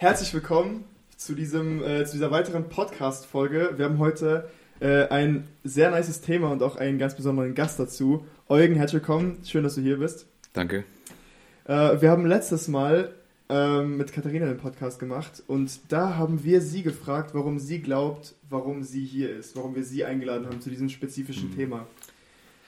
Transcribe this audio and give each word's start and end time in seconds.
Herzlich 0.00 0.32
willkommen 0.32 0.84
zu, 1.16 1.34
diesem, 1.34 1.82
äh, 1.82 2.04
zu 2.04 2.12
dieser 2.12 2.30
weiteren 2.30 2.68
Podcast-Folge. 2.68 3.74
Wir 3.76 3.84
haben 3.86 3.98
heute 3.98 4.48
äh, 4.78 5.08
ein 5.08 5.48
sehr 5.64 5.90
nices 5.90 6.20
Thema 6.20 6.52
und 6.52 6.62
auch 6.62 6.76
einen 6.76 6.98
ganz 6.98 7.16
besonderen 7.16 7.56
Gast 7.56 7.80
dazu. 7.80 8.24
Eugen, 8.48 8.76
herzlich 8.76 9.02
willkommen. 9.02 9.38
Schön, 9.44 9.64
dass 9.64 9.74
du 9.74 9.80
hier 9.80 9.98
bist. 9.98 10.26
Danke. 10.52 10.84
Äh, 11.64 12.00
wir 12.00 12.12
haben 12.12 12.26
letztes 12.26 12.68
Mal 12.68 13.12
ähm, 13.48 13.96
mit 13.96 14.12
Katharina 14.12 14.46
den 14.46 14.58
Podcast 14.58 15.00
gemacht 15.00 15.42
und 15.48 15.80
da 15.88 16.14
haben 16.16 16.44
wir 16.44 16.60
sie 16.60 16.84
gefragt, 16.84 17.30
warum 17.34 17.58
sie 17.58 17.80
glaubt, 17.80 18.36
warum 18.48 18.84
sie 18.84 19.04
hier 19.04 19.34
ist, 19.36 19.56
warum 19.56 19.74
wir 19.74 19.82
sie 19.82 20.04
eingeladen 20.04 20.46
haben 20.46 20.60
zu 20.60 20.70
diesem 20.70 20.90
spezifischen 20.90 21.50
Mhm. 21.50 21.56
Thema. 21.56 21.86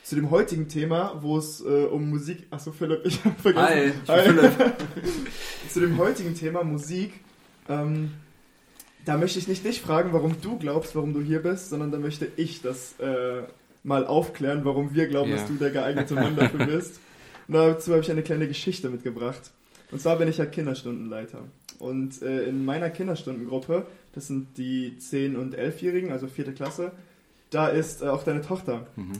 Zu 0.02 0.16
dem 0.16 0.30
heutigen 0.30 0.68
Thema, 0.68 1.18
wo 1.20 1.38
es 1.38 1.60
äh, 1.60 1.84
um 1.84 2.08
Musik. 2.10 2.46
Achso, 2.50 2.72
Philipp, 2.72 3.02
ich 3.04 3.24
habe 3.24 3.36
vergessen. 3.40 4.02
Hi, 4.08 4.22
bin 4.28 4.38
Philipp. 4.50 4.74
Zu 5.68 5.80
dem 5.80 5.98
heutigen 5.98 6.34
Thema 6.34 6.64
Musik. 6.64 7.12
Ähm, 7.68 8.10
da 9.04 9.16
möchte 9.16 9.38
ich 9.38 9.46
nicht 9.48 9.64
dich 9.64 9.80
fragen, 9.80 10.12
warum 10.12 10.40
du 10.40 10.58
glaubst, 10.58 10.96
warum 10.96 11.12
du 11.14 11.20
hier 11.20 11.42
bist, 11.42 11.70
sondern 11.70 11.90
da 11.92 11.98
möchte 11.98 12.28
ich 12.36 12.60
das 12.62 12.98
äh, 12.98 13.42
mal 13.84 14.06
aufklären, 14.06 14.64
warum 14.64 14.94
wir 14.94 15.06
glauben, 15.06 15.30
Ja. 15.30 15.36
dass 15.36 15.46
du 15.46 15.54
der 15.54 15.70
geeignete 15.70 16.14
Mann 16.14 16.36
dafür 16.36 16.66
bist. 16.66 16.98
Und 17.46 17.54
dazu 17.54 17.92
habe 17.92 18.02
ich 18.02 18.10
eine 18.10 18.22
kleine 18.22 18.48
Geschichte 18.48 18.88
mitgebracht. 18.90 19.50
Und 19.90 20.00
zwar 20.00 20.16
bin 20.16 20.28
ich 20.28 20.38
ja 20.38 20.46
Kinderstundenleiter. 20.46 21.44
Und 21.78 22.20
äh, 22.22 22.44
in 22.44 22.64
meiner 22.64 22.90
Kinderstundengruppe, 22.90 23.86
das 24.12 24.26
sind 24.26 24.56
die 24.58 24.96
10- 25.00 25.36
und 25.36 25.56
11-Jährigen, 25.56 26.12
also 26.12 26.26
vierte 26.26 26.52
Klasse, 26.52 26.92
da 27.50 27.68
ist 27.68 28.02
äh, 28.02 28.06
auch 28.08 28.22
deine 28.22 28.42
Tochter. 28.42 28.86
Mhm. 28.96 29.12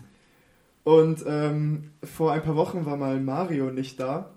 Und 0.85 1.25
ähm, 1.27 1.91
vor 2.03 2.33
ein 2.33 2.43
paar 2.43 2.57
Wochen 2.57 2.87
war 2.87 2.97
mal 2.97 3.21
Mario 3.21 3.71
nicht 3.71 4.01
da. 4.01 4.31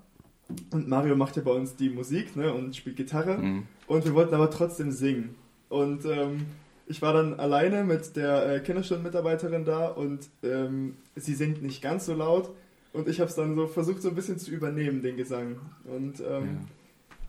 Und 0.71 0.87
Mario 0.87 1.15
macht 1.15 1.35
ja 1.37 1.41
bei 1.41 1.51
uns 1.51 1.75
die 1.75 1.89
Musik 1.89 2.35
ne, 2.35 2.53
und 2.53 2.75
spielt 2.75 2.97
Gitarre. 2.97 3.37
Mhm. 3.37 3.63
Und 3.87 4.05
wir 4.05 4.13
wollten 4.13 4.35
aber 4.35 4.49
trotzdem 4.51 4.91
singen. 4.91 5.35
Und 5.69 6.05
ähm, 6.05 6.45
ich 6.85 7.01
war 7.01 7.13
dann 7.13 7.39
alleine 7.39 7.83
mit 7.83 8.15
der 8.15 8.55
äh, 8.55 8.59
Kinderstundenmitarbeiterin 8.59 9.63
da 9.65 9.87
und 9.87 10.27
ähm, 10.43 10.95
sie 11.15 11.33
singt 11.33 11.63
nicht 11.63 11.81
ganz 11.81 12.05
so 12.05 12.13
laut. 12.13 12.51
Und 12.91 13.07
ich 13.07 13.19
habe 13.19 13.29
es 13.29 13.35
dann 13.35 13.55
so 13.55 13.65
versucht, 13.67 14.01
so 14.01 14.09
ein 14.09 14.15
bisschen 14.15 14.37
zu 14.37 14.51
übernehmen, 14.51 15.01
den 15.01 15.17
Gesang. 15.17 15.55
Und 15.85 16.19
ähm, 16.19 16.25
Ja. 16.29 16.67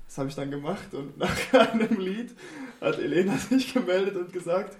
das 0.06 0.19
habe 0.19 0.28
ich 0.28 0.34
dann 0.34 0.50
gemacht. 0.50 0.92
Und 0.92 1.16
nach 1.19 1.34
einem 1.55 1.98
Lied 1.98 2.34
hat 2.81 2.98
Elena 2.98 3.38
sich 3.38 3.72
gemeldet 3.72 4.16
und 4.16 4.33
gesagt, 4.33 4.77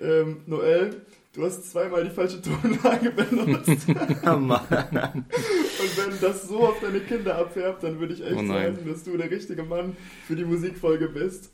ähm, 0.00 0.38
Noel, 0.46 1.00
du 1.36 1.44
hast 1.44 1.70
zweimal 1.70 2.02
die 2.04 2.10
falsche 2.10 2.40
Tonlage 2.42 3.10
benutzt. 3.16 3.86
Oh 4.26 4.36
Mann. 4.36 4.60
Und 4.68 5.96
wenn 5.96 6.20
das 6.20 6.48
so 6.48 6.60
auf 6.66 6.80
deine 6.80 7.00
Kinder 7.00 7.36
abfärbt, 7.38 7.82
dann 7.84 8.00
würde 8.00 8.14
ich 8.14 8.24
echt 8.24 8.34
Oh 8.36 8.46
sagen, 8.46 8.78
dass 8.88 9.04
du 9.04 9.16
der 9.16 9.30
richtige 9.30 9.62
Mann 9.62 9.96
für 10.26 10.34
die 10.34 10.44
Musikfolge 10.44 11.08
bist. 11.08 11.50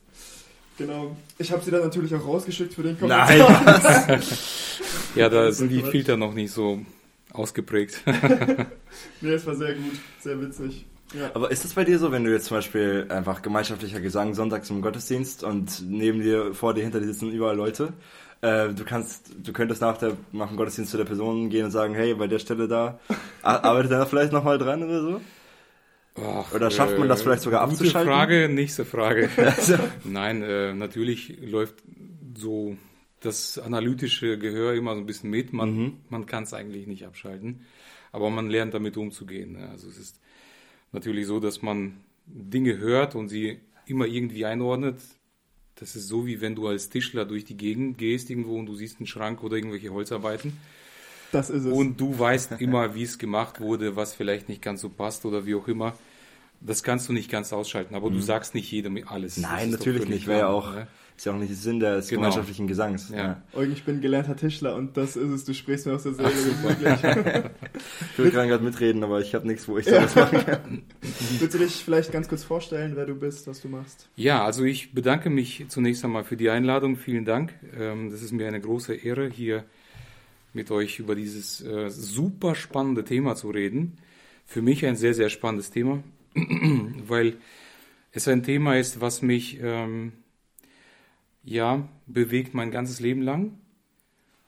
Genau. 0.79 1.15
Ich 1.39 1.53
habe 1.53 1.63
sie 1.63 1.71
dann 1.71 1.83
natürlich 1.83 2.15
auch 2.15 2.25
rausgeschickt 2.27 2.73
für 2.75 2.83
den 2.83 2.99
Kommentar. 2.99 3.29
Nein, 3.29 4.23
Ja, 5.15 5.29
da 5.29 5.43
Das 5.43 5.51
ist 5.53 5.59
sind 5.59 5.69
die. 5.69 5.83
Filter 5.83 6.17
noch 6.17 6.33
nicht 6.33 6.51
so 6.53 6.81
ausgeprägt. 7.33 8.01
nee, 9.21 9.31
es 9.33 9.47
war 9.47 9.55
sehr 9.55 9.75
gut, 9.75 9.93
sehr 10.21 10.41
witzig. 10.41 10.87
Ja. 11.15 11.31
Aber 11.35 11.51
ist 11.51 11.63
das 11.65 11.75
bei 11.75 11.85
dir 11.85 11.99
so, 11.99 12.11
wenn 12.11 12.25
du 12.25 12.31
jetzt 12.33 12.47
zum 12.47 12.57
Beispiel 12.57 13.07
einfach 13.11 13.43
gemeinschaftlicher 13.43 14.01
Gesang 14.01 14.33
sonntags 14.35 14.71
im 14.71 14.81
Gottesdienst 14.81 15.45
und 15.45 15.83
neben 15.87 16.23
dir, 16.23 16.55
vor 16.55 16.73
dir, 16.73 16.83
hinter 16.83 17.01
dir 17.01 17.07
sitzen 17.07 17.31
überall 17.31 17.57
Leute? 17.57 17.93
Äh, 18.43 18.75
du 18.75 18.85
kannst, 18.85 19.31
du 19.43 19.53
könntest 19.53 19.81
nach, 19.81 19.97
der, 19.99 20.17
nach 20.33 20.49
dem 20.49 20.57
Gottesdienst 20.57 20.91
zu 20.91 20.97
der 20.99 21.05
Person 21.05 21.49
gehen 21.49 21.65
und 21.67 21.71
sagen, 21.71 21.95
hey, 21.95 22.15
bei 22.15 22.27
der 22.27 22.39
Stelle 22.41 22.69
da, 22.69 22.99
arbeitet 23.43 23.93
er 23.93 24.01
da 24.01 24.07
vielleicht 24.07 24.33
nochmal 24.33 24.59
dran 24.59 24.83
oder 24.83 25.01
so? 25.01 25.21
Ach, 26.15 26.53
Oder 26.53 26.71
schafft 26.71 26.99
man 26.99 27.09
das 27.09 27.23
vielleicht 27.23 27.43
sogar 27.43 27.61
gute 27.63 27.73
abzuschalten? 27.73 28.13
Frage, 28.13 28.49
nächste 28.51 28.85
Frage. 28.85 29.31
Also, 29.39 29.79
Nein, 30.05 30.43
äh, 30.43 30.75
natürlich 30.75 31.39
läuft 31.41 31.77
so 32.37 32.77
das 33.21 33.59
analytische 33.59 34.37
Gehör 34.39 34.75
immer 34.75 34.95
so 34.95 35.01
ein 35.01 35.07
bisschen 35.07 35.31
mit. 35.31 35.53
Man, 35.53 35.75
Mhm. 35.77 35.97
man 36.11 36.27
kann 36.27 36.43
es 36.45 36.53
eigentlich 36.53 36.87
nicht 36.87 37.07
abschalten, 37.07 37.65
aber 38.11 38.29
man 38.31 38.51
lernt 38.51 38.75
damit 38.75 38.97
umzugehen. 38.97 39.53
Ne? 39.53 39.69
Also 39.71 39.89
es 39.89 39.97
ist 39.99 40.21
natürlich 40.91 41.27
so, 41.27 41.41
dass 41.41 41.63
man 41.63 42.01
Dinge 42.27 42.77
hört 42.79 43.15
und 43.15 43.29
sie 43.29 43.61
immer 43.87 44.07
irgendwie 44.07 44.45
einordnet. 44.45 44.97
Das 45.83 45.97
ist 45.97 46.07
so, 46.07 46.27
wie 46.27 46.41
wenn 46.41 46.55
du 46.55 46.69
als 46.69 46.91
Tischler 46.91 47.25
durch 47.25 47.45
die 47.45 47.57
Gegend 47.57 47.99
gehst 47.99 48.31
irgendwo 48.31 48.57
und 48.57 48.67
du 48.67 48.77
siehst 48.77 49.01
einen 49.01 49.09
Schrank 49.09 49.43
oder 49.43 49.57
irgendwelche 49.57 49.93
Holzarbeiten. 49.93 50.57
Das 51.33 51.51
ist 51.51 51.65
es. 51.65 51.73
Und 51.73 52.01
du 52.01 52.17
weißt 52.17 52.61
immer, 52.61 52.95
wie 52.95 53.03
es 53.03 53.19
gemacht 53.19 53.61
wurde, 53.61 53.97
was 53.97 54.15
vielleicht 54.15 54.49
nicht 54.49 54.63
ganz 54.63 54.81
so 54.81 54.89
passt 54.89 55.25
oder 55.25 55.45
wie 55.45 55.57
auch 55.57 55.67
immer. 55.67 55.99
Das 56.61 56.85
kannst 56.85 57.09
du 57.09 57.13
nicht 57.13 57.29
ganz 57.29 57.53
ausschalten, 57.53 57.97
aber 57.97 58.11
du 58.11 58.21
sagst 58.21 58.55
nicht 58.55 58.71
jedem 58.71 59.03
alles. 59.09 59.39
Mhm. 59.39 59.43
nein, 59.43 59.71
natürlich 59.71 60.09
nicht, 60.09 60.29
wäre 60.29 60.39
ja 60.43 60.49
auch, 60.51 60.73
ne? 60.73 60.87
Ist 61.17 61.27
ja 61.27 61.33
auch 61.33 61.39
nicht 61.39 61.55
Sinn 61.55 61.79
des 61.81 62.09
Genau. 62.09 62.23
gemeinschaftlichen 62.23 62.67
Gesangs. 62.67 63.11
Ja. 63.11 63.43
Eugen, 63.55 63.73
ich 63.73 63.85
bin 63.85 64.01
gelernter 64.01 64.35
Tischler 64.37 64.75
und 64.77 64.97
das 64.97 65.17
ist 65.17 65.31
es. 65.31 65.45
Du 65.45 65.55
sprichst 65.55 65.87
mir 65.87 65.95
aus 65.95 66.03
der 66.05 66.15
Seele. 66.15 66.31
Ich 68.13 68.19
würde 68.19 68.31
gerne 68.31 68.49
gerade 68.49 68.65
mitreden, 68.65 69.03
aber 69.05 69.21
ich 69.21 69.35
habe 69.35 69.47
nichts, 69.47 69.69
wo 69.69 69.79
ich 69.79 69.87
sowas 69.87 70.15
machen 70.15 70.45
kann. 70.45 70.83
Willst 71.39 71.55
du 71.55 71.59
dich 71.59 71.73
vielleicht 71.85 72.13
ganz 72.13 72.29
kurz 72.29 72.45
vorstellen, 72.45 72.93
wer 72.97 73.07
du 73.07 73.15
bist, 73.15 73.47
was 73.47 73.61
du 73.61 73.69
machst? 73.69 74.09
Ja, 74.17 74.45
also 74.45 74.65
ich 74.65 74.93
bedanke 74.95 75.31
mich 75.31 75.65
zunächst 75.69 76.05
einmal 76.05 76.25
für 76.25 76.37
die 76.37 76.51
Einladung. 76.51 76.97
Vielen 76.97 77.25
Dank. 77.25 77.55
Ähm, 77.79 78.11
Das 78.11 78.23
ist 78.23 78.33
mir 78.33 78.49
eine 78.49 78.61
große 78.61 78.95
Ehre, 78.95 79.29
hier 79.29 79.65
mit 80.55 80.71
euch 80.71 80.99
über 80.99 81.15
dieses 81.15 81.61
äh, 81.63 81.89
super 81.89 82.55
spannende 82.55 83.05
Thema 83.05 83.37
zu 83.37 83.51
reden. 83.51 83.99
Für 84.45 84.61
mich 84.61 84.85
ein 84.85 84.97
sehr, 84.97 85.15
sehr 85.15 85.31
spannendes 85.31 85.71
Thema, 85.71 86.03
weil 87.07 87.37
es 88.13 88.29
ein 88.29 88.43
Thema 88.43 88.77
ist, 88.77 89.01
was 89.01 89.23
mich 89.23 89.59
ähm, 89.63 90.13
ja 91.45 91.89
bewegt 92.07 92.55
mein 92.55 92.71
ganzes 92.71 93.01
Leben 93.01 93.23
lang. 93.23 93.59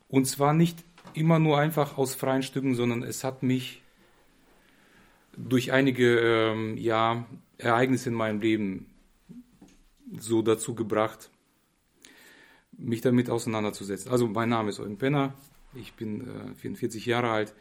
Und 0.09 0.27
zwar 0.27 0.53
nicht 0.55 0.85
immer 1.15 1.39
nur 1.39 1.59
einfach 1.59 1.99
aus 1.99 2.15
freien 2.15 2.43
Stücken, 2.43 2.75
sondern 2.75 3.03
es 3.03 3.25
hat 3.25 3.43
mich 3.43 3.83
durch 5.37 5.73
einige 5.73 6.19
ähm, 6.21 6.77
ja, 6.77 7.27
Ereignisse 7.59 8.11
in 8.11 8.15
meinem 8.15 8.41
Leben 8.41 8.87
so 10.19 10.43
dazu 10.43 10.75
gebracht, 10.75 11.31
mich 12.73 13.01
damit 13.01 13.31
auseinanderzusetzen. 13.31 14.11
Also 14.11 14.29
mein 14.29 14.49
Name 14.49 14.71
ist 14.71 14.81
Eugen 14.81 14.99
Penner, 14.99 15.35
ich 15.75 15.95
bin 15.95 16.53
äh, 16.53 16.55
44 16.55 17.07
Jahre 17.07 17.31
alt, 17.31 17.55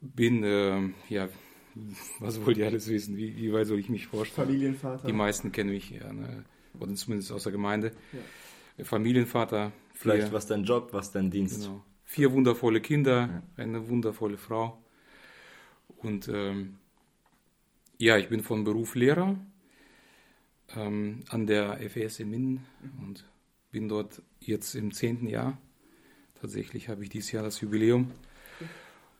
bin, 0.00 0.44
äh, 0.44 0.90
ja, 1.08 1.28
was 2.20 2.44
wollt 2.44 2.56
ihr 2.56 2.66
alles 2.66 2.88
wissen? 2.88 3.16
Wie, 3.16 3.36
wie 3.36 3.52
weit 3.52 3.66
soll 3.66 3.78
ich 3.78 3.88
mich 3.88 4.06
vorstellen? 4.06 4.48
Familienvater. 4.48 5.06
Die 5.06 5.12
meisten 5.12 5.50
kennen 5.50 5.70
mich, 5.70 5.90
ja, 5.90 6.12
ne? 6.12 6.44
Oder 6.78 6.94
zumindest 6.94 7.32
aus 7.32 7.44
der 7.44 7.52
Gemeinde. 7.52 7.92
Familienvater, 8.82 9.72
Vielleicht, 9.94 10.32
was 10.32 10.46
dein 10.46 10.64
Job, 10.64 10.92
was 10.92 11.12
dein 11.12 11.30
Dienst. 11.30 11.62
genau, 11.62 11.84
vier 12.04 12.32
wundervolle 12.32 12.80
Kinder, 12.80 13.42
eine 13.56 13.88
wundervolle 13.88 14.36
Frau. 14.36 14.82
Und 15.96 16.28
ähm, 16.28 16.78
ja, 17.98 18.18
ich 18.18 18.28
bin 18.28 18.42
von 18.42 18.64
Beruf 18.64 18.94
Lehrer 18.94 19.36
ähm, 20.74 21.20
an 21.28 21.46
der 21.46 21.78
FES 21.88 22.20
in 22.20 22.30
Minden 22.30 22.66
und 23.00 23.24
bin 23.70 23.88
dort 23.88 24.22
jetzt 24.40 24.74
im 24.74 24.92
zehnten 24.92 25.28
Jahr. 25.28 25.58
Tatsächlich 26.40 26.88
habe 26.88 27.04
ich 27.04 27.10
dieses 27.10 27.32
Jahr 27.32 27.44
das 27.44 27.60
Jubiläum 27.60 28.10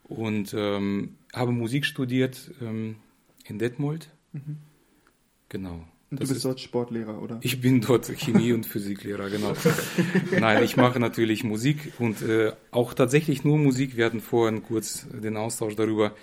und 0.05 0.55
ähm, 0.57 1.17
habe 1.33 1.53
Musik 1.53 1.87
studiert 1.87 2.53
ähm, 2.61 2.97
in 3.45 3.59
Detmold. 3.59 4.11
Mhm. 4.33 4.59
Genau. 5.49 5.87
Und 6.15 6.21
du 6.29 6.29
bist 6.29 6.37
ist- 6.37 6.45
dort 6.45 6.61
Sportlehrer, 6.61 7.21
oder? 7.23 7.39
ich 7.43 7.61
bin 7.61 7.81
dort 7.81 8.07
Chemie- 8.19 8.53
und 8.53 8.67
Physiklehrer, 8.67 9.31
genau. 9.31 9.53
Nein, 10.41 10.63
ich 10.65 10.77
mache 10.77 10.99
natürlich 11.01 11.45
Musik 11.45 11.93
und 11.99 12.23
äh, 12.23 12.53
auch 12.71 12.95
tatsächlich 12.95 13.45
nur 13.45 13.59
Musik. 13.59 13.97
Wir 13.97 14.07
hatten 14.07 14.21
vorhin 14.21 14.63
kurz 14.63 15.07
den 15.11 15.37
Austausch 15.37 15.77
darüber. 15.77 16.15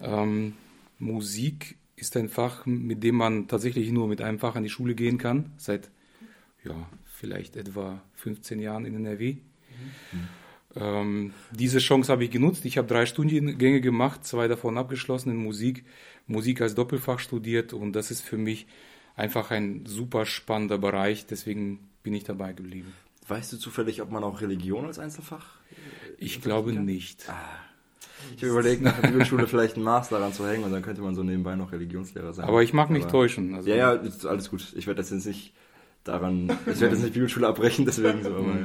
Ähm, 0.00 0.54
Musik 0.98 1.76
ist 1.96 2.16
ein 2.16 2.28
Fach, 2.28 2.66
mit 2.66 3.02
dem 3.02 3.14
man 3.16 3.48
tatsächlich 3.48 3.90
nur 3.92 4.08
mit 4.08 4.20
einem 4.22 4.38
Fach 4.38 4.56
an 4.56 4.62
die 4.62 4.70
Schule 4.70 4.94
gehen 4.94 5.18
kann, 5.18 5.52
seit 5.58 5.90
ja, 6.64 6.74
vielleicht 7.06 7.56
etwa 7.56 8.02
15 8.14 8.60
Jahren 8.60 8.84
in 8.86 8.94
NRW. 8.96 9.36
Ähm, 10.76 11.32
diese 11.52 11.78
Chance 11.78 12.12
habe 12.12 12.24
ich 12.24 12.30
genutzt. 12.30 12.64
Ich 12.64 12.78
habe 12.78 12.86
drei 12.86 13.04
Studiengänge 13.06 13.80
gemacht, 13.80 14.24
zwei 14.24 14.46
davon 14.46 14.78
abgeschlossen 14.78 15.30
in 15.30 15.36
Musik, 15.36 15.84
Musik 16.26 16.60
als 16.60 16.74
Doppelfach 16.74 17.18
studiert 17.18 17.72
und 17.72 17.92
das 17.92 18.10
ist 18.10 18.20
für 18.20 18.36
mich 18.38 18.66
einfach 19.20 19.50
ein 19.50 19.86
super 19.86 20.26
spannender 20.26 20.78
Bereich, 20.78 21.26
deswegen 21.26 21.88
bin 22.02 22.14
ich 22.14 22.24
dabei 22.24 22.52
geblieben. 22.52 22.92
Weißt 23.28 23.52
du 23.52 23.56
zufällig, 23.58 24.02
ob 24.02 24.10
man 24.10 24.24
auch 24.24 24.40
Religion 24.40 24.86
als 24.86 24.98
Einzelfach? 24.98 25.46
Ich 26.18 26.42
glaube 26.42 26.72
nicht. 26.72 27.24
Ich 28.36 28.42
habe 28.42 28.50
überlegt, 28.52 28.82
nach 28.82 28.98
der 29.00 29.08
Bibelschule 29.08 29.46
vielleicht 29.46 29.76
einen 29.76 29.84
Master 29.84 30.18
daran 30.18 30.32
zu 30.34 30.46
hängen 30.46 30.64
und 30.64 30.72
dann 30.72 30.82
könnte 30.82 31.00
man 31.00 31.14
so 31.14 31.22
nebenbei 31.22 31.54
noch 31.56 31.72
Religionslehrer 31.72 32.32
sein. 32.34 32.46
Aber 32.46 32.62
ich 32.62 32.72
mag 32.72 32.90
mich 32.90 33.04
Aber- 33.04 33.12
täuschen. 33.12 33.54
Also, 33.54 33.70
Ja, 33.70 33.76
ja, 33.76 33.92
ist 33.94 34.26
alles 34.26 34.50
gut. 34.50 34.72
Ich 34.76 34.86
werde 34.86 34.98
das 35.00 35.10
jetzt 35.10 35.26
nicht 35.26 35.52
daran, 36.04 36.50
ich 36.66 36.80
werde 36.80 36.94
jetzt 36.96 37.02
nicht 37.02 37.14
Bibelschule 37.14 37.46
abbrechen, 37.46 37.84
deswegen 37.86 38.22
so, 38.22 38.30
aber 38.30 38.42
Mhm. 38.42 38.58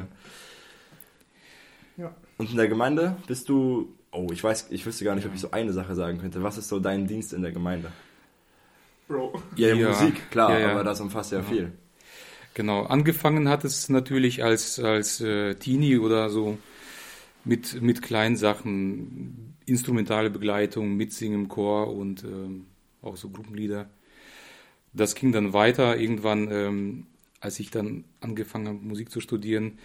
ja. 1.97 2.03
Ja. 2.05 2.15
Und 2.37 2.49
in 2.51 2.57
der 2.57 2.67
Gemeinde 2.67 3.15
bist 3.27 3.47
du, 3.49 3.93
oh, 4.11 4.27
ich 4.31 4.43
weiß, 4.43 4.67
ich 4.71 4.85
wüsste 4.85 5.05
gar 5.05 5.15
nicht, 5.15 5.25
ob 5.25 5.33
ich 5.33 5.39
so 5.41 5.51
eine 5.51 5.71
Sache 5.73 5.95
sagen 5.95 6.17
könnte. 6.19 6.43
Was 6.43 6.57
ist 6.57 6.67
so 6.67 6.79
dein 6.79 7.07
Dienst 7.07 7.31
in 7.33 7.41
der 7.41 7.51
Gemeinde? 7.53 7.91
Bro. 9.07 9.41
Ja, 9.55 9.73
Ja. 9.75 9.89
Musik, 9.89 10.29
klar, 10.31 10.51
Ja, 10.53 10.59
ja. 10.59 10.71
aber 10.71 10.83
das 10.83 11.01
umfasst 11.01 11.31
ja, 11.31 11.39
Ja. 11.39 11.43
viel. 11.43 11.71
Genau, 12.53 12.83
angefangen 12.83 13.49
hat 13.49 13.65
es 13.65 13.89
natürlich 13.89 14.43
als, 14.43 14.79
als 14.79 15.19
äh, 15.19 15.55
Teenie 15.55 15.97
oder 15.97 16.29
so 16.29 16.57
mit, 17.43 17.81
mit 17.81 18.01
kleinen 18.01 18.37
Sachen, 18.37 19.55
instrumentale 19.65 20.29
Begleitung, 20.29 20.95
Mitsingen 20.95 21.41
im 21.41 21.47
Chor 21.49 21.93
und 21.93 22.23
ähm, 22.23 22.65
auch 23.01 23.17
so 23.17 23.29
Gruppenlieder. 23.29 23.89
Das 24.93 25.15
ging 25.15 25.31
dann 25.33 25.51
weiter. 25.53 25.97
Irgendwann, 25.97 26.49
ähm, 26.49 27.07
als 27.41 27.59
ich 27.59 27.71
dann 27.71 28.05
angefangen 28.21 28.67
habe, 28.69 28.79
Musik 28.79 29.11
zu 29.11 29.19
studieren, 29.19 29.77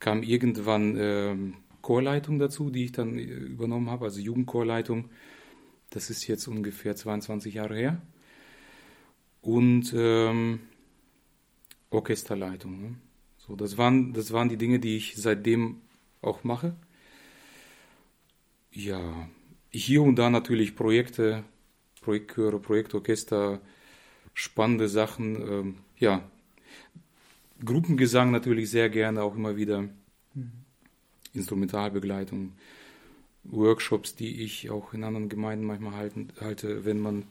kam 0.00 0.22
irgendwann 0.22 0.96
ähm, 0.98 1.54
Chorleitung 1.82 2.38
dazu, 2.38 2.70
die 2.70 2.86
ich 2.86 2.92
dann 2.92 3.18
äh, 3.18 3.22
übernommen 3.22 3.90
habe, 3.90 4.06
also 4.06 4.18
Jugendchorleitung. 4.18 5.10
Das 5.90 6.08
ist 6.10 6.26
jetzt 6.26 6.48
ungefähr 6.48 6.96
22 6.96 7.54
Jahre 7.54 7.76
her. 7.76 8.02
Und 9.44 9.92
ähm, 9.94 10.60
Orchesterleitung. 11.90 12.80
Ne? 12.80 12.94
So, 13.36 13.56
das 13.56 13.76
waren, 13.76 14.14
das 14.14 14.32
waren 14.32 14.48
die 14.48 14.56
Dinge, 14.56 14.78
die 14.78 14.96
ich 14.96 15.16
seitdem 15.16 15.82
auch 16.22 16.44
mache. 16.44 16.74
Ja, 18.72 19.28
hier 19.70 20.02
und 20.02 20.16
da 20.16 20.30
natürlich 20.30 20.74
Projekte, 20.74 21.44
Projektchöre, 22.00 22.58
Projektorchester, 22.58 23.60
spannende 24.32 24.88
Sachen. 24.88 25.36
Ähm, 25.36 25.74
ja, 25.98 26.22
Gruppengesang 27.62 28.30
natürlich 28.30 28.70
sehr 28.70 28.88
gerne, 28.88 29.22
auch 29.22 29.36
immer 29.36 29.56
wieder. 29.56 29.90
Instrumentalbegleitung, 31.34 32.52
Workshops, 33.44 34.14
die 34.14 34.42
ich 34.42 34.70
auch 34.70 34.94
in 34.94 35.04
anderen 35.04 35.28
Gemeinden 35.28 35.66
manchmal 35.66 35.96
halten, 35.96 36.28
halte, 36.40 36.86
wenn 36.86 36.98
man 36.98 37.24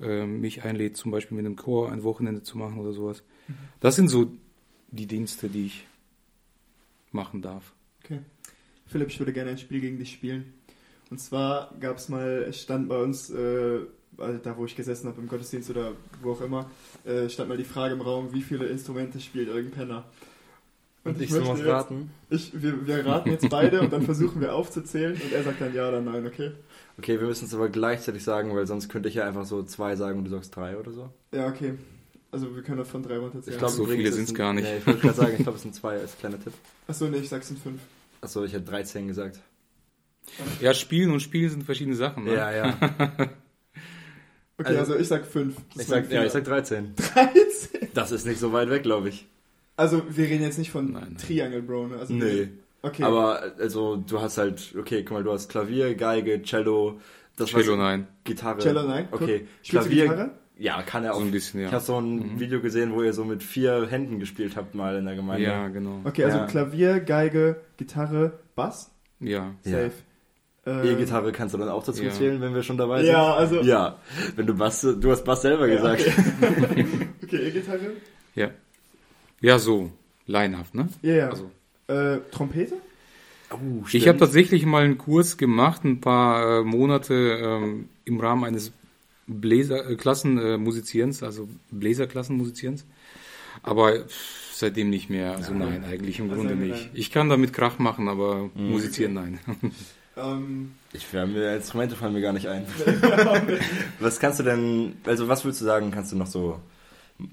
äh, 0.00 0.26
mich 0.26 0.64
einlädt, 0.64 0.96
zum 0.96 1.10
Beispiel 1.10 1.36
mit 1.36 1.46
einem 1.46 1.56
Chor 1.56 1.92
ein 1.92 2.02
Wochenende 2.02 2.42
zu 2.42 2.58
machen 2.58 2.78
oder 2.78 2.92
sowas. 2.92 3.22
Das 3.80 3.96
sind 3.96 4.08
so 4.08 4.32
die 4.90 5.06
Dienste, 5.06 5.48
die 5.48 5.66
ich 5.66 5.86
machen 7.12 7.42
darf. 7.42 7.72
Okay. 8.02 8.20
Philipp, 8.86 9.08
ich 9.08 9.18
würde 9.18 9.32
gerne 9.32 9.50
ein 9.50 9.58
Spiel 9.58 9.80
gegen 9.80 9.98
dich 9.98 10.12
spielen. 10.12 10.52
Und 11.10 11.18
zwar 11.18 11.74
gab 11.80 11.98
es 11.98 12.08
mal, 12.08 12.52
stand 12.52 12.88
bei 12.88 13.00
uns, 13.00 13.30
äh, 13.30 13.80
also 14.18 14.38
da 14.38 14.56
wo 14.56 14.64
ich 14.64 14.76
gesessen 14.76 15.08
habe 15.08 15.20
im 15.20 15.28
Gottesdienst 15.28 15.70
oder 15.70 15.92
wo 16.22 16.32
auch 16.32 16.40
immer, 16.40 16.70
äh, 17.04 17.28
stand 17.28 17.48
mal 17.48 17.58
die 17.58 17.64
Frage 17.64 17.94
im 17.94 18.00
Raum, 18.00 18.32
wie 18.32 18.42
viele 18.42 18.66
Instrumente 18.66 19.20
spielt 19.20 19.48
irgendein 19.48 19.86
Penner? 19.86 20.04
Und 21.04 21.20
ich 21.20 21.30
möchte 21.30 21.44
soll 21.46 21.54
was 21.54 21.58
jetzt- 21.60 21.68
raten? 21.68 22.10
Ich, 22.30 22.62
wir, 22.62 22.86
wir 22.86 23.04
raten 23.06 23.30
jetzt 23.30 23.48
beide 23.50 23.80
und 23.80 23.92
dann 23.92 24.02
versuchen 24.02 24.40
wir 24.40 24.54
aufzuzählen 24.54 25.12
und 25.14 25.32
er 25.32 25.42
sagt 25.42 25.60
dann 25.60 25.74
ja 25.74 25.88
oder 25.88 26.00
nein, 26.00 26.26
okay? 26.26 26.52
Okay, 26.98 27.20
wir 27.20 27.26
müssen 27.26 27.44
es 27.44 27.54
aber 27.54 27.68
gleichzeitig 27.68 28.24
sagen, 28.24 28.54
weil 28.56 28.66
sonst 28.66 28.88
könnte 28.88 29.08
ich 29.08 29.16
ja 29.16 29.26
einfach 29.26 29.44
so 29.44 29.62
zwei 29.64 29.96
sagen 29.96 30.18
und 30.18 30.24
du 30.24 30.30
sagst 30.30 30.54
drei 30.56 30.76
oder 30.78 30.92
so. 30.92 31.10
Ja, 31.32 31.46
okay. 31.48 31.74
Also 32.30 32.54
wir 32.56 32.62
können 32.62 32.78
das 32.78 32.88
von 32.88 33.02
drei 33.02 33.18
runterzählen. 33.18 33.54
Ich 33.54 33.58
glaub, 33.58 33.70
So 33.70 33.84
viele 33.86 34.08
es 34.08 34.16
sind- 34.16 34.34
gar 34.34 34.52
nicht. 34.52 34.64
Nee, 34.64 34.78
ich 34.78 34.86
wollte 34.86 35.00
gerade 35.00 35.14
sagen, 35.14 35.32
ich 35.36 35.42
glaube, 35.42 35.56
es 35.56 35.62
sind 35.62 35.74
zwei 35.74 35.98
als 36.00 36.16
kleiner 36.18 36.42
Tipp. 36.42 36.52
Achso, 36.88 37.06
nee, 37.08 37.18
ich 37.18 37.28
sag's 37.28 37.50
in 37.50 37.56
fünf. 37.58 37.80
Achso, 38.20 38.42
ich 38.44 38.52
hätte 38.52 38.64
13 38.64 39.06
gesagt. 39.06 39.38
Ja, 40.60 40.72
Spielen 40.72 41.10
und 41.12 41.20
Spielen 41.20 41.50
sind 41.50 41.64
verschiedene 41.64 41.96
Sachen. 41.96 42.24
Ne? 42.24 42.34
Ja, 42.34 42.50
ja. 42.50 42.76
Okay, 44.56 44.68
Also- 44.68 44.92
also, 44.92 44.96
ich 44.96 45.08
sag 45.08 45.26
fünf. 45.26 45.56
Das 45.74 45.82
Ich 45.82 45.88
sag, 45.88 46.10
ja, 46.12 46.24
ich 46.24 46.30
sag 46.32 46.44
13. 46.44 46.94
13. 46.96 47.88
Das 47.94 48.10
ist 48.12 48.24
nicht 48.26 48.38
so 48.40 48.52
weit 48.52 48.70
weg, 48.70 48.82
glaube 48.84 49.08
ich. 49.08 49.26
Also 49.76 50.02
wir 50.08 50.24
reden 50.28 50.42
jetzt 50.42 50.58
nicht 50.58 50.70
von 50.70 50.92
Nein, 50.92 51.02
nein. 51.10 51.16
Triangle 51.16 51.62
Bro, 51.62 51.88
ne? 51.88 51.96
Also 51.98 52.14
Nee. 52.14 52.48
Okay. 52.82 53.02
Aber 53.02 53.42
also 53.58 53.96
du 53.96 54.20
hast 54.20 54.36
halt, 54.38 54.74
okay, 54.78 55.02
guck 55.04 55.12
mal, 55.16 55.24
du 55.24 55.32
hast 55.32 55.48
Klavier, 55.48 55.94
Geige, 55.94 56.42
Cello, 56.42 57.00
das 57.36 57.48
Cello, 57.50 57.72
was- 57.72 57.78
nein. 57.78 58.06
Gitarre. 58.24 58.58
Cello, 58.60 58.82
nein. 58.82 59.08
Okay, 59.10 59.46
Spielst 59.62 59.86
du 59.86 59.90
Klavier. 59.90 60.02
Gitarre? 60.04 60.30
Ja, 60.56 60.82
kann 60.82 61.02
er 61.02 61.14
So 61.14 61.18
auch. 61.18 61.22
ein 61.24 61.30
bisschen, 61.32 61.60
ja. 61.62 61.66
Ich 61.68 61.72
habe 61.72 61.82
so 61.84 61.98
ein 61.98 62.34
Mhm. 62.34 62.40
Video 62.40 62.60
gesehen, 62.60 62.92
wo 62.94 63.02
ihr 63.02 63.12
so 63.12 63.24
mit 63.24 63.42
vier 63.42 63.86
Händen 63.88 64.20
gespielt 64.20 64.54
habt 64.56 64.74
mal 64.76 64.96
in 64.96 65.04
der 65.06 65.16
Gemeinde. 65.16 65.44
Ja, 65.46 65.66
genau. 65.68 66.00
Okay, 66.04 66.24
also 66.24 66.38
Ja. 66.38 66.46
Klavier, 66.46 67.00
Geige, 67.00 67.56
Gitarre, 67.76 68.38
Bass, 68.54 68.90
Ja. 69.18 69.54
Ja. 69.64 69.72
safe. 69.72 69.92
Äh, 70.66 70.92
E-Gitarre 70.92 71.32
kannst 71.32 71.54
du 71.54 71.58
dann 71.58 71.68
auch 71.70 71.84
dazu 71.84 72.02
Ja. 72.04 72.10
zählen, 72.10 72.40
wenn 72.40 72.54
wir 72.54 72.62
schon 72.62 72.76
dabei 72.78 73.02
sind. 73.02 73.12
Ja, 73.12 73.34
also. 73.34 73.62
Ja, 73.62 73.98
wenn 74.36 74.46
du 74.46 74.54
Bass, 74.54 74.80
du 74.82 75.10
hast 75.10 75.24
Bass 75.24 75.42
selber 75.42 75.66
Ja, 75.66 75.74
gesagt. 75.76 76.04
Okay, 76.42 76.86
okay 77.24 77.36
E-Gitarre. 77.48 77.90
Ja. 78.34 78.50
Ja, 79.44 79.58
so. 79.58 79.90
Laienhaft, 80.26 80.74
ne? 80.74 80.88
Ja, 81.02 81.14
ja. 81.14 81.28
Also, 81.28 81.50
Äh, 81.86 82.20
Trompete? 82.30 82.76
Oh, 83.50 83.84
ich 83.92 84.08
habe 84.08 84.18
tatsächlich 84.18 84.64
mal 84.64 84.84
einen 84.84 84.96
Kurs 84.96 85.36
gemacht, 85.36 85.84
ein 85.84 86.00
paar 86.00 86.60
äh, 86.60 86.64
Monate 86.64 87.14
ähm, 87.14 87.88
im 88.06 88.18
Rahmen 88.18 88.44
eines 88.44 88.72
Bläserklassenmusizierens, 89.26 91.22
also 91.22 91.46
Bläserklassenmusizierens. 91.70 92.86
Aber 93.62 94.04
seitdem 94.52 94.88
nicht 94.88 95.10
mehr. 95.10 95.36
Also 95.36 95.52
nein, 95.52 95.84
eigentlich 95.84 96.18
im 96.20 96.30
Also 96.30 96.36
Grunde 96.36 96.56
nein. 96.56 96.70
nicht. 96.70 96.90
Ich 96.94 97.10
kann 97.10 97.28
damit 97.28 97.52
Krach 97.52 97.78
machen, 97.78 98.08
aber 98.08 98.50
musizieren 98.54 99.12
nein. 99.14 99.38
Ähm, 100.16 100.70
Ich 100.92 101.12
wäre 101.12 101.26
mir 101.26 101.56
Instrumente 101.56 101.96
fallen 101.96 102.12
mir 102.12 102.20
gar 102.20 102.32
nicht 102.32 102.46
ein. 102.46 102.64
was 103.98 104.20
kannst 104.20 104.38
du 104.38 104.44
denn, 104.44 104.92
also 105.04 105.26
was 105.26 105.44
würdest 105.44 105.60
du 105.60 105.64
sagen, 105.64 105.90
kannst 105.90 106.12
du 106.12 106.16
noch 106.16 106.28
so 106.28 106.60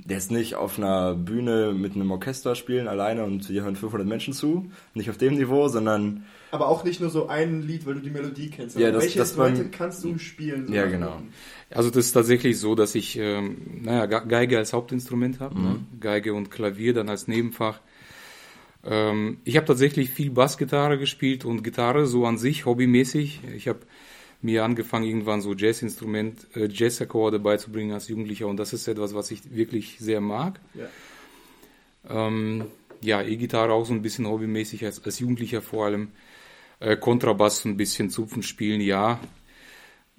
jetzt 0.07 0.31
nicht 0.31 0.55
auf 0.55 0.77
einer 0.77 1.15
Bühne 1.15 1.73
mit 1.73 1.95
einem 1.95 2.11
Orchester 2.11 2.53
spielen 2.55 2.87
alleine 2.87 3.23
und 3.23 3.45
hier 3.47 3.63
hören 3.63 3.75
500 3.75 4.07
Menschen 4.07 4.33
zu, 4.33 4.71
nicht 4.93 5.09
auf 5.09 5.17
dem 5.17 5.35
Niveau, 5.35 5.67
sondern 5.69 6.25
aber 6.51 6.67
auch 6.67 6.83
nicht 6.83 6.99
nur 7.01 7.09
so 7.09 7.27
ein 7.29 7.61
Lied, 7.63 7.85
weil 7.85 7.95
du 7.95 8.01
die 8.01 8.09
Melodie 8.09 8.49
kennst. 8.49 8.75
Ja, 8.75 8.81
sondern 8.81 8.93
das- 8.95 9.03
welche 9.03 9.19
das 9.19 9.29
Instrumente 9.29 9.61
beim- 9.63 9.71
kannst 9.71 10.03
du 10.03 10.17
spielen? 10.19 10.67
so 10.67 10.73
Ja, 10.73 10.85
genau. 10.85 11.11
Noten? 11.11 11.33
Also 11.71 11.89
das 11.89 12.05
ist 12.07 12.11
tatsächlich 12.11 12.59
so, 12.59 12.75
dass 12.75 12.93
ich 12.93 13.17
ähm, 13.17 13.57
naja, 13.83 14.05
Ge- 14.05 14.27
Geige 14.27 14.57
als 14.57 14.73
Hauptinstrument 14.73 15.39
habe, 15.39 15.59
ne? 15.59 15.79
Geige 15.99 16.33
und 16.33 16.51
Klavier 16.51 16.93
dann 16.93 17.07
als 17.09 17.27
Nebenfach. 17.27 17.79
Ähm, 18.83 19.37
ich 19.43 19.55
habe 19.57 19.65
tatsächlich 19.67 20.09
viel 20.09 20.31
Bassgitarre 20.31 20.97
gespielt 20.97 21.45
und 21.45 21.63
Gitarre 21.63 22.05
so 22.07 22.25
an 22.25 22.37
sich 22.37 22.65
hobbymäßig. 22.65 23.41
Ich 23.55 23.67
habe 23.67 23.79
mir 24.43 24.63
angefangen 24.63 25.05
irgendwann 25.05 25.41
so 25.41 25.53
Jazzinstrument, 25.53 26.47
äh, 26.55 26.67
Jazzakkorde 26.67 27.39
beizubringen 27.39 27.93
als 27.93 28.07
Jugendlicher 28.07 28.47
und 28.47 28.57
das 28.57 28.73
ist 28.73 28.87
etwas, 28.87 29.13
was 29.13 29.31
ich 29.31 29.53
wirklich 29.55 29.97
sehr 29.99 30.21
mag. 30.21 30.59
Ja. 30.73 30.87
Ähm, 32.09 32.65
ja, 33.01 33.21
E-Gitarre 33.21 33.73
auch 33.73 33.85
so 33.85 33.93
ein 33.93 34.01
bisschen 34.01 34.27
hobbymäßig 34.27 34.85
als, 34.85 35.03
als 35.03 35.19
Jugendlicher 35.19 35.61
vor 35.61 35.85
allem. 35.85 36.09
Äh, 36.79 36.97
Kontrabass 36.97 37.61
so 37.61 37.69
ein 37.69 37.77
bisschen 37.77 38.09
zupfen 38.09 38.41
spielen, 38.43 38.81
ja. 38.81 39.19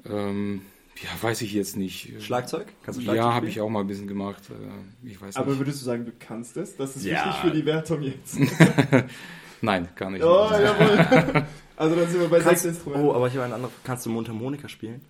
Ähm, 0.08 0.62
ja, 1.02 1.08
weiß 1.20 1.42
ich 1.42 1.52
jetzt 1.52 1.76
nicht. 1.76 2.12
Schlagzeug? 2.22 2.66
Kannst 2.84 3.00
du 3.00 3.04
Schlagzeug 3.04 3.24
Ja, 3.24 3.34
habe 3.34 3.48
ich 3.48 3.60
auch 3.60 3.68
mal 3.68 3.80
ein 3.80 3.86
bisschen 3.88 4.06
gemacht. 4.06 4.42
Äh, 4.50 5.08
Ich 5.08 5.20
weiß 5.20 5.36
Aber 5.36 5.50
nicht. 5.50 5.58
würdest 5.60 5.80
du 5.80 5.84
sagen, 5.84 6.04
du 6.04 6.12
kannst 6.18 6.56
es? 6.56 6.76
Das 6.76 6.94
ist 6.96 7.04
Ja. 7.04 7.14
wichtig 7.26 7.34
für 7.40 7.50
die 7.50 7.64
Wertung 7.66 8.02
jetzt. 8.02 8.38
Nein, 9.60 9.88
kann 9.94 10.14
ich 10.16 10.22
oh, 10.22 10.48
nicht. 10.50 10.60
jawohl. 10.60 11.46
Also 11.82 11.96
dann 11.96 12.08
sind 12.08 12.20
wir 12.20 12.28
bei 12.28 12.38
Kannst, 12.38 12.62
sechs 12.62 12.76
Instrumenten. 12.76 13.08
oh, 13.08 13.12
aber 13.12 13.26
ich 13.26 13.34
habe 13.34 13.44
eine 13.44 13.54
andere. 13.54 13.72
Kannst 13.82 14.06
du 14.06 14.10
Mundharmonika 14.10 14.68
spielen? 14.68 15.00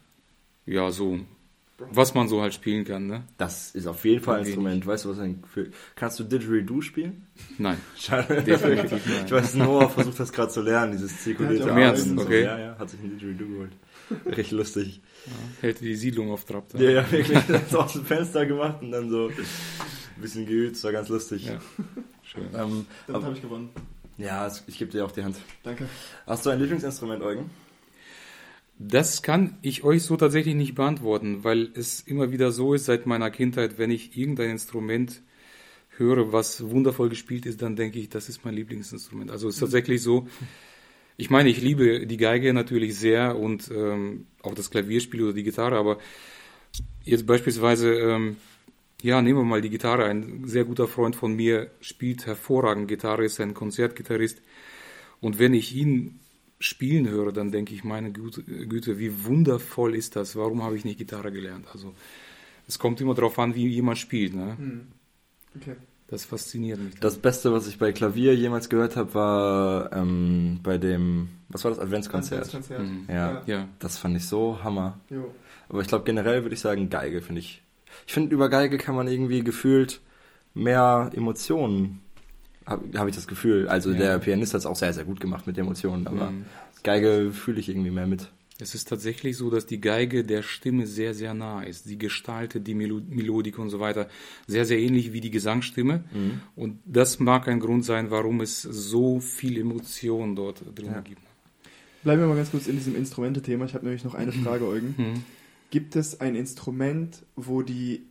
Ja, 0.65 0.91
so. 0.91 1.19
Was 1.91 2.15
man 2.15 2.29
so 2.29 2.41
halt 2.41 2.55
spielen 2.55 2.85
kann, 2.85 3.09
ne? 3.09 3.25
Das 3.37 3.75
ist 3.75 3.87
auf 3.87 4.05
jeden 4.05 4.23
Fall 4.23 4.37
ein 4.37 4.41
Wenig. 4.45 4.55
Instrument. 4.55 4.87
Weißt 4.87 5.05
du, 5.05 5.11
was 5.11 5.19
ein 5.19 5.43
für, 5.53 5.67
Kannst 5.97 6.19
du 6.19 6.25
Didgeridoo 6.25 6.81
spielen? 6.81 7.27
Nein, 7.59 7.77
Schade. 7.99 8.43
definitiv 8.43 9.05
nein. 9.07 9.25
Ich 9.27 9.33
weiß, 9.33 9.55
Noah 9.57 9.91
versucht 9.91 10.19
das 10.19 10.33
gerade 10.33 10.51
zu 10.51 10.63
lernen, 10.63 10.93
dieses 10.93 11.23
zirkulierte 11.23 11.67
Ja, 11.67 11.73
im 11.73 11.79
Ernst? 11.79 12.07
Okay. 12.17 12.43
So. 12.43 12.47
Ja, 12.47 12.59
ja, 12.59 12.79
hat 12.79 12.89
sich 12.89 13.01
ein 13.01 13.11
Didgeridoo 13.11 13.49
geholt. 13.49 13.73
Richtig 14.27 14.53
lustig. 14.53 15.01
Hält 15.61 15.81
die 15.81 15.95
Siedlung 15.95 16.31
auf 16.31 16.45
Trab. 16.45 16.73
Ja, 16.75 16.91
ja, 16.91 17.13
wirklich. 17.13 17.39
Das 17.49 17.75
aus 17.75 17.93
dem 17.95 18.05
Fenster 18.07 18.47
gemacht 18.47 18.81
und 18.81 18.93
dann 18.93 19.11
so 19.11 19.29
ein 19.29 19.35
bisschen 20.23 20.47
geübt. 20.47 20.77
Das 20.77 20.85
war 20.85 20.93
ganz 20.93 21.09
lustig. 21.09 21.47
Ja. 21.47 21.61
Schön. 22.23 22.45
Ähm, 22.55 22.87
Damit 23.09 23.25
habe 23.25 23.35
ich 23.35 23.43
gewonnen. 23.43 23.71
Ja, 24.19 24.51
ich 24.67 24.79
gebe 24.79 24.91
dir 24.91 25.05
auch 25.05 25.13
die 25.13 25.25
Hand. 25.25 25.37
Danke. 25.63 25.89
Hast 26.27 26.47
du 26.47 26.51
ein 26.51 26.59
Lieblingsinstrument, 26.61 27.23
Eugen? 27.23 27.51
Das 28.79 29.23
kann 29.23 29.59
ich 29.63 29.85
euch 29.85 30.03
so 30.03 30.17
tatsächlich 30.17 30.55
nicht 30.55 30.75
beantworten, 30.75 31.45
weil 31.45 31.71
es 31.75 32.01
immer 32.01 32.33
wieder 32.33 32.51
so 32.51 32.75
ist 32.75 32.87
seit 32.87 33.07
meiner 33.07 33.31
Kindheit, 33.31 33.79
wenn 33.79 33.91
ich 33.91 34.17
irgendein 34.17 34.51
Instrument 34.51 35.23
höre, 35.97 36.33
was 36.33 36.69
wundervoll 36.69 37.09
gespielt 37.09 37.47
ist, 37.47 37.63
dann 37.63 37.77
denke 37.77 37.99
ich, 37.99 38.09
das 38.09 38.29
ist 38.29 38.45
mein 38.45 38.55
Lieblingsinstrument. 38.55 39.31
Also 39.31 39.49
es 39.49 39.55
ist 39.55 39.61
tatsächlich 39.61 40.03
so, 40.03 40.27
ich 41.17 41.31
meine, 41.31 41.51
ich 41.51 41.61
liebe 41.61 42.07
die 42.07 42.17
Geige 42.17 42.53
natürlich 42.55 42.97
sehr 42.97 43.39
und 43.39 43.71
ähm, 43.71 44.27
auch 44.43 44.55
das 44.55 44.71
Klavierspiel 44.71 45.23
oder 45.23 45.33
die 45.35 45.45
Gitarre, 45.45 45.77
aber 45.77 45.99
jetzt 47.03 47.27
beispielsweise, 47.27 47.93
ähm, 47.93 48.37
ja, 49.03 49.21
nehmen 49.21 49.41
wir 49.41 49.45
mal 49.45 49.61
die 49.61 49.71
Gitarre. 49.71 50.05
Ein 50.05 50.45
sehr 50.47 50.65
guter 50.65 50.89
Freund 50.89 51.17
von 51.17 51.35
mir 51.35 51.71
spielt 51.81 52.27
hervorragend 52.27 52.89
Gitarre, 52.89 53.25
ist 53.25 53.41
ein 53.41 53.55
Konzertgitarrist. 53.55 54.41
Und 55.21 55.39
wenn 55.39 55.55
ich 55.55 55.75
ihn 55.75 56.21
spielen 56.59 57.09
höre, 57.09 57.33
dann 57.33 57.51
denke 57.51 57.75
ich, 57.75 57.85
meine 57.85 58.13
Güte, 58.13 58.99
wie 58.99 59.25
wundervoll 59.25 59.95
ist 59.95 60.17
das? 60.17 60.37
Warum 60.37 60.63
habe 60.63 60.77
ich 60.77 60.85
nicht 60.85 60.99
Gitarre 60.99 61.33
gelernt? 61.33 61.67
Also 61.73 61.95
es 62.69 62.79
kommt 62.79 63.01
immer 63.01 63.15
darauf 63.15 63.39
an, 63.39 63.55
wie 63.55 63.67
jemand 63.67 63.99
spielt. 63.99 64.35
Ne? 64.35 64.57
Hm. 64.57 64.87
Okay. 65.57 65.77
Das 66.07 66.27
fasziniert 66.27 66.79
mich. 66.79 66.95
Das 67.01 67.17
Beste, 67.17 67.53
was 67.53 67.67
ich 67.67 67.79
bei 67.79 67.91
Klavier 67.91 68.37
jemals 68.37 68.69
gehört 68.69 68.97
habe, 68.97 69.15
war 69.15 69.93
ähm, 69.93 70.61
bei 70.63 70.77
dem, 70.77 71.31
was 71.49 71.65
war 71.65 71.71
das, 71.71 71.81
Adventskonzert. 71.81 72.51
Konzert. 72.51 72.81
Mhm. 72.81 73.07
Ja, 73.09 73.43
Ja, 73.47 73.69
das 73.79 73.97
fand 73.97 74.17
ich 74.17 74.27
so 74.27 74.63
Hammer. 74.63 75.01
Jo. 75.09 75.33
Aber 75.71 75.81
ich 75.81 75.89
glaube 75.89 76.05
generell 76.05 76.43
würde 76.43 76.55
ich 76.55 76.61
sagen, 76.61 76.91
Geige 76.91 77.23
finde 77.23 77.41
ich. 77.41 77.62
Ich 78.07 78.13
finde, 78.13 78.35
über 78.35 78.49
Geige 78.49 78.79
kann 78.79 78.95
man 78.95 79.07
irgendwie 79.09 79.43
gefühlt 79.43 80.01
mehr 80.55 81.11
Emotionen, 81.15 82.01
habe 82.67 82.99
hab 82.99 83.09
ich 83.09 83.15
das 83.15 83.27
Gefühl. 83.27 83.69
Also 83.69 83.91
Ja. 83.91 83.99
der 83.99 84.19
Pianist 84.19 84.55
hat 84.55 84.61
es 84.61 84.67
auch 84.67 84.77
sehr, 84.77 84.93
sehr 84.93 85.05
gut 85.05 85.21
gemacht 85.21 85.47
mit 85.47 85.57
Emotionen, 85.59 86.07
aber 86.07 86.31
Mhm. 86.31 86.45
Geige 86.83 87.31
fühle 87.33 87.61
ich 87.61 87.69
irgendwie 87.69 87.91
mehr 87.91 88.07
mit. 88.07 88.29
Es 88.61 88.75
ist 88.77 88.89
tatsächlich 88.89 89.37
so, 89.37 89.51
dass 89.51 89.67
die 89.67 89.81
Geige 89.81 90.23
der 90.25 90.43
Stimme 90.43 90.87
sehr, 90.87 91.15
sehr 91.15 91.35
nah 91.35 91.63
ist. 91.63 91.85
Sie 91.85 91.99
gestaltet 91.99 92.67
die 92.67 92.75
Melo 92.75 93.01
Melodik 93.09 93.59
und 93.59 93.71
so 93.71 93.81
weiter 93.81 94.09
sehr, 94.47 94.65
sehr 94.67 94.79
ähnlich 94.79 95.13
wie 95.13 95.21
die 95.21 95.31
Gesangsstimme. 95.33 96.05
Und 96.55 96.79
das 96.85 97.19
mag 97.19 97.49
ein 97.49 97.59
Grund 97.59 97.85
sein, 97.85 98.11
warum 98.13 98.41
es 98.41 98.63
so 98.63 99.19
viel 99.21 99.59
Emotion 99.59 100.37
dort 100.37 100.63
drin 100.77 100.87
Ja. 100.93 101.01
gibt. 101.01 101.23
Bleiben 102.05 102.21
wir 102.21 102.29
mal 102.29 102.37
ganz 102.37 102.51
kurz 102.53 102.67
in 102.69 102.77
diesem 102.77 102.95
Instrumente-Thema. 102.95 103.65
Ich 103.65 103.75
habe 103.75 103.85
nämlich 103.85 104.05
noch 104.05 104.15
eine 104.15 104.31
Frage, 104.45 104.65
Eugen. 104.67 104.95
Mhm. 104.97 105.23
Gibt 105.73 105.97
es 105.97 106.21
ein 106.21 106.35
Instrument, 106.35 107.23
wo 107.35 107.63
die 107.63 108.03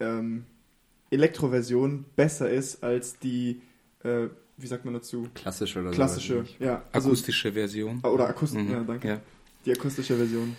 ähm, 0.00 0.46
Elektroversion 1.10 2.06
besser 2.16 2.48
ist 2.48 2.82
als 2.82 3.18
die, 3.18 3.60
äh, 4.02 4.28
wie 4.56 4.66
sagt 4.66 4.86
man 4.86 4.94
dazu? 4.94 5.28
Klassisch 5.34 5.76
oder 5.76 5.90
Klassische, 5.90 6.46
so. 6.58 6.64
ja. 6.64 6.82
Also, 6.92 7.08
Akustische 7.10 7.52
Version. 7.52 8.00
Ah, 8.02 8.08
Oder 8.08 8.26
akustisch, 8.26 8.62
Mhm. 8.62 8.70
ja, 8.72 8.82
danke. 8.84 9.06
Ja. 9.08 9.20
Die 9.66 9.72
akustische 9.72 10.16
Version. 10.16 10.56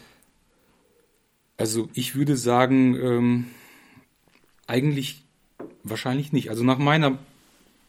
Also 1.58 1.89
ich 1.96 2.13
würde 2.15 2.38
sagen, 2.38 2.96
ähm, 2.96 3.46
eigentlich 4.68 5.25
wahrscheinlich 5.84 6.32
nicht. 6.32 6.51
Also 6.51 6.63
nach 6.63 6.77
meiner, 6.77 7.18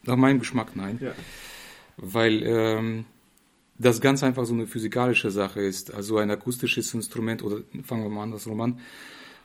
nach 0.01 0.15
meinem 0.15 0.39
Geschmack 0.39 0.75
nein. 0.75 0.97
Ja. 0.99 1.11
weil 1.97 2.41
ähm, 2.43 3.05
das 3.77 4.01
ganz 4.01 4.23
einfach 4.23 4.45
so 4.45 4.53
eine 4.53 4.67
physikalische 4.67 5.31
Sache 5.31 5.61
ist. 5.61 5.93
Also 5.93 6.17
ein 6.17 6.29
akustisches 6.31 6.93
Instrument 6.93 7.43
oder 7.43 7.61
fangen 7.83 8.03
wir 8.03 8.09
mal 8.09 8.23
andersrum 8.23 8.61
an, 8.61 8.79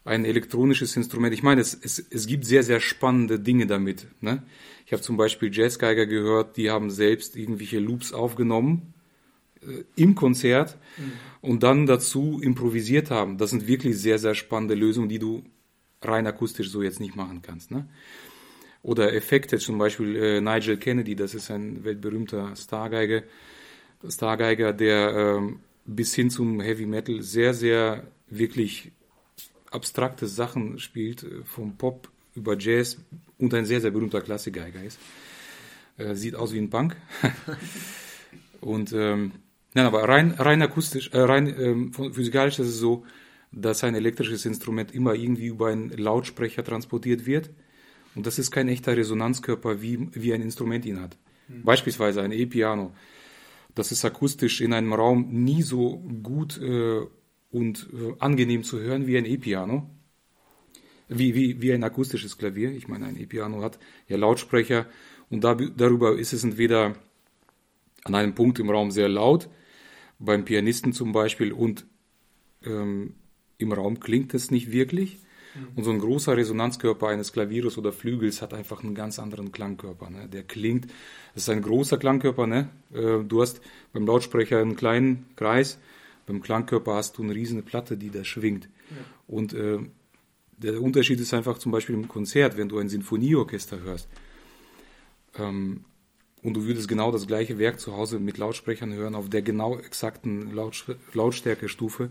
ein 0.04 0.24
elektronisches 0.24 0.96
Instrument. 0.96 1.34
Ich 1.34 1.42
meine, 1.42 1.60
es, 1.60 1.74
es, 1.74 1.98
es 1.98 2.26
gibt 2.26 2.44
sehr, 2.44 2.62
sehr 2.62 2.80
spannende 2.80 3.38
Dinge 3.38 3.66
damit. 3.66 4.06
Ne? 4.20 4.42
Ich 4.86 4.92
habe 4.92 5.02
zum 5.02 5.16
Beispiel 5.16 5.52
Jazzgeiger 5.52 6.06
gehört, 6.06 6.56
die 6.56 6.70
haben 6.70 6.90
selbst 6.90 7.36
irgendwelche 7.36 7.78
Loops 7.78 8.12
aufgenommen 8.12 8.94
äh, 9.62 9.84
im 9.96 10.14
Konzert 10.14 10.78
und 11.40 11.62
dann 11.62 11.86
dazu 11.86 12.40
improvisiert 12.42 13.10
haben. 13.10 13.38
Das 13.38 13.50
sind 13.50 13.66
wirklich 13.66 13.98
sehr, 13.98 14.18
sehr 14.18 14.34
spannende 14.34 14.74
Lösungen, 14.74 15.08
die 15.08 15.18
du 15.18 15.42
rein 16.02 16.26
akustisch 16.26 16.70
so 16.70 16.82
jetzt 16.82 17.00
nicht 17.00 17.16
machen 17.16 17.42
kannst. 17.42 17.70
Ne? 17.70 17.88
Oder 18.82 19.12
Effekte, 19.12 19.58
zum 19.58 19.78
Beispiel 19.78 20.16
äh, 20.16 20.40
Nigel 20.40 20.76
Kennedy, 20.78 21.16
das 21.16 21.34
ist 21.34 21.50
ein 21.50 21.84
weltberühmter 21.84 22.54
Stargeiger, 22.56 23.22
Stargeiger, 24.06 24.72
der 24.72 25.14
ähm, 25.38 25.60
bis 25.84 26.14
hin 26.14 26.30
zum 26.30 26.60
Heavy 26.60 26.86
Metal 26.86 27.22
sehr, 27.22 27.54
sehr 27.54 28.04
wirklich 28.28 28.92
abstrakte 29.70 30.26
Sachen 30.26 30.78
spielt, 30.78 31.22
äh, 31.24 31.42
vom 31.44 31.76
Pop 31.76 32.08
über 32.34 32.56
Jazz 32.58 32.98
und 33.38 33.52
ein 33.54 33.66
sehr, 33.66 33.80
sehr 33.80 33.90
berühmter 33.90 34.20
Klassikgeiger 34.20 34.82
ist. 34.82 34.98
Äh, 35.96 36.14
sieht 36.14 36.36
aus 36.36 36.52
wie 36.52 36.58
ein 36.58 36.70
Punk. 36.70 36.96
und 38.60 38.92
ähm, 38.92 39.32
nein, 39.74 39.86
aber 39.86 40.08
rein, 40.08 40.32
rein 40.32 40.62
akustisch, 40.62 41.10
äh, 41.12 41.18
rein 41.18 41.48
ähm, 41.58 41.92
physikalisch 41.92 42.58
ist 42.58 42.68
es 42.68 42.78
so, 42.78 43.04
dass 43.50 43.82
ein 43.82 43.94
elektrisches 43.94 44.44
Instrument 44.44 44.94
immer 44.94 45.14
irgendwie 45.14 45.46
über 45.46 45.68
einen 45.68 45.90
Lautsprecher 45.90 46.62
transportiert 46.62 47.26
wird. 47.26 47.50
Und 48.14 48.26
das 48.26 48.38
ist 48.38 48.50
kein 48.50 48.68
echter 48.68 48.96
Resonanzkörper, 48.96 49.80
wie, 49.80 50.08
wie 50.12 50.34
ein 50.34 50.42
Instrument 50.42 50.84
ihn 50.84 51.00
hat. 51.00 51.16
Beispielsweise 51.48 52.20
ein 52.22 52.32
E-Piano. 52.32 52.92
Das 53.78 53.92
ist 53.92 54.04
akustisch 54.04 54.60
in 54.60 54.72
einem 54.72 54.92
Raum 54.92 55.28
nie 55.44 55.62
so 55.62 55.98
gut 56.24 56.60
äh, 56.60 57.06
und 57.52 57.88
äh, 57.92 58.12
angenehm 58.18 58.64
zu 58.64 58.80
hören 58.80 59.06
wie 59.06 59.16
ein 59.16 59.24
E-Piano. 59.24 59.88
Wie, 61.06 61.36
wie, 61.36 61.62
wie 61.62 61.72
ein 61.72 61.84
akustisches 61.84 62.36
Klavier. 62.36 62.72
Ich 62.72 62.88
meine, 62.88 63.06
ein 63.06 63.16
E-Piano 63.16 63.62
hat 63.62 63.78
ja 64.08 64.16
Lautsprecher 64.16 64.86
und 65.30 65.44
da, 65.44 65.54
darüber 65.54 66.18
ist 66.18 66.32
es 66.32 66.42
entweder 66.42 66.96
an 68.02 68.16
einem 68.16 68.34
Punkt 68.34 68.58
im 68.58 68.68
Raum 68.68 68.90
sehr 68.90 69.08
laut, 69.08 69.48
beim 70.18 70.44
Pianisten 70.44 70.92
zum 70.92 71.12
Beispiel, 71.12 71.52
und 71.52 71.86
ähm, 72.64 73.14
im 73.58 73.70
Raum 73.70 74.00
klingt 74.00 74.34
es 74.34 74.50
nicht 74.50 74.72
wirklich. 74.72 75.20
Und 75.74 75.84
so 75.84 75.90
ein 75.90 75.98
großer 75.98 76.36
Resonanzkörper 76.36 77.08
eines 77.08 77.32
Klavieres 77.32 77.78
oder 77.78 77.92
Flügels 77.92 78.42
hat 78.42 78.54
einfach 78.54 78.82
einen 78.82 78.94
ganz 78.94 79.18
anderen 79.18 79.52
Klangkörper. 79.52 80.10
Ne? 80.10 80.28
Der 80.28 80.42
klingt, 80.42 80.86
es 81.34 81.42
ist 81.42 81.48
ein 81.48 81.62
großer 81.62 81.98
Klangkörper. 81.98 82.46
Ne? 82.46 82.68
Äh, 82.92 83.24
Du 83.24 83.42
hast 83.42 83.60
beim 83.92 84.06
Lautsprecher 84.06 84.58
einen 84.58 84.76
kleinen 84.76 85.26
Kreis, 85.36 85.78
beim 86.26 86.42
Klangkörper 86.42 86.94
hast 86.94 87.16
du 87.18 87.22
eine 87.22 87.34
riesige 87.34 87.62
Platte, 87.62 87.96
die 87.96 88.10
da 88.10 88.24
schwingt. 88.24 88.68
Und 89.26 89.54
äh, 89.54 89.78
der 90.58 90.82
Unterschied 90.82 91.20
ist 91.20 91.32
einfach 91.34 91.58
zum 91.58 91.72
Beispiel 91.72 91.94
im 91.94 92.08
Konzert, 92.08 92.56
wenn 92.56 92.68
du 92.68 92.78
ein 92.78 92.88
Sinfonieorchester 92.88 93.80
hörst. 93.80 94.08
Ähm, 95.38 95.84
und 96.42 96.54
du 96.54 96.64
würdest 96.64 96.88
genau 96.88 97.10
das 97.10 97.26
gleiche 97.26 97.58
Werk 97.58 97.80
zu 97.80 97.96
Hause 97.96 98.20
mit 98.20 98.38
Lautsprechern 98.38 98.92
hören, 98.92 99.14
auf 99.14 99.28
der 99.28 99.42
genau 99.42 99.78
exakten 99.78 100.52
Lautstärkestufe. 101.12 102.10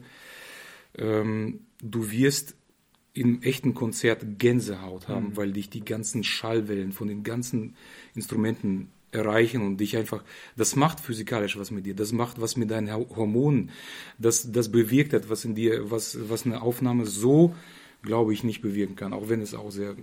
Ähm, 0.96 1.62
du 1.82 2.12
wirst 2.12 2.56
im 3.18 3.42
echten 3.42 3.74
Konzert 3.74 4.40
Gänsehaut 4.40 5.08
haben, 5.08 5.36
weil 5.36 5.52
dich 5.52 5.70
die 5.70 5.84
ganzen 5.84 6.24
Schallwellen 6.24 6.92
von 6.92 7.08
den 7.08 7.24
ganzen 7.24 7.76
Instrumenten 8.16 8.90
erreichen 9.12 9.62
und 9.62 9.78
dich 9.78 9.96
einfach, 9.98 10.24
das 10.56 10.76
macht 10.76 11.00
physikalisch 11.00 11.58
was 11.58 11.72
mit 11.72 11.86
dir, 11.86 11.96
das 11.96 12.12
macht 12.12 12.40
was 12.42 12.58
mit 12.58 12.70
deinen 12.70 12.94
Ho- 12.94 13.08
Hormonen, 13.16 13.72
das, 14.18 14.52
das 14.52 14.70
bewirkt 14.70 15.14
etwas 15.14 15.46
in 15.46 15.56
dir, 15.56 15.90
was, 15.90 16.18
was 16.30 16.46
eine 16.46 16.62
Aufnahme 16.62 17.06
so, 17.06 17.56
glaube 18.04 18.34
ich, 18.34 18.44
nicht 18.44 18.62
bewirken 18.62 18.96
kann, 18.96 19.14
auch 19.14 19.30
wenn 19.30 19.42
es 19.42 19.54
auch 19.54 19.72
sehr 19.72 19.96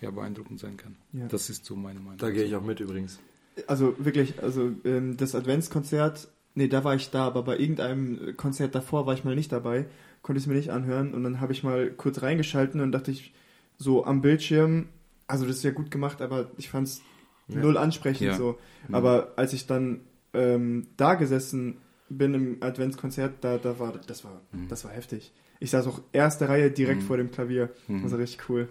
ja, 0.00 0.10
beeindruckend 0.10 0.60
sein 0.60 0.76
kann. 0.76 0.96
Ja. 1.12 1.26
Das 1.28 1.50
ist 1.50 1.64
so 1.64 1.74
meine 1.74 2.00
Meinung. 2.00 2.18
Da 2.18 2.30
gehe 2.30 2.44
ich 2.44 2.54
auch 2.54 2.62
mit 2.62 2.80
übrigens. 2.80 3.18
Also 3.66 3.94
wirklich, 3.98 4.42
also 4.42 4.70
ähm, 4.84 5.16
das 5.16 5.34
Adventskonzert, 5.34 6.28
nee, 6.54 6.68
da 6.68 6.84
war 6.84 6.94
ich 6.94 7.10
da, 7.10 7.26
aber 7.26 7.42
bei 7.42 7.58
irgendeinem 7.58 8.36
Konzert 8.36 8.74
davor 8.74 9.06
war 9.06 9.14
ich 9.14 9.24
mal 9.24 9.34
nicht 9.34 9.52
dabei, 9.52 9.86
konnte 10.22 10.38
ich 10.38 10.44
es 10.44 10.48
mir 10.48 10.54
nicht 10.54 10.70
anhören 10.70 11.14
und 11.14 11.24
dann 11.24 11.40
habe 11.40 11.52
ich 11.52 11.62
mal 11.62 11.90
kurz 11.90 12.22
reingeschalten 12.22 12.80
und 12.80 12.92
dachte 12.92 13.10
ich 13.10 13.32
so 13.78 14.04
am 14.04 14.20
Bildschirm, 14.22 14.88
also 15.26 15.46
das 15.46 15.56
ist 15.56 15.62
ja 15.64 15.70
gut 15.70 15.90
gemacht, 15.90 16.20
aber 16.22 16.50
ich 16.58 16.68
fand 16.70 16.88
es 16.88 17.02
Ja. 17.48 17.60
null 17.60 17.76
ansprechend 17.76 18.28
Ja. 18.28 18.36
so. 18.36 18.58
Aber 18.92 19.32
als 19.36 19.52
ich 19.52 19.66
dann 19.66 20.00
ähm, 20.34 20.86
da 20.96 21.14
gesessen 21.14 21.78
bin 22.08 22.34
im 22.34 22.56
Adventskonzert, 22.60 23.34
da, 23.42 23.58
da 23.58 23.78
war 23.78 23.92
das 24.06 24.24
war 24.24 24.40
das 24.68 24.84
war 24.84 24.92
heftig. 24.92 25.32
Ich 25.60 25.70
saß 25.70 25.86
auch 25.86 26.00
erste 26.12 26.48
Reihe 26.48 26.70
direkt 26.70 27.02
Mhm. 27.02 27.06
vor 27.06 27.16
dem 27.16 27.30
Klavier. 27.30 27.70
Das 28.02 28.12
war 28.12 28.18
richtig 28.18 28.48
cool. 28.48 28.68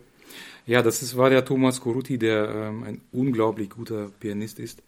Ja, 0.65 0.81
das 0.83 1.01
ist, 1.01 1.17
war 1.17 1.29
der 1.29 1.43
Thomas 1.45 1.81
Corutti, 1.81 2.17
der 2.19 2.49
ähm, 2.49 2.83
ein 2.83 3.01
unglaublich 3.11 3.69
guter 3.69 4.09
Pianist 4.19 4.59
ist. 4.59 4.81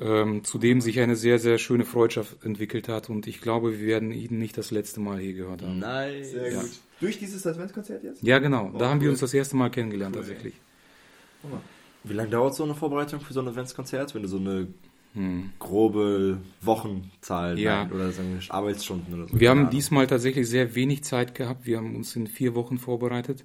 Ähm, 0.00 0.42
zu 0.42 0.58
dem 0.58 0.80
sich 0.80 0.98
eine 0.98 1.14
sehr, 1.14 1.38
sehr 1.38 1.56
schöne 1.58 1.84
Freundschaft 1.84 2.44
entwickelt 2.44 2.88
hat 2.88 3.10
und 3.10 3.28
ich 3.28 3.40
glaube, 3.40 3.78
wir 3.78 3.86
werden 3.86 4.10
ihn 4.10 4.38
nicht 4.40 4.58
das 4.58 4.72
letzte 4.72 4.98
Mal 4.98 5.20
hier 5.20 5.34
gehört 5.34 5.62
haben. 5.62 5.78
Nice. 5.78 6.32
Sehr 6.32 6.52
Ja. 6.52 6.60
gut. 6.62 6.70
Durch 7.00 7.18
dieses 7.20 7.46
Adventskonzert 7.46 8.02
jetzt? 8.02 8.20
Ja, 8.22 8.40
genau. 8.40 8.72
Oh, 8.74 8.78
da 8.78 8.88
haben 8.88 9.00
wir 9.00 9.10
uns 9.10 9.20
das 9.20 9.32
erste 9.34 9.54
Mal 9.56 9.70
kennengelernt 9.70 10.16
Cool, 10.16 10.22
tatsächlich. 10.22 10.54
Wie 12.02 12.12
lange 12.12 12.30
dauert 12.30 12.56
so 12.56 12.64
eine 12.64 12.74
Vorbereitung 12.74 13.20
für 13.20 13.32
so 13.32 13.40
ein 13.40 13.46
Adventskonzert, 13.48 14.14
wenn 14.16 14.22
du 14.22 14.28
so 14.28 14.38
eine 14.38 14.66
Hm. 15.14 15.50
grobe 15.60 16.38
Wochenzahl 16.60 17.56
Ja. 17.58 17.84
nein, 17.84 17.92
oder 17.92 18.10
sagen 18.10 18.34
wir 18.40 18.54
Arbeitsstunden 18.54 19.14
oder 19.14 19.28
so? 19.28 19.38
Wir 19.38 19.48
haben 19.50 19.70
diesmal 19.70 20.08
tatsächlich 20.08 20.48
sehr 20.48 20.74
wenig 20.74 21.04
Zeit 21.04 21.36
gehabt. 21.36 21.66
Wir 21.66 21.76
haben 21.76 21.94
uns 21.94 22.16
in 22.16 22.26
vier 22.26 22.56
Wochen 22.56 22.78
vorbereitet. 22.78 23.44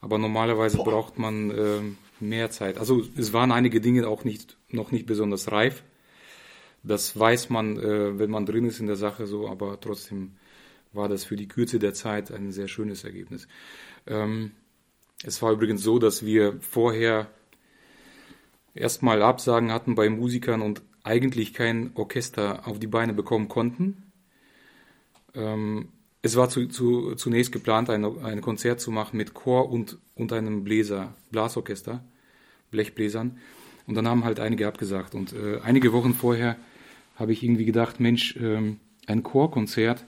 Aber 0.00 0.18
normalerweise 0.18 0.78
Boah. 0.78 0.86
braucht 0.86 1.18
man 1.18 1.50
ähm, 1.50 1.98
mehr 2.22 2.50
Zeit. 2.50 2.78
Also 2.78 3.02
es 3.16 3.32
waren 3.32 3.52
einige 3.52 3.80
Dinge 3.80 4.08
auch 4.08 4.24
nicht, 4.24 4.56
noch 4.70 4.90
nicht 4.92 5.06
besonders 5.06 5.52
reif. 5.52 5.82
Das 6.82 7.18
weiß 7.18 7.50
man, 7.50 7.78
äh, 7.78 8.18
wenn 8.18 8.30
man 8.30 8.46
drin 8.46 8.64
ist 8.64 8.80
in 8.80 8.86
der 8.86 8.96
Sache 8.96 9.26
so, 9.26 9.48
aber 9.48 9.80
trotzdem 9.80 10.32
war 10.92 11.08
das 11.08 11.24
für 11.24 11.36
die 11.36 11.48
Kürze 11.48 11.78
der 11.78 11.94
Zeit 11.94 12.30
ein 12.32 12.52
sehr 12.52 12.68
schönes 12.68 13.04
Ergebnis. 13.04 13.46
Ähm, 14.06 14.52
es 15.24 15.40
war 15.42 15.52
übrigens 15.52 15.82
so, 15.82 15.98
dass 15.98 16.24
wir 16.24 16.58
vorher 16.60 17.28
erstmal 18.74 19.22
Absagen 19.22 19.72
hatten 19.72 19.94
bei 19.94 20.08
Musikern 20.08 20.62
und 20.62 20.82
eigentlich 21.04 21.54
kein 21.54 21.92
Orchester 21.94 22.66
auf 22.66 22.78
die 22.78 22.86
Beine 22.86 23.12
bekommen 23.12 23.48
konnten. 23.48 24.12
Ähm, 25.34 25.88
es 26.22 26.36
war 26.36 26.48
zu, 26.48 26.68
zu, 26.68 27.14
zunächst 27.16 27.52
geplant, 27.52 27.90
ein, 27.90 28.04
ein 28.22 28.40
Konzert 28.40 28.80
zu 28.80 28.90
machen 28.90 29.16
mit 29.16 29.34
Chor 29.34 29.70
und, 29.70 29.98
und 30.14 30.32
einem 30.32 30.62
Bläser, 30.62 31.14
Blasorchester, 31.30 32.04
Blechbläsern. 32.72 33.38
Und 33.86 33.94
dann 33.94 34.08
haben 34.08 34.24
halt 34.24 34.40
einige 34.40 34.66
abgesagt. 34.66 35.14
Und 35.14 35.32
äh, 35.32 35.60
einige 35.62 35.92
Wochen 35.92 36.14
vorher 36.14 36.56
habe 37.16 37.32
ich 37.32 37.44
irgendwie 37.44 37.64
gedacht, 37.64 38.00
Mensch, 38.00 38.36
ähm, 38.36 38.80
ein 39.06 39.22
Chorkonzert 39.22 40.04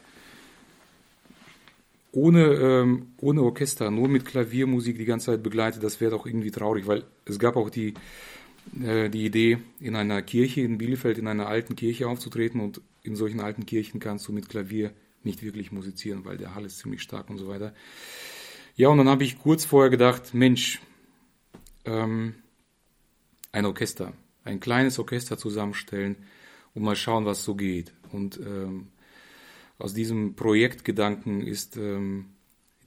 ohne, 2.15 2.45
ähm, 2.45 3.07
ohne 3.19 3.43
Orchester, 3.43 3.91
nur 3.91 4.09
mit 4.09 4.25
Klaviermusik 4.25 4.99
die 4.99 5.05
ganze 5.05 5.27
Zeit 5.27 5.43
begleitet, 5.43 5.83
das 5.83 6.01
wäre 6.01 6.13
doch 6.13 6.27
irgendwie 6.27 6.53
traurig, 6.53 6.87
weil 6.87 7.05
es 7.25 7.39
gab 7.39 7.57
auch 7.57 7.71
die, 7.71 7.95
äh, 8.81 9.11
die 9.11 9.25
Idee, 9.25 9.59
in 9.81 9.97
einer 9.97 10.23
Kirche 10.23 10.61
in 10.61 10.79
Bielefeld, 10.79 11.19
in 11.19 11.27
einer 11.27 11.49
alten 11.49 11.75
Kirche 11.75 12.09
aufzutreten 12.09 12.61
und 12.61 12.81
in 13.03 13.17
solchen 13.17 13.41
alten 13.41 13.67
Kirchen 13.67 13.99
kannst 13.99 14.29
du 14.29 14.33
mit 14.33 14.49
Klavier 14.49 14.93
nicht 15.25 15.43
wirklich 15.43 15.73
musizieren, 15.73 16.25
weil 16.25 16.37
der 16.37 16.55
Hall 16.55 16.65
ist 16.65 16.79
ziemlich 16.79 17.03
stark 17.03 17.31
und 17.31 17.39
so 17.39 17.49
weiter. 17.49 17.75
Ja, 18.77 18.89
und 18.89 18.99
dann 18.99 19.09
habe 19.09 19.25
ich 19.25 19.39
kurz 19.39 19.65
vorher 19.65 19.91
gedacht, 19.91 20.35
Mensch, 20.35 20.81
ähm, 21.85 22.35
ein 23.55 23.67
Orchester, 23.67 24.13
ein 24.43 24.59
kleines 24.59 24.99
Orchester 24.99 25.39
zusammenstellen 25.39 26.17
und 26.75 26.83
mal 26.83 26.97
schauen, 26.97 27.25
was 27.25 27.45
so 27.45 27.55
geht. 27.55 27.93
Und 28.11 28.39
ähm, 28.39 28.89
aus 29.79 29.95
diesem 29.95 30.35
Projektgedanken 30.35 31.41
ist 31.47 31.77
ähm, 31.77 32.27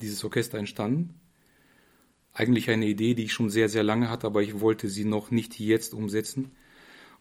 dieses 0.02 0.24
Orchester 0.26 0.58
entstanden. 0.58 1.16
Eigentlich 2.34 2.70
eine 2.70 2.86
Idee, 2.86 3.14
die 3.14 3.24
ich 3.24 3.34
schon 3.34 3.50
sehr, 3.50 3.70
sehr 3.70 3.84
lange 3.84 4.10
hatte, 4.10 4.28
aber 4.28 4.44
ich 4.44 4.60
wollte 4.60 4.90
sie 4.90 5.06
noch 5.06 5.32
nicht 5.32 5.58
jetzt 5.58 5.94
umsetzen. 5.94 6.52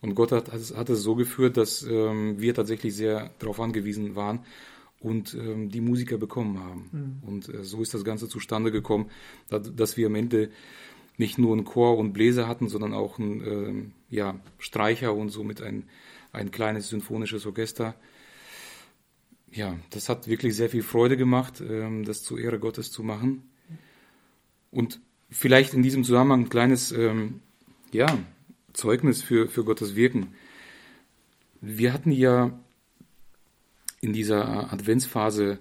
Und 0.00 0.16
Gott 0.16 0.32
hat, 0.32 0.52
hat 0.52 0.90
es 0.90 1.02
so 1.02 1.14
geführt, 1.14 1.56
dass 1.56 1.82
ähm, 1.84 2.40
wir 2.40 2.52
tatsächlich 2.52 2.94
sehr 2.94 3.30
darauf 3.38 3.60
angewiesen 3.60 4.16
waren 4.16 4.40
und 4.98 5.34
ähm, 5.34 5.70
die 5.70 5.80
Musiker 5.80 6.18
bekommen 6.18 6.58
haben. 6.58 7.20
Mhm. 7.22 7.28
Und 7.28 7.48
äh, 7.48 7.62
so 7.62 7.80
ist 7.80 7.94
das 7.94 8.04
Ganze 8.04 8.28
zustande 8.28 8.72
gekommen, 8.72 9.08
dass, 9.48 9.74
dass, 9.74 9.96
wir 9.96 10.08
am 10.08 10.16
Ende 10.16 10.50
nicht 11.18 11.38
nur 11.38 11.52
einen 11.52 11.64
Chor 11.64 11.96
und 11.98 12.12
Bläser 12.12 12.46
hatten, 12.46 12.68
sondern 12.68 12.92
auch 12.92 13.18
einen 13.18 13.92
äh, 14.10 14.14
ja, 14.14 14.38
Streicher 14.58 15.14
und 15.14 15.30
somit 15.30 15.62
ein, 15.62 15.84
ein 16.32 16.50
kleines 16.50 16.88
symphonisches 16.88 17.46
Orchester. 17.46 17.94
Ja, 19.50 19.78
das 19.90 20.08
hat 20.08 20.28
wirklich 20.28 20.54
sehr 20.54 20.68
viel 20.68 20.82
Freude 20.82 21.16
gemacht, 21.16 21.62
ähm, 21.66 22.04
das 22.04 22.22
zur 22.22 22.38
Ehre 22.38 22.58
Gottes 22.58 22.92
zu 22.92 23.02
machen. 23.02 23.48
Und 24.70 25.00
vielleicht 25.30 25.72
in 25.72 25.82
diesem 25.82 26.04
Zusammenhang 26.04 26.42
ein 26.42 26.48
kleines 26.50 26.92
ähm, 26.92 27.40
ja, 27.92 28.18
Zeugnis 28.74 29.22
für, 29.22 29.48
für 29.48 29.64
Gottes 29.64 29.96
Wirken. 29.96 30.34
Wir 31.60 31.92
hatten 31.92 32.12
ja 32.12 32.58
in 34.02 34.12
dieser 34.12 34.72
Adventsphase 34.72 35.58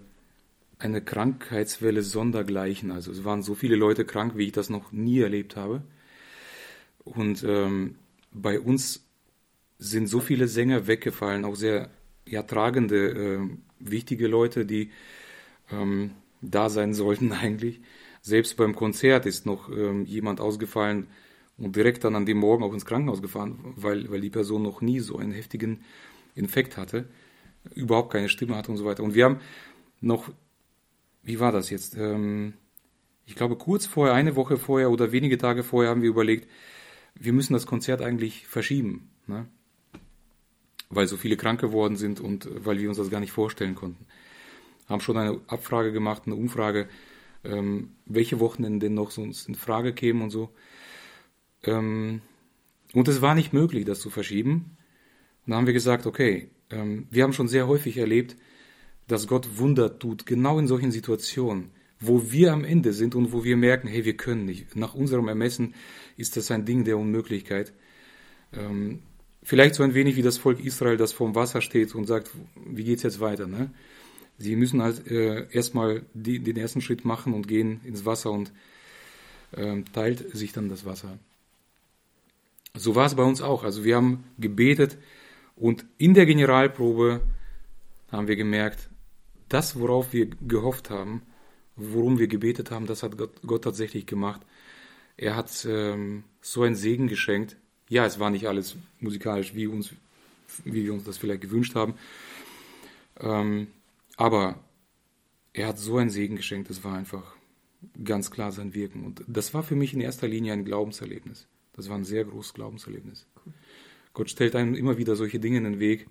eine 0.77 1.01
Krankheitswelle 1.01 2.01
sondergleichen. 2.01 2.91
Also 2.91 3.11
es 3.11 3.23
waren 3.23 3.41
so 3.41 3.55
viele 3.55 3.75
Leute 3.75 4.05
krank, 4.05 4.33
wie 4.35 4.45
ich 4.45 4.51
das 4.51 4.69
noch 4.69 4.91
nie 4.91 5.19
erlebt 5.19 5.55
habe. 5.55 5.81
Und 7.03 7.43
ähm, 7.43 7.95
bei 8.33 8.59
uns 8.59 9.05
sind 9.77 10.07
so 10.07 10.19
viele 10.19 10.47
Sänger 10.47 10.87
weggefallen, 10.87 11.45
auch 11.45 11.55
sehr 11.55 11.89
ja, 12.25 12.43
tragende, 12.43 13.09
äh, 13.09 13.39
wichtige 13.79 14.27
Leute, 14.27 14.65
die 14.65 14.91
ähm, 15.71 16.11
da 16.41 16.69
sein 16.69 16.93
sollten 16.93 17.31
eigentlich. 17.31 17.81
Selbst 18.21 18.57
beim 18.57 18.75
Konzert 18.75 19.25
ist 19.25 19.45
noch 19.45 19.69
ähm, 19.69 20.05
jemand 20.05 20.41
ausgefallen 20.41 21.07
und 21.57 21.75
direkt 21.75 22.03
dann 22.03 22.15
an 22.15 22.25
dem 22.25 22.37
Morgen 22.37 22.63
auch 22.63 22.73
ins 22.73 22.85
Krankenhaus 22.85 23.21
gefahren, 23.21 23.73
weil, 23.75 24.09
weil 24.09 24.21
die 24.21 24.29
Person 24.29 24.63
noch 24.63 24.81
nie 24.81 24.99
so 24.99 25.17
einen 25.17 25.31
heftigen 25.31 25.81
Infekt 26.33 26.75
hatte, 26.75 27.07
überhaupt 27.75 28.11
keine 28.11 28.29
Stimme 28.29 28.55
hatte 28.55 28.71
und 28.71 28.77
so 28.77 28.85
weiter. 28.85 29.03
Und 29.03 29.13
wir 29.13 29.25
haben 29.25 29.39
noch, 30.01 30.29
wie 31.25 31.39
war 31.39 31.51
das 31.51 31.69
jetzt? 31.69 31.97
Ähm, 31.97 32.53
ich 33.25 33.35
glaube, 33.35 33.57
kurz 33.57 33.85
vorher, 33.85 34.15
eine 34.15 34.35
Woche 34.35 34.57
vorher 34.57 34.89
oder 34.91 35.11
wenige 35.11 35.37
Tage 35.37 35.63
vorher 35.63 35.91
haben 35.91 36.01
wir 36.01 36.09
überlegt, 36.09 36.49
wir 37.15 37.33
müssen 37.33 37.53
das 37.53 37.65
Konzert 37.65 38.01
eigentlich 38.01 38.47
verschieben. 38.47 39.09
Ne? 39.27 39.47
weil 40.89 41.07
so 41.07 41.17
viele 41.17 41.37
krank 41.37 41.59
geworden 41.59 41.95
sind 41.95 42.19
und 42.19 42.47
weil 42.65 42.79
wir 42.79 42.89
uns 42.89 42.97
das 42.97 43.09
gar 43.09 43.19
nicht 43.19 43.31
vorstellen 43.31 43.75
konnten. 43.75 44.05
Haben 44.87 45.01
schon 45.01 45.17
eine 45.17 45.39
Abfrage 45.47 45.91
gemacht, 45.91 46.23
eine 46.25 46.35
Umfrage, 46.35 46.87
ähm, 47.43 47.91
welche 48.05 48.39
Wochenenden 48.39 48.79
denn 48.79 48.93
noch 48.93 49.11
sonst 49.11 49.47
in 49.47 49.55
Frage 49.55 49.93
kämen 49.93 50.21
und 50.21 50.29
so. 50.29 50.49
Ähm, 51.63 52.21
und 52.93 53.07
es 53.07 53.21
war 53.21 53.35
nicht 53.35 53.51
möglich, 53.51 53.85
das 53.85 53.99
zu 53.99 54.09
verschieben. 54.09 54.77
Und 55.45 55.51
dann 55.51 55.57
haben 55.57 55.67
wir 55.67 55.73
gesagt, 55.73 56.05
okay, 56.05 56.49
ähm, 56.69 57.07
wir 57.09 57.23
haben 57.23 57.33
schon 57.33 57.47
sehr 57.47 57.67
häufig 57.67 57.97
erlebt, 57.97 58.35
dass 59.07 59.27
Gott 59.27 59.57
Wunder 59.57 59.99
tut, 59.99 60.25
genau 60.25 60.59
in 60.59 60.67
solchen 60.67 60.91
Situationen, 60.91 61.71
wo 61.99 62.31
wir 62.31 62.53
am 62.53 62.63
Ende 62.63 62.93
sind 62.93 63.15
und 63.15 63.31
wo 63.31 63.43
wir 63.43 63.57
merken, 63.57 63.87
hey, 63.87 64.05
wir 64.05 64.17
können 64.17 64.45
nicht. 64.45 64.75
Nach 64.75 64.93
unserem 64.93 65.27
Ermessen 65.27 65.73
ist 66.17 66.37
das 66.37 66.51
ein 66.51 66.65
Ding 66.65 66.83
der 66.83 66.97
Unmöglichkeit. 66.97 67.73
Ähm, 68.53 68.99
vielleicht 69.43 69.75
so 69.75 69.83
ein 69.83 69.93
wenig 69.93 70.15
wie 70.15 70.21
das 70.21 70.37
Volk 70.37 70.63
Israel, 70.63 70.97
das 70.97 71.13
vorm 71.13 71.35
Wasser 71.35 71.61
steht 71.61 71.93
und 71.95 72.05
sagt, 72.05 72.31
wie 72.65 72.83
geht's 72.83 73.03
jetzt 73.03 73.19
weiter? 73.19 73.47
Ne? 73.47 73.71
Sie 74.37 74.55
müssen 74.55 74.81
halt 74.81 75.07
äh, 75.07 75.47
erstmal 75.51 76.03
die, 76.13 76.39
den 76.39 76.57
ersten 76.57 76.81
Schritt 76.81 77.05
machen 77.05 77.33
und 77.33 77.47
gehen 77.47 77.79
ins 77.85 78.05
Wasser 78.05 78.31
und 78.31 78.51
äh, 79.51 79.81
teilt 79.93 80.35
sich 80.35 80.51
dann 80.51 80.67
das 80.67 80.85
Wasser. 80.85 81.17
So 82.73 82.95
war 82.95 83.05
es 83.05 83.15
bei 83.15 83.23
uns 83.23 83.41
auch. 83.41 83.63
Also 83.63 83.85
wir 83.85 83.95
haben 83.95 84.25
gebetet 84.37 84.97
und 85.55 85.85
in 85.97 86.13
der 86.13 86.25
Generalprobe 86.25 87.21
haben 88.11 88.27
wir 88.27 88.35
gemerkt, 88.35 88.89
das, 89.49 89.79
worauf 89.79 90.13
wir 90.13 90.27
gehofft 90.47 90.89
haben, 90.89 91.21
worum 91.75 92.19
wir 92.19 92.27
gebetet 92.27 92.71
haben, 92.71 92.87
das 92.87 93.03
hat 93.03 93.17
Gott, 93.17 93.41
Gott 93.45 93.63
tatsächlich 93.63 94.05
gemacht. 94.05 94.41
Er 95.17 95.35
hat 95.35 95.65
ähm, 95.69 96.23
so 96.41 96.63
einen 96.63 96.75
Segen 96.75 97.07
geschenkt, 97.07 97.57
ja, 97.89 98.05
es 98.05 98.19
war 98.19 98.29
nicht 98.29 98.47
alles 98.47 98.75
musikalisch, 98.99 99.53
wie, 99.55 99.67
uns, 99.67 99.91
wie 100.63 100.85
wir 100.85 100.93
uns 100.93 101.03
das 101.03 101.17
vielleicht 101.17 101.41
gewünscht 101.41 101.75
haben. 101.75 101.95
Ähm, 103.19 103.67
aber 104.17 104.59
er 105.53 105.67
hat 105.67 105.77
so 105.77 105.97
einen 105.97 106.09
Segen 106.09 106.35
geschenkt, 106.35 106.69
das 106.69 106.83
war 106.83 106.95
einfach 106.97 107.35
ganz 108.03 108.31
klar 108.31 108.51
sein 108.51 108.73
Wirken. 108.73 109.05
Und 109.05 109.23
das 109.27 109.53
war 109.53 109.63
für 109.63 109.75
mich 109.75 109.93
in 109.93 110.01
erster 110.01 110.27
Linie 110.27 110.53
ein 110.53 110.65
Glaubenserlebnis. 110.65 111.47
Das 111.73 111.89
war 111.89 111.97
ein 111.97 112.05
sehr 112.05 112.25
großes 112.25 112.53
Glaubenserlebnis. 112.53 113.27
Cool. 113.45 113.53
Gott 114.13 114.29
stellt 114.29 114.55
einem 114.55 114.75
immer 114.75 114.97
wieder 114.97 115.15
solche 115.15 115.39
Dinge 115.39 115.57
in 115.57 115.65
den 115.65 115.79
Weg 115.79 116.07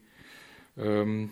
ähm, 0.77 1.31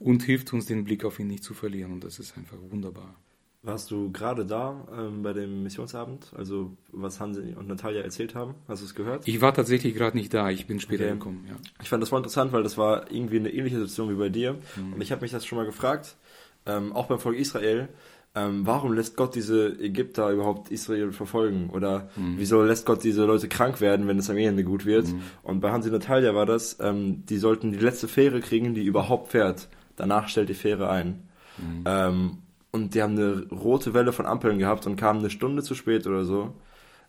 und 0.00 0.24
hilft 0.24 0.52
uns, 0.52 0.66
den 0.66 0.84
Blick 0.84 1.04
auf 1.04 1.20
ihn 1.20 1.28
nicht 1.28 1.44
zu 1.44 1.54
verlieren. 1.54 1.92
Und 1.92 2.02
das 2.02 2.18
ist 2.18 2.36
einfach 2.36 2.56
wunderbar. 2.70 3.14
Warst 3.62 3.90
du 3.90 4.10
gerade 4.10 4.46
da 4.46 4.88
ähm, 4.96 5.22
bei 5.22 5.34
dem 5.34 5.62
Missionsabend? 5.62 6.32
Also 6.34 6.76
was 6.92 7.20
Hansi 7.20 7.54
und 7.54 7.68
Natalia 7.68 8.00
erzählt 8.00 8.34
haben? 8.34 8.54
Hast 8.66 8.80
du 8.80 8.86
es 8.86 8.94
gehört? 8.94 9.28
Ich 9.28 9.42
war 9.42 9.52
tatsächlich 9.52 9.94
gerade 9.94 10.16
nicht 10.16 10.32
da. 10.32 10.48
Ich 10.48 10.66
bin 10.66 10.80
später 10.80 11.04
okay. 11.04 11.12
gekommen. 11.12 11.44
Ja. 11.46 11.56
Ich 11.82 11.90
fand 11.90 12.02
das 12.02 12.08
voll 12.08 12.20
interessant, 12.20 12.52
weil 12.52 12.62
das 12.62 12.78
war 12.78 13.12
irgendwie 13.12 13.36
eine 13.36 13.50
ähnliche 13.50 13.76
Situation 13.76 14.08
wie 14.08 14.18
bei 14.18 14.30
dir. 14.30 14.54
Mhm. 14.76 14.94
Und 14.94 15.02
ich 15.02 15.12
habe 15.12 15.20
mich 15.20 15.30
das 15.30 15.44
schon 15.44 15.58
mal 15.58 15.66
gefragt, 15.66 16.16
ähm, 16.64 16.94
auch 16.94 17.06
beim 17.06 17.18
Volk 17.18 17.36
Israel, 17.36 17.90
ähm, 18.34 18.64
warum 18.64 18.94
lässt 18.94 19.16
Gott 19.16 19.34
diese 19.34 19.78
Ägypter 19.78 20.30
überhaupt 20.30 20.70
Israel 20.70 21.12
verfolgen? 21.12 21.68
Oder 21.68 22.08
mhm. 22.16 22.36
wieso 22.38 22.62
lässt 22.62 22.86
Gott 22.86 23.04
diese 23.04 23.26
Leute 23.26 23.48
krank 23.48 23.82
werden, 23.82 24.08
wenn 24.08 24.18
es 24.18 24.30
am 24.30 24.38
Ende 24.38 24.64
gut 24.64 24.86
wird? 24.86 25.08
Mhm. 25.08 25.20
Und 25.42 25.60
bei 25.60 25.70
Hansi 25.70 25.90
und 25.90 25.96
Natalia 25.96 26.34
war 26.34 26.46
das, 26.46 26.78
ähm, 26.80 27.26
die 27.26 27.36
sollten 27.36 27.72
die 27.72 27.78
letzte 27.78 28.08
Fähre 28.08 28.40
kriegen, 28.40 28.72
die 28.72 28.84
überhaupt 28.84 29.32
fährt. 29.32 29.68
Danach 30.00 30.28
stellt 30.28 30.48
die 30.48 30.54
Fähre 30.54 30.88
ein. 30.88 31.28
Mhm. 31.58 31.84
Ähm, 31.84 32.38
und 32.72 32.94
die 32.94 33.02
haben 33.02 33.18
eine 33.18 33.46
rote 33.50 33.92
Welle 33.92 34.12
von 34.12 34.24
Ampeln 34.24 34.58
gehabt 34.58 34.86
und 34.86 34.96
kamen 34.96 35.18
eine 35.18 35.30
Stunde 35.30 35.62
zu 35.62 35.74
spät 35.74 36.06
oder 36.06 36.24
so. 36.24 36.54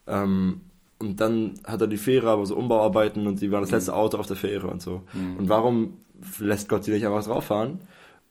Ähm, 0.08 0.62
und 0.99 1.21
dann 1.21 1.54
hat 1.65 1.82
er 1.82 1.88
die 1.88 1.97
Fähre 1.97 2.30
aber 2.30 2.45
so 2.45 2.56
Umbauarbeiten 2.56 3.27
und 3.27 3.41
die 3.41 3.51
waren 3.51 3.62
das 3.62 3.71
letzte 3.71 3.95
Auto 3.95 4.17
auf 4.17 4.27
der 4.27 4.36
Fähre 4.36 4.67
und 4.67 4.82
so. 4.82 5.04
Mhm. 5.13 5.38
Und 5.38 5.49
warum 5.49 5.97
lässt 6.39 6.67
Gott 6.67 6.86
die 6.86 6.91
nicht 6.91 7.06
einfach 7.06 7.23
drauf 7.23 7.45
fahren? 7.45 7.80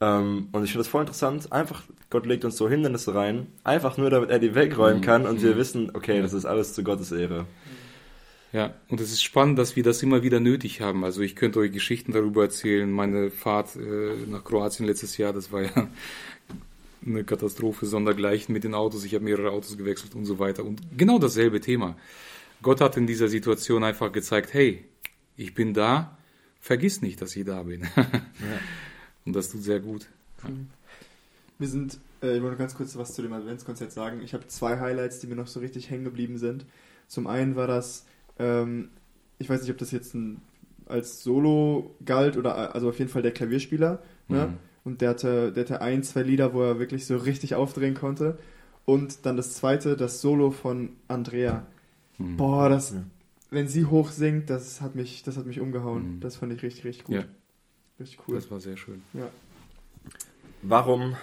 Ähm, 0.01 0.49
und 0.53 0.65
ich 0.65 0.73
finde 0.73 0.85
das 0.85 0.89
voll 0.89 1.03
interessant. 1.03 1.53
Einfach, 1.53 1.83
Gott 2.11 2.27
legt 2.27 2.45
uns 2.45 2.57
so 2.57 2.69
Hindernisse 2.69 3.15
rein, 3.15 3.47
einfach 3.65 3.97
nur 3.97 4.11
damit 4.11 4.31
er 4.31 4.39
die 4.39 4.55
wegräumen 4.55 4.99
mhm. 4.99 5.05
kann 5.05 5.27
und 5.27 5.43
wir 5.43 5.55
mhm. 5.55 5.59
wissen, 5.59 5.91
okay, 5.95 6.21
das 6.21 6.33
ist 6.33 6.45
alles 6.45 6.75
zu 6.75 6.85
Gottes 6.85 7.13
Ehre. 7.13 7.47
Ja, 8.53 8.75
und 8.89 9.01
es 9.01 9.13
ist 9.13 9.23
spannend, 9.23 9.59
dass 9.59 9.77
wir 9.77 9.85
das 9.85 10.03
immer 10.03 10.23
wieder 10.25 10.41
nötig 10.41 10.81
haben. 10.81 11.05
Also 11.05 11.21
ich 11.21 11.37
könnte 11.37 11.61
euch 11.61 11.71
Geschichten 11.71 12.13
darüber 12.13 12.43
erzählen. 12.43 12.91
Meine 12.91 13.31
Fahrt 13.31 13.77
äh, 13.77 14.17
nach 14.27 14.43
Kroatien 14.43 14.87
letztes 14.87 15.17
Jahr, 15.19 15.33
das 15.33 15.53
war 15.53 15.63
ja 15.63 15.71
eine 17.07 17.23
Katastrophe 17.23 17.87
sondergleichen 17.87 18.53
mit 18.53 18.65
den 18.65 18.75
Autos. 18.75 19.05
Ich 19.05 19.15
habe 19.15 19.25
mehrere 19.25 19.53
Autos 19.53 19.79
gewechselt 19.79 20.17
und 20.17 20.25
so 20.25 20.41
weiter. 20.41 20.65
Und 20.65 20.81
genau 20.97 21.21
dasselbe 21.21 21.61
Thema. 21.61 21.97
Gott 22.61 22.81
hat 22.81 22.97
in 22.97 23.07
dieser 23.07 23.29
Situation 23.29 23.85
einfach 23.85 24.11
gezeigt, 24.11 24.53
hey, 24.53 24.85
ich 25.37 25.55
bin 25.55 25.73
da, 25.73 26.19
vergiss 26.61 27.03
nicht, 27.03 27.23
dass 27.23 27.37
ich 27.37 27.45
da 27.45 27.63
bin. 27.63 27.83
ja. 27.97 28.11
Und 29.25 29.35
das 29.35 29.51
tut 29.51 29.63
sehr 29.63 29.81
gut. 29.81 30.07
Wir 31.59 31.69
sind, 31.69 31.99
äh, 32.21 32.37
ich 32.37 32.43
wollte 32.43 32.57
ganz 32.57 32.75
kurz 32.75 32.97
was 32.97 33.15
zu 33.15 33.23
dem 33.23 33.33
Adventskonzert 33.33 33.93
sagen. 33.93 34.21
Ich 34.23 34.35
habe 34.35 34.49
zwei 34.49 34.81
Highlights, 34.81 35.21
die 35.21 35.29
mir 35.29 35.37
noch 35.37 35.47
so 35.47 35.61
richtig 35.61 35.89
hängen 35.89 36.05
geblieben 36.05 36.37
sind. 36.37 36.67
Zum 37.07 37.27
einen 37.27 37.55
war 37.55 37.67
das, 37.67 38.07
ähm, 38.41 38.89
ich 39.39 39.49
weiß 39.49 39.63
nicht, 39.63 39.71
ob 39.71 39.79
das 39.79 39.91
jetzt 39.91 40.15
ein, 40.15 40.41
als 40.87 41.23
Solo 41.23 41.95
galt 42.05 42.37
oder 42.37 42.75
also 42.75 42.89
auf 42.89 42.99
jeden 42.99 43.11
Fall 43.11 43.23
der 43.23 43.33
Klavierspieler. 43.33 44.03
Ne? 44.29 44.47
Mhm. 44.47 44.57
Und 44.83 45.01
der 45.03 45.11
hatte, 45.11 45.53
der 45.53 45.65
hatte 45.65 45.83
ein, 45.83 46.03
zwei 46.03 46.23
Lieder, 46.23 46.55
wo 46.55 46.63
er 46.63 46.79
wirklich 46.79 47.07
so 47.07 47.17
richtig 47.17 47.55
aufdrehen 47.55 47.95
konnte. 47.95 48.39
Und 48.87 49.25
dann 49.27 49.37
das 49.37 49.55
zweite, 49.55 49.97
das 49.97 50.21
Solo 50.21 50.51
von 50.51 50.91
Andrea. 51.07 51.67
Mhm. 52.19 52.37
Boah, 52.37 52.69
das, 52.69 52.93
ja. 52.93 53.03
wenn 53.51 53.69
sie 53.69 53.85
hoch 53.85 54.11
singt, 54.11 54.51
das 54.51 54.81
hat 54.81 54.95
mich, 54.95 55.23
das 55.23 55.37
hat 55.37 55.47
mich 55.47 55.61
umgehauen. 55.61 56.17
Mhm. 56.17 56.21
Das 56.21 56.37
fand 56.37 56.53
ich 56.53 56.63
richtig, 56.63 56.85
richtig 56.85 57.05
gut. 57.05 57.17
Ja. 57.17 57.25
Richtig 58.01 58.19
cool. 58.27 58.37
Das 58.37 58.51
war 58.51 58.61
sehr 58.61 58.79
schön. 58.79 59.03
Ja. 59.13 59.29
Warum 60.63 61.17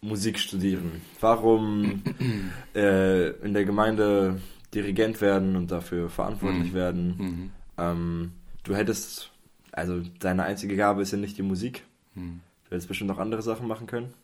Musik 0.00 0.38
studieren? 0.38 1.00
Warum 1.20 2.02
äh, 2.74 3.30
in 3.44 3.54
der 3.54 3.64
Gemeinde 3.64 4.40
Dirigent 4.74 5.20
werden 5.20 5.56
und 5.56 5.70
dafür 5.70 6.10
verantwortlich 6.10 6.72
mhm. 6.72 6.74
werden? 6.74 7.16
Mhm. 7.18 7.50
Ähm, 7.78 8.32
du 8.64 8.74
hättest, 8.74 9.30
also 9.72 10.02
deine 10.18 10.44
einzige 10.44 10.76
Gabe 10.76 11.02
ist 11.02 11.12
ja 11.12 11.18
nicht 11.18 11.38
die 11.38 11.42
Musik. 11.42 11.84
Mhm. 12.14 12.40
Du 12.64 12.70
hättest 12.70 12.88
bestimmt 12.88 13.08
noch 13.08 13.18
andere 13.18 13.42
Sachen 13.42 13.68
machen 13.68 13.86
können. 13.86 14.14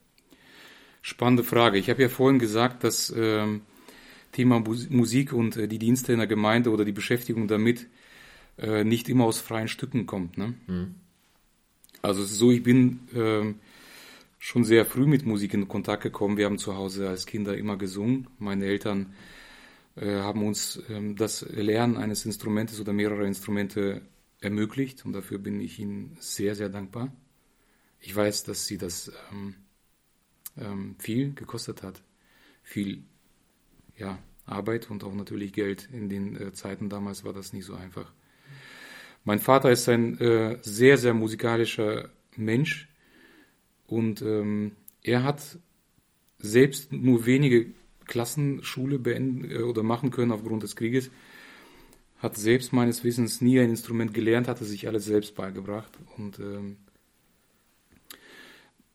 Spannende 1.03 1.45
Frage. 1.45 1.79
Ich 1.79 1.89
habe 1.89 2.03
ja 2.03 2.09
vorhin 2.09 2.39
gesagt, 2.39 2.85
dass 2.85 3.13
ähm, 3.17 3.63
Thema 4.33 4.61
Musik 4.61 5.33
und 5.33 5.57
äh, 5.57 5.69
die 5.69 5.79
Dienste 5.79 6.13
in 6.13 6.19
der 6.19 6.27
Gemeinde 6.29 6.71
oder 6.71 6.85
die 6.85 6.93
Beschäftigung 6.93 7.49
damit 7.49 7.87
äh, 8.59 8.85
nicht 8.85 9.09
immer 9.09 9.25
aus 9.25 9.41
freien 9.41 9.69
Stücken 9.69 10.07
kommt. 10.07 10.37
Ne? 10.37 10.55
Mhm. 10.67 10.95
Also 12.03 12.23
es 12.23 12.33
ist 12.33 12.39
so, 12.39 12.51
ich 12.51 12.63
bin 12.63 13.01
äh, 13.15 13.55
schon 14.39 14.65
sehr 14.65 14.85
früh 14.85 15.07
mit 15.07 15.25
Musik 15.25 15.55
in 15.55 15.69
Kontakt 15.69 16.03
gekommen. 16.03 16.37
Wir 16.37 16.47
haben 16.47 16.59
zu 16.59 16.77
Hause 16.77 17.09
als 17.09 17.27
Kinder 17.27 17.57
immer 17.57 17.77
gesungen. 17.77 18.27
Meine 18.39 18.67
Eltern 18.67 19.07
äh, 19.07 19.40
haben 19.97 20.47
uns 20.47 20.81
ähm, 20.89 21.17
das 21.17 21.43
Lernen 21.51 21.97
eines 21.97 22.25
Instrumentes 22.25 22.81
oder 22.81 22.93
mehrerer 22.93 23.25
Instrumente 23.25 24.03
ermöglicht 24.41 25.05
und 25.05 25.13
dafür 25.13 25.39
bin 25.39 25.61
ich 25.61 25.79
ihnen 25.79 26.17
sehr, 26.21 26.55
sehr 26.55 26.69
dankbar. 26.69 27.13
Ich 28.01 28.15
weiß, 28.15 28.45
dass 28.45 28.67
sie 28.67 28.79
das 28.79 29.13
ähm, 29.31 29.55
ähm, 30.57 30.97
viel 30.99 31.35
gekostet 31.35 31.83
hat. 31.83 32.03
Viel 32.63 33.05
ja, 33.97 34.19
Arbeit 34.47 34.91
und 34.91 35.05
auch 35.05 35.15
natürlich 35.15 35.53
Geld. 35.53 35.89
In 35.93 36.09
den 36.09 36.37
äh, 36.37 36.53
Zeiten 36.53 36.89
damals 36.89 37.25
war 37.25 37.33
das 37.33 37.53
nicht 37.53 37.67
so 37.67 37.75
einfach. 37.75 38.13
Mein 39.25 39.39
Vater 39.39 39.71
ist 39.71 39.89
ein 39.89 40.19
äh, 40.19 40.59
sehr, 40.63 40.97
sehr 40.97 41.13
musikalischer 41.13 42.11
Mensch 42.37 42.89
und 43.87 44.23
ähm, 44.23 44.73
er 45.03 45.25
hat 45.25 45.59
selbst 46.39 46.91
nur 46.91 47.27
wenige 47.27 47.75
Klassenschule 48.11 48.99
beenden 48.99 49.51
äh, 49.51 49.63
oder 49.63 49.83
machen 49.83 50.11
können 50.11 50.33
aufgrund 50.33 50.63
des 50.63 50.77
Krieges. 50.77 51.11
Hat 52.19 52.37
selbst 52.37 52.75
meines 52.75 53.03
Wissens 53.03 53.41
nie 53.41 53.59
ein 53.59 53.71
Instrument 53.71 54.13
gelernt, 54.13 54.47
hatte 54.47 54.67
sich 54.67 54.87
alles 54.87 55.07
selbst 55.07 55.35
beigebracht 55.35 55.97
und 56.19 56.39
ähm, 56.39 56.77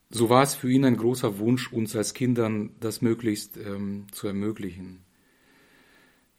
so 0.08 0.30
war 0.30 0.44
es 0.44 0.54
für 0.54 0.70
ihn 0.70 0.84
ein 0.84 0.96
großer 0.96 1.40
Wunsch, 1.40 1.72
uns 1.72 1.96
als 1.96 2.14
Kindern 2.14 2.70
das 2.78 3.02
möglichst 3.02 3.56
ähm, 3.56 4.06
zu 4.12 4.28
ermöglichen. 4.28 5.00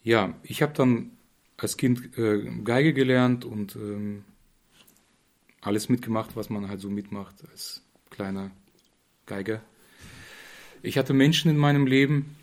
Ja, 0.03 0.39
ich 0.43 0.61
habe 0.61 0.71
dann 0.73 1.11
als 1.57 1.75
Kind 1.75 2.17
äh, 2.17 2.49
Geige 2.63 2.93
gelernt 2.93 3.43
und 3.43 3.75
ähm, 3.75 4.23
alles 5.59 5.89
mitgemacht, 5.89 6.37
was 6.37 6.49
man 6.49 6.69
halt 6.69 6.79
so 6.79 6.89
mitmacht 6.89 7.35
als 7.51 7.83
kleiner 8.09 8.51
Geiger. 9.25 9.61
Ich 10.81 10.97
hatte 10.97 11.13
Menschen 11.13 11.51
in 11.51 11.57
meinem 11.57 11.87
Leben, 11.87 12.37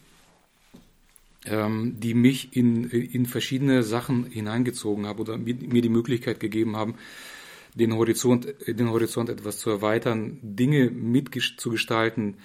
ähm, 1.47 1.97
die 1.99 2.15
mich 2.15 2.57
in, 2.57 2.85
in 2.91 3.27
verschiedene 3.27 3.83
Sachen 3.83 4.25
hineingezogen 4.27 5.07
haben 5.07 5.21
oder 5.21 5.37
mir 5.39 5.55
die 5.55 5.89
Möglichkeit 5.89 6.41
gegeben 6.41 6.77
haben, 6.77 6.95
den 7.75 7.95
Horizont, 7.95 8.55
den 8.67 8.91
Horizont 8.91 9.29
etwas 9.29 9.59
zu 9.59 9.71
erweitern, 9.71 10.39
Dinge 10.43 10.91
mitzugestalten 10.91 12.37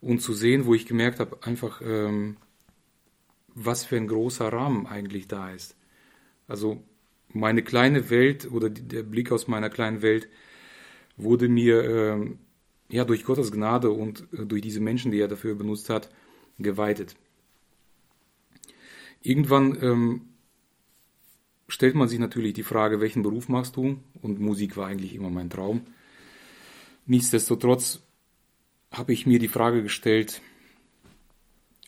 und 0.00 0.20
zu 0.20 0.34
sehen, 0.34 0.66
wo 0.66 0.74
ich 0.74 0.86
gemerkt 0.86 1.20
habe, 1.20 1.38
einfach, 1.42 1.80
ähm, 1.82 2.36
was 3.54 3.84
für 3.84 3.96
ein 3.96 4.08
großer 4.08 4.52
Rahmen 4.52 4.86
eigentlich 4.86 5.28
da 5.28 5.50
ist. 5.50 5.76
Also 6.48 6.82
meine 7.32 7.62
kleine 7.62 8.10
Welt 8.10 8.50
oder 8.50 8.68
die, 8.68 8.82
der 8.82 9.02
Blick 9.02 9.32
aus 9.32 9.48
meiner 9.48 9.70
kleinen 9.70 10.02
Welt 10.02 10.28
wurde 11.16 11.48
mir 11.48 11.84
ähm, 11.84 12.38
ja 12.88 13.04
durch 13.04 13.24
Gottes 13.24 13.52
Gnade 13.52 13.90
und 13.90 14.26
äh, 14.32 14.44
durch 14.44 14.62
diese 14.62 14.80
Menschen, 14.80 15.12
die 15.12 15.20
er 15.20 15.28
dafür 15.28 15.54
benutzt 15.54 15.88
hat, 15.88 16.10
geweitet. 16.58 17.16
Irgendwann 19.24 19.82
ähm, 19.82 20.20
stellt 21.66 21.94
man 21.94 22.08
sich 22.08 22.18
natürlich 22.18 22.52
die 22.52 22.62
Frage, 22.62 23.00
welchen 23.00 23.22
Beruf 23.22 23.48
machst 23.48 23.76
du? 23.76 23.98
Und 24.20 24.38
Musik 24.38 24.76
war 24.76 24.86
eigentlich 24.86 25.14
immer 25.14 25.30
mein 25.30 25.48
Traum. 25.48 25.86
Nichtsdestotrotz 27.06 28.02
habe 28.92 29.14
ich 29.14 29.26
mir 29.26 29.38
die 29.38 29.48
Frage 29.48 29.82
gestellt, 29.82 30.42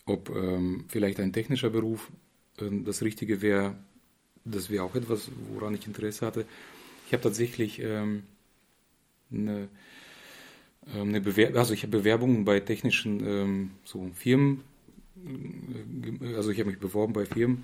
ob 0.05 0.35
ähm, 0.35 0.85
vielleicht 0.87 1.19
ein 1.19 1.31
technischer 1.31 1.69
Beruf 1.69 2.11
äh, 2.59 2.69
das 2.83 3.03
Richtige 3.03 3.41
wäre. 3.43 3.75
Das 4.43 4.71
wäre 4.71 4.83
auch 4.83 4.95
etwas, 4.95 5.29
woran 5.53 5.75
ich 5.75 5.85
Interesse 5.85 6.25
hatte. 6.25 6.45
Ich 7.05 7.13
habe 7.13 7.21
tatsächlich 7.21 7.79
ähm, 7.83 8.23
eine, 9.31 9.67
ähm, 10.91 11.09
eine 11.09 11.21
Bewerbung, 11.21 11.57
also 11.57 11.73
ich 11.75 11.83
habe 11.83 11.97
Bewerbungen 11.99 12.45
bei 12.45 12.59
technischen 12.61 13.25
ähm, 13.27 13.71
so 13.83 14.09
Firmen, 14.15 14.63
also 16.35 16.51
ich 16.51 16.59
habe 16.59 16.69
mich 16.69 16.79
beworben 16.79 17.13
bei 17.13 17.25
Firmen 17.25 17.63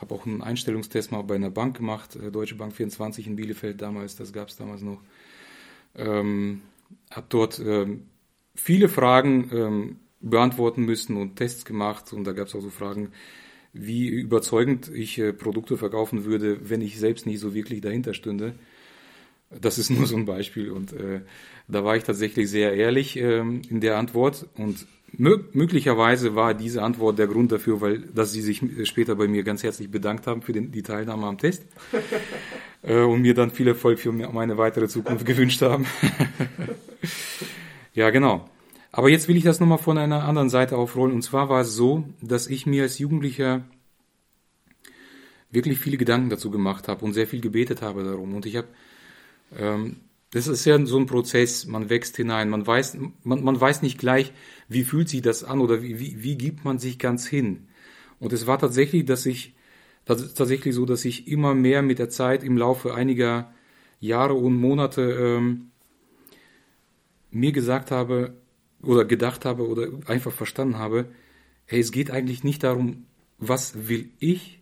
habe 0.00 0.14
auch 0.14 0.26
einen 0.26 0.42
Einstellungstest 0.42 1.12
mal 1.12 1.22
bei 1.22 1.34
einer 1.34 1.50
Bank 1.50 1.76
gemacht, 1.76 2.16
äh, 2.16 2.30
Deutsche 2.30 2.54
Bank 2.54 2.74
24 2.74 3.26
in 3.26 3.36
Bielefeld 3.36 3.82
damals, 3.82 4.16
das 4.16 4.32
gab 4.32 4.48
es 4.48 4.56
damals 4.56 4.82
noch. 4.82 5.00
Ähm, 5.94 6.62
habe 7.10 7.26
dort 7.28 7.58
ähm, 7.58 8.04
viele 8.54 8.88
Fragen 8.88 9.50
ähm, 9.52 9.96
beantworten 10.20 10.84
müssen 10.84 11.16
und 11.16 11.36
Tests 11.36 11.64
gemacht 11.64 12.12
und 12.12 12.24
da 12.24 12.32
gab 12.32 12.46
es 12.46 12.54
auch 12.54 12.60
so 12.60 12.70
Fragen, 12.70 13.10
wie 13.72 14.08
überzeugend 14.08 14.88
ich 14.88 15.18
äh, 15.18 15.32
Produkte 15.32 15.76
verkaufen 15.76 16.24
würde, 16.24 16.70
wenn 16.70 16.80
ich 16.80 16.98
selbst 16.98 17.26
nicht 17.26 17.40
so 17.40 17.54
wirklich 17.54 17.80
dahinter 17.80 18.14
stünde. 18.14 18.54
Das 19.50 19.78
ist 19.78 19.90
nur 19.90 20.06
so 20.06 20.16
ein 20.16 20.24
Beispiel 20.24 20.70
und 20.70 20.92
äh, 20.92 21.20
da 21.68 21.84
war 21.84 21.96
ich 21.96 22.04
tatsächlich 22.04 22.48
sehr 22.48 22.72
ehrlich 22.72 23.16
ähm, 23.16 23.62
in 23.68 23.80
der 23.80 23.98
Antwort 23.98 24.46
und 24.56 24.86
möglicherweise 25.16 26.34
war 26.34 26.54
diese 26.54 26.82
Antwort 26.82 27.18
der 27.18 27.26
Grund 27.26 27.52
dafür, 27.52 27.80
weil, 27.80 27.98
dass 28.00 28.32
sie 28.32 28.42
sich 28.42 28.62
später 28.84 29.16
bei 29.16 29.28
mir 29.28 29.42
ganz 29.42 29.62
herzlich 29.62 29.90
bedankt 29.90 30.26
haben 30.26 30.42
für 30.42 30.52
den, 30.52 30.70
die 30.70 30.82
Teilnahme 30.82 31.26
am 31.26 31.38
Test 31.38 31.64
äh, 32.82 33.00
und 33.00 33.22
mir 33.22 33.34
dann 33.34 33.50
viel 33.50 33.68
Erfolg 33.68 33.98
für 33.98 34.12
meine 34.12 34.56
weitere 34.58 34.88
Zukunft 34.88 35.26
gewünscht 35.26 35.62
haben. 35.62 35.86
ja, 37.94 38.10
genau. 38.10 38.48
Aber 38.92 39.08
jetzt 39.08 39.28
will 39.28 39.36
ich 39.36 39.44
das 39.44 39.60
nochmal 39.60 39.78
von 39.78 39.98
einer 39.98 40.24
anderen 40.24 40.50
Seite 40.50 40.76
aufrollen. 40.76 41.14
Und 41.14 41.22
zwar 41.22 41.48
war 41.48 41.60
es 41.60 41.74
so, 41.74 42.04
dass 42.20 42.48
ich 42.48 42.66
mir 42.66 42.82
als 42.82 42.98
Jugendlicher 42.98 43.62
wirklich 45.50 45.78
viele 45.78 45.96
Gedanken 45.96 46.30
dazu 46.30 46.50
gemacht 46.50 46.88
habe 46.88 47.04
und 47.04 47.12
sehr 47.12 47.26
viel 47.26 47.40
gebetet 47.40 47.82
habe 47.82 48.04
darum. 48.04 48.34
Und 48.34 48.46
ich 48.46 48.56
habe 48.56 48.68
ähm, 49.58 49.96
das 50.30 50.46
ist 50.46 50.64
ja 50.64 50.84
so 50.86 50.96
ein 50.96 51.06
Prozess, 51.06 51.66
man 51.66 51.90
wächst 51.90 52.16
hinein, 52.16 52.50
man 52.50 52.66
weiß, 52.66 52.98
man, 53.24 53.42
man 53.42 53.60
weiß 53.60 53.82
nicht 53.82 53.98
gleich, 53.98 54.32
wie 54.68 54.84
fühlt 54.84 55.08
sich 55.08 55.22
das 55.22 55.42
an 55.42 55.60
oder 55.60 55.82
wie, 55.82 55.98
wie, 55.98 56.22
wie 56.22 56.36
gibt 56.36 56.64
man 56.64 56.78
sich 56.78 56.98
ganz 56.98 57.26
hin. 57.26 57.68
Und 58.20 58.32
es 58.32 58.46
war 58.46 58.58
tatsächlich, 58.58 59.04
dass 59.04 59.26
ich, 59.26 59.54
das 60.04 60.22
ist 60.22 60.34
tatsächlich 60.34 60.74
so, 60.74 60.86
dass 60.86 61.04
ich 61.04 61.26
immer 61.26 61.54
mehr 61.54 61.82
mit 61.82 61.98
der 61.98 62.10
Zeit 62.10 62.44
im 62.44 62.56
Laufe 62.56 62.94
einiger 62.94 63.52
Jahre 63.98 64.34
und 64.34 64.56
Monate 64.56 65.02
ähm, 65.02 65.70
mir 67.30 67.52
gesagt 67.52 67.90
habe 67.90 68.34
oder 68.82 69.04
gedacht 69.04 69.44
habe 69.44 69.68
oder 69.68 69.88
einfach 70.06 70.32
verstanden 70.32 70.78
habe, 70.78 71.06
hey, 71.66 71.80
es 71.80 71.92
geht 71.92 72.10
eigentlich 72.10 72.44
nicht 72.44 72.62
darum, 72.62 73.06
was 73.38 73.88
will 73.88 74.10
ich 74.20 74.60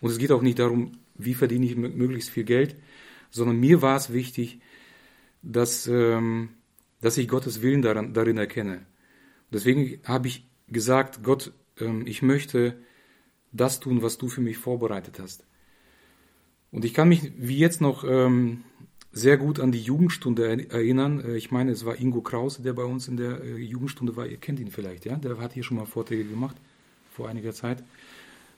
und 0.00 0.10
es 0.10 0.18
geht 0.18 0.32
auch 0.32 0.42
nicht 0.42 0.58
darum, 0.58 0.92
wie 1.14 1.34
verdiene 1.34 1.66
ich 1.66 1.76
möglichst 1.76 2.30
viel 2.30 2.44
Geld, 2.44 2.76
sondern 3.30 3.60
mir 3.60 3.82
war 3.82 3.96
es 3.96 4.12
wichtig, 4.12 4.60
dass, 5.42 5.86
ähm, 5.86 6.50
dass 7.00 7.18
ich 7.18 7.28
Gottes 7.28 7.62
Willen 7.62 7.82
daran, 7.82 8.12
darin 8.14 8.38
erkenne. 8.38 8.86
Deswegen 9.52 10.00
habe 10.04 10.28
ich 10.28 10.46
gesagt, 10.68 11.22
Gott, 11.22 11.52
ähm, 11.78 12.06
ich 12.06 12.22
möchte 12.22 12.76
das 13.52 13.80
tun, 13.80 14.02
was 14.02 14.18
du 14.18 14.28
für 14.28 14.40
mich 14.40 14.58
vorbereitet 14.58 15.18
hast. 15.18 15.44
Und 16.70 16.84
ich 16.84 16.94
kann 16.94 17.08
mich 17.08 17.32
wie 17.36 17.58
jetzt 17.58 17.80
noch 17.80 18.04
ähm, 18.04 18.62
sehr 19.12 19.36
gut 19.38 19.58
an 19.58 19.72
die 19.72 19.80
Jugendstunde 19.80 20.70
erinnern. 20.70 21.20
Äh, 21.24 21.36
ich 21.36 21.50
meine, 21.50 21.72
es 21.72 21.84
war 21.84 21.98
Ingo 21.98 22.20
Krause, 22.20 22.62
der 22.62 22.74
bei 22.74 22.84
uns 22.84 23.08
in 23.08 23.16
der 23.16 23.42
äh, 23.42 23.56
Jugendstunde 23.56 24.16
war. 24.16 24.26
Ihr 24.26 24.36
kennt 24.36 24.60
ihn 24.60 24.70
vielleicht, 24.70 25.04
ja? 25.04 25.16
Der 25.16 25.38
hat 25.38 25.52
hier 25.52 25.64
schon 25.64 25.78
mal 25.78 25.86
Vorträge 25.86 26.24
gemacht 26.24 26.56
vor 27.10 27.28
einiger 27.28 27.52
Zeit. 27.52 27.82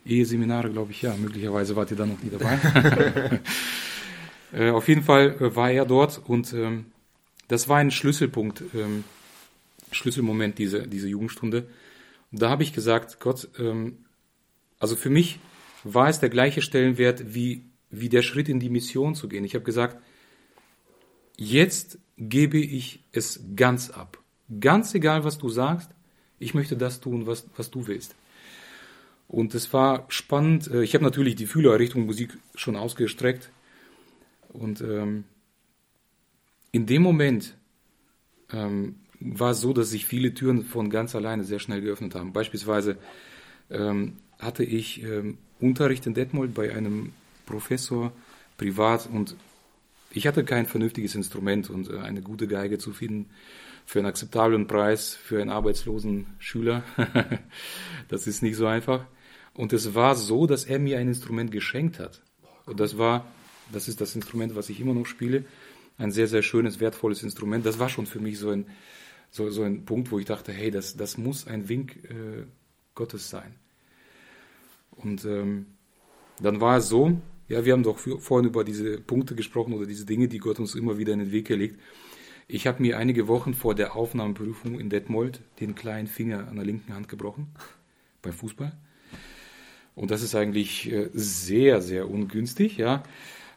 Eheseminare, 0.04 0.70
glaube 0.70 0.90
ich, 0.90 1.00
ja. 1.02 1.16
Möglicherweise 1.16 1.74
wart 1.74 1.90
ihr 1.90 1.96
da 1.96 2.04
noch 2.04 2.22
nie 2.22 2.30
dabei. 2.30 2.58
Äh, 4.52 4.70
auf 4.70 4.88
jeden 4.88 5.02
Fall 5.02 5.36
äh, 5.40 5.56
war 5.56 5.70
er 5.70 5.84
dort 5.84 6.20
und 6.26 6.52
ähm, 6.52 6.86
das 7.48 7.68
war 7.68 7.78
ein 7.78 7.90
Schlüsselpunkt, 7.90 8.62
ähm, 8.74 9.04
Schlüsselmoment, 9.90 10.58
diese, 10.58 10.86
diese 10.86 11.08
Jugendstunde. 11.08 11.66
Und 12.30 12.40
da 12.40 12.50
habe 12.50 12.62
ich 12.62 12.72
gesagt, 12.72 13.20
Gott, 13.20 13.48
ähm, 13.58 13.98
also 14.78 14.96
für 14.96 15.10
mich 15.10 15.38
war 15.84 16.08
es 16.08 16.20
der 16.20 16.28
gleiche 16.28 16.62
Stellenwert 16.62 17.34
wie, 17.34 17.64
wie 17.90 18.08
der 18.08 18.22
Schritt 18.22 18.48
in 18.48 18.60
die 18.60 18.70
Mission 18.70 19.14
zu 19.14 19.28
gehen. 19.28 19.44
Ich 19.44 19.54
habe 19.54 19.64
gesagt, 19.64 20.02
jetzt 21.36 21.98
gebe 22.16 22.58
ich 22.58 23.00
es 23.12 23.40
ganz 23.56 23.90
ab. 23.90 24.18
Ganz 24.60 24.94
egal, 24.94 25.24
was 25.24 25.38
du 25.38 25.48
sagst, 25.48 25.90
ich 26.38 26.54
möchte 26.54 26.76
das 26.76 27.00
tun, 27.00 27.26
was, 27.26 27.46
was 27.56 27.70
du 27.70 27.86
willst. 27.86 28.14
Und 29.28 29.54
es 29.54 29.72
war 29.72 30.06
spannend. 30.08 30.70
Äh, 30.70 30.82
ich 30.82 30.94
habe 30.94 31.04
natürlich 31.04 31.36
die 31.36 31.46
Fühler 31.46 31.78
Richtung 31.78 32.06
Musik 32.06 32.36
schon 32.54 32.76
ausgestreckt. 32.76 33.50
Und 34.52 34.80
ähm, 34.80 35.24
in 36.72 36.86
dem 36.86 37.02
Moment 37.02 37.54
ähm, 38.52 38.96
war 39.20 39.52
es 39.52 39.60
so, 39.60 39.72
dass 39.72 39.90
sich 39.90 40.06
viele 40.06 40.34
Türen 40.34 40.64
von 40.64 40.90
ganz 40.90 41.14
alleine 41.14 41.44
sehr 41.44 41.58
schnell 41.58 41.80
geöffnet 41.80 42.14
haben. 42.14 42.32
Beispielsweise 42.32 42.96
ähm, 43.70 44.14
hatte 44.38 44.64
ich 44.64 45.02
ähm, 45.02 45.38
Unterricht 45.60 46.06
in 46.06 46.14
Detmold 46.14 46.54
bei 46.54 46.74
einem 46.74 47.12
Professor 47.46 48.12
privat 48.56 49.08
und 49.10 49.36
ich 50.10 50.26
hatte 50.26 50.44
kein 50.44 50.66
vernünftiges 50.66 51.14
Instrument 51.14 51.70
und 51.70 51.90
äh, 51.90 51.98
eine 51.98 52.20
gute 52.20 52.46
Geige 52.46 52.78
zu 52.78 52.92
finden 52.92 53.30
für 53.86 53.98
einen 53.98 54.08
akzeptablen 54.08 54.66
Preis 54.66 55.14
für 55.14 55.40
einen 55.40 55.50
arbeitslosen 55.50 56.26
Schüler, 56.38 56.82
das 58.08 58.26
ist 58.26 58.42
nicht 58.42 58.56
so 58.56 58.66
einfach. 58.66 59.04
Und 59.54 59.72
es 59.72 59.94
war 59.94 60.14
so, 60.14 60.46
dass 60.46 60.64
er 60.64 60.78
mir 60.78 60.98
ein 60.98 61.08
Instrument 61.08 61.50
geschenkt 61.50 61.98
hat. 61.98 62.22
Und 62.64 62.80
das 62.80 62.96
war, 62.96 63.26
das 63.72 63.88
ist 63.88 64.00
das 64.00 64.14
Instrument, 64.14 64.54
was 64.54 64.68
ich 64.68 64.80
immer 64.80 64.94
noch 64.94 65.06
spiele, 65.06 65.44
ein 65.98 66.10
sehr, 66.10 66.26
sehr 66.26 66.42
schönes, 66.42 66.80
wertvolles 66.80 67.22
Instrument. 67.22 67.66
Das 67.66 67.78
war 67.78 67.88
schon 67.88 68.06
für 68.06 68.20
mich 68.20 68.38
so 68.38 68.50
ein, 68.50 68.66
so, 69.30 69.50
so 69.50 69.62
ein 69.62 69.84
Punkt, 69.84 70.10
wo 70.10 70.18
ich 70.18 70.26
dachte, 70.26 70.52
hey, 70.52 70.70
das, 70.70 70.96
das 70.96 71.18
muss 71.18 71.46
ein 71.46 71.68
Wink 71.68 71.96
äh, 72.04 72.44
Gottes 72.94 73.30
sein. 73.30 73.54
Und 74.90 75.24
ähm, 75.24 75.66
dann 76.40 76.60
war 76.60 76.78
es 76.78 76.88
so, 76.88 77.18
ja, 77.48 77.64
wir 77.64 77.72
haben 77.72 77.82
doch 77.82 77.98
vorhin 77.98 78.48
über 78.48 78.64
diese 78.64 78.98
Punkte 78.98 79.34
gesprochen 79.34 79.74
oder 79.74 79.86
diese 79.86 80.06
Dinge, 80.06 80.28
die 80.28 80.38
Gott 80.38 80.58
uns 80.58 80.74
immer 80.74 80.98
wieder 80.98 81.12
in 81.12 81.18
den 81.18 81.32
Weg 81.32 81.46
gelegt. 81.46 81.78
Ich 82.48 82.66
habe 82.66 82.82
mir 82.82 82.98
einige 82.98 83.28
Wochen 83.28 83.54
vor 83.54 83.74
der 83.74 83.96
Aufnahmeprüfung 83.96 84.78
in 84.78 84.90
Detmold 84.90 85.40
den 85.60 85.74
kleinen 85.74 86.06
Finger 86.06 86.48
an 86.48 86.56
der 86.56 86.64
linken 86.64 86.94
Hand 86.94 87.08
gebrochen, 87.08 87.48
beim 88.20 88.32
Fußball. 88.32 88.76
Und 89.94 90.10
das 90.10 90.22
ist 90.22 90.34
eigentlich 90.34 90.90
äh, 90.90 91.10
sehr, 91.12 91.82
sehr 91.82 92.08
ungünstig, 92.10 92.76
ja, 92.76 93.02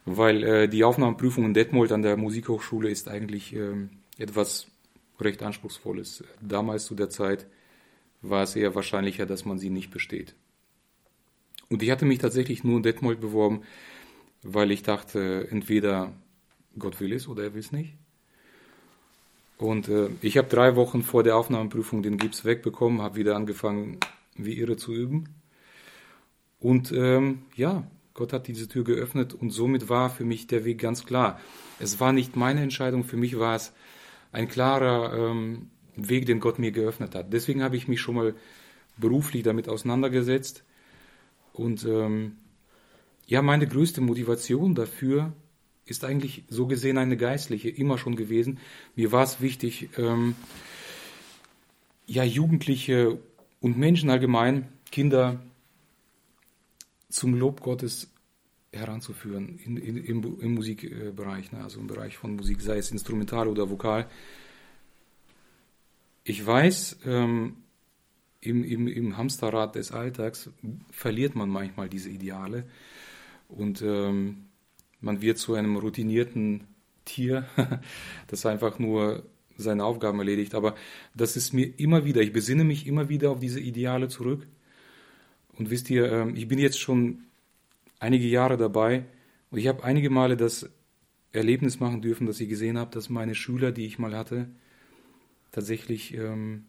weil 0.06 0.42
äh, 0.44 0.68
die 0.68 0.84
Aufnahmeprüfung 0.84 1.44
in 1.44 1.54
Detmold 1.54 1.92
an 1.92 2.02
der 2.02 2.16
Musikhochschule 2.16 2.88
ist 2.88 3.08
eigentlich 3.08 3.54
äh, 3.54 3.74
etwas 4.16 4.68
recht 5.20 5.42
Anspruchsvolles. 5.42 6.24
Damals 6.40 6.86
zu 6.86 6.94
der 6.94 7.10
Zeit 7.10 7.46
war 8.22 8.42
es 8.44 8.56
eher 8.56 8.74
wahrscheinlicher, 8.74 9.26
dass 9.26 9.44
man 9.44 9.58
sie 9.58 9.70
nicht 9.70 9.90
besteht. 9.90 10.34
Und 11.68 11.82
ich 11.82 11.90
hatte 11.90 12.04
mich 12.04 12.20
tatsächlich 12.20 12.62
nur 12.62 12.76
in 12.76 12.82
Detmold 12.84 13.20
beworben, 13.20 13.62
weil 14.42 14.70
ich 14.70 14.84
dachte, 14.84 15.48
entweder 15.50 16.12
Gott 16.78 17.00
will 17.00 17.12
es 17.12 17.26
oder 17.26 17.42
er 17.42 17.54
will 17.54 17.60
es 17.60 17.72
nicht. 17.72 17.94
Und 19.58 19.88
äh, 19.88 20.10
ich 20.20 20.38
habe 20.38 20.48
drei 20.48 20.76
Wochen 20.76 21.02
vor 21.02 21.24
der 21.24 21.36
Aufnahmeprüfung 21.36 22.02
den 22.02 22.18
Gips 22.18 22.44
wegbekommen, 22.44 23.02
habe 23.02 23.16
wieder 23.16 23.34
angefangen, 23.34 23.98
wie 24.36 24.58
irre 24.58 24.76
zu 24.76 24.92
üben. 24.92 25.34
Und 26.60 26.92
ähm, 26.92 27.42
ja, 27.56 27.84
Gott 28.16 28.32
hat 28.32 28.48
diese 28.48 28.66
Tür 28.66 28.82
geöffnet 28.82 29.34
und 29.34 29.50
somit 29.50 29.90
war 29.90 30.08
für 30.08 30.24
mich 30.24 30.46
der 30.46 30.64
Weg 30.64 30.80
ganz 30.80 31.04
klar. 31.04 31.38
Es 31.78 32.00
war 32.00 32.14
nicht 32.14 32.34
meine 32.34 32.62
Entscheidung, 32.62 33.04
für 33.04 33.18
mich 33.18 33.38
war 33.38 33.54
es 33.54 33.74
ein 34.32 34.48
klarer 34.48 35.12
ähm, 35.12 35.70
Weg, 35.96 36.24
den 36.24 36.40
Gott 36.40 36.58
mir 36.58 36.72
geöffnet 36.72 37.14
hat. 37.14 37.32
Deswegen 37.32 37.62
habe 37.62 37.76
ich 37.76 37.88
mich 37.88 38.00
schon 38.00 38.14
mal 38.14 38.34
beruflich 38.96 39.42
damit 39.42 39.68
auseinandergesetzt 39.68 40.64
und 41.52 41.84
ähm, 41.84 42.38
ja, 43.26 43.42
meine 43.42 43.66
größte 43.66 44.00
Motivation 44.00 44.74
dafür 44.74 45.34
ist 45.84 46.02
eigentlich 46.02 46.44
so 46.48 46.66
gesehen 46.66 46.96
eine 46.96 47.18
geistliche, 47.18 47.68
immer 47.68 47.98
schon 47.98 48.16
gewesen. 48.16 48.58
Mir 48.94 49.12
war 49.12 49.24
es 49.24 49.42
wichtig, 49.42 49.90
ähm, 49.98 50.36
ja, 52.06 52.24
Jugendliche 52.24 53.18
und 53.60 53.76
Menschen 53.76 54.08
allgemein, 54.08 54.68
Kinder 54.90 55.38
zum 57.16 57.34
Lob 57.34 57.62
Gottes 57.62 58.12
heranzuführen 58.72 59.58
in, 59.64 59.78
in, 59.78 59.96
im, 59.96 60.38
im, 60.38 60.54
Musikbereich, 60.54 61.50
ne? 61.50 61.62
also 61.62 61.80
im 61.80 61.86
Bereich 61.86 62.18
von 62.18 62.36
Musik, 62.36 62.60
sei 62.60 62.76
es 62.76 62.90
instrumental 62.90 63.48
oder 63.48 63.70
vokal. 63.70 64.06
Ich 66.24 66.44
weiß, 66.44 66.98
ähm, 67.06 67.56
im, 68.42 68.64
im, 68.64 68.86
im 68.86 69.16
Hamsterrad 69.16 69.76
des 69.76 69.92
Alltags 69.92 70.50
verliert 70.90 71.34
man 71.34 71.48
manchmal 71.48 71.88
diese 71.88 72.10
Ideale 72.10 72.66
und 73.48 73.80
ähm, 73.80 74.44
man 75.00 75.22
wird 75.22 75.38
zu 75.38 75.54
einem 75.54 75.76
routinierten 75.76 76.64
Tier, 77.06 77.46
das 78.26 78.44
einfach 78.44 78.78
nur 78.78 79.24
seine 79.56 79.84
Aufgaben 79.84 80.18
erledigt. 80.18 80.54
Aber 80.54 80.74
das 81.14 81.34
ist 81.34 81.54
mir 81.54 81.78
immer 81.78 82.04
wieder, 82.04 82.20
ich 82.20 82.34
besinne 82.34 82.64
mich 82.64 82.86
immer 82.86 83.08
wieder 83.08 83.30
auf 83.30 83.40
diese 83.40 83.60
Ideale 83.60 84.08
zurück. 84.08 84.46
Und 85.58 85.70
wisst 85.70 85.90
ihr, 85.90 86.10
ähm, 86.10 86.36
ich 86.36 86.48
bin 86.48 86.58
jetzt 86.58 86.78
schon 86.78 87.24
einige 87.98 88.26
Jahre 88.26 88.56
dabei 88.56 89.04
und 89.50 89.58
ich 89.58 89.68
habe 89.68 89.84
einige 89.84 90.10
Male 90.10 90.36
das 90.36 90.68
Erlebnis 91.32 91.80
machen 91.80 92.02
dürfen, 92.02 92.26
dass 92.26 92.40
ich 92.40 92.48
gesehen 92.48 92.78
habe, 92.78 92.90
dass 92.90 93.10
meine 93.10 93.34
Schüler, 93.34 93.72
die 93.72 93.86
ich 93.86 93.98
mal 93.98 94.16
hatte, 94.16 94.48
tatsächlich 95.52 96.14
ähm, 96.14 96.66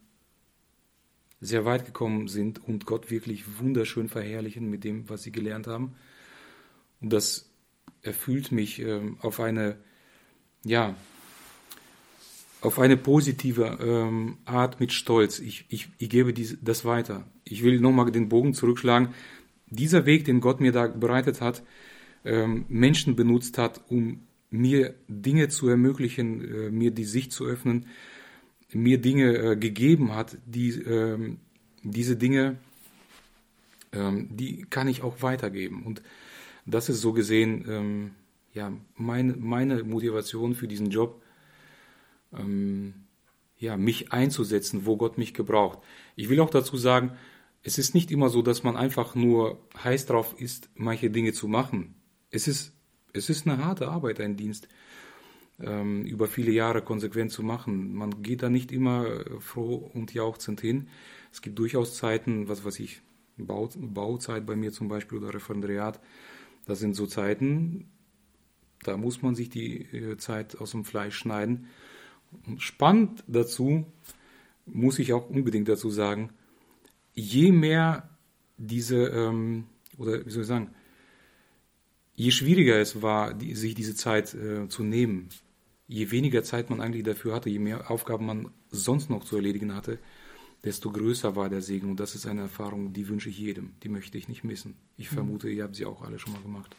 sehr 1.40 1.64
weit 1.64 1.86
gekommen 1.86 2.28
sind 2.28 2.66
und 2.66 2.86
Gott 2.86 3.10
wirklich 3.10 3.58
wunderschön 3.58 4.08
verherrlichen 4.08 4.68
mit 4.68 4.84
dem, 4.84 5.08
was 5.08 5.22
sie 5.22 5.32
gelernt 5.32 5.66
haben. 5.66 5.94
Und 7.00 7.12
das 7.12 7.50
erfüllt 8.02 8.52
mich 8.52 8.80
ähm, 8.80 9.18
auf 9.20 9.40
eine, 9.40 9.78
ja, 10.64 10.96
auf 12.60 12.78
eine 12.78 12.96
positive 12.96 13.78
ähm, 13.80 14.38
Art 14.44 14.80
mit 14.80 14.92
Stolz. 14.92 15.38
Ich, 15.38 15.64
ich, 15.68 15.88
ich 15.98 16.08
gebe 16.08 16.32
diese, 16.32 16.56
das 16.58 16.84
weiter. 16.84 17.26
Ich 17.44 17.62
will 17.62 17.80
nochmal 17.80 18.10
den 18.10 18.28
Bogen 18.28 18.54
zurückschlagen. 18.54 19.14
Dieser 19.66 20.06
Weg, 20.06 20.24
den 20.24 20.40
Gott 20.40 20.60
mir 20.60 20.72
da 20.72 20.86
bereitet 20.86 21.40
hat, 21.40 21.62
ähm, 22.24 22.64
Menschen 22.68 23.16
benutzt 23.16 23.58
hat, 23.58 23.82
um 23.88 24.20
mir 24.50 24.94
Dinge 25.08 25.48
zu 25.48 25.68
ermöglichen, 25.68 26.42
äh, 26.42 26.70
mir 26.70 26.90
die 26.90 27.04
Sicht 27.04 27.32
zu 27.32 27.44
öffnen, 27.44 27.86
mir 28.72 29.00
Dinge 29.00 29.36
äh, 29.36 29.56
gegeben 29.56 30.14
hat, 30.14 30.36
die 30.46 30.70
ähm, 30.70 31.38
diese 31.82 32.16
Dinge, 32.16 32.56
ähm, 33.92 34.28
die 34.30 34.66
kann 34.68 34.88
ich 34.88 35.02
auch 35.02 35.22
weitergeben. 35.22 35.84
Und 35.84 36.02
das 36.66 36.88
ist 36.88 37.00
so 37.00 37.12
gesehen 37.12 37.64
ähm, 37.68 38.10
ja 38.52 38.72
meine, 38.96 39.34
meine 39.34 39.84
Motivation 39.84 40.54
für 40.54 40.68
diesen 40.68 40.90
Job, 40.90 41.22
ähm, 42.36 42.94
ja 43.56 43.76
mich 43.76 44.12
einzusetzen, 44.12 44.86
wo 44.86 44.96
Gott 44.96 45.18
mich 45.18 45.34
gebraucht. 45.34 45.78
Ich 46.16 46.28
will 46.28 46.40
auch 46.40 46.50
dazu 46.50 46.76
sagen, 46.76 47.12
es 47.62 47.78
ist 47.78 47.94
nicht 47.94 48.10
immer 48.10 48.28
so, 48.28 48.42
dass 48.42 48.62
man 48.62 48.76
einfach 48.76 49.14
nur 49.14 49.58
heiß 49.82 50.06
drauf 50.06 50.34
ist, 50.38 50.70
manche 50.74 51.10
Dinge 51.10 51.32
zu 51.32 51.48
machen. 51.48 51.94
Es 52.30 52.48
ist 52.48 52.72
es 53.12 53.30
ist 53.30 53.46
eine 53.46 53.64
harte 53.64 53.88
Arbeit, 53.88 54.20
ein 54.20 54.36
Dienst 54.36 54.68
ähm, 55.60 56.04
über 56.04 56.28
viele 56.28 56.52
Jahre 56.52 56.82
konsequent 56.82 57.32
zu 57.32 57.42
machen. 57.42 57.94
Man 57.94 58.22
geht 58.22 58.42
da 58.42 58.50
nicht 58.50 58.72
immer 58.72 59.06
äh, 59.06 59.40
froh 59.40 59.90
und 59.92 60.14
jauchzend 60.14 60.60
hin. 60.60 60.88
Es 61.32 61.42
gibt 61.42 61.58
durchaus 61.58 61.96
Zeiten, 61.96 62.48
was 62.48 62.64
weiß 62.64 62.80
ich, 62.80 63.02
Bau, 63.36 63.68
Bauzeit 63.76 64.46
bei 64.46 64.56
mir 64.56 64.72
zum 64.72 64.88
Beispiel 64.88 65.18
oder 65.18 65.34
Referendariat. 65.34 66.00
Das 66.66 66.80
sind 66.80 66.94
so 66.94 67.06
Zeiten, 67.06 67.90
da 68.82 68.96
muss 68.96 69.22
man 69.22 69.34
sich 69.34 69.48
die 69.48 69.82
äh, 69.82 70.16
Zeit 70.16 70.60
aus 70.60 70.72
dem 70.72 70.84
Fleisch 70.84 71.16
schneiden. 71.16 71.68
Spannend 72.58 73.24
dazu 73.26 73.86
muss 74.66 74.98
ich 74.98 75.12
auch 75.12 75.28
unbedingt 75.28 75.68
dazu 75.68 75.90
sagen, 75.90 76.30
je 77.14 77.52
mehr 77.52 78.10
diese, 78.56 79.06
ähm, 79.08 79.64
oder 79.96 80.24
wie 80.24 80.30
soll 80.30 80.42
ich 80.42 80.48
sagen, 80.48 80.74
je 82.14 82.30
schwieriger 82.30 82.78
es 82.78 83.02
war, 83.02 83.34
die, 83.34 83.54
sich 83.54 83.74
diese 83.74 83.94
Zeit 83.94 84.34
äh, 84.34 84.68
zu 84.68 84.82
nehmen, 84.82 85.28
je 85.86 86.10
weniger 86.10 86.42
Zeit 86.42 86.70
man 86.70 86.80
eigentlich 86.80 87.04
dafür 87.04 87.34
hatte, 87.34 87.48
je 87.50 87.58
mehr 87.58 87.90
Aufgaben 87.90 88.26
man 88.26 88.50
sonst 88.70 89.08
noch 89.08 89.24
zu 89.24 89.36
erledigen 89.36 89.74
hatte, 89.74 89.98
desto 90.64 90.90
größer 90.90 91.36
war 91.36 91.48
der 91.48 91.62
Segen. 91.62 91.90
Und 91.90 92.00
das 92.00 92.14
ist 92.14 92.26
eine 92.26 92.42
Erfahrung, 92.42 92.92
die 92.92 93.08
wünsche 93.08 93.28
ich 93.28 93.38
jedem. 93.38 93.74
Die 93.82 93.88
möchte 93.88 94.18
ich 94.18 94.28
nicht 94.28 94.44
missen. 94.44 94.76
Ich 94.96 95.10
mhm. 95.10 95.16
vermute, 95.16 95.48
ihr 95.48 95.62
habt 95.62 95.76
sie 95.76 95.86
auch 95.86 96.02
alle 96.02 96.18
schon 96.18 96.32
mal 96.32 96.42
gemacht. 96.42 96.76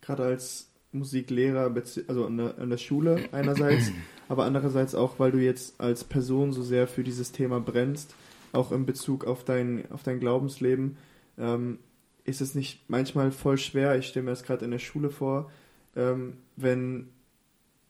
Gerade 0.00 0.24
als 0.24 0.71
Musiklehrer, 0.92 1.74
also 2.06 2.26
an 2.26 2.36
der, 2.36 2.58
an 2.58 2.70
der 2.70 2.76
Schule 2.76 3.28
einerseits, 3.32 3.90
aber 4.28 4.44
andererseits 4.44 4.94
auch, 4.94 5.18
weil 5.18 5.32
du 5.32 5.38
jetzt 5.38 5.80
als 5.80 6.04
Person 6.04 6.52
so 6.52 6.62
sehr 6.62 6.86
für 6.86 7.02
dieses 7.02 7.32
Thema 7.32 7.60
brennst, 7.60 8.14
auch 8.52 8.72
in 8.72 8.84
Bezug 8.86 9.24
auf 9.24 9.44
dein, 9.44 9.90
auf 9.90 10.02
dein 10.02 10.20
Glaubensleben, 10.20 10.96
ähm, 11.38 11.78
ist 12.24 12.40
es 12.40 12.54
nicht 12.54 12.88
manchmal 12.88 13.32
voll 13.32 13.58
schwer, 13.58 13.98
ich 13.98 14.06
stelle 14.06 14.24
mir 14.24 14.30
das 14.30 14.44
gerade 14.44 14.64
in 14.64 14.70
der 14.70 14.78
Schule 14.78 15.10
vor, 15.10 15.50
ähm, 15.96 16.34
wenn 16.56 17.08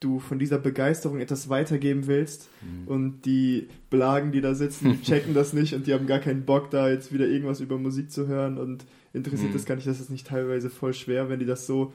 du 0.01 0.19
von 0.19 0.39
dieser 0.39 0.59
Begeisterung 0.59 1.21
etwas 1.21 1.49
weitergeben 1.49 2.07
willst 2.07 2.49
mhm. 2.61 2.89
und 2.89 3.23
die 3.23 3.69
Blagen, 3.91 4.33
die 4.33 4.41
da 4.41 4.55
sitzen, 4.55 5.03
checken 5.03 5.35
das 5.35 5.53
nicht 5.53 5.75
und 5.75 5.87
die 5.87 5.95
haben 5.95 6.07
gar 6.07 6.19
keinen 6.19 6.45
Bock, 6.45 6.71
da 6.71 6.89
jetzt 6.89 7.13
wieder 7.13 7.27
irgendwas 7.27 7.61
über 7.61 7.79
Musik 7.79 8.11
zu 8.11 8.27
hören 8.27 8.59
und 8.59 8.85
interessiert 9.13 9.51
mhm. 9.51 9.55
das 9.55 9.65
gar 9.65 9.77
nicht, 9.77 9.87
das 9.87 10.01
ist 10.01 10.11
nicht 10.11 10.27
teilweise 10.27 10.71
voll 10.71 10.95
schwer, 10.95 11.29
wenn 11.29 11.41
die 11.41 11.47
das 11.47 11.67
so 11.67 11.93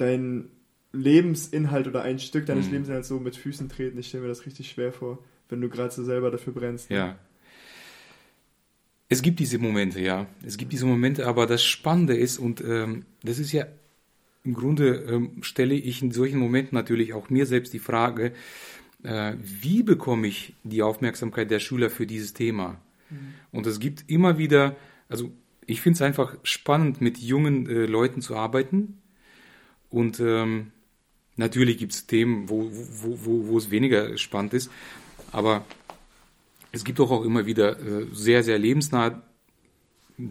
dein 0.00 0.50
Lebensinhalt 0.92 1.86
oder 1.86 2.02
ein 2.02 2.18
Stück 2.18 2.46
deines 2.46 2.66
mhm. 2.66 2.72
Lebensinhalts 2.72 3.08
so 3.08 3.20
mit 3.20 3.36
Füßen 3.36 3.68
treten. 3.68 3.98
Ich 3.98 4.08
stelle 4.08 4.24
mir 4.24 4.28
das 4.28 4.46
richtig 4.46 4.70
schwer 4.70 4.92
vor, 4.92 5.18
wenn 5.48 5.60
du 5.60 5.68
gerade 5.68 5.92
so 5.92 6.02
selber 6.02 6.30
dafür 6.30 6.52
brennst. 6.52 6.90
Ne? 6.90 6.96
Ja. 6.96 7.18
Es 9.08 9.22
gibt 9.22 9.40
diese 9.40 9.58
Momente, 9.58 10.00
ja. 10.00 10.26
Es 10.44 10.56
gibt 10.56 10.72
diese 10.72 10.86
Momente, 10.86 11.26
aber 11.26 11.46
das 11.46 11.64
Spannende 11.64 12.16
ist, 12.16 12.38
und 12.38 12.60
ähm, 12.60 13.04
das 13.22 13.38
ist 13.38 13.52
ja 13.52 13.66
im 14.44 14.54
Grunde 14.54 15.04
ähm, 15.08 15.42
stelle 15.42 15.74
ich 15.74 16.02
in 16.02 16.12
solchen 16.12 16.38
Momenten 16.38 16.74
natürlich 16.74 17.12
auch 17.12 17.28
mir 17.28 17.46
selbst 17.46 17.72
die 17.74 17.78
Frage, 17.78 18.32
äh, 19.02 19.34
wie 19.42 19.82
bekomme 19.82 20.26
ich 20.26 20.54
die 20.64 20.82
Aufmerksamkeit 20.82 21.50
der 21.50 21.60
Schüler 21.60 21.90
für 21.90 22.06
dieses 22.06 22.34
Thema? 22.34 22.80
Mhm. 23.10 23.34
Und 23.50 23.66
es 23.66 23.80
gibt 23.80 24.08
immer 24.08 24.38
wieder, 24.38 24.76
also 25.08 25.32
ich 25.66 25.80
finde 25.80 25.96
es 25.96 26.02
einfach 26.02 26.36
spannend, 26.42 27.00
mit 27.00 27.18
jungen 27.18 27.68
äh, 27.68 27.86
Leuten 27.86 28.22
zu 28.22 28.36
arbeiten 28.36 29.00
Und 29.90 30.20
ähm, 30.20 30.72
natürlich 31.36 31.78
gibt 31.78 31.92
es 31.92 32.06
Themen, 32.06 32.48
wo, 32.48 32.70
wo, 32.70 33.18
wo, 33.24 33.48
wo 33.48 33.58
es 33.58 33.70
weniger 33.70 34.16
spannend 34.16 34.54
ist, 34.54 34.70
aber 35.32 35.64
es 36.72 36.84
gibt 36.84 36.98
doch 36.98 37.10
auch 37.10 37.24
immer 37.24 37.46
wieder 37.46 37.78
äh, 37.80 38.06
sehr, 38.12 38.42
sehr 38.42 38.58
lebensnahe 38.58 39.22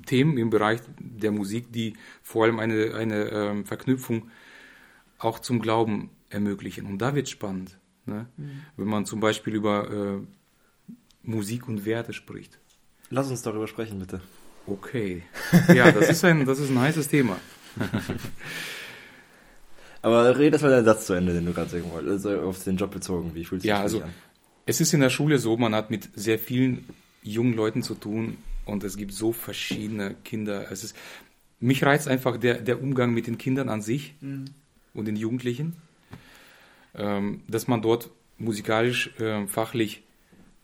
Themen 0.06 0.38
im 0.38 0.50
Bereich 0.50 0.80
der 1.00 1.32
Musik, 1.32 1.72
die 1.72 1.94
vor 2.22 2.46
allem 2.46 2.60
eine, 2.60 2.96
eine 2.96 3.30
ähm, 3.30 3.66
Verknüpfung 3.66 4.30
auch 5.18 5.40
zum 5.40 5.62
Glauben 5.62 6.12
ermöglichen. 6.30 6.86
Und 6.86 7.00
da 7.00 7.16
wird 7.16 7.26
es 7.26 7.32
spannend, 7.32 7.78
ne? 8.06 8.28
Mhm. 8.38 8.62
wenn 8.78 8.88
man 8.88 9.06
zum 9.06 9.20
Beispiel 9.20 9.56
über 9.56 9.92
äh, 9.92 10.20
Musik 11.24 11.68
und 11.68 11.86
Werte 11.86 12.14
spricht. 12.14 12.60
Lass 13.10 13.30
uns 13.30 13.42
darüber 13.42 13.68
sprechen, 13.68 14.00
bitte. 14.00 14.22
Okay. 14.66 15.24
Ja, 15.74 15.92
das 15.92 16.10
ist 16.10 16.24
ein, 16.24 16.46
das 16.46 16.60
ist 16.60 16.70
ein 16.70 16.80
heißes 16.80 17.08
Thema. 17.08 17.38
Aber 20.02 20.38
rede 20.38 20.56
erstmal 20.56 20.72
deinen 20.72 20.86
Satz 20.86 21.06
zu 21.06 21.14
Ende, 21.14 21.34
den 21.34 21.46
du 21.46 21.54
gerade 21.54 21.70
sagen 21.70 21.92
wolltest, 21.92 22.26
also 22.26 22.42
auf 22.42 22.64
den 22.64 22.78
Job 22.78 22.92
bezogen. 22.92 23.36
Wie 23.36 23.44
fühlt 23.44 23.62
sich 23.62 23.70
ja, 23.70 23.82
also, 23.82 24.02
an? 24.02 24.10
Es 24.66 24.80
ist 24.80 24.94
in 24.94 25.02
der 25.02 25.10
Schule 25.10 25.40
so, 25.40 25.58
man 25.58 25.76
hat 25.76 25.92
mit 25.92 26.10
sehr 26.16 26.40
vielen 26.40 26.86
jungen 27.24 27.54
Leuten 27.54 27.84
zu 27.84 27.96
tun 27.96 28.38
und 28.66 28.84
es 28.84 28.98
gibt 28.98 29.14
so 29.14 29.34
verschiedene 29.34 30.16
Kinder. 30.24 30.72
Es 30.72 30.84
ist, 30.84 30.96
mich 31.60 31.84
reizt 31.84 32.08
einfach 32.08 32.38
der, 32.38 32.62
der 32.62 32.82
Umgang 32.82 33.14
mit 33.14 33.28
den 33.28 33.38
Kindern 33.38 33.68
an 33.68 33.82
sich 33.82 34.16
mhm. 34.22 34.46
und 34.94 35.06
den 35.06 35.16
Jugendlichen, 35.16 35.76
ähm, 36.96 37.42
dass 37.48 37.68
man 37.68 37.82
dort 37.82 38.10
musikalisch, 38.38 39.20
äh, 39.20 39.48
fachlich 39.48 40.04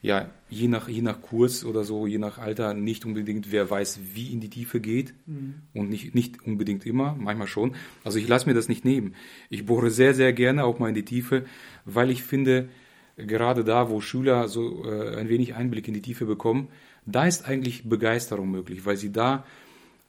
ja, 0.06 0.30
je 0.50 0.68
nach, 0.68 0.88
je 0.88 1.02
nach 1.02 1.20
Kurs 1.20 1.66
oder 1.66 1.84
so, 1.84 2.06
je 2.06 2.20
nach 2.20 2.38
Alter, 2.38 2.76
nicht 2.76 3.06
unbedingt, 3.06 3.52
wer 3.52 3.72
weiß, 3.72 4.02
wie 4.14 4.32
in 4.32 4.40
die 4.40 4.52
Tiefe 4.52 4.80
geht. 4.80 5.16
Mhm. 5.26 5.56
Und 5.74 5.90
nicht, 5.90 6.14
nicht 6.14 6.46
unbedingt 6.46 6.86
immer, 6.86 7.16
manchmal 7.20 7.48
schon. 7.48 7.76
Also 8.04 8.20
ich 8.20 8.28
lasse 8.28 8.46
mir 8.48 8.54
das 8.54 8.70
nicht 8.70 8.86
nehmen. 8.86 9.16
Ich 9.50 9.66
bohre 9.66 9.90
sehr, 9.90 10.14
sehr 10.14 10.32
gerne 10.32 10.64
auch 10.64 10.78
mal 10.78 10.90
in 10.90 10.94
die 10.94 11.06
Tiefe, 11.06 11.46
weil 11.86 12.12
ich 12.12 12.22
finde, 12.22 12.70
gerade 13.18 13.64
da, 13.64 13.90
wo 13.90 14.00
Schüler 14.00 14.48
so 14.48 14.86
äh, 14.86 15.18
ein 15.18 15.28
wenig 15.28 15.56
Einblick 15.56 15.88
in 15.88 15.96
die 15.96 16.04
Tiefe 16.04 16.28
bekommen, 16.28 16.68
da 17.08 17.26
ist 17.26 17.48
eigentlich 17.48 17.90
Begeisterung 17.90 18.52
möglich, 18.52 18.86
weil 18.86 18.98
sie 18.98 19.12
da 19.12 19.44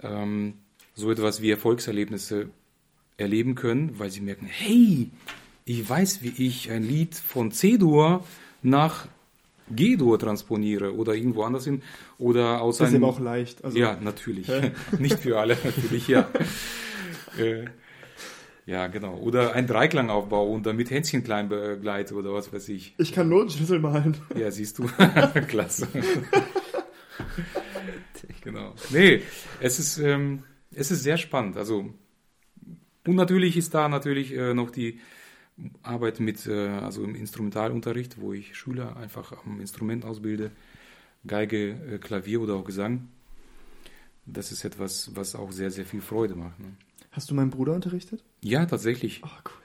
ähm, 0.02 0.54
so 0.94 1.10
etwas 1.10 1.40
wie 1.40 1.50
Erfolgserlebnisse 1.50 2.50
erleben 3.16 3.54
können, 3.54 3.98
weil 3.98 4.10
sie 4.10 4.20
merken, 4.20 4.44
hey, 4.46 5.08
ich 5.64 5.88
weiß, 5.88 6.22
wie 6.22 6.34
ich 6.46 6.70
ein 6.70 6.82
Lied 6.82 7.14
von 7.14 7.50
C-Dur 7.50 8.24
nach 8.62 9.08
G-Dur 9.70 10.18
transponiere 10.18 10.94
oder 10.94 11.14
irgendwo 11.14 11.42
anders 11.42 11.64
hin 11.64 11.82
oder 12.18 12.60
aus 12.60 12.78
Das 12.78 12.88
ist 12.88 12.94
eben 12.94 13.04
auch 13.04 13.20
leicht. 13.20 13.64
Also, 13.64 13.78
ja, 13.78 13.96
natürlich. 14.00 14.48
Nicht 14.98 15.18
für 15.18 15.38
alle, 15.38 15.56
natürlich, 15.62 16.08
ja. 16.08 16.28
äh, 17.38 17.64
ja, 18.66 18.88
genau. 18.88 19.16
Oder 19.18 19.54
ein 19.54 19.68
Dreiklangaufbau 19.68 20.50
und 20.50 20.66
damit 20.66 20.90
Hänschen 20.90 21.22
klein 21.22 21.48
begleite 21.48 22.14
oder 22.14 22.32
was 22.32 22.52
weiß 22.52 22.68
ich. 22.70 22.94
Ich 22.98 23.12
kann 23.12 23.28
Notenschlüssel 23.28 23.78
malen. 23.78 24.16
Ja, 24.36 24.50
siehst 24.50 24.78
du. 24.78 24.88
Klasse. 25.48 25.86
genau. 28.42 28.74
Nee, 28.90 29.22
es 29.60 29.78
ist, 29.78 29.98
ähm, 29.98 30.42
es 30.74 30.90
ist 30.90 31.04
sehr 31.04 31.16
spannend. 31.16 31.56
Also, 31.56 31.90
und 33.06 33.14
natürlich 33.14 33.56
ist 33.56 33.72
da 33.72 33.88
natürlich 33.88 34.34
äh, 34.36 34.52
noch 34.52 34.70
die 34.70 34.98
arbeite 35.82 36.22
mit, 36.22 36.46
äh, 36.46 36.68
also 36.68 37.02
im 37.02 37.14
Instrumentalunterricht, 37.14 38.20
wo 38.20 38.32
ich 38.32 38.56
Schüler 38.56 38.96
einfach 38.96 39.32
am 39.44 39.60
Instrument 39.60 40.04
ausbilde, 40.04 40.50
Geige, 41.26 41.70
äh, 41.70 41.98
Klavier 41.98 42.40
oder 42.40 42.54
auch 42.54 42.64
Gesang. 42.64 43.08
Das 44.26 44.52
ist 44.52 44.64
etwas, 44.64 45.14
was 45.14 45.34
auch 45.34 45.52
sehr, 45.52 45.70
sehr 45.70 45.86
viel 45.86 46.00
Freude 46.00 46.34
macht. 46.34 46.58
Ne? 46.58 46.76
Hast 47.12 47.30
du 47.30 47.34
meinen 47.34 47.50
Bruder 47.50 47.74
unterrichtet? 47.74 48.22
Ja, 48.42 48.66
tatsächlich. 48.66 49.22
Ach, 49.24 49.42
cool. 49.46 49.62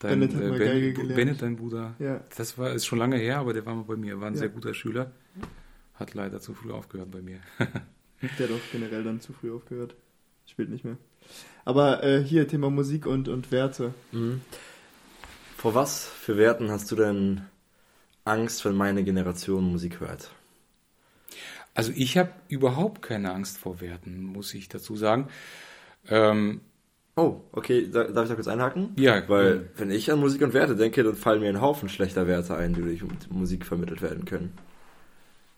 Dein, 0.00 0.20
Bennett 0.20 0.34
hat 0.34 0.42
äh, 0.42 0.48
mal 0.48 0.58
ben, 0.58 0.68
Geige 0.68 0.92
gelernt. 0.92 1.16
Bennett, 1.16 1.42
dein 1.42 1.56
Bruder. 1.56 1.94
Ja. 1.98 2.24
Das 2.36 2.56
war 2.56 2.72
ist 2.72 2.86
schon 2.86 2.98
lange 2.98 3.16
her, 3.16 3.38
aber 3.38 3.52
der 3.52 3.66
war 3.66 3.74
mal 3.74 3.82
bei 3.82 3.96
mir. 3.96 4.20
War 4.20 4.28
ein 4.28 4.34
ja. 4.34 4.40
sehr 4.40 4.48
guter 4.48 4.72
Schüler. 4.72 5.12
Hat 5.94 6.14
leider 6.14 6.40
zu 6.40 6.54
früh 6.54 6.70
aufgehört 6.70 7.10
bei 7.10 7.20
mir. 7.20 7.40
der 7.58 8.48
hat 8.48 8.54
auch 8.54 8.72
generell 8.72 9.02
dann 9.02 9.20
zu 9.20 9.32
früh 9.32 9.52
aufgehört. 9.52 9.96
Spielt 10.46 10.70
nicht 10.70 10.84
mehr. 10.84 10.96
Aber 11.64 12.04
äh, 12.04 12.22
hier 12.22 12.46
Thema 12.46 12.70
Musik 12.70 13.06
und, 13.06 13.28
und 13.28 13.50
Werte. 13.50 13.92
Mhm. 14.12 14.40
Vor 15.58 15.74
was 15.74 16.06
für 16.06 16.36
Werten 16.36 16.70
hast 16.70 16.88
du 16.92 16.94
denn 16.94 17.40
Angst, 18.24 18.64
wenn 18.64 18.76
meine 18.76 19.02
Generation 19.02 19.64
Musik 19.64 19.98
hört? 19.98 20.30
Also 21.74 21.90
ich 21.96 22.16
habe 22.16 22.30
überhaupt 22.46 23.02
keine 23.02 23.32
Angst 23.32 23.58
vor 23.58 23.80
Werten, 23.80 24.22
muss 24.22 24.54
ich 24.54 24.68
dazu 24.68 24.94
sagen. 24.94 25.26
Ähm, 26.08 26.60
oh, 27.16 27.40
okay, 27.50 27.90
darf 27.90 28.08
ich 28.08 28.28
da 28.28 28.34
kurz 28.36 28.46
einhaken? 28.46 28.90
Ja. 29.00 29.28
Weil 29.28 29.56
ja. 29.56 29.80
wenn 29.80 29.90
ich 29.90 30.12
an 30.12 30.20
Musik 30.20 30.42
und 30.42 30.54
Werte 30.54 30.76
denke, 30.76 31.02
dann 31.02 31.16
fallen 31.16 31.40
mir 31.40 31.48
ein 31.48 31.60
Haufen 31.60 31.88
schlechter 31.88 32.28
Werte 32.28 32.56
ein, 32.56 32.74
die 32.74 32.82
durch 32.82 33.02
Musik 33.28 33.66
vermittelt 33.66 34.00
werden 34.00 34.26
können. 34.26 34.52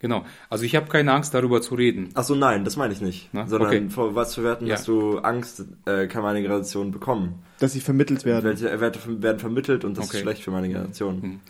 Genau. 0.00 0.24
Also 0.48 0.64
ich 0.64 0.74
habe 0.76 0.88
keine 0.88 1.12
Angst, 1.12 1.34
darüber 1.34 1.60
zu 1.60 1.74
reden. 1.74 2.08
Ach 2.14 2.24
so, 2.24 2.34
nein, 2.34 2.64
das 2.64 2.76
meine 2.76 2.92
ich 2.94 3.02
nicht. 3.02 3.28
Na? 3.32 3.46
Sondern 3.46 3.68
okay. 3.68 3.90
vor 3.90 4.14
was 4.14 4.34
für 4.34 4.42
Werten 4.42 4.66
ja. 4.66 4.74
hast 4.74 4.88
du 4.88 5.18
Angst, 5.18 5.64
äh, 5.84 6.06
kann 6.06 6.22
meine 6.22 6.40
Generation 6.40 6.90
bekommen? 6.90 7.42
Dass 7.58 7.74
sie 7.74 7.80
vermittelt 7.80 8.24
werden. 8.24 8.44
Welche 8.44 8.80
Werte 8.80 9.22
werden 9.22 9.38
vermittelt 9.38 9.84
und 9.84 9.98
das 9.98 10.06
okay. 10.06 10.16
ist 10.16 10.22
schlecht 10.22 10.42
für 10.42 10.50
meine 10.50 10.68
Generation. 10.68 11.22
Hm. 11.22 11.40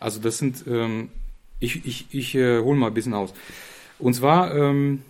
Also 0.00 0.20
das 0.20 0.38
sind, 0.38 0.64
ähm, 0.66 1.10
ich, 1.60 1.86
ich, 1.86 2.06
ich 2.10 2.34
äh, 2.34 2.58
hole 2.58 2.76
mal 2.76 2.88
ein 2.88 2.94
bisschen 2.94 3.14
aus. 3.14 3.32
Und 4.00 4.14
zwar, 4.14 4.52
ähm, 4.52 5.02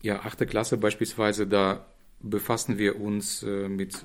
ja, 0.00 0.20
achte 0.20 0.46
Klasse 0.46 0.78
beispielsweise, 0.78 1.46
da 1.46 1.84
befassen 2.20 2.78
wir 2.78 2.98
uns 2.98 3.42
äh, 3.42 3.68
mit 3.68 4.02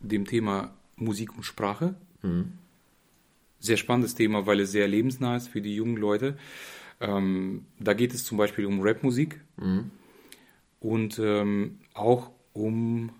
dem 0.00 0.26
Thema 0.26 0.74
Musik 0.96 1.34
und 1.34 1.44
Sprache. 1.44 1.94
Mhm 2.20 2.59
sehr 3.60 3.76
spannendes 3.76 4.14
Thema, 4.14 4.46
weil 4.46 4.60
es 4.60 4.72
sehr 4.72 4.88
lebensnah 4.88 5.36
ist 5.36 5.48
für 5.48 5.60
die 5.60 5.74
jungen 5.74 5.96
Leute. 5.96 6.36
Ähm, 7.00 7.66
da 7.78 7.94
geht 7.94 8.12
es 8.12 8.24
zum 8.24 8.38
Beispiel 8.38 8.66
um 8.66 8.80
Rapmusik 8.82 9.40
mhm. 9.56 9.90
und 10.80 11.18
ähm, 11.18 11.78
auch 11.94 12.30
um 12.52 13.10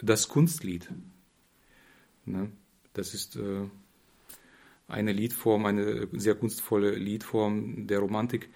das 0.00 0.28
Kunstlied. 0.28 0.88
Ne? 2.24 2.50
Das 2.92 3.14
ist 3.14 3.36
äh, 3.36 3.66
eine 4.86 5.12
Liedform, 5.12 5.66
eine 5.66 6.08
sehr 6.12 6.34
kunstvolle 6.34 6.94
Liedform 6.94 7.86
der 7.86 7.98
Romantik. 7.98 8.48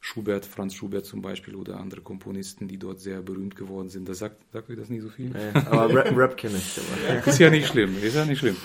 Schubert, 0.00 0.44
Franz 0.44 0.74
Schubert 0.74 1.06
zum 1.06 1.22
Beispiel 1.22 1.54
oder 1.54 1.80
andere 1.80 2.02
Komponisten, 2.02 2.68
die 2.68 2.76
dort 2.76 3.00
sehr 3.00 3.22
berühmt 3.22 3.56
geworden 3.56 3.88
sind. 3.88 4.06
Das 4.06 4.18
sagt, 4.18 4.36
sagt 4.52 4.68
euch 4.68 4.76
das 4.76 4.90
nicht 4.90 5.00
so 5.00 5.08
viel? 5.08 5.30
Nee, 5.30 5.58
aber 5.64 5.94
Rap, 5.94 6.14
Rap 6.14 6.36
kenne 6.36 6.58
ich. 6.58 6.78
ist 7.26 7.38
ja 7.38 7.48
nicht 7.48 7.68
schlimm, 7.68 7.96
ist 8.02 8.14
ja 8.14 8.26
nicht 8.26 8.40
schlimm. 8.40 8.56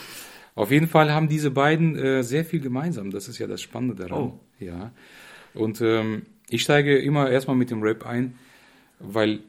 Auf 0.60 0.72
jeden 0.72 0.90
Fall 0.90 1.14
haben 1.14 1.30
diese 1.30 1.52
beiden 1.52 1.96
äh, 1.96 2.22
sehr 2.22 2.44
viel 2.44 2.60
gemeinsam. 2.60 3.12
Das 3.12 3.30
ist 3.30 3.38
ja 3.38 3.48
das 3.48 3.62
Spannende 3.62 3.96
daran. 3.96 4.24
Oh. 4.24 4.40
Ja. 4.60 4.92
Und 5.54 5.80
ähm, 5.80 6.24
ich 6.50 6.64
steige 6.64 6.98
immer 6.98 7.30
erstmal 7.30 7.56
mit 7.56 7.72
dem 7.72 7.82
Rap 7.82 8.06
ein, 8.06 8.36
weil 9.00 9.40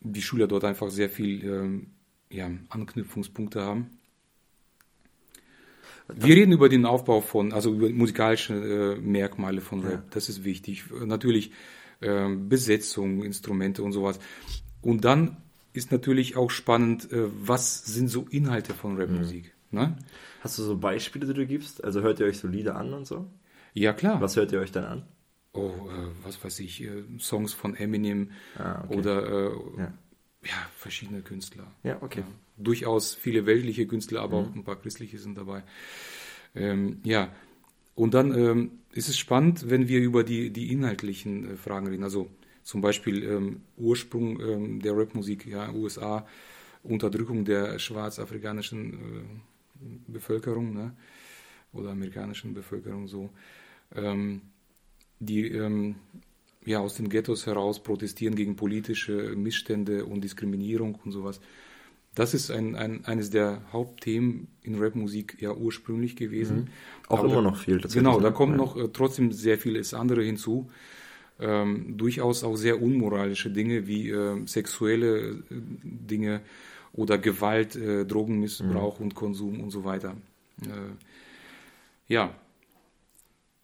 die 0.00 0.22
Schüler 0.22 0.46
dort 0.46 0.64
einfach 0.64 0.88
sehr 0.88 1.10
viel 1.10 1.44
ähm, 1.44 1.86
ja, 2.30 2.50
Anknüpfungspunkte 2.70 3.60
haben. 3.60 3.90
Wir 6.08 6.34
reden 6.34 6.52
über 6.52 6.70
den 6.70 6.86
Aufbau 6.86 7.20
von, 7.20 7.52
also 7.52 7.74
über 7.74 7.90
musikalische 7.90 8.54
äh, 8.54 9.00
Merkmale 9.02 9.60
von 9.60 9.82
Rap. 9.82 9.92
Ja. 9.92 10.04
Das 10.12 10.30
ist 10.30 10.44
wichtig. 10.44 10.84
Natürlich 11.04 11.52
äh, 12.00 12.34
Besetzung, 12.34 13.22
Instrumente 13.22 13.82
und 13.82 13.92
sowas. 13.92 14.18
Und 14.80 15.04
dann 15.04 15.36
ist 15.74 15.92
natürlich 15.92 16.38
auch 16.38 16.50
spannend, 16.50 17.12
äh, 17.12 17.28
was 17.46 17.84
sind 17.84 18.08
so 18.08 18.26
Inhalte 18.30 18.72
von 18.72 18.98
Rapmusik. 18.98 19.44
Mhm. 19.44 19.51
Ne? 19.72 19.96
Hast 20.40 20.58
du 20.58 20.62
so 20.62 20.76
Beispiele, 20.76 21.26
die 21.26 21.34
du 21.34 21.46
gibst? 21.46 21.82
Also 21.82 22.02
hört 22.02 22.20
ihr 22.20 22.26
euch 22.26 22.38
so 22.38 22.48
Lieder 22.48 22.76
an 22.76 22.92
und 22.92 23.06
so? 23.06 23.30
Ja, 23.74 23.92
klar. 23.92 24.20
Was 24.20 24.36
hört 24.36 24.52
ihr 24.52 24.60
euch 24.60 24.72
dann 24.72 24.84
an? 24.84 25.06
Oh, 25.54 25.70
äh, 25.90 26.24
was 26.24 26.42
weiß 26.42 26.60
ich, 26.60 26.82
äh, 26.82 27.04
Songs 27.18 27.52
von 27.52 27.74
Eminem 27.74 28.30
ah, 28.58 28.84
okay. 28.84 28.98
oder 28.98 29.26
äh, 29.26 29.52
ja. 29.78 29.94
ja. 30.44 30.66
verschiedene 30.76 31.22
Künstler. 31.22 31.70
Ja, 31.82 31.98
okay. 32.00 32.20
Ja, 32.20 32.26
durchaus 32.56 33.14
viele 33.14 33.44
weltliche 33.46 33.86
Künstler, 33.86 34.22
aber 34.22 34.40
mhm. 34.40 34.48
auch 34.48 34.54
ein 34.54 34.64
paar 34.64 34.80
christliche 34.80 35.18
sind 35.18 35.36
dabei. 35.36 35.62
Ähm, 36.54 37.00
ja, 37.04 37.30
und 37.94 38.14
dann 38.14 38.34
ähm, 38.34 38.70
ist 38.92 39.08
es 39.08 39.18
spannend, 39.18 39.68
wenn 39.68 39.88
wir 39.88 40.00
über 40.00 40.24
die, 40.24 40.50
die 40.50 40.72
inhaltlichen 40.72 41.52
äh, 41.52 41.56
Fragen 41.56 41.86
reden. 41.86 42.04
Also 42.04 42.30
zum 42.62 42.80
Beispiel 42.80 43.22
ähm, 43.22 43.62
Ursprung 43.76 44.40
ähm, 44.40 44.80
der 44.80 44.96
Rapmusik, 44.96 45.46
ja, 45.46 45.70
USA, 45.72 46.26
Unterdrückung 46.82 47.44
der 47.44 47.78
schwarzafrikanischen 47.78 48.94
äh, 48.94 49.51
Bevölkerung 50.06 50.72
ne? 50.74 50.92
oder 51.72 51.90
amerikanischen 51.90 52.54
Bevölkerung 52.54 53.08
so, 53.08 53.30
ähm, 53.94 54.42
die 55.20 55.48
ähm, 55.48 55.96
ja 56.64 56.80
aus 56.80 56.94
den 56.94 57.08
Ghettos 57.08 57.46
heraus 57.46 57.82
protestieren 57.82 58.34
gegen 58.34 58.56
politische 58.56 59.34
Missstände 59.36 60.04
und 60.04 60.22
Diskriminierung 60.22 60.98
und 61.04 61.12
sowas. 61.12 61.40
Das 62.14 62.34
ist 62.34 62.50
ein, 62.50 62.76
ein, 62.76 63.06
eines 63.06 63.30
der 63.30 63.62
Hauptthemen 63.72 64.48
in 64.62 64.78
Rapmusik 64.78 65.38
ja 65.40 65.54
ursprünglich 65.54 66.14
gewesen. 66.14 66.56
Mhm. 66.56 66.66
Auch 67.08 67.20
Aber 67.20 67.28
immer 67.32 67.42
noch 67.42 67.56
viel. 67.56 67.78
Genau, 67.78 68.20
da 68.20 68.30
kommt 68.30 68.56
noch 68.56 68.76
äh, 68.76 68.88
trotzdem 68.92 69.32
sehr 69.32 69.58
vieles 69.58 69.94
andere 69.94 70.22
hinzu. 70.22 70.70
Ähm, 71.40 71.96
durchaus 71.96 72.44
auch 72.44 72.56
sehr 72.56 72.82
unmoralische 72.82 73.50
Dinge 73.50 73.86
wie 73.86 74.10
äh, 74.10 74.46
sexuelle 74.46 75.30
äh, 75.30 75.34
Dinge 75.50 76.42
oder 76.92 77.18
Gewalt, 77.18 77.76
äh, 77.76 78.04
Drogenmissbrauch 78.04 78.98
mhm. 78.98 79.06
und 79.06 79.14
Konsum 79.14 79.60
und 79.60 79.70
so 79.70 79.84
weiter. 79.84 80.16
Äh, 80.62 80.92
ja, 82.08 82.34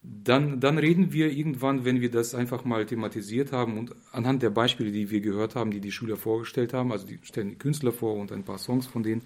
dann, 0.02 0.60
dann 0.60 0.78
reden 0.78 1.12
wir 1.12 1.30
irgendwann, 1.30 1.84
wenn 1.84 2.00
wir 2.00 2.10
das 2.10 2.34
einfach 2.34 2.64
mal 2.64 2.86
thematisiert 2.86 3.52
haben 3.52 3.78
und 3.78 3.94
anhand 4.12 4.42
der 4.42 4.50
Beispiele, 4.50 4.92
die 4.92 5.10
wir 5.10 5.20
gehört 5.20 5.54
haben, 5.54 5.70
die 5.70 5.80
die 5.80 5.92
Schüler 5.92 6.16
vorgestellt 6.16 6.72
haben, 6.72 6.92
also 6.92 7.06
die 7.06 7.18
stellen 7.22 7.50
die 7.50 7.56
Künstler 7.56 7.92
vor 7.92 8.14
und 8.14 8.32
ein 8.32 8.44
paar 8.44 8.58
Songs 8.58 8.86
von 8.86 9.02
denen, 9.02 9.22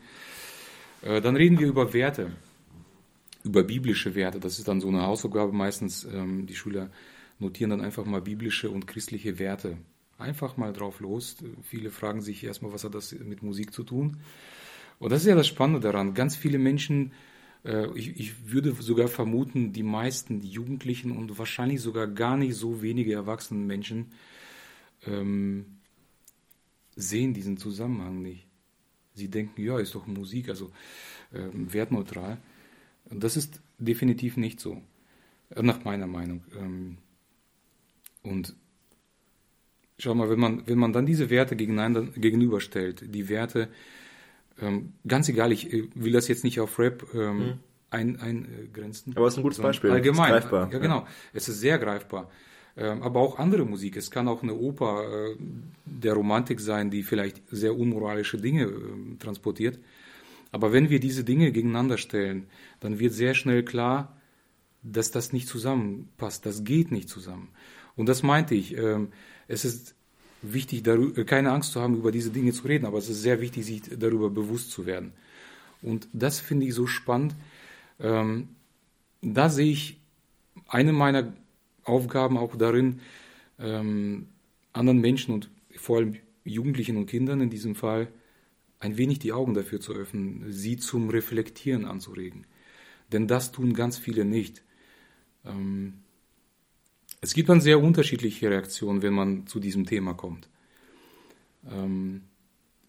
äh, 1.03 1.21
dann 1.21 1.37
reden 1.37 1.59
wir 1.59 1.69
über 1.69 1.93
Werte, 1.93 2.33
über 3.45 3.63
biblische 3.63 4.15
Werte. 4.15 4.41
Das 4.41 4.59
ist 4.59 4.67
dann 4.67 4.81
so 4.81 4.89
eine 4.89 5.03
Hausaufgabe 5.03 5.53
meistens. 5.53 6.05
Ähm, 6.05 6.47
die 6.47 6.55
Schüler 6.55 6.91
notieren 7.39 7.71
dann 7.71 7.81
einfach 7.81 8.05
mal 8.05 8.23
biblische 8.23 8.71
und 8.71 8.87
christliche 8.87 9.39
Werte. 9.39 9.77
Einfach 10.23 10.57
mal 10.57 10.73
drauf 10.73 11.01
los. 11.01 11.37
Viele 11.63 11.91
fragen 11.91 12.23
sich 12.23 12.43
erstmal, 12.45 12.73
was 12.73 12.85
hat 12.85 12.95
das 12.95 13.13
mit 13.13 13.43
Musik 13.43 13.73
zu 13.73 13.85
tun? 13.85 14.19
Und 14.99 15.13
das 15.13 15.23
ist 15.23 15.29
ja 15.29 15.35
das 15.35 15.49
Spannende 15.49 15.81
daran. 15.81 16.15
Ganz 16.15 16.37
viele 16.37 16.59
Menschen 16.59 17.13
äh, 17.65 17.87
ich, 17.97 18.19
ich 18.19 18.51
würde 18.51 18.73
sogar 18.73 19.09
vermuten, 19.09 19.73
die 19.73 19.83
meisten 19.83 20.43
Jugendlichen 20.43 21.17
und 21.17 21.39
wahrscheinlich 21.39 21.81
sogar 21.81 22.07
gar 22.07 22.37
nicht 22.37 22.55
so 22.55 22.83
wenige 22.83 23.13
erwachsene 23.13 23.61
Menschen 23.61 24.13
ähm, 25.07 25.79
sehen 26.97 27.35
diesen 27.35 27.57
Zusammenhang 27.57 28.23
nicht. 28.23 28.47
Sie 29.15 29.29
denken, 29.29 29.63
ja, 29.63 29.79
ist 29.79 29.95
doch 29.95 30.07
Musik, 30.07 30.49
also 30.49 30.71
ähm, 31.33 31.73
wertneutral. 31.73 32.39
Und 33.11 33.23
das 33.23 33.37
ist 33.37 33.61
definitiv 33.79 34.37
nicht 34.37 34.61
so, 34.61 34.81
nach 35.55 35.85
meiner 35.85 36.07
Meinung. 36.07 36.45
Ähm, 36.57 36.99
und 38.23 38.55
schau 40.03 40.15
mal, 40.15 40.29
wenn 40.29 40.41
man, 40.41 40.67
wenn 40.67 40.79
man 40.79 40.93
dann 40.93 41.07
diese 41.07 41.31
Werte 41.31 41.57
gegeneinander, 41.57 42.03
gegenüberstellt, 42.03 43.05
die 43.15 43.29
Werte, 43.29 43.69
ähm, 44.61 44.93
ganz 45.07 45.29
egal, 45.29 45.53
ich 45.53 45.73
äh, 45.73 45.89
will 45.95 46.13
das 46.13 46.29
jetzt 46.29 46.45
nicht 46.45 46.61
auf 46.61 46.79
Rap 46.79 47.07
ähm, 47.15 47.39
mhm. 47.39 47.53
ein, 47.91 48.21
eingrenzen. 48.21 49.17
Aber 49.17 49.27
es 49.27 49.35
ist 49.35 49.39
ein 49.39 49.43
gutes 49.45 49.61
Beispiel. 49.61 49.91
Allgemein. 49.91 50.33
greifbar. 50.33 50.71
Ja, 50.73 50.79
genau. 50.79 51.07
Es 51.33 51.49
ist 51.49 51.61
sehr 51.61 51.79
greifbar. 51.79 52.31
Ähm, 52.77 53.03
aber 53.03 53.21
auch 53.21 53.39
andere 53.39 53.65
Musik. 53.65 53.97
Es 53.97 54.11
kann 54.11 54.29
auch 54.29 54.43
eine 54.43 54.55
Oper 54.55 55.05
äh, 55.05 55.37
der 55.85 56.15
Romantik 56.15 56.59
sein, 56.61 56.91
die 56.91 57.03
vielleicht 57.03 57.43
sehr 57.51 57.77
unmoralische 57.77 58.39
Dinge 58.39 58.65
äh, 58.65 59.17
transportiert. 59.19 59.79
Aber 60.51 60.73
wenn 60.73 60.91
wir 60.91 61.01
diese 61.01 61.25
Dinge 61.25 61.53
gegeneinander 61.53 61.97
stellen, 61.97 62.47
dann 62.81 62.99
wird 62.99 63.13
sehr 63.13 63.35
schnell 63.35 63.63
klar, 63.63 64.17
dass 64.83 65.11
das 65.11 65.33
nicht 65.33 65.49
zusammenpasst. 65.49 66.45
Das 66.45 66.65
geht 66.65 66.91
nicht 66.91 67.09
zusammen. 67.09 67.49
Und 67.95 68.09
das 68.09 68.23
meinte 68.23 68.55
ich. 68.55 68.77
Ähm, 68.77 69.09
es 69.53 69.67
ist 69.67 69.95
wichtig, 70.41 70.83
darüber, 70.83 71.25
keine 71.25 71.53
Angst 71.53 71.73
zu 71.73 71.81
haben, 71.81 71.95
über 71.95 72.11
diese 72.11 72.31
Dinge 72.31 72.53
zu 72.53 72.67
reden, 72.67 72.87
aber 72.87 72.99
es 72.99 73.09
ist 73.11 73.21
sehr 73.21 73.41
wichtig, 73.41 73.67
sich 73.67 73.83
darüber 73.99 74.31
bewusst 74.31 74.71
zu 74.71 74.87
werden. 74.87 75.13
Und 75.83 76.09
das 76.13 76.41
finde 76.41 76.67
ich 76.67 76.75
so 76.75 76.87
spannend. 76.87 77.35
Ähm, 78.01 78.49
da 79.21 79.51
sehe 79.51 79.71
ich 79.71 80.01
eine 80.67 80.93
meiner 80.93 81.35
Aufgaben 81.85 82.39
auch 82.39 82.57
darin, 82.57 83.01
ähm, 83.59 84.29
anderen 84.73 85.01
Menschen 85.01 85.35
und 85.35 85.51
vor 85.77 85.99
allem 85.99 86.17
Jugendlichen 86.45 86.97
und 86.97 87.07
Kindern 87.07 87.43
in 87.43 87.51
diesem 87.51 87.75
Fall 87.75 88.09
ein 88.81 88.97
wenig 88.97 89.19
die 89.19 89.33
Augen 89.33 89.53
dafür 89.53 89.81
zu 89.81 89.93
öffnen, 89.93 90.51
sie 90.51 90.79
zum 90.79 91.11
Reflektieren 91.11 91.85
anzuregen. 91.85 92.47
Denn 93.13 93.29
das 93.29 93.53
tun 93.53 93.75
ganz 93.75 93.99
viele 93.99 94.25
nicht. 94.25 94.63
Ähm, 95.45 96.03
es 97.23 97.35
gibt 97.35 97.49
dann 97.49 97.61
sehr 97.61 97.81
unterschiedliche 97.81 98.51
Reaktionen, 98.51 99.01
wenn 99.01 99.15
man 99.15 99.47
zu 99.47 99.61
diesem 99.61 99.87
Thema 99.87 100.13
kommt. 100.13 100.49
Ähm, 101.71 102.23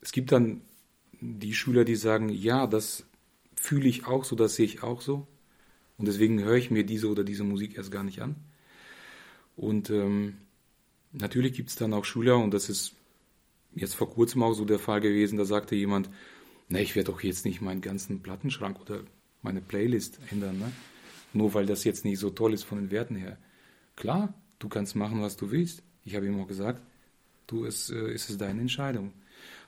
es 0.02 0.12
gibt 0.12 0.32
dann 0.32 0.62
die 1.22 1.54
Schüler, 1.54 1.86
die 1.86 1.96
sagen, 1.96 2.30
ja, 2.30 2.68
das 2.68 3.06
fühle 3.56 3.88
ich 3.88 4.06
auch 4.08 4.26
so, 4.26 4.36
das 4.36 4.56
sehe 4.56 4.66
ich 4.66 4.84
auch 4.84 5.02
so. 5.02 5.28
Und 5.98 6.08
deswegen 6.08 6.44
höre 6.44 6.58
ich 6.58 6.72
mir 6.72 6.84
diese 6.84 7.10
oder 7.10 7.24
diese 7.24 7.44
Musik 7.44 7.78
erst 7.78 7.92
gar 7.92 8.04
nicht 8.04 8.22
an. 8.22 8.36
Und 9.56 9.92
ähm, 9.92 10.38
natürlich 11.12 11.54
gibt 11.54 11.70
es 11.70 11.76
dann 11.76 11.94
auch 11.94 12.04
Schüler, 12.04 12.40
und 12.40 12.56
das 12.56 12.70
ist 12.70 12.96
jetzt 13.76 13.94
vor 13.94 14.10
kurzem 14.10 14.42
auch 14.42 14.54
so 14.54 14.66
der 14.66 14.80
Fall 14.80 15.00
gewesen, 15.00 15.38
da 15.38 15.46
sagte 15.46 15.76
jemand, 15.76 16.10
na, 16.70 16.80
ich 16.80 16.96
werde 16.96 17.12
doch 17.12 17.22
jetzt 17.22 17.46
nicht 17.46 17.62
meinen 17.62 17.82
ganzen 17.82 18.24
Plattenschrank 18.24 18.82
oder 18.82 19.02
meine 19.44 19.62
Playlist 19.62 20.20
ändern, 20.32 20.58
ne? 20.58 20.72
nur 21.34 21.54
weil 21.54 21.68
das 21.68 21.84
jetzt 21.84 22.04
nicht 22.04 22.18
so 22.18 22.32
toll 22.32 22.54
ist 22.54 22.64
von 22.64 22.80
den 22.80 22.90
Werten 22.90 23.16
her. 23.16 23.38
Klar, 23.96 24.34
du 24.60 24.70
kannst 24.70 24.96
machen, 24.96 25.22
was 25.22 25.38
du 25.38 25.52
willst. 25.52 25.84
Ich 26.06 26.16
habe 26.16 26.26
ihm 26.26 26.40
auch 26.40 26.48
gesagt, 26.48 26.82
du, 27.48 27.66
es, 27.66 27.90
äh, 27.90 27.96
es 27.96 28.30
ist 28.30 28.42
deine 28.42 28.62
Entscheidung, 28.62 29.14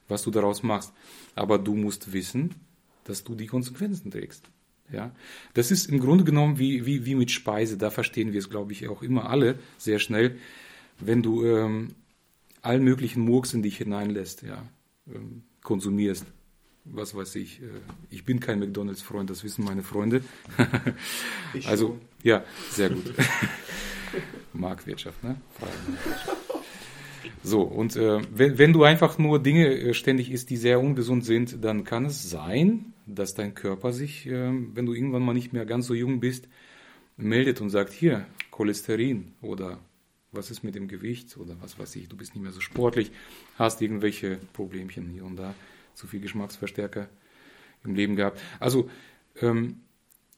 was 0.08 0.24
du 0.24 0.32
daraus 0.32 0.64
machst. 0.64 0.94
Aber 1.36 1.58
du 1.58 1.76
musst 1.76 2.14
wissen, 2.14 2.56
dass 3.04 3.24
du 3.24 3.36
die 3.36 3.48
Konsequenzen 3.48 4.12
trägst. 4.12 4.50
Ja, 4.92 5.12
das 5.56 5.72
ist 5.72 5.90
im 5.90 6.00
Grunde 6.00 6.24
genommen 6.24 6.60
wie, 6.60 6.86
wie, 6.86 7.06
wie 7.06 7.16
mit 7.16 7.32
Speise. 7.32 7.78
Da 7.78 7.90
verstehen 7.90 8.34
wir 8.34 8.40
es, 8.40 8.50
glaube 8.50 8.72
ich, 8.72 8.88
auch 8.88 9.02
immer 9.02 9.30
alle 9.30 9.58
sehr 9.80 9.98
schnell. 9.98 10.38
Wenn 11.00 11.24
du 11.24 11.44
ähm, 11.44 11.96
allen 12.62 12.84
möglichen 12.84 13.22
Murks 13.22 13.54
in 13.54 13.64
dich 13.64 13.78
hineinlässt, 13.78 14.44
ja, 14.44 14.64
ähm, 15.14 15.44
konsumierst, 15.64 16.26
was 16.86 17.16
weiß 17.16 17.36
ich. 17.36 17.62
Äh, 17.62 17.66
ich 18.12 18.26
bin 18.26 18.40
kein 18.40 18.60
McDonalds-Freund, 18.60 19.30
das 19.30 19.44
wissen 19.44 19.66
meine 19.66 19.82
Freunde. 19.82 20.24
also, 21.66 22.00
ja, 22.22 22.44
sehr 22.70 22.92
gut. 22.92 23.14
Marktwirtschaft, 24.54 25.24
ne? 25.24 25.38
So, 27.44 27.62
und 27.62 27.96
äh, 27.96 28.22
wenn, 28.32 28.58
wenn 28.58 28.74
du 28.74 28.84
einfach 28.84 29.18
nur 29.18 29.42
Dinge 29.42 29.68
äh, 29.68 29.94
ständig 29.94 30.32
isst, 30.32 30.50
die 30.50 30.58
sehr 30.58 30.80
ungesund 30.80 31.26
sind, 31.26 31.64
dann 31.64 31.84
kann 31.84 32.06
es 32.06 32.30
sein, 32.30 32.94
dass 33.06 33.36
dein 33.36 33.54
Körper 33.54 33.94
sich, 33.94 34.28
äh, 34.28 34.52
wenn 34.74 34.86
du 34.86 34.94
irgendwann 34.94 35.24
mal 35.24 35.34
nicht 35.34 35.54
mehr 35.54 35.66
ganz 35.66 35.88
so 35.88 35.94
jung 35.94 36.20
bist, 36.20 36.48
meldet 37.18 37.62
und 37.62 37.70
sagt, 37.70 37.94
hier, 37.94 38.26
Cholesterin 38.52 39.34
oder 39.42 39.80
was 40.32 40.52
ist 40.52 40.64
mit 40.64 40.76
dem 40.76 40.88
Gewicht 40.88 41.38
oder 41.38 41.56
was 41.62 41.80
weiß 41.80 41.96
ich, 41.96 42.10
du 42.10 42.18
bist 42.18 42.36
nicht 42.36 42.44
mehr 42.44 42.52
so 42.52 42.62
sportlich, 42.62 43.12
hast 43.58 43.82
irgendwelche 43.82 44.38
Problemchen 44.54 45.10
hier 45.10 45.24
und 45.24 45.38
da, 45.38 45.54
zu 45.94 46.08
viel 46.08 46.20
Geschmacksverstärker 46.20 47.08
im 47.84 47.96
Leben 47.96 48.16
gehabt. 48.16 48.42
Also, 48.60 48.90
ähm, 49.42 49.82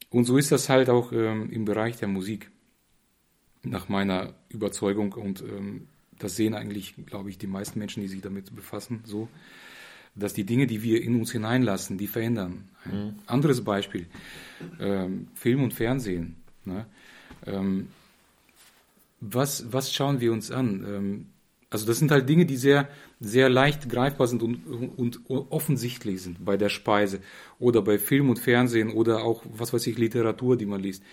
und 0.10 0.26
so 0.26 0.38
ist 0.38 0.52
das 0.52 0.70
halt 0.70 0.90
auch 0.90 1.12
ähm, 1.12 1.50
im 1.52 1.66
Bereich 1.66 1.98
der 1.98 2.08
Musik 2.08 2.52
nach 3.70 3.89
meiner 3.89 4.34
Überzeugung 4.49 5.13
und 5.13 5.41
ähm, 5.41 5.88
das 6.20 6.36
sehen 6.36 6.53
eigentlich, 6.53 6.95
glaube 7.05 7.30
ich, 7.30 7.38
die 7.38 7.47
meisten 7.47 7.80
Menschen, 7.80 8.01
die 8.01 8.07
sich 8.07 8.22
damit 8.22 8.55
befassen, 8.55 9.01
so, 9.05 9.28
dass 10.15 10.34
die 10.34 10.45
Dinge, 10.45 10.68
die 10.68 10.82
wir 10.82 11.01
in 11.01 11.20
uns 11.20 11.32
hineinlassen, 11.32 11.97
die 11.97 12.07
verändern. 12.07 12.70
Ein 12.86 13.05
mhm. 13.05 13.20
anderes 13.28 13.63
Beispiel, 13.63 14.07
ähm, 14.80 15.28
Film 15.36 15.63
und 15.63 15.74
Fernsehen. 15.74 16.38
Ne? 16.65 16.86
Ähm, 17.45 17.88
was, 19.20 19.72
was 19.72 19.93
schauen 19.93 20.20
wir 20.20 20.32
uns 20.32 20.51
an? 20.51 20.86
Ähm, 20.88 21.26
also 21.70 21.86
das 21.86 21.99
sind 21.99 22.11
halt 22.11 22.30
Dinge, 22.30 22.45
die 22.45 22.55
sehr, 22.55 22.88
sehr 23.20 23.49
leicht 23.49 23.89
greifbar 23.89 24.28
sind 24.28 24.41
und, 24.41 24.65
und 24.65 25.22
offensichtlich 25.28 26.22
sind 26.22 26.43
bei 26.43 26.55
der 26.55 26.70
Speise 26.70 27.20
oder 27.59 27.82
bei 27.82 27.99
Film 27.99 28.30
und 28.30 28.39
Fernsehen 28.39 28.89
oder 28.89 29.24
auch, 29.24 29.43
was 29.51 29.74
weiß 29.74 29.86
ich, 29.88 29.97
Literatur, 29.97 30.55
die 30.55 30.65
man 30.65 30.82
liest. 30.82 31.03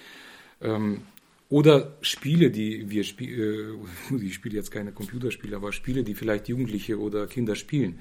Ähm, 0.61 1.02
oder 1.49 1.97
Spiele, 2.01 2.51
die 2.51 2.90
wir 2.90 3.05
spielen, 3.05 3.80
äh, 4.11 4.24
ich 4.24 4.34
spiele 4.34 4.57
jetzt 4.57 4.70
keine 4.70 4.92
Computerspiele, 4.92 5.57
aber 5.57 5.72
Spiele, 5.72 6.03
die 6.03 6.14
vielleicht 6.14 6.49
Jugendliche 6.49 6.99
oder 6.99 7.26
Kinder 7.26 7.55
spielen. 7.55 8.01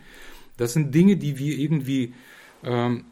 Das 0.57 0.73
sind 0.73 0.93
Dinge, 0.93 1.17
die 1.17 1.37
wir 1.39 1.57
irgendwie, 1.57 2.13
ähm, 2.63 3.05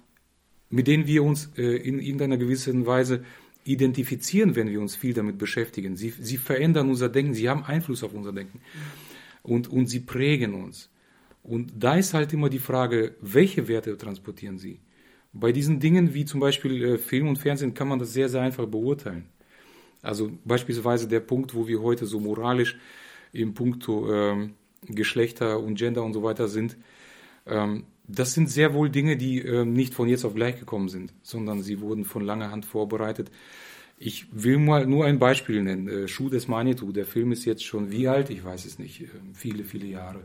mit 0.69 0.87
denen 0.87 1.07
wir 1.07 1.23
uns 1.23 1.51
äh, 1.57 1.75
in 1.75 1.99
irgendeiner 1.99 2.37
gewissen 2.37 2.85
Weise 2.85 3.23
identifizieren, 3.63 4.55
wenn 4.55 4.69
wir 4.69 4.81
uns 4.81 4.95
viel 4.95 5.13
damit 5.13 5.37
beschäftigen. 5.37 5.95
Sie, 5.95 6.13
sie 6.19 6.37
verändern 6.37 6.89
unser 6.89 7.09
Denken, 7.09 7.33
sie 7.33 7.49
haben 7.49 7.63
Einfluss 7.63 8.03
auf 8.03 8.13
unser 8.13 8.33
Denken 8.33 8.61
und, 9.43 9.67
und 9.67 9.87
sie 9.87 9.99
prägen 9.99 10.53
uns. 10.53 10.89
Und 11.43 11.73
da 11.75 11.95
ist 11.95 12.13
halt 12.13 12.33
immer 12.33 12.49
die 12.49 12.59
Frage, 12.59 13.15
welche 13.21 13.67
Werte 13.67 13.97
transportieren 13.97 14.57
sie? 14.57 14.79
Bei 15.33 15.51
diesen 15.51 15.79
Dingen 15.79 16.13
wie 16.13 16.25
zum 16.25 16.39
Beispiel 16.39 16.83
äh, 16.83 16.97
Film 16.97 17.27
und 17.27 17.37
Fernsehen 17.37 17.73
kann 17.73 17.87
man 17.87 17.99
das 17.99 18.13
sehr, 18.13 18.29
sehr 18.29 18.41
einfach 18.41 18.65
beurteilen. 18.65 19.25
Also 20.01 20.31
beispielsweise 20.45 21.07
der 21.07 21.19
Punkt, 21.19 21.53
wo 21.53 21.67
wir 21.67 21.81
heute 21.81 22.05
so 22.05 22.19
moralisch 22.19 22.77
im 23.33 23.53
Punkto 23.53 24.11
ähm, 24.11 24.53
Geschlechter 24.87 25.59
und 25.59 25.75
Gender 25.75 26.03
und 26.03 26.13
so 26.13 26.23
weiter 26.23 26.47
sind, 26.47 26.77
ähm, 27.45 27.83
das 28.07 28.33
sind 28.33 28.49
sehr 28.49 28.73
wohl 28.73 28.89
Dinge, 28.89 29.15
die 29.15 29.39
ähm, 29.39 29.73
nicht 29.73 29.93
von 29.93 30.09
jetzt 30.09 30.25
auf 30.25 30.33
gleich 30.33 30.59
gekommen 30.59 30.89
sind, 30.89 31.13
sondern 31.21 31.61
sie 31.61 31.81
wurden 31.81 32.03
von 32.05 32.23
langer 32.23 32.51
Hand 32.51 32.65
vorbereitet. 32.65 33.31
Ich 33.97 34.25
will 34.31 34.57
mal 34.57 34.87
nur 34.87 35.05
ein 35.05 35.19
Beispiel 35.19 35.61
nennen. 35.61 35.87
Äh, 35.87 36.07
Schuh 36.07 36.29
des 36.29 36.47
Manitou, 36.47 36.91
der 36.91 37.05
Film 37.05 37.31
ist 37.31 37.45
jetzt 37.45 37.63
schon 37.63 37.91
wie 37.91 38.07
alt? 38.07 38.31
Ich 38.31 38.43
weiß 38.43 38.65
es 38.65 38.79
nicht. 38.79 39.01
Äh, 39.01 39.07
viele, 39.33 39.63
viele 39.63 39.85
Jahre. 39.85 40.21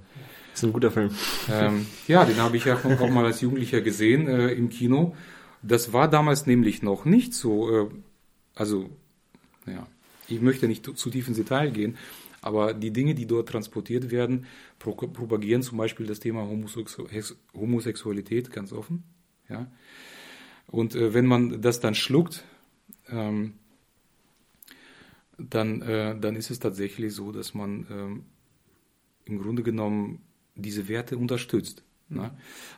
Das 0.53 0.63
ist 0.63 0.65
ein 0.65 0.73
guter 0.73 0.91
Film. 0.91 1.11
Ähm, 1.53 1.87
ja, 2.09 2.25
den 2.25 2.39
habe 2.39 2.57
ich 2.57 2.65
ja 2.65 2.77
auch 2.77 3.11
mal 3.11 3.27
als 3.27 3.43
Jugendlicher 3.43 3.83
gesehen 3.83 4.27
äh, 4.29 4.49
im 4.53 4.71
Kino. 4.71 5.15
Das 5.63 5.93
war 5.93 6.09
damals 6.09 6.47
nämlich 6.47 6.83
noch 6.83 7.05
nicht 7.05 7.35
so, 7.35 7.71
äh, 7.71 7.89
also 8.55 8.89
ja, 9.67 9.87
ich 10.29 10.41
möchte 10.41 10.69
nicht 10.69 10.85
zu 10.85 11.11
tief 11.11 11.29
ins 11.29 11.37
Detail 11.37 11.71
gehen, 11.71 11.97
Aber 12.47 12.75
die 12.75 12.93
Dinge, 12.93 13.17
die 13.17 13.27
dort 13.27 13.49
transportiert 13.49 14.13
werden, 14.13 14.47
pro 14.79 14.93
propagieren 14.95 15.63
zum 15.63 15.79
Beispiel 15.79 16.07
das 16.07 16.21
Thema 16.21 16.43
Homosexu 16.43 17.09
Homosexualität 17.53 18.53
ganz 18.53 18.73
offen. 18.73 19.03
Ja? 19.49 19.67
Und 20.69 20.95
äh, 20.95 21.13
wenn 21.13 21.27
man 21.27 21.61
das 21.61 21.81
dann 21.81 21.97
schluckt, 21.97 22.45
ähm, 23.09 23.55
dann, 25.39 25.83
äh, 25.83 26.17
dann 26.21 26.37
ist 26.37 26.51
es 26.51 26.61
tatsächlich 26.61 27.13
so, 27.15 27.33
dass 27.33 27.53
man 27.53 27.87
ähm, 27.91 28.25
im 29.25 29.43
Grunde 29.43 29.65
genommen 29.65 30.23
diese 30.55 30.87
Werte 30.87 31.19
unterstützt. 31.19 31.83
Mhm. 32.09 32.31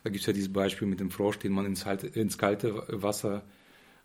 Da 0.03 0.09
gibt 0.09 0.21
es 0.21 0.25
ja 0.25 0.33
dieses 0.33 0.51
Beispiel 0.51 0.87
mit 0.87 0.99
dem 0.99 1.11
Frosch, 1.11 1.37
den 1.37 1.51
man 1.51 1.67
ins, 1.67 1.85
halt, 1.85 2.03
ins 2.03 2.39
kalte 2.39 2.85
Wasser, 2.87 3.43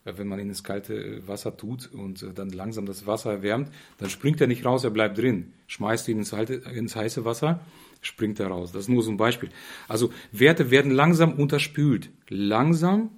wenn 0.05 0.29
man 0.29 0.39
ihn 0.39 0.49
ins 0.49 0.63
kalte 0.63 1.27
Wasser 1.27 1.57
tut 1.57 1.91
und 1.93 2.23
äh, 2.23 2.33
dann 2.33 2.51
langsam 2.51 2.87
das 2.87 3.07
Wasser 3.07 3.33
erwärmt, 3.33 3.71
dann 3.99 4.11
springt 4.11 4.41
er 4.41 4.47
nicht 4.47 4.65
raus, 4.65 4.85
er 4.85 4.91
bleibt 4.91 5.19
drin. 5.19 5.53
Schmeißt 5.67 6.09
ihn 6.09 6.19
ins, 6.19 6.33
halte, 6.33 6.55
ins 6.55 6.95
heiße 6.95 7.25
Wasser, 7.25 7.61
springt 8.03 8.39
er 8.41 8.49
raus. 8.49 8.73
Das 8.73 8.83
ist 8.83 8.89
nur 8.89 9.03
so 9.03 9.11
ein 9.11 9.17
Beispiel. 9.17 9.51
Also 9.89 10.13
Werte 10.33 10.71
werden 10.71 10.91
langsam 10.91 11.33
unterspült. 11.35 12.11
Langsam, 12.29 13.11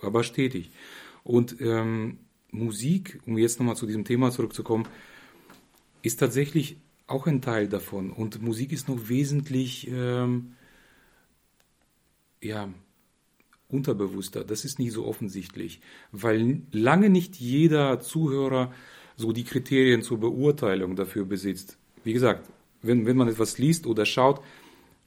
aber 0.00 0.24
stetig. 0.24 0.70
Und 1.22 1.60
ähm, 1.60 2.18
Musik, 2.50 3.20
um 3.26 3.38
jetzt 3.38 3.58
nochmal 3.60 3.76
zu 3.76 3.86
diesem 3.86 4.04
Thema 4.04 4.30
zurückzukommen, 4.30 4.88
ist 6.02 6.18
tatsächlich 6.18 6.76
auch 7.06 7.26
ein 7.26 7.40
Teil 7.40 7.68
davon. 7.68 8.10
Und 8.10 8.42
Musik 8.42 8.72
ist 8.72 8.88
noch 8.88 9.08
wesentlich 9.08 9.88
ähm, 9.88 10.54
ja, 12.42 12.68
unterbewusster. 13.72 14.44
Das 14.44 14.64
ist 14.64 14.78
nicht 14.78 14.92
so 14.92 15.06
offensichtlich, 15.06 15.80
weil 16.12 16.62
lange 16.70 17.10
nicht 17.10 17.36
jeder 17.36 18.00
Zuhörer 18.00 18.72
so 19.16 19.32
die 19.32 19.44
Kriterien 19.44 20.02
zur 20.02 20.18
Beurteilung 20.18 20.96
dafür 20.96 21.24
besitzt. 21.24 21.78
Wie 22.04 22.12
gesagt, 22.12 22.48
wenn, 22.82 23.06
wenn 23.06 23.16
man 23.16 23.28
etwas 23.28 23.58
liest 23.58 23.86
oder 23.86 24.04
schaut, 24.04 24.42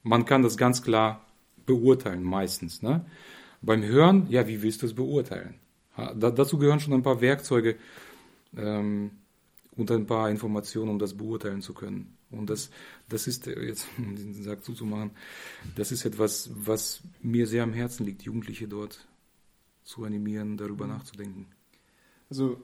man 0.03 0.25
kann 0.25 0.43
das 0.43 0.57
ganz 0.57 0.81
klar 0.81 1.25
beurteilen, 1.65 2.23
meistens. 2.23 2.81
Ne? 2.81 3.05
Beim 3.61 3.83
Hören, 3.83 4.27
ja, 4.29 4.47
wie 4.47 4.61
willst 4.61 4.81
du 4.81 4.85
es 4.85 4.93
beurteilen? 4.93 5.55
Da, 5.95 6.29
dazu 6.31 6.57
gehören 6.57 6.79
schon 6.79 6.93
ein 6.93 7.03
paar 7.03 7.21
Werkzeuge 7.21 7.77
ähm, 8.57 9.11
und 9.75 9.91
ein 9.91 10.05
paar 10.05 10.29
Informationen, 10.29 10.89
um 10.89 10.99
das 10.99 11.13
beurteilen 11.15 11.61
zu 11.61 11.73
können. 11.73 12.14
Und 12.31 12.49
das, 12.49 12.69
das 13.09 13.27
ist, 13.27 13.47
äh, 13.47 13.63
jetzt 13.65 13.87
um 13.97 14.15
den 14.15 14.33
Sack 14.43 14.63
zuzumachen, 14.63 15.11
das 15.75 15.91
ist 15.91 16.05
etwas, 16.05 16.49
was 16.53 17.01
mir 17.21 17.47
sehr 17.47 17.63
am 17.63 17.73
Herzen 17.73 18.05
liegt, 18.05 18.23
Jugendliche 18.23 18.67
dort 18.67 19.07
zu 19.83 20.03
animieren, 20.03 20.57
darüber 20.57 20.87
nachzudenken. 20.87 21.47
Also 22.29 22.59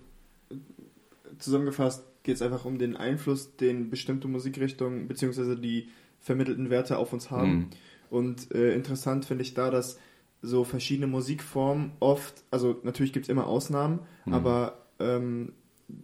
zusammengefasst 1.38 2.04
geht 2.24 2.36
es 2.36 2.42
einfach 2.42 2.66
um 2.66 2.78
den 2.78 2.96
Einfluss, 2.96 3.56
den 3.56 3.90
bestimmte 3.90 4.28
Musikrichtungen 4.28 5.08
bzw. 5.08 5.56
die 5.56 5.90
vermittelten 6.20 6.70
Werte 6.70 6.98
auf 6.98 7.14
uns 7.14 7.32
haben. 7.32 7.52
Mhm. 7.52 7.70
Und 8.10 8.54
äh, 8.54 8.76
interessant 8.76 9.26
finde 9.26 9.44
ich 9.44 9.54
da, 9.54 9.72
dass 9.72 9.98
so 10.42 10.64
verschiedene 10.64 11.08
Musikformen 11.08 11.92
oft, 12.00 12.44
also 12.52 12.80
natürlich 12.84 13.14
gibt 13.14 13.26
es 13.26 13.30
immer 13.30 13.48
Ausnahmen, 13.48 14.00
mhm. 14.26 14.34
aber 14.34 14.86
ähm, 15.00 15.54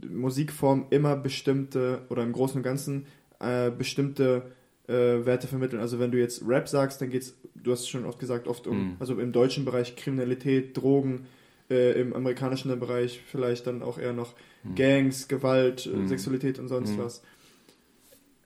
Musikformen 0.07 0.85
immer 0.89 1.15
bestimmte 1.15 2.05
oder 2.09 2.23
im 2.23 2.33
Großen 2.33 2.57
und 2.57 2.63
Ganzen 2.63 3.05
äh, 3.39 3.71
bestimmte 3.71 4.51
äh, 4.87 4.93
Werte 4.93 5.47
vermitteln. 5.47 5.81
Also 5.81 5.99
wenn 5.99 6.11
du 6.11 6.19
jetzt 6.19 6.43
Rap 6.45 6.67
sagst, 6.67 7.01
dann 7.01 7.09
geht 7.09 7.23
es, 7.23 7.35
du 7.55 7.71
hast 7.71 7.81
es 7.81 7.89
schon 7.89 8.05
oft 8.05 8.19
gesagt, 8.19 8.47
oft 8.47 8.67
um, 8.67 8.77
mhm. 8.77 8.95
also 8.99 9.19
im 9.19 9.31
deutschen 9.31 9.65
Bereich 9.65 9.95
Kriminalität, 9.95 10.75
Drogen, 10.77 11.25
äh, 11.69 11.99
im 11.99 12.13
amerikanischen 12.13 12.77
Bereich 12.79 13.21
vielleicht 13.27 13.67
dann 13.67 13.83
auch 13.83 13.97
eher 13.97 14.13
noch 14.13 14.33
mhm. 14.63 14.75
Gangs, 14.75 15.27
Gewalt, 15.27 15.85
äh, 15.85 15.89
mhm. 15.89 16.07
Sexualität 16.07 16.59
und 16.59 16.67
sonst 16.67 16.91
mhm. 16.91 16.99
was. 16.99 17.21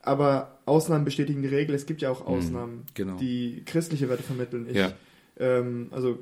Aber 0.03 0.59
Ausnahmen 0.65 1.05
bestätigen 1.05 1.43
die 1.43 1.47
Regel. 1.47 1.75
Es 1.75 1.85
gibt 1.85 2.01
ja 2.01 2.09
auch 2.09 2.21
mhm. 2.21 2.33
Ausnahmen, 2.33 2.85
genau. 2.95 3.17
die 3.17 3.61
christliche 3.65 4.09
Werte 4.09 4.23
vermitteln. 4.23 4.67
Ich, 4.69 4.77
ja 4.77 4.93
ähm, 5.41 5.87
also 5.91 6.19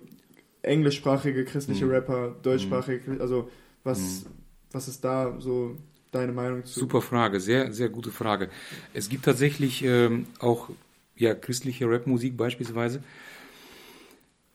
englischsprachige 0.62 1.46
christliche 1.46 1.86
mhm. 1.86 1.92
Rapper, 1.92 2.36
deutschsprachige, 2.42 3.20
also 3.22 3.50
was, 3.84 4.26
was 4.72 4.88
ist 4.88 5.04
da 5.04 5.36
so 5.40 5.76
deine 6.12 6.32
Meinung 6.32 6.66
zu? 6.66 6.80
Super 6.80 7.02
Frage, 7.02 7.40
sehr, 7.40 7.72
sehr 7.72 7.90
gute 7.90 8.12
Frage. 8.12 8.50
Es 8.94 9.10
gibt 9.10 9.26
tatsächlich 9.26 9.84
ähm, 9.84 10.28
auch 10.40 10.70
ja, 11.16 11.36
christliche 11.36 11.90
Rapmusik 11.90 12.38
beispielsweise. 12.38 13.04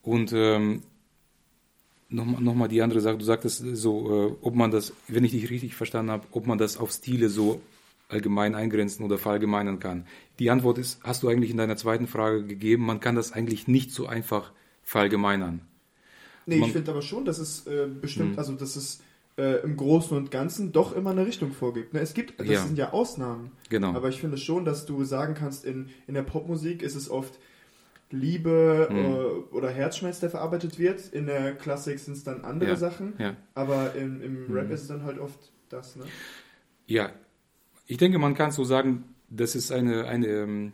Und 0.01 0.33
ähm, 0.33 0.81
nochmal 2.09 2.41
noch 2.41 2.55
mal 2.55 2.67
die 2.67 2.81
andere 2.81 3.01
Sache, 3.01 3.17
du 3.17 3.25
sagtest 3.25 3.63
so, 3.73 4.29
äh, 4.29 4.35
ob 4.41 4.55
man 4.55 4.71
das, 4.71 4.93
wenn 5.07 5.23
ich 5.23 5.31
dich 5.31 5.49
richtig 5.49 5.75
verstanden 5.75 6.11
habe, 6.11 6.27
ob 6.31 6.47
man 6.47 6.57
das 6.57 6.77
auf 6.77 6.91
Stile 6.91 7.29
so 7.29 7.61
allgemein 8.07 8.53
eingrenzen 8.53 9.03
oder 9.03 9.17
verallgemeinern 9.17 9.79
kann. 9.79 10.05
Die 10.37 10.51
Antwort 10.51 10.77
ist, 10.77 11.03
hast 11.03 11.23
du 11.23 11.29
eigentlich 11.29 11.49
in 11.51 11.57
deiner 11.57 11.75
zweiten 11.75 12.07
Frage 12.07 12.45
gegeben, 12.45 12.85
man 12.85 12.99
kann 12.99 13.15
das 13.15 13.31
eigentlich 13.31 13.67
nicht 13.67 13.91
so 13.91 14.05
einfach 14.05 14.51
verallgemeinern. 14.83 15.61
Nee, 16.45 16.57
man, 16.57 16.67
ich 16.67 16.73
finde 16.73 16.91
aber 16.91 17.01
schon, 17.01 17.25
dass 17.25 17.39
es 17.39 17.65
äh, 17.65 17.87
bestimmt, 17.87 18.33
mh. 18.33 18.37
also 18.37 18.53
dass 18.53 18.75
es 18.75 19.01
äh, 19.37 19.63
im 19.63 19.75
Großen 19.75 20.15
und 20.15 20.31
Ganzen 20.31 20.71
doch 20.71 20.95
immer 20.95 21.11
eine 21.11 21.25
Richtung 21.25 21.51
vorgibt. 21.51 21.93
Ne? 21.93 21.99
Es 21.99 22.13
gibt, 22.13 22.39
das 22.39 22.47
ja. 22.47 22.61
sind 22.61 22.77
ja 22.77 22.93
Ausnahmen. 22.93 23.51
Genau. 23.69 23.93
Aber 23.93 24.09
ich 24.09 24.19
finde 24.19 24.37
schon, 24.37 24.65
dass 24.65 24.85
du 24.85 25.03
sagen 25.03 25.33
kannst, 25.33 25.65
in, 25.65 25.89
in 26.07 26.13
der 26.13 26.23
Popmusik 26.23 26.81
ist 26.81 26.95
es 26.95 27.09
oft 27.09 27.39
Liebe 28.11 28.87
mhm. 28.91 29.55
oder 29.55 29.69
Herzschmerz, 29.69 30.19
der 30.19 30.29
verarbeitet 30.29 30.79
wird. 30.79 31.07
In 31.11 31.25
der 31.25 31.55
Klassik 31.55 31.99
sind 31.99 32.15
es 32.15 32.23
dann 32.23 32.45
andere 32.45 32.71
ja. 32.71 32.75
Sachen. 32.75 33.13
Ja. 33.17 33.35
Aber 33.55 33.95
im, 33.95 34.21
im 34.21 34.53
Rap 34.53 34.67
mhm. 34.67 34.73
ist 34.73 34.83
es 34.83 34.87
dann 34.87 35.03
halt 35.03 35.19
oft 35.19 35.51
das. 35.69 35.95
Ne? 35.95 36.05
Ja, 36.85 37.11
ich 37.87 37.97
denke, 37.97 38.19
man 38.19 38.35
kann 38.35 38.51
so 38.51 38.63
sagen, 38.63 39.03
dass 39.29 39.55
es 39.55 39.71
eine, 39.71 40.05
eine 40.05 40.27
ähm, 40.27 40.73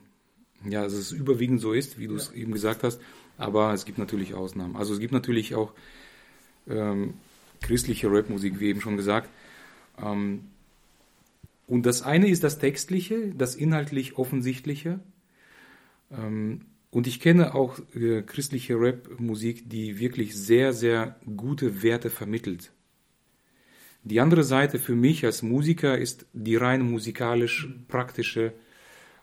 ja, 0.69 0.83
dass 0.83 0.93
es 0.93 1.11
überwiegend 1.11 1.61
so 1.61 1.73
ist, 1.73 1.97
wie 1.97 2.07
du 2.07 2.15
es 2.15 2.31
eben 2.31 2.51
gesagt 2.51 2.83
hast, 2.83 3.01
aber 3.37 3.73
es 3.73 3.85
gibt 3.85 3.97
natürlich 3.97 4.33
Ausnahmen. 4.33 4.75
Also 4.75 4.93
es 4.93 4.99
gibt 4.99 5.13
natürlich 5.13 5.55
auch 5.55 5.73
ähm, 6.69 7.15
christliche 7.61 8.11
Rapmusik, 8.11 8.59
wie 8.59 8.69
eben 8.69 8.81
schon 8.81 8.97
gesagt. 8.97 9.29
Ähm, 10.01 10.45
und 11.67 11.85
das 11.85 12.01
eine 12.01 12.27
ist 12.27 12.43
das 12.43 12.59
Textliche, 12.59 13.33
das 13.35 13.55
inhaltlich 13.55 14.17
Offensichtliche. 14.17 14.99
Ähm, 16.11 16.65
und 16.89 17.07
ich 17.07 17.21
kenne 17.21 17.55
auch 17.55 17.79
äh, 17.95 18.21
christliche 18.21 18.75
Rapmusik, 18.75 19.69
die 19.69 19.97
wirklich 19.97 20.35
sehr, 20.35 20.73
sehr 20.73 21.15
gute 21.37 21.81
Werte 21.83 22.09
vermittelt. 22.09 22.73
Die 24.03 24.19
andere 24.19 24.43
Seite 24.43 24.79
für 24.79 24.95
mich 24.95 25.23
als 25.23 25.43
Musiker 25.43 25.97
ist 25.97 26.25
die 26.33 26.55
rein 26.55 26.81
musikalisch 26.81 27.69
praktische 27.87 28.51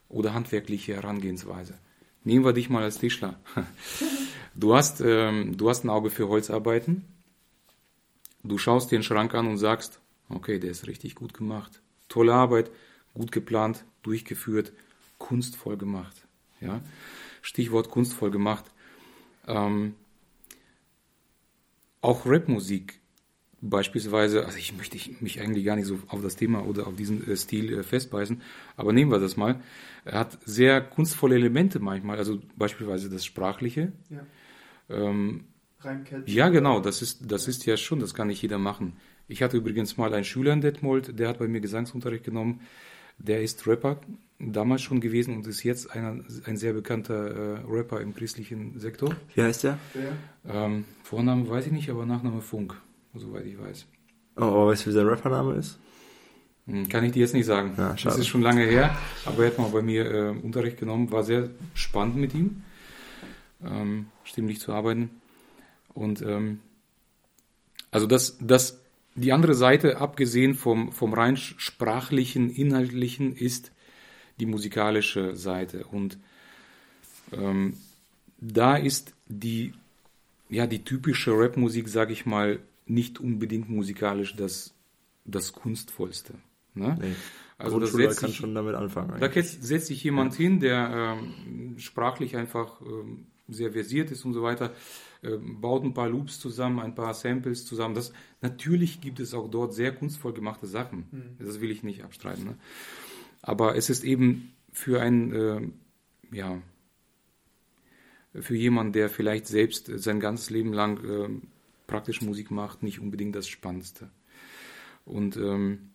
oder 0.09 0.33
handwerkliche 0.33 0.95
Herangehensweise. 0.95 1.75
Nehmen 2.25 2.45
wir 2.45 2.53
dich 2.53 2.71
mal 2.71 2.83
als 2.83 2.99
Tischler. 2.99 3.39
Du 4.55 4.75
hast, 4.75 5.01
ähm, 5.01 5.57
du 5.57 5.69
hast 5.69 5.85
ein 5.85 5.89
Auge 5.89 6.11
für 6.11 6.27
Holzarbeiten. 6.27 7.05
Du 8.43 8.59
schaust 8.59 8.91
dir 8.91 8.99
den 8.99 9.03
Schrank 9.03 9.35
an 9.35 9.47
und 9.47 9.59
sagst, 9.59 10.01
okay, 10.29 10.59
der 10.59 10.71
ist 10.71 10.87
richtig 10.87 11.15
gut 11.15 11.35
gemacht. 11.35 11.81
Tolle 12.09 12.35
Arbeit, 12.35 12.71
gut 13.15 13.33
geplant, 13.33 13.85
durchgeführt, 14.03 14.73
kunstvoll 15.19 15.77
gemacht. 15.77 16.27
Ja? 16.61 16.81
Stichwort 17.43 17.91
kunstvoll 17.91 18.31
gemacht. 18.31 18.65
Ähm, 19.47 19.95
auch 22.01 22.27
Rapmusik 22.27 23.01
Beispielsweise, 23.61 24.47
also 24.47 24.57
ich 24.57 24.77
möchte 24.77 24.97
mich 25.21 25.41
eigentlich 25.41 25.65
gar 25.65 25.75
nicht 25.75 25.87
so 25.87 25.99
auf 26.07 26.23
das 26.23 26.37
Thema 26.37 26.65
oder 26.65 26.87
auf 26.87 26.95
diesen 26.95 27.29
äh, 27.29 27.37
Stil 27.37 27.77
äh, 27.77 27.83
festbeißen, 27.83 28.41
aber 28.77 28.93
nehmen 28.93 29.11
wir 29.11 29.19
das 29.19 29.37
mal. 29.37 29.61
Er 30.05 30.21
hat 30.21 30.39
sehr 30.45 30.81
kunstvolle 30.81 31.35
Elemente 31.35 31.81
manchmal, 31.81 32.19
also 32.19 32.41
beispielsweise 32.57 33.11
das 33.11 33.25
Sprachliche. 33.25 33.93
Ja. 34.11 34.27
Ähm, 34.91 35.45
ja, 36.27 36.49
genau, 36.49 36.81
das 36.81 37.03
ist, 37.03 37.31
das 37.31 37.47
ist 37.49 37.67
ja 37.67 37.77
schon, 37.77 38.01
das 38.01 38.15
kann 38.15 38.29
nicht 38.29 38.43
jeder 38.43 38.59
machen. 38.59 38.97
Ich 39.29 39.43
hatte 39.43 39.57
übrigens 39.57 39.97
mal 39.97 40.13
einen 40.13 40.25
Schüler 40.25 40.53
in 40.53 40.61
Detmold, 40.61 41.19
der 41.19 41.29
hat 41.29 41.39
bei 41.39 41.49
mir 41.49 41.61
Gesangsunterricht 41.61 42.25
genommen. 42.25 42.61
Der 43.19 43.43
ist 43.43 43.67
Rapper 43.67 44.01
damals 44.39 44.83
schon 44.83 45.01
gewesen 45.01 45.37
und 45.37 45.47
ist 45.47 45.65
jetzt 45.65 45.91
einer, 45.91 46.25
ein 46.45 46.57
sehr 46.57 46.73
bekannter 46.73 47.59
äh, 47.59 47.61
Rapper 47.69 48.01
im 48.01 48.15
christlichen 48.15 48.79
Sektor. 48.79 49.15
Wie 49.35 49.43
heißt 49.43 49.65
der? 49.65 49.79
Ähm, 50.49 50.85
Vorname 51.03 51.49
weiß 51.49 51.67
ich 51.67 51.73
nicht, 51.73 51.91
aber 51.91 52.07
Nachname 52.07 52.41
Funk 52.41 52.81
soweit 53.19 53.47
ich 53.47 53.59
weiß. 53.59 53.87
Oh, 54.37 54.43
aber 54.43 54.67
weißt 54.69 54.87
du, 54.87 54.91
wie 54.91 54.95
sein 54.95 55.07
Rappername 55.07 55.55
ist? 55.55 55.79
Hm, 56.67 56.89
kann 56.89 57.05
ich 57.05 57.13
dir 57.13 57.21
jetzt 57.21 57.35
nicht 57.35 57.47
sagen. 57.47 57.75
Ja, 57.77 57.95
das 58.03 58.19
ist 58.19 58.29
schon 58.29 58.43
lange 58.43 58.65
her, 58.65 58.97
aber 59.25 59.45
er 59.45 59.51
hat 59.51 59.59
mal 59.59 59.71
bei 59.71 59.83
mir 59.83 60.11
äh, 60.11 60.29
Unterricht 60.31 60.79
genommen, 60.79 61.11
war 61.11 61.25
sehr 61.25 61.51
spannend 61.75 62.17
mit 62.17 62.35
ihm, 62.35 62.63
ähm, 63.65 64.07
stimmlich 64.25 64.61
zu 64.61 64.73
arbeiten. 64.73 65.11
Und 65.99 66.23
ähm, 66.23 66.61
also 67.91 68.07
das, 68.07 68.39
das, 68.41 68.81
die 69.15 69.33
andere 69.33 69.55
Seite, 69.55 69.99
abgesehen 69.99 70.55
vom, 70.55 70.93
vom 70.93 71.13
rein 71.13 71.37
sprachlichen, 71.37 72.51
inhaltlichen, 72.51 73.35
ist 73.35 73.73
die 74.39 74.47
musikalische 74.47 75.35
Seite. 75.35 75.85
Und 75.87 76.19
ähm, 77.33 77.75
da 78.41 78.77
ist 78.77 79.15
die, 79.27 79.75
ja, 80.49 80.67
die 80.69 80.85
typische 80.85 81.33
Rapmusik, 81.33 81.89
sag 81.89 82.11
ich 82.11 82.27
mal, 82.27 82.61
nicht 82.87 83.19
unbedingt 83.19 83.69
musikalisch 83.69 84.37
das, 84.37 84.73
das 85.25 85.53
Kunstvollste. 85.53 86.35
Ne? 86.75 86.97
Nee. 87.01 87.15
Also 87.59 87.81
das 87.81 87.91
setzt 87.91 88.21
kann 88.21 88.31
sich, 88.31 88.39
schon 88.39 88.55
damit 88.55 88.77
anfangen. 88.77 89.09
da 89.19 89.27
eigentlich. 89.27 89.47
setzt 89.47 89.65
setzt 89.65 89.87
sich 89.89 90.05
jemand 90.05 90.35
hin, 90.35 90.61
der 90.61 91.19
ähm, 91.19 91.77
sprachlich 91.79 92.37
einfach 92.37 92.81
ähm, 92.83 93.27
sehr 93.49 93.73
versiert 93.73 94.13
ist 94.13 94.25
und 94.25 94.33
so 94.33 94.43
weiter, 94.43 94.73
baut 95.23 95.85
ein 95.85 95.95
paar 95.95 96.09
Loops 96.09 96.39
zusammen, 96.39 96.81
ein 96.81 96.95
paar 96.95 97.15
Samples 97.15 97.67
zusammen. 97.67 97.95
Das, 97.95 98.13
natürlich 98.41 99.01
gibt 99.01 99.21
es 99.21 99.35
auch 99.35 99.51
dort 99.51 99.75
sehr 99.75 99.93
kunstvoll 99.93 100.33
gemachte 100.33 100.67
Sachen. 100.67 101.37
Das 101.39 101.61
will 101.61 101.71
ich 101.71 101.83
nicht 101.83 102.05
abstreiten. 102.05 102.45
Ne? 102.45 102.55
Aber 103.43 103.77
es 103.77 103.91
ist 103.91 104.05
eben 104.05 104.53
für 104.73 105.01
ein, 105.01 105.33
äh, 105.33 105.61
ja, 106.37 106.63
für 108.35 108.57
jemanden, 108.57 108.93
der 108.93 109.09
vielleicht 109.09 109.47
selbst 109.47 109.91
sein 109.93 110.21
ganzes 110.21 110.51
Leben 110.51 110.73
lang 110.73 111.05
äh, 111.05 111.29
praktisch 111.87 112.23
Musik 112.23 112.51
macht, 112.51 112.83
nicht 112.83 113.01
unbedingt 113.01 113.35
das 113.35 113.49
Spannendste. 113.49 114.11
Und 115.05 115.37
ähm, 115.37 115.91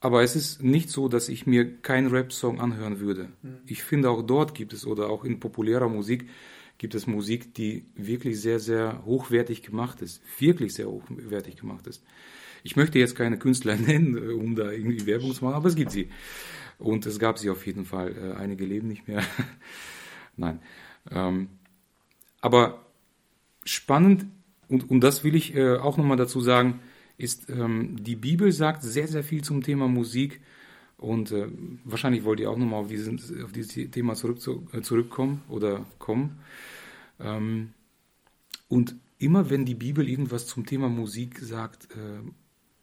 aber 0.00 0.22
es 0.22 0.36
ist 0.36 0.62
nicht 0.62 0.90
so, 0.90 1.08
dass 1.08 1.30
ich 1.30 1.46
mir 1.46 1.78
keinen 1.80 2.08
Rap-Song 2.08 2.60
anhören 2.60 3.00
würde. 3.00 3.30
Ich 3.66 3.82
finde 3.82 4.10
auch 4.10 4.20
dort 4.20 4.54
gibt 4.54 4.74
es 4.74 4.86
oder 4.86 5.08
auch 5.08 5.24
in 5.24 5.40
populärer 5.40 5.88
Musik 5.88 6.28
gibt 6.78 6.94
es 6.94 7.06
Musik, 7.06 7.54
die 7.54 7.84
wirklich 7.94 8.40
sehr, 8.40 8.60
sehr 8.60 9.04
hochwertig 9.04 9.62
gemacht 9.62 10.02
ist. 10.02 10.22
Wirklich 10.38 10.74
sehr 10.74 10.88
hochwertig 10.88 11.56
gemacht 11.56 11.86
ist. 11.86 12.02
Ich 12.62 12.76
möchte 12.76 12.98
jetzt 12.98 13.14
keine 13.14 13.38
Künstler 13.38 13.76
nennen, 13.76 14.16
äh, 14.16 14.32
um 14.32 14.56
da 14.56 14.70
irgendwie 14.70 15.06
Werbung 15.06 15.32
zu 15.32 15.44
machen, 15.44 15.54
aber 15.54 15.68
es 15.68 15.76
gibt 15.76 15.90
sie. 15.92 16.08
Und 16.78 17.06
es 17.06 17.18
gab 17.18 17.38
sie 17.38 17.50
auf 17.50 17.66
jeden 17.66 17.84
Fall. 17.84 18.16
Äh, 18.16 18.32
Einige 18.34 18.64
leben 18.64 18.88
nicht 18.88 19.06
mehr. 19.06 19.22
Nein. 20.36 20.60
Ähm, 21.10 21.48
aber 22.40 22.86
spannend, 23.64 24.26
und, 24.68 24.90
und 24.90 25.00
das 25.00 25.24
will 25.24 25.34
ich 25.34 25.54
äh, 25.54 25.76
auch 25.76 25.96
nochmal 25.96 26.16
dazu 26.16 26.40
sagen, 26.40 26.80
ist, 27.16 27.48
ähm, 27.48 28.02
die 28.02 28.16
Bibel 28.16 28.50
sagt 28.50 28.82
sehr, 28.82 29.06
sehr 29.06 29.22
viel 29.22 29.42
zum 29.42 29.62
Thema 29.62 29.86
Musik. 29.86 30.40
Und 31.04 31.32
äh, 31.32 31.48
wahrscheinlich 31.84 32.24
wollt 32.24 32.40
ihr 32.40 32.50
auch 32.50 32.56
nochmal 32.56 32.80
auf, 32.80 32.88
diesen, 32.88 33.20
auf 33.44 33.52
dieses 33.52 33.90
Thema 33.90 34.14
zurück, 34.14 34.40
zu, 34.40 34.66
äh, 34.72 34.80
zurückkommen 34.80 35.42
oder 35.50 35.84
kommen. 35.98 36.38
Ähm, 37.20 37.74
und 38.68 38.96
immer 39.18 39.50
wenn 39.50 39.66
die 39.66 39.74
Bibel 39.74 40.08
irgendwas 40.08 40.46
zum 40.46 40.64
Thema 40.64 40.88
Musik 40.88 41.38
sagt, 41.40 41.88
äh, 41.90 42.22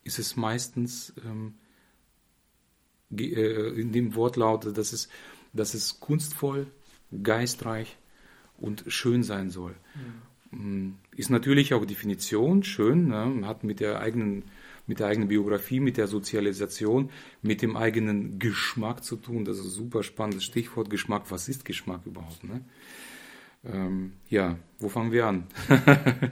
ist 0.04 0.20
es 0.20 0.36
meistens 0.36 1.14
ähm, 1.26 1.56
äh, 3.18 3.82
in 3.82 3.92
dem 3.92 4.14
Wortlaut, 4.14 4.78
dass 4.78 4.94
es, 4.94 5.10
dass 5.52 5.74
es 5.74 6.00
kunstvoll, 6.00 6.68
geistreich 7.24 7.98
und 8.60 8.84
schön 8.88 9.24
sein 9.24 9.50
soll. 9.50 9.76
Mm, 10.52 10.92
Ist 11.16 11.32
natürlich 11.32 11.74
auch 11.74 11.86
Definition 11.86 12.64
schön, 12.64 13.08
ne? 13.08 13.48
hat 13.48 13.64
mit 13.64 13.80
der 13.80 14.00
eigenen 14.00 14.44
mit 14.88 15.00
der 15.00 15.08
eigenen 15.08 15.30
Biografie, 15.30 15.80
mit 15.80 15.98
der 15.98 16.08
Sozialisation, 16.08 17.10
mit 17.42 17.62
dem 17.62 17.76
eigenen 17.78 18.40
Geschmack 18.40 19.04
zu 19.04 19.16
tun. 19.16 19.46
Das 19.46 19.58
ist 19.58 19.66
ein 19.66 19.70
super 19.72 20.04
spannendes 20.04 20.44
Stichwort 20.44 20.90
Geschmack. 20.90 21.24
Was 21.30 21.48
ist 21.50 21.66
Geschmack 21.66 22.02
überhaupt? 22.06 22.44
Ne? 22.44 22.62
Ähm, 23.64 24.14
ja, 24.30 24.58
wo 24.80 24.90
fangen 24.90 25.12
wir 25.12 25.28
an? 25.28 25.44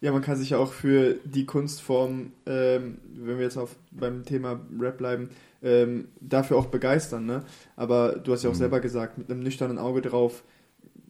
Ja, 0.00 0.12
man 0.12 0.22
kann 0.22 0.36
sich 0.36 0.50
ja 0.50 0.58
auch 0.58 0.72
für 0.72 1.16
die 1.24 1.44
Kunstform, 1.44 2.30
ähm, 2.46 2.98
wenn 3.16 3.36
wir 3.38 3.44
jetzt 3.44 3.56
auf 3.56 3.74
beim 3.90 4.24
Thema 4.24 4.60
Rap 4.78 4.98
bleiben, 4.98 5.30
ähm, 5.60 6.06
dafür 6.20 6.56
auch 6.56 6.66
begeistern. 6.66 7.26
Ne? 7.26 7.42
Aber 7.74 8.12
du 8.12 8.32
hast 8.32 8.44
ja 8.44 8.50
auch 8.50 8.54
Mhm. 8.54 8.58
selber 8.58 8.78
gesagt, 8.78 9.18
mit 9.18 9.28
einem 9.28 9.40
nüchternen 9.40 9.76
Auge 9.76 10.00
drauf 10.00 10.44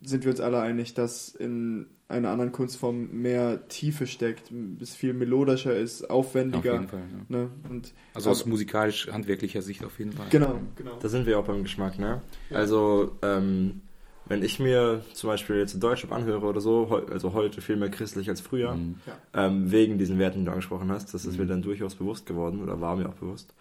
sind 0.00 0.24
wir 0.24 0.30
uns 0.30 0.40
alle 0.40 0.60
einig, 0.62 0.94
dass 0.94 1.28
in 1.28 1.84
einer 2.08 2.30
anderen 2.30 2.52
Kunstform 2.52 3.08
mehr 3.12 3.68
Tiefe 3.68 4.06
steckt, 4.06 4.50
es 4.80 4.94
viel 4.94 5.12
melodischer 5.12 5.76
ist, 5.76 6.04
Auf 6.04 6.10
aufwendiger. 6.10 6.72
jeden 6.72 6.88
Fall. 6.88 7.02
Ja. 7.28 7.36
Ne? 7.36 7.50
Und 7.68 7.92
Also 8.14 8.30
aus 8.30 8.46
musikalisch-handwerklicher 8.46 9.60
Sicht 9.62 9.84
auf 9.84 9.98
jeden 9.98 10.12
Fall. 10.12 10.26
genau, 10.30 10.58
genau. 10.74 10.96
Da 11.00 11.08
sind 11.08 11.26
wir 11.26 11.38
auch 11.38 11.44
beim 11.44 11.62
Geschmack, 11.62 11.98
ne? 11.98 12.22
Ja. 12.50 12.56
Also, 12.56 13.16
ähm, 13.22 13.82
wenn 14.26 14.42
ich 14.42 14.58
mir 14.58 15.04
zum 15.14 15.28
Beispiel 15.28 15.56
jetzt 15.56 15.82
Deutschrap 15.82 16.12
anhöre 16.12 16.46
oder 16.46 16.60
so, 16.60 16.86
also 17.10 17.32
heute 17.32 17.60
viel 17.60 17.76
mehr 17.76 17.90
christlich 17.90 18.28
als 18.28 18.40
früher, 18.40 18.74
Mhm. 18.74 18.94
ähm, 19.34 19.70
wegen 19.70 19.98
diesen 19.98 20.18
Werten, 20.18 20.40
die 20.40 20.44
du 20.46 20.50
angesprochen 20.50 20.90
hast, 20.90 21.12
das 21.14 21.24
ist 21.26 21.34
Mhm. 21.34 21.40
mir 21.40 21.46
dann 21.46 21.62
durchaus 21.62 21.94
bewusst 21.94 22.26
geworden 22.26 22.62
oder 22.62 22.80
war 22.80 22.96
mir 22.96 23.08
auch 23.08 23.14
bewusst, 23.14 23.54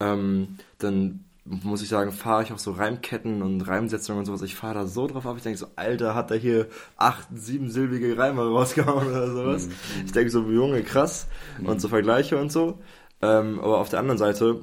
ähm, 0.00 0.56
dann 0.78 1.24
muss 1.44 1.82
ich 1.82 1.88
sagen, 1.90 2.10
fahre 2.10 2.42
ich 2.42 2.52
auch 2.52 2.58
so 2.58 2.70
Reimketten 2.72 3.42
und 3.42 3.60
Reimsetzungen 3.62 4.20
und 4.20 4.24
sowas. 4.24 4.40
Ich 4.42 4.54
fahre 4.54 4.74
da 4.74 4.86
so 4.86 5.06
drauf 5.06 5.26
ab. 5.26 5.34
Ich 5.36 5.42
denke 5.42 5.58
so, 5.58 5.66
Alter, 5.76 6.14
hat 6.14 6.30
er 6.30 6.38
hier 6.38 6.68
acht, 6.96 7.26
siebensilbige 7.34 8.16
Reime 8.16 8.42
rausgehauen 8.42 9.08
oder 9.08 9.30
sowas. 9.30 9.68
Ich 10.06 10.12
denke 10.12 10.30
so, 10.30 10.40
Junge, 10.50 10.82
krass. 10.82 11.26
Und 11.62 11.80
so 11.82 11.88
Vergleiche 11.88 12.38
und 12.38 12.50
so. 12.50 12.78
Ähm, 13.20 13.58
aber 13.60 13.78
auf 13.78 13.90
der 13.90 13.98
anderen 14.00 14.16
Seite, 14.18 14.62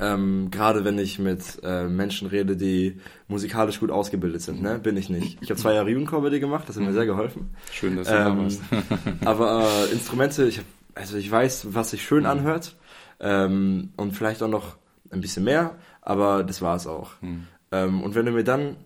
ähm, 0.00 0.50
gerade 0.50 0.84
wenn 0.84 0.98
ich 0.98 1.18
mit 1.18 1.42
äh, 1.62 1.84
Menschen 1.88 2.28
rede, 2.28 2.56
die 2.56 3.00
musikalisch 3.26 3.80
gut 3.80 3.90
ausgebildet 3.90 4.42
sind, 4.42 4.60
ne, 4.62 4.78
bin 4.78 4.96
ich 4.96 5.08
nicht. 5.08 5.38
Ich 5.40 5.50
habe 5.50 5.58
zwei 5.60 5.74
Jahre 5.74 5.90
Jugendcomedy 5.90 6.40
gemacht, 6.40 6.68
das 6.68 6.76
hat 6.76 6.84
mir 6.84 6.92
sehr 6.92 7.06
geholfen. 7.06 7.50
Schön, 7.72 7.96
dass 7.96 8.06
du 8.08 8.12
da 8.14 8.28
Ähm, 8.28 8.38
warst. 8.42 8.60
aber 9.24 9.66
äh, 9.88 9.92
Instrumente, 9.92 10.46
ich 10.46 10.58
hab, 10.58 10.64
also 10.94 11.16
ich 11.16 11.30
weiß, 11.30 11.68
was 11.74 11.90
sich 11.90 12.02
schön 12.06 12.20
Mhm. 12.24 12.26
anhört 12.30 12.76
ähm, 13.20 13.92
und 13.96 14.12
vielleicht 14.12 14.42
auch 14.42 14.48
noch 14.48 14.76
ein 15.10 15.20
bisschen 15.22 15.44
mehr, 15.44 15.74
aber 16.02 16.44
das 16.44 16.62
war 16.62 16.76
es 16.76 16.86
auch. 16.86 17.10
Mhm. 17.20 17.46
Ähm, 17.72 18.02
und 18.02 18.14
wenn 18.14 18.26
du 18.26 18.32
mir 18.32 18.44
dann 18.44 18.76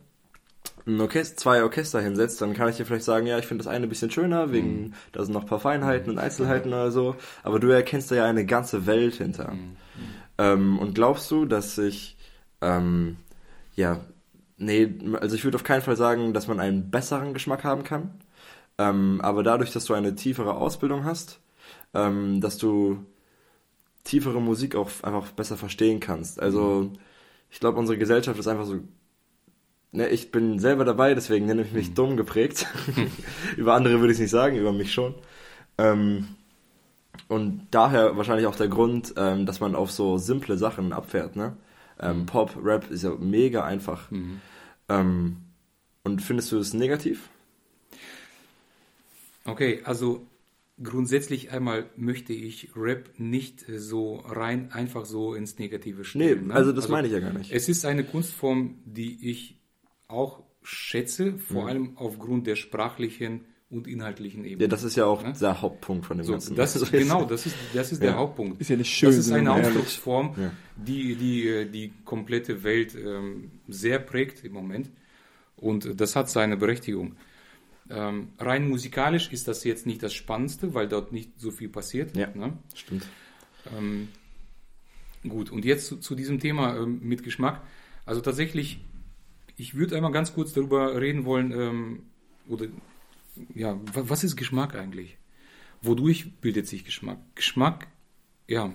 ein 0.86 1.00
Orchester, 1.00 1.36
zwei 1.36 1.62
Orchester 1.62 2.00
hinsetzt, 2.00 2.40
dann 2.40 2.54
kann 2.54 2.68
ich 2.68 2.76
dir 2.76 2.84
vielleicht 2.84 3.04
sagen, 3.04 3.26
ja, 3.26 3.38
ich 3.38 3.46
finde 3.46 3.62
das 3.64 3.72
eine 3.72 3.86
ein 3.86 3.88
bisschen 3.88 4.10
schöner, 4.10 4.50
wegen, 4.52 4.82
Mhm. 4.86 4.92
da 5.12 5.24
sind 5.24 5.32
noch 5.32 5.42
ein 5.42 5.48
paar 5.48 5.60
Feinheiten 5.60 6.10
und 6.10 6.18
Einzelheiten 6.18 6.68
oder 6.72 6.90
so, 6.90 7.14
aber 7.44 7.60
du 7.60 7.68
erkennst 7.68 8.10
da 8.10 8.16
ja 8.16 8.24
eine 8.24 8.44
ganze 8.44 8.86
Welt 8.86 9.14
hinter. 9.14 9.52
Mhm. 9.52 9.76
Ähm, 10.38 10.78
und 10.78 10.94
glaubst 10.94 11.30
du, 11.30 11.44
dass 11.44 11.78
ich, 11.78 12.16
ähm, 12.60 13.16
ja, 13.76 14.00
nee, 14.56 14.92
also 15.20 15.36
ich 15.36 15.44
würde 15.44 15.56
auf 15.56 15.64
keinen 15.64 15.82
Fall 15.82 15.96
sagen, 15.96 16.32
dass 16.32 16.48
man 16.48 16.58
einen 16.58 16.90
besseren 16.90 17.32
Geschmack 17.34 17.62
haben 17.62 17.84
kann, 17.84 18.10
ähm, 18.78 19.20
aber 19.22 19.42
dadurch, 19.44 19.72
dass 19.72 19.84
du 19.84 19.94
eine 19.94 20.16
tiefere 20.16 20.54
Ausbildung 20.54 21.04
hast, 21.04 21.38
ähm, 21.94 22.40
dass 22.40 22.58
du 22.58 23.04
tiefere 24.04 24.40
Musik 24.40 24.74
auch 24.74 24.90
einfach 25.02 25.30
besser 25.32 25.56
verstehen 25.56 26.00
kannst. 26.00 26.40
Also, 26.40 26.92
ich 27.50 27.60
glaube, 27.60 27.78
unsere 27.78 27.98
Gesellschaft 27.98 28.38
ist 28.38 28.48
einfach 28.48 28.66
so. 28.66 28.80
Ne, 29.94 30.08
ich 30.08 30.30
bin 30.30 30.58
selber 30.58 30.86
dabei, 30.86 31.14
deswegen 31.14 31.44
nenne 31.44 31.62
ich 31.62 31.72
mich 31.72 31.92
dumm 31.92 32.16
geprägt. 32.16 32.66
über 33.56 33.74
andere 33.74 34.00
würde 34.00 34.12
ich 34.12 34.18
nicht 34.18 34.30
sagen, 34.30 34.56
über 34.56 34.72
mich 34.72 34.92
schon. 34.92 35.14
Ähm, 35.76 36.28
und 37.28 37.68
daher 37.70 38.16
wahrscheinlich 38.16 38.46
auch 38.46 38.56
der 38.56 38.68
Grund, 38.68 39.14
ähm, 39.16 39.46
dass 39.46 39.60
man 39.60 39.74
auf 39.74 39.90
so 39.90 40.18
simple 40.18 40.56
Sachen 40.56 40.92
abfährt. 40.92 41.36
Ne? 41.36 41.56
Ähm, 42.00 42.26
Pop, 42.26 42.56
Rap 42.62 42.90
ist 42.90 43.04
ja 43.04 43.10
mega 43.18 43.64
einfach. 43.64 44.10
Mhm. 44.10 44.40
Ähm, 44.88 45.36
und 46.04 46.20
findest 46.20 46.52
du 46.52 46.58
es 46.58 46.74
negativ? 46.74 47.28
Okay, 49.44 49.82
also 49.84 50.26
grundsätzlich 50.82 51.50
einmal 51.50 51.86
möchte 51.96 52.32
ich 52.32 52.70
Rap 52.76 53.10
nicht 53.18 53.68
äh, 53.68 53.78
so 53.78 54.16
rein 54.16 54.70
einfach 54.72 55.04
so 55.04 55.34
ins 55.34 55.58
Negative 55.58 55.98
Nee, 56.00 56.04
stellen. 56.04 56.46
ne? 56.48 56.54
also 56.54 56.72
das 56.72 56.88
meine 56.88 57.06
ich 57.06 57.12
ja 57.12 57.20
gar 57.20 57.32
nicht. 57.32 57.52
Es 57.52 57.68
ist 57.68 57.84
eine 57.84 58.04
Kunstform, 58.04 58.78
die 58.84 59.30
ich 59.30 59.58
auch 60.08 60.42
schätze, 60.62 61.38
vor 61.38 61.62
Mhm. 61.62 61.68
allem 61.68 61.96
aufgrund 61.96 62.46
der 62.46 62.56
sprachlichen 62.56 63.44
und 63.70 63.86
inhaltlichen 63.86 64.44
Ebene. 64.44 64.62
Ja, 64.64 64.68
das 64.68 64.82
ist 64.84 64.96
ja 64.96 65.06
auch 65.06 65.22
Ne? 65.22 65.32
der 65.40 65.62
Hauptpunkt 65.62 66.04
von 66.06 66.18
dem 66.18 66.24
so, 66.24 66.32
Ganzen. 66.32 66.56
das 66.56 66.76
ist, 66.76 66.82
Also 66.92 66.98
genau, 66.98 67.24
das 67.24 67.46
ist, 67.46 67.56
das 67.74 67.90
ist 67.92 68.02
Ja. 68.02 68.10
der 68.10 68.16
Hauptpunkt. 68.18 68.60
Ist 68.60 68.68
ja 68.70 68.76
nicht 68.76 68.90
schön, 68.94 69.08
Das 69.08 69.18
ist 69.18 69.32
eine. 69.32 69.52
Ausdrucksform, 69.52 70.34
Ja. 70.38 70.52
die, 70.76 71.14
die 71.16 71.48
äh, 71.48 71.64
die 71.66 71.92
komplette 72.04 72.62
Welt 72.64 72.94
ähm, 72.94 73.50
sehr 73.68 73.98
prägt 73.98 74.44
im 74.44 74.52
Moment. 74.52 74.90
Und 75.56 75.86
äh, 75.86 75.94
das 75.94 76.16
hat 76.16 76.28
seine 76.28 76.56
Berechtigung. 76.56 77.16
Ähm, 77.90 78.28
rein 78.38 78.68
musikalisch 78.68 79.30
ist 79.32 79.48
das 79.48 79.64
jetzt 79.64 79.86
nicht 79.86 80.02
das 80.02 80.14
Spannendste, 80.14 80.72
weil 80.74 80.88
dort 80.88 81.12
nicht 81.12 81.38
so 81.38 81.50
viel 81.50 81.68
passiert. 81.68 82.16
Ja. 82.16 82.28
Ne? 82.34 82.56
Stimmt. 82.74 83.06
Ähm, 83.76 84.08
gut, 85.28 85.50
und 85.50 85.64
jetzt 85.64 85.86
zu, 85.86 85.96
zu 85.98 86.14
diesem 86.14 86.38
Thema 86.40 86.76
ähm, 86.76 87.00
mit 87.02 87.22
Geschmack. 87.22 87.60
Also 88.06 88.20
tatsächlich, 88.20 88.80
ich 89.56 89.74
würde 89.74 89.96
einmal 89.96 90.12
ganz 90.12 90.32
kurz 90.34 90.52
darüber 90.52 91.00
reden 91.00 91.24
wollen, 91.24 91.52
ähm, 91.52 92.02
oder 92.48 92.66
ja, 93.54 93.74
wa- 93.94 94.04
was 94.08 94.24
ist 94.24 94.36
Geschmack 94.36 94.74
eigentlich? 94.74 95.16
Wodurch 95.80 96.32
bildet 96.40 96.66
sich 96.68 96.84
Geschmack? 96.84 97.18
Geschmack, 97.34 97.88
ja, 98.48 98.72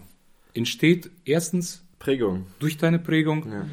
entsteht 0.54 1.10
erstens 1.26 1.86
Prägung. 2.00 2.46
durch 2.60 2.78
deine 2.78 3.00
Prägung, 3.00 3.50
Ja. 3.52 3.66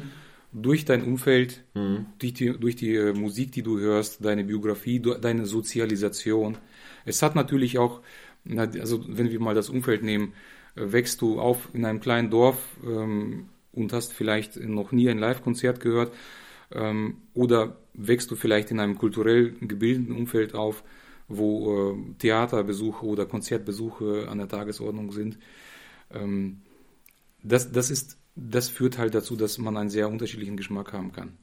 Durch 0.55 0.85
dein 0.85 1.03
Umfeld, 1.03 1.63
Mhm. 1.75 2.05
durch 2.19 2.33
die, 2.33 2.57
durch 2.57 2.75
die 2.75 2.95
äh, 2.95 3.13
Musik, 3.13 3.51
die 3.51 3.61
du 3.61 3.77
hörst, 3.79 4.23
deine 4.23 4.45
Biografie, 4.45 5.01
deine 5.01 5.45
Sozialisation. 5.45 6.57
Es 7.05 7.21
hat 7.21 7.35
natürlich 7.35 7.77
auch, 7.77 8.01
also 8.57 9.03
wenn 9.07 9.29
wir 9.31 9.39
mal 9.39 9.53
das 9.53 9.69
Umfeld 9.69 10.01
nehmen, 10.01 10.33
äh, 10.75 10.91
wächst 10.93 11.21
du 11.21 11.39
auf 11.39 11.69
in 11.73 11.85
einem 11.85 11.99
kleinen 11.99 12.29
Dorf 12.29 12.57
ähm, 12.85 13.49
und 13.73 13.91
hast 13.91 14.13
vielleicht 14.13 14.57
noch 14.57 14.91
nie 14.93 15.09
ein 15.09 15.19
Live-Konzert 15.19 15.81
gehört 15.81 16.13
ähm, 16.71 17.17
oder 17.33 17.77
wächst 17.93 18.31
du 18.31 18.35
vielleicht 18.35 18.71
in 18.71 18.79
einem 18.79 18.97
kulturell 18.97 19.51
gebildeten 19.61 20.15
Umfeld 20.15 20.55
auf, 20.55 20.83
wo 21.27 21.93
äh, 21.93 22.13
Theaterbesuche 22.19 23.05
oder 23.05 23.25
Konzertbesuche 23.25 24.27
an 24.29 24.37
der 24.37 24.47
Tagesordnung 24.47 25.11
sind. 25.11 25.37
Ähm, 26.13 26.61
das, 27.43 27.71
das, 27.71 27.91
ist, 27.91 28.17
das 28.35 28.69
führt 28.69 28.97
halt 28.97 29.15
dazu, 29.15 29.35
dass 29.35 29.57
man 29.57 29.77
einen 29.77 29.89
sehr 29.89 30.09
unterschiedlichen 30.09 30.57
Geschmack 30.57 30.93
haben 30.93 31.11
kann. 31.11 31.37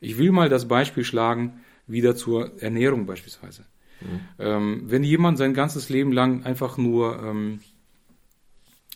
Ich 0.00 0.18
will 0.18 0.32
mal 0.32 0.48
das 0.48 0.68
Beispiel 0.68 1.04
schlagen, 1.04 1.60
wieder 1.86 2.16
zur 2.16 2.60
Ernährung 2.62 3.06
beispielsweise. 3.06 3.64
Mhm. 4.00 4.20
Ähm, 4.38 4.82
wenn 4.86 5.04
jemand 5.04 5.38
sein 5.38 5.54
ganzes 5.54 5.88
Leben 5.88 6.12
lang 6.12 6.44
einfach 6.44 6.76
nur 6.76 7.22
ähm, 7.22 7.60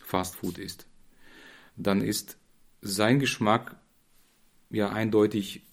Fast 0.03 0.35
Food 0.35 0.57
isst, 0.57 0.87
dann 1.77 2.01
ist 2.01 2.37
sein 2.81 3.19
Geschmack 3.19 3.75
ja 4.69 4.89
eindeutig 4.89 5.63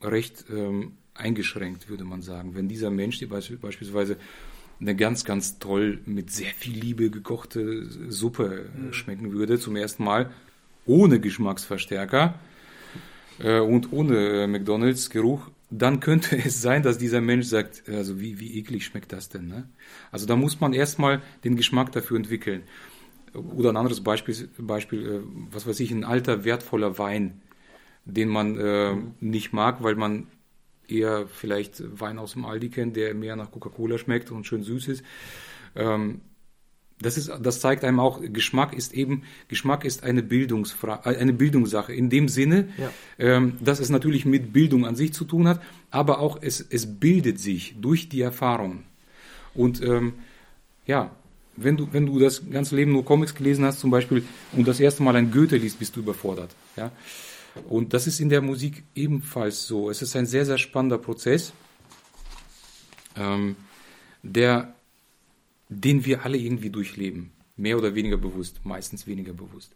recht 0.00 0.44
ähm, 0.50 0.92
eingeschränkt, 1.14 1.88
würde 1.88 2.04
man 2.04 2.22
sagen. 2.22 2.54
Wenn 2.54 2.68
dieser 2.68 2.90
Mensch 2.90 3.26
beispielsweise 3.28 4.18
eine 4.80 4.94
ganz, 4.94 5.24
ganz 5.24 5.58
toll 5.58 6.00
mit 6.04 6.30
sehr 6.30 6.50
viel 6.50 6.78
Liebe 6.78 7.10
gekochte 7.10 7.86
Suppe 8.10 8.68
mhm. 8.74 8.92
schmecken 8.92 9.32
würde, 9.32 9.58
zum 9.58 9.76
ersten 9.76 10.04
Mal 10.04 10.30
ohne 10.86 11.20
Geschmacksverstärker 11.20 12.38
äh, 13.38 13.60
und 13.60 13.92
ohne 13.92 14.44
äh, 14.44 14.46
McDonalds-Geruch, 14.46 15.50
dann 15.70 16.00
könnte 16.00 16.36
es 16.44 16.62
sein, 16.62 16.82
dass 16.82 16.98
dieser 16.98 17.20
Mensch 17.20 17.46
sagt, 17.46 17.88
also 17.88 18.20
wie, 18.20 18.40
wie 18.40 18.58
eklig 18.58 18.84
schmeckt 18.86 19.12
das 19.12 19.28
denn? 19.28 19.46
Ne? 19.48 19.68
Also 20.10 20.26
da 20.26 20.36
muss 20.36 20.60
man 20.60 20.72
erstmal 20.72 21.22
den 21.44 21.56
Geschmack 21.56 21.92
dafür 21.92 22.16
entwickeln. 22.16 22.62
Oder 23.34 23.70
ein 23.70 23.76
anderes 23.76 24.02
Beispiel, 24.02 24.48
Beispiel 24.58 25.06
äh, 25.06 25.20
was 25.50 25.66
weiß 25.66 25.80
ich, 25.80 25.90
ein 25.90 26.04
alter, 26.04 26.44
wertvoller 26.44 26.98
Wein, 26.98 27.42
den 28.04 28.28
man 28.28 28.58
äh, 28.58 28.92
mhm. 28.94 29.14
nicht 29.20 29.52
mag, 29.52 29.82
weil 29.82 29.96
man 29.96 30.28
eher 30.88 31.26
vielleicht 31.26 31.82
Wein 32.00 32.18
aus 32.18 32.34
dem 32.34 32.44
Aldi 32.44 32.68
kennt, 32.70 32.96
der 32.96 33.12
mehr 33.14 33.34
nach 33.36 33.50
Coca-Cola 33.50 33.98
schmeckt 33.98 34.30
und 34.30 34.46
schön 34.46 34.62
süß 34.62 34.88
ist. 34.88 35.04
Ähm, 35.74 36.20
das 37.00 37.18
ist, 37.18 37.30
das 37.42 37.60
zeigt 37.60 37.84
einem 37.84 38.00
auch, 38.00 38.20
Geschmack 38.22 38.74
ist 38.74 38.94
eben, 38.94 39.22
Geschmack 39.48 39.84
ist 39.84 40.02
eine 40.02 40.22
Bildungsfrage, 40.22 41.10
äh, 41.10 41.18
eine 41.18 41.32
Bildungssache. 41.32 41.92
In 41.92 42.08
dem 42.08 42.28
Sinne, 42.28 42.68
ja. 42.78 42.90
ähm, 43.18 43.58
dass 43.60 43.80
es 43.80 43.90
natürlich 43.90 44.24
mit 44.24 44.52
Bildung 44.52 44.86
an 44.86 44.96
sich 44.96 45.12
zu 45.12 45.24
tun 45.24 45.46
hat, 45.46 45.60
aber 45.90 46.20
auch 46.20 46.38
es, 46.40 46.60
es 46.60 46.98
bildet 46.98 47.38
sich 47.38 47.76
durch 47.80 48.08
die 48.08 48.22
Erfahrung. 48.22 48.84
Und 49.54 49.82
ähm, 49.82 50.14
ja, 50.86 51.10
wenn 51.56 51.76
du, 51.76 51.88
wenn 51.92 52.06
du 52.06 52.18
das 52.18 52.48
ganze 52.50 52.76
Leben 52.76 52.92
nur 52.92 53.04
Comics 53.04 53.34
gelesen 53.34 53.64
hast, 53.64 53.80
zum 53.80 53.90
Beispiel, 53.90 54.24
und 54.52 54.66
das 54.68 54.80
erste 54.80 55.02
Mal 55.02 55.16
ein 55.16 55.30
Goethe 55.30 55.56
liest, 55.56 55.78
bist 55.78 55.96
du 55.96 56.00
überfordert. 56.00 56.50
Ja? 56.76 56.92
Und 57.68 57.94
das 57.94 58.06
ist 58.06 58.20
in 58.20 58.28
der 58.28 58.42
Musik 58.42 58.84
ebenfalls 58.94 59.66
so. 59.66 59.90
Es 59.90 60.02
ist 60.02 60.14
ein 60.16 60.26
sehr, 60.26 60.44
sehr 60.44 60.58
spannender 60.58 60.98
Prozess, 60.98 61.52
ähm, 63.16 63.56
der, 64.22 64.74
den 65.68 66.04
wir 66.04 66.24
alle 66.24 66.36
irgendwie 66.36 66.70
durchleben. 66.70 67.32
Mehr 67.56 67.78
oder 67.78 67.94
weniger 67.94 68.16
bewusst, 68.16 68.60
meistens 68.64 69.06
weniger 69.06 69.32
bewusst. 69.32 69.74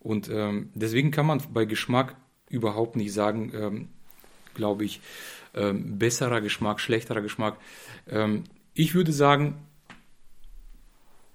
Und 0.00 0.28
ähm, 0.30 0.70
deswegen 0.74 1.10
kann 1.10 1.26
man 1.26 1.42
bei 1.52 1.64
Geschmack 1.64 2.16
überhaupt 2.50 2.96
nicht 2.96 3.12
sagen, 3.12 3.52
ähm, 3.54 3.88
glaube 4.54 4.84
ich, 4.84 5.00
ähm, 5.54 5.98
besserer 5.98 6.40
Geschmack, 6.40 6.80
schlechterer 6.80 7.20
Geschmack. 7.20 7.58
Ähm, 8.08 8.44
ich 8.74 8.94
würde 8.94 9.12
sagen, 9.12 9.54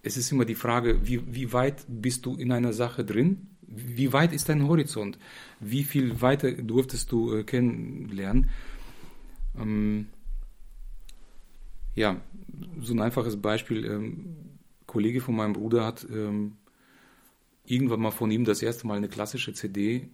es 0.01 0.17
ist 0.17 0.31
immer 0.31 0.45
die 0.45 0.55
Frage, 0.55 1.07
wie, 1.07 1.21
wie 1.33 1.53
weit 1.53 1.85
bist 1.87 2.25
du 2.25 2.35
in 2.35 2.51
einer 2.51 2.73
Sache 2.73 3.05
drin 3.05 3.53
wie 3.75 4.13
weit 4.13 4.33
ist 4.33 4.49
dein 4.49 4.67
Horizont? 4.67 5.17
Wie 5.59 5.83
viel 5.83 6.21
weiter 6.21 6.51
durftest 6.51 7.11
du 7.11 7.35
äh, 7.35 7.43
kennenlernen? 7.43 8.49
Ähm, 9.57 10.07
ja, 11.95 12.21
so 12.79 12.93
ein 12.93 13.01
einfaches 13.01 13.41
Beispiel. 13.41 13.85
Ähm, 13.85 14.35
Kollege 14.85 15.21
von 15.21 15.35
meinem 15.35 15.53
Bruder 15.53 15.85
hat 15.85 16.05
ähm, 16.09 16.57
irgendwann 17.65 18.01
mal 18.01 18.11
von 18.11 18.31
ihm 18.31 18.45
das 18.45 18.61
erste 18.61 18.87
Mal 18.87 18.97
eine 18.97 19.09
klassische 19.09 19.53
CD 19.53 20.09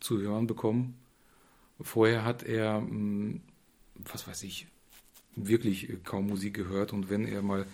zu 0.00 0.20
hören 0.20 0.46
bekommen. 0.46 0.94
Vorher 1.80 2.24
hat 2.24 2.42
er, 2.42 2.76
ähm, 2.78 3.42
was 3.94 4.26
weiß 4.26 4.42
ich, 4.44 4.66
wirklich 5.34 5.88
kaum 6.04 6.26
Musik 6.26 6.54
gehört 6.54 6.92
und 6.92 7.10
wenn 7.10 7.26
er 7.26 7.42
mal 7.42 7.66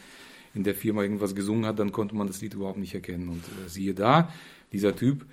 in 0.55 0.65
der 0.65 0.75
Firma 0.75 1.03
irgendwas 1.03 1.35
gesungen 1.35 1.67
hat, 1.67 1.79
dann 1.79 1.93
konnte 1.93 2.15
man 2.15 2.27
das 2.27 2.41
Lied 2.41 2.55
überhaupt 2.55 2.79
nicht 2.79 2.95
erkennen. 2.95 3.29
Und 3.29 3.45
äh, 3.45 3.69
siehe 3.69 3.95
da, 3.95 4.33
dieser 4.73 4.97
Typ 4.97 5.27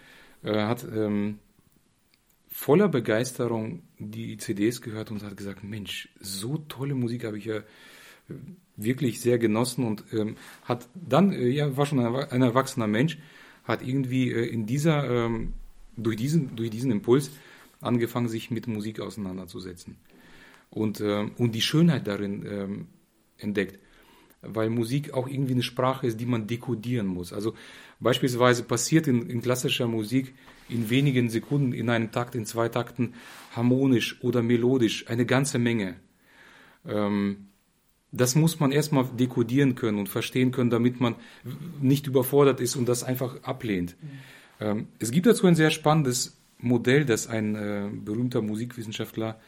äh, 0.43 0.53
hat 0.65 0.83
ähm, 0.83 1.39
voller 2.47 2.89
Begeisterung 2.89 3.83
die 3.97 4.37
CDs 4.37 4.81
gehört 4.81 5.11
und 5.11 5.23
hat 5.23 5.37
gesagt, 5.37 5.63
Mensch, 5.63 6.09
so 6.19 6.57
tolle 6.57 6.95
Musik 6.95 7.23
habe 7.23 7.37
ich 7.37 7.45
ja 7.45 7.57
äh, 7.57 7.63
wirklich 8.75 9.21
sehr 9.21 9.37
genossen 9.37 9.85
und 9.85 10.03
ähm, 10.13 10.35
hat 10.63 10.87
dann, 10.95 11.31
äh, 11.31 11.47
ja, 11.47 11.77
war 11.77 11.85
schon 11.85 11.99
ein, 11.99 12.41
erwachsener 12.41 12.87
Mensch, 12.87 13.17
hat 13.63 13.85
irgendwie 13.85 14.31
äh, 14.31 14.45
in 14.45 14.65
dieser, 14.65 15.09
ähm, 15.09 15.53
durch, 15.95 16.17
diesen, 16.17 16.55
durch 16.55 16.69
diesen 16.69 16.91
Impuls 16.91 17.31
angefangen, 17.81 18.27
sich 18.27 18.51
mit 18.51 18.67
Musik 18.67 18.99
auseinanderzusetzen 18.99 19.97
und, 20.69 20.99
ähm, 21.01 21.31
und 21.37 21.53
die 21.53 21.61
Schönheit 21.61 22.07
darin 22.07 22.45
ähm, 22.45 22.87
entdeckt 23.37 23.79
weil 24.47 24.69
Musik 24.69 25.13
auch 25.13 25.27
irgendwie 25.27 25.53
eine 25.53 25.63
Sprache 25.63 26.07
ist, 26.07 26.19
die 26.19 26.25
man 26.25 26.47
dekodieren 26.47 27.07
muss. 27.07 27.33
Also 27.33 27.55
beispielsweise 27.99 28.63
passiert 28.63 29.07
in, 29.07 29.29
in, 29.29 29.41
klassischer 29.41 29.87
Musik 29.87 30.33
in 30.69 30.89
wenigen 30.89 31.29
Sekunden, 31.29 31.73
in 31.73 31.89
einem 31.89 32.11
Takt, 32.11 32.35
in 32.35 32.45
zwei 32.45 32.69
Takten, 32.69 33.13
harmonisch 33.55 34.21
oder 34.23 34.41
melodisch 34.41 35.07
eine 35.07 35.25
ganze 35.25 35.59
Menge. 35.59 35.95
Ähm, 36.87 37.47
das 38.11 38.35
muss 38.35 38.59
man 38.59 38.71
erstmal 38.71 39.05
dekodieren 39.05 39.75
können 39.75 39.99
und 39.99 40.09
verstehen 40.09 40.51
können, 40.51 40.69
damit 40.69 40.99
man 40.99 41.15
nicht 41.81 42.07
überfordert 42.07 42.61
ist 42.61 42.75
und 42.75 42.87
das 42.87 43.03
einfach 43.03 43.43
ablehnt. 43.43 43.95
Mhm. 44.01 44.09
Ähm, 44.59 44.87
es 44.99 45.11
gibt 45.11 45.25
dazu 45.25 45.47
ein 45.47 45.55
sehr 45.55 45.71
spannendes 45.71 46.37
Modell, 46.59 47.05
das 47.05 47.27
ein 47.27 47.55
äh, 47.55 47.89
berühmter 47.91 48.41
Musikwissenschaftler 48.41 49.39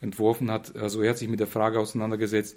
entworfen 0.00 0.50
hat. 0.50 0.76
Also 0.76 1.02
er 1.02 1.10
hat 1.10 1.18
sich 1.18 1.28
mit 1.28 1.40
der 1.40 1.46
Frage 1.46 1.78
auseinandergesetzt, 1.78 2.56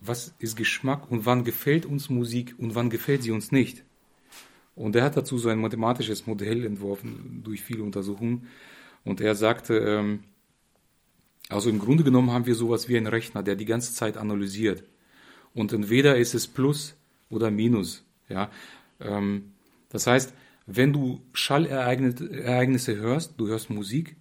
was 0.00 0.34
ist 0.38 0.56
Geschmack 0.56 1.10
und 1.10 1.24
wann 1.24 1.44
gefällt 1.44 1.86
uns 1.86 2.10
Musik 2.10 2.54
und 2.58 2.74
wann 2.74 2.90
gefällt 2.90 3.22
sie 3.22 3.30
uns 3.30 3.52
nicht. 3.52 3.82
Und 4.76 4.96
er 4.96 5.04
hat 5.04 5.16
dazu 5.16 5.38
so 5.38 5.48
ein 5.48 5.60
mathematisches 5.60 6.26
Modell 6.26 6.64
entworfen 6.66 7.42
durch 7.44 7.62
viele 7.62 7.82
Untersuchungen. 7.82 8.48
Und 9.04 9.20
er 9.20 9.34
sagte, 9.34 9.78
ähm, 9.78 10.24
also 11.48 11.70
im 11.70 11.78
Grunde 11.78 12.04
genommen 12.04 12.30
haben 12.30 12.46
wir 12.46 12.54
sowas 12.54 12.88
wie 12.88 12.96
einen 12.96 13.06
Rechner, 13.06 13.42
der 13.42 13.56
die 13.56 13.64
ganze 13.64 13.92
Zeit 13.92 14.16
analysiert. 14.16 14.84
Und 15.52 15.72
entweder 15.72 16.16
ist 16.16 16.34
es 16.34 16.46
Plus 16.46 16.94
oder 17.30 17.50
Minus. 17.50 18.04
Ja, 18.28 18.50
ähm, 19.00 19.52
das 19.90 20.06
heißt, 20.06 20.34
wenn 20.66 20.92
du 20.92 21.20
Schallereignisse 21.32 22.96
hörst, 22.96 23.34
du 23.36 23.48
hörst 23.48 23.70
Musik, 23.70 24.16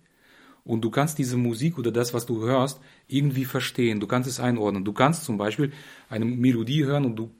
und 0.65 0.81
du 0.81 0.89
kannst 0.89 1.17
diese 1.17 1.37
Musik 1.37 1.77
oder 1.77 1.91
das, 1.91 2.13
was 2.13 2.25
du 2.25 2.41
hörst, 2.41 2.79
irgendwie 3.07 3.45
verstehen. 3.45 3.99
Du 3.99 4.07
kannst 4.07 4.29
es 4.29 4.39
einordnen. 4.39 4.85
Du 4.85 4.93
kannst 4.93 5.25
zum 5.25 5.37
Beispiel 5.37 5.73
eine 6.09 6.25
Melodie 6.25 6.85
hören 6.85 7.05
und 7.05 7.17
du 7.17 7.31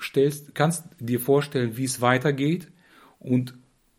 stellst, 0.00 0.54
kannst 0.54 0.84
dir 0.98 1.20
vorstellen, 1.20 1.76
wie 1.76 1.84
es 1.84 2.00
weitergeht 2.00 2.68
und 3.18 3.54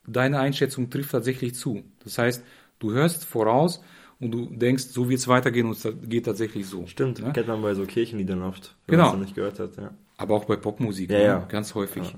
deine 0.08 0.40
Einschätzung 0.40 0.90
trifft 0.90 1.12
tatsächlich 1.12 1.54
zu. 1.54 1.84
Das 2.04 2.18
heißt, 2.18 2.44
du 2.80 2.92
hörst 2.92 3.24
voraus 3.24 3.84
und 4.22 4.32
du 4.32 4.46
denkst, 4.46 4.86
so 4.86 5.10
wird 5.10 5.20
es 5.20 5.28
weitergehen 5.28 5.68
und 5.68 5.74
es 5.74 5.88
geht 6.08 6.26
tatsächlich 6.26 6.68
so. 6.68 6.86
Stimmt, 6.86 7.20
ne? 7.20 7.34
kennt 7.34 7.48
man 7.48 7.62
bei 7.62 7.74
so 7.74 7.86
Kirchenliedern 7.86 8.44
oft, 8.44 8.76
wenn 8.86 8.98
genau. 8.98 9.10
man 9.10 9.22
es 9.22 9.26
nicht 9.26 9.36
gehört 9.36 9.60
hat. 9.60 9.76
Ja. 9.78 9.94
Aber 10.18 10.36
auch 10.36 10.46
bei 10.46 10.56
Popmusik, 10.56 11.10
ja, 11.10 11.18
ne? 11.18 11.24
ja. 11.24 11.40
ganz 11.50 11.74
häufig. 11.74 12.16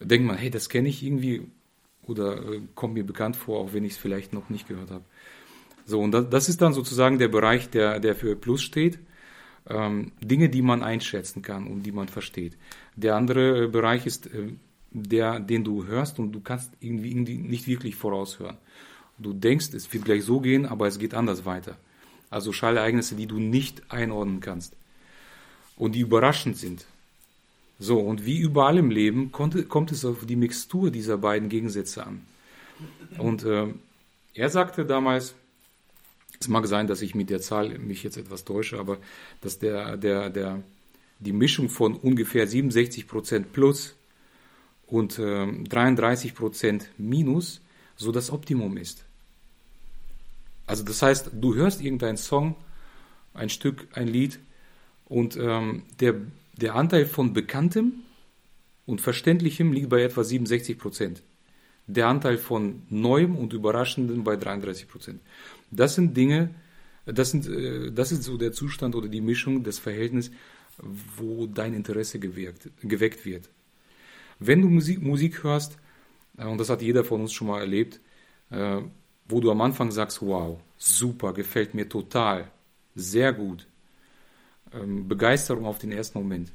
Denkt 0.00 0.26
man, 0.26 0.36
hey, 0.36 0.50
das 0.50 0.68
kenne 0.68 0.88
ich 0.88 1.02
irgendwie 1.04 1.46
oder 2.06 2.36
äh, 2.36 2.60
kommt 2.74 2.94
mir 2.94 3.06
bekannt 3.06 3.36
vor, 3.36 3.60
auch 3.60 3.72
wenn 3.72 3.84
ich 3.84 3.92
es 3.92 3.98
vielleicht 3.98 4.32
noch 4.32 4.50
nicht 4.50 4.68
gehört 4.68 4.90
habe. 4.90 5.04
So, 5.86 6.00
und 6.00 6.12
das 6.12 6.48
ist 6.48 6.60
dann 6.60 6.72
sozusagen 6.72 7.18
der 7.18 7.28
Bereich, 7.28 7.70
der, 7.70 8.00
der 8.00 8.14
für 8.14 8.36
Plus 8.36 8.62
steht. 8.62 8.98
Ähm, 9.66 10.12
Dinge, 10.20 10.50
die 10.50 10.60
man 10.60 10.82
einschätzen 10.82 11.40
kann 11.40 11.66
und 11.66 11.84
die 11.84 11.92
man 11.92 12.08
versteht. 12.08 12.58
Der 12.96 13.16
andere 13.16 13.68
Bereich 13.68 14.04
ist 14.04 14.26
äh, 14.26 14.52
der, 14.90 15.40
den 15.40 15.64
du 15.64 15.86
hörst 15.86 16.18
und 16.18 16.32
du 16.32 16.40
kannst 16.40 16.72
irgendwie, 16.80 17.10
irgendwie 17.10 17.38
nicht 17.38 17.66
wirklich 17.66 17.96
voraushören. 17.96 18.58
Du 19.18 19.32
denkst, 19.32 19.72
es 19.74 19.92
wird 19.92 20.04
gleich 20.04 20.24
so 20.24 20.40
gehen, 20.40 20.66
aber 20.66 20.86
es 20.86 20.98
geht 20.98 21.14
anders 21.14 21.44
weiter. 21.44 21.76
Also 22.30 22.52
Schallereignisse, 22.52 23.14
die 23.14 23.26
du 23.26 23.38
nicht 23.38 23.82
einordnen 23.90 24.40
kannst 24.40 24.74
und 25.76 25.94
die 25.94 26.00
überraschend 26.00 26.56
sind. 26.56 26.84
So, 27.78 27.98
und 27.98 28.24
wie 28.24 28.38
überall 28.38 28.78
im 28.78 28.90
Leben 28.90 29.32
kommt, 29.32 29.68
kommt 29.68 29.92
es 29.92 30.04
auf 30.04 30.26
die 30.26 30.36
Mixtur 30.36 30.90
dieser 30.90 31.18
beiden 31.18 31.48
Gegensätze 31.48 32.06
an. 32.06 32.22
Und 33.18 33.44
äh, 33.44 33.66
er 34.34 34.48
sagte 34.48 34.84
damals, 34.84 35.34
es 36.40 36.48
mag 36.48 36.66
sein, 36.66 36.86
dass 36.86 37.02
ich 37.02 37.14
mit 37.14 37.30
der 37.30 37.40
Zahl 37.40 37.78
mich 37.78 38.02
jetzt 38.02 38.16
etwas 38.16 38.44
täusche, 38.44 38.78
aber 38.78 38.98
dass 39.40 39.58
der, 39.58 39.96
der, 39.96 40.30
der, 40.30 40.62
die 41.20 41.32
Mischung 41.32 41.68
von 41.68 41.94
ungefähr 41.94 42.48
67% 42.48 43.44
plus 43.52 43.94
und 44.86 45.18
äh, 45.18 45.22
33% 45.22 46.82
minus 46.98 47.60
so 47.96 48.12
das 48.12 48.30
Optimum 48.30 48.76
ist. 48.76 49.04
Also 50.66 50.82
das 50.82 51.02
heißt, 51.02 51.30
du 51.32 51.54
hörst 51.54 51.80
irgendeinen 51.80 52.16
Song, 52.16 52.56
ein 53.34 53.50
Stück, 53.50 53.86
ein 53.92 54.08
Lied 54.08 54.38
und 55.06 55.36
ähm, 55.36 55.82
der, 56.00 56.14
der 56.56 56.74
Anteil 56.74 57.06
von 57.06 57.32
Bekanntem 57.32 58.02
und 58.86 59.00
Verständlichem 59.00 59.72
liegt 59.72 59.88
bei 59.88 60.02
etwa 60.02 60.22
67% 60.22 61.20
der 61.86 62.06
Anteil 62.06 62.38
von 62.38 62.82
Neuem 62.88 63.36
und 63.36 63.52
Überraschendem 63.52 64.24
bei 64.24 64.36
33 64.36 64.88
Prozent. 64.88 65.20
Das 65.70 65.94
sind 65.94 66.16
Dinge, 66.16 66.54
das, 67.04 67.30
sind, 67.30 67.46
äh, 67.46 67.92
das 67.92 68.12
ist 68.12 68.22
so 68.22 68.36
der 68.36 68.52
Zustand 68.52 68.94
oder 68.94 69.08
die 69.08 69.20
Mischung, 69.20 69.62
das 69.62 69.78
Verhältnis, 69.78 70.30
wo 71.16 71.46
dein 71.46 71.74
Interesse 71.74 72.18
gewirkt, 72.18 72.70
geweckt 72.80 73.24
wird. 73.24 73.48
Wenn 74.38 74.62
du 74.62 74.68
Musik, 74.68 75.02
Musik 75.02 75.44
hörst, 75.44 75.76
und 76.36 76.58
das 76.58 76.68
hat 76.70 76.82
jeder 76.82 77.04
von 77.04 77.20
uns 77.20 77.32
schon 77.32 77.48
mal 77.48 77.60
erlebt, 77.60 78.00
äh, 78.50 78.80
wo 79.28 79.40
du 79.40 79.50
am 79.50 79.60
Anfang 79.60 79.90
sagst, 79.90 80.20
wow, 80.22 80.58
super, 80.76 81.32
gefällt 81.32 81.74
mir 81.74 81.88
total, 81.88 82.50
sehr 82.94 83.32
gut, 83.32 83.66
ähm, 84.72 85.08
Begeisterung 85.08 85.64
auf 85.66 85.78
den 85.78 85.92
ersten 85.92 86.18
Moment. 86.18 86.52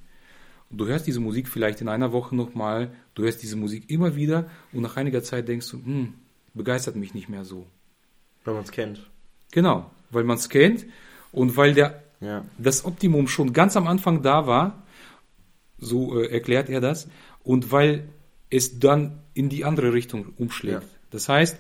Und 0.70 0.78
du 0.78 0.86
hörst 0.86 1.08
diese 1.08 1.20
Musik 1.20 1.48
vielleicht 1.48 1.82
in 1.82 1.88
einer 1.90 2.12
Woche 2.12 2.36
nochmal, 2.36 2.92
du 3.16 3.24
hörst 3.24 3.42
diese 3.42 3.56
Musik 3.56 3.90
immer 3.90 4.16
wieder 4.16 4.50
und 4.72 4.82
nach 4.82 4.98
einiger 4.98 5.24
Zeit 5.24 5.48
denkst 5.48 5.70
du, 5.72 5.78
hm, 5.78 6.14
begeistert 6.54 6.96
mich 6.96 7.14
nicht 7.14 7.30
mehr 7.30 7.44
so. 7.44 7.66
Weil 8.44 8.54
man 8.54 8.64
es 8.64 8.72
kennt. 8.72 9.10
Genau, 9.52 9.90
weil 10.12 10.24
man 10.24 10.38
es 10.38 10.50
kennt 10.50 10.86
und 11.32 11.58
weil 11.58 11.74
der, 11.74 12.04
Ja. 12.22 12.46
das 12.58 12.86
Optimum 12.86 13.28
schon 13.28 13.54
ganz 13.54 13.76
am 13.78 13.88
Anfang 13.88 14.22
da 14.22 14.46
war, 14.46 14.84
so 15.80 16.20
äh, 16.22 16.28
erklärt 16.28 16.70
er 16.70 16.82
das, 16.82 17.08
und 17.44 17.72
weil 17.72 18.10
es 18.52 18.80
dann 18.80 19.20
in 19.40 19.48
die 19.50 19.64
andere 19.70 19.94
Richtung 19.94 20.22
umschlägt. 20.38 20.84
Ja. 20.84 20.90
Das 21.12 21.30
heißt, 21.30 21.58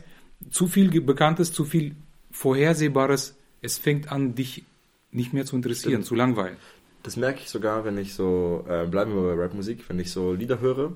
zu 0.51 0.67
viel 0.67 0.89
Bekanntes, 1.01 1.51
zu 1.53 1.63
viel 1.65 1.95
Vorhersehbares, 2.31 3.35
es 3.61 3.77
fängt 3.77 4.11
an, 4.11 4.35
dich 4.35 4.63
nicht 5.11 5.33
mehr 5.33 5.45
zu 5.45 5.55
interessieren, 5.55 5.91
Stimmt. 6.03 6.05
zu 6.05 6.15
langweilen. 6.15 6.57
Das 7.03 7.15
merke 7.17 7.39
ich 7.41 7.49
sogar, 7.49 7.85
wenn 7.85 7.97
ich 7.97 8.13
so, 8.13 8.65
äh, 8.67 8.85
bleiben 8.85 9.13
wir 9.15 9.23
bei 9.35 9.41
Rapmusik, 9.41 9.87
wenn 9.89 9.99
ich 9.99 10.11
so 10.11 10.33
Lieder 10.33 10.59
höre 10.59 10.95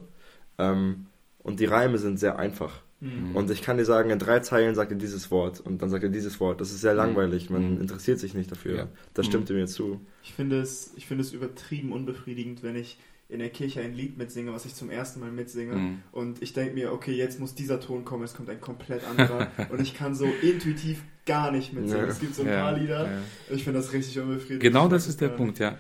ähm, 0.58 1.08
und 1.40 1.60
die 1.60 1.66
Reime 1.66 1.98
sind 1.98 2.20
sehr 2.20 2.38
einfach. 2.38 2.82
Mhm. 3.00 3.36
Und 3.36 3.50
ich 3.52 3.62
kann 3.62 3.78
dir 3.78 3.86
sagen, 3.86 4.10
in 4.10 4.20
drei 4.20 4.40
Zeilen 4.40 4.76
sagt 4.76 4.92
er 4.92 4.98
dieses 4.98 5.32
Wort 5.32 5.60
und 5.62 5.82
dann 5.82 5.90
sagt 5.90 6.04
er 6.04 6.10
dieses 6.10 6.40
Wort. 6.40 6.62
Das 6.62 6.72
ist 6.72 6.82
sehr 6.82 6.94
langweilig, 6.94 7.50
man 7.50 7.76
Mhm. 7.76 7.82
interessiert 7.82 8.20
sich 8.20 8.34
nicht 8.34 8.52
dafür. 8.52 8.76
Ja. 8.78 8.88
Das 9.14 9.26
Mhm. 9.26 9.30
stimmt 9.32 9.50
mir 9.50 9.68
zu. 9.68 10.02
Ich 10.24 10.34
finde 10.34 10.60
es, 10.60 10.92
ich 10.96 11.06
finde 11.08 11.24
es 11.24 11.34
übertrieben 11.34 11.92
unbefriedigend, 11.92 12.64
wenn 12.64 12.76
ich 12.76 12.98
in 13.34 13.40
der 13.40 13.50
Kirche 13.50 13.82
ein 13.82 13.96
Lied 13.96 14.18
mitsinge, 14.18 14.54
was 14.54 14.66
ich 14.66 14.76
zum 14.76 14.90
ersten 14.90 15.20
Mal 15.20 15.32
mitsinge. 15.32 15.76
Mhm. 15.76 16.02
Und 16.12 16.42
ich 16.42 16.54
denke 16.54 16.76
mir, 16.76 16.94
okay, 16.94 17.14
jetzt 17.14 17.40
muss 17.40 17.56
dieser 17.56 17.80
Ton 17.80 18.06
kommen, 18.06 18.24
es 18.24 18.34
kommt 18.34 18.50
ein 18.50 18.62
komplett 18.62 19.04
anderer. 19.06 19.48
und 19.70 19.82
ich 19.82 19.96
kann 19.96 20.14
so 20.14 20.26
intuitiv 20.42 21.04
gar 21.26 21.52
nicht 21.52 21.74
mitsingen. 21.74 22.06
Ja. 22.06 22.12
Es 22.12 22.20
gibt 22.20 22.36
so 22.36 22.44
ein 22.44 22.50
Ja, 22.50 22.62
paar 22.62 22.78
Lieder. 22.78 23.12
ja. 23.12 23.22
Ich 23.50 23.64
finde 23.64 23.80
das 23.80 23.92
richtig 23.92 24.20
unbefriedigend. 24.20 24.62
Genau 24.62 24.88
das 24.88 25.08
ist 25.08 25.20
der 25.20 25.30
gar 25.30 25.38
Punkt. 25.38 25.60
Ja. 25.60 25.78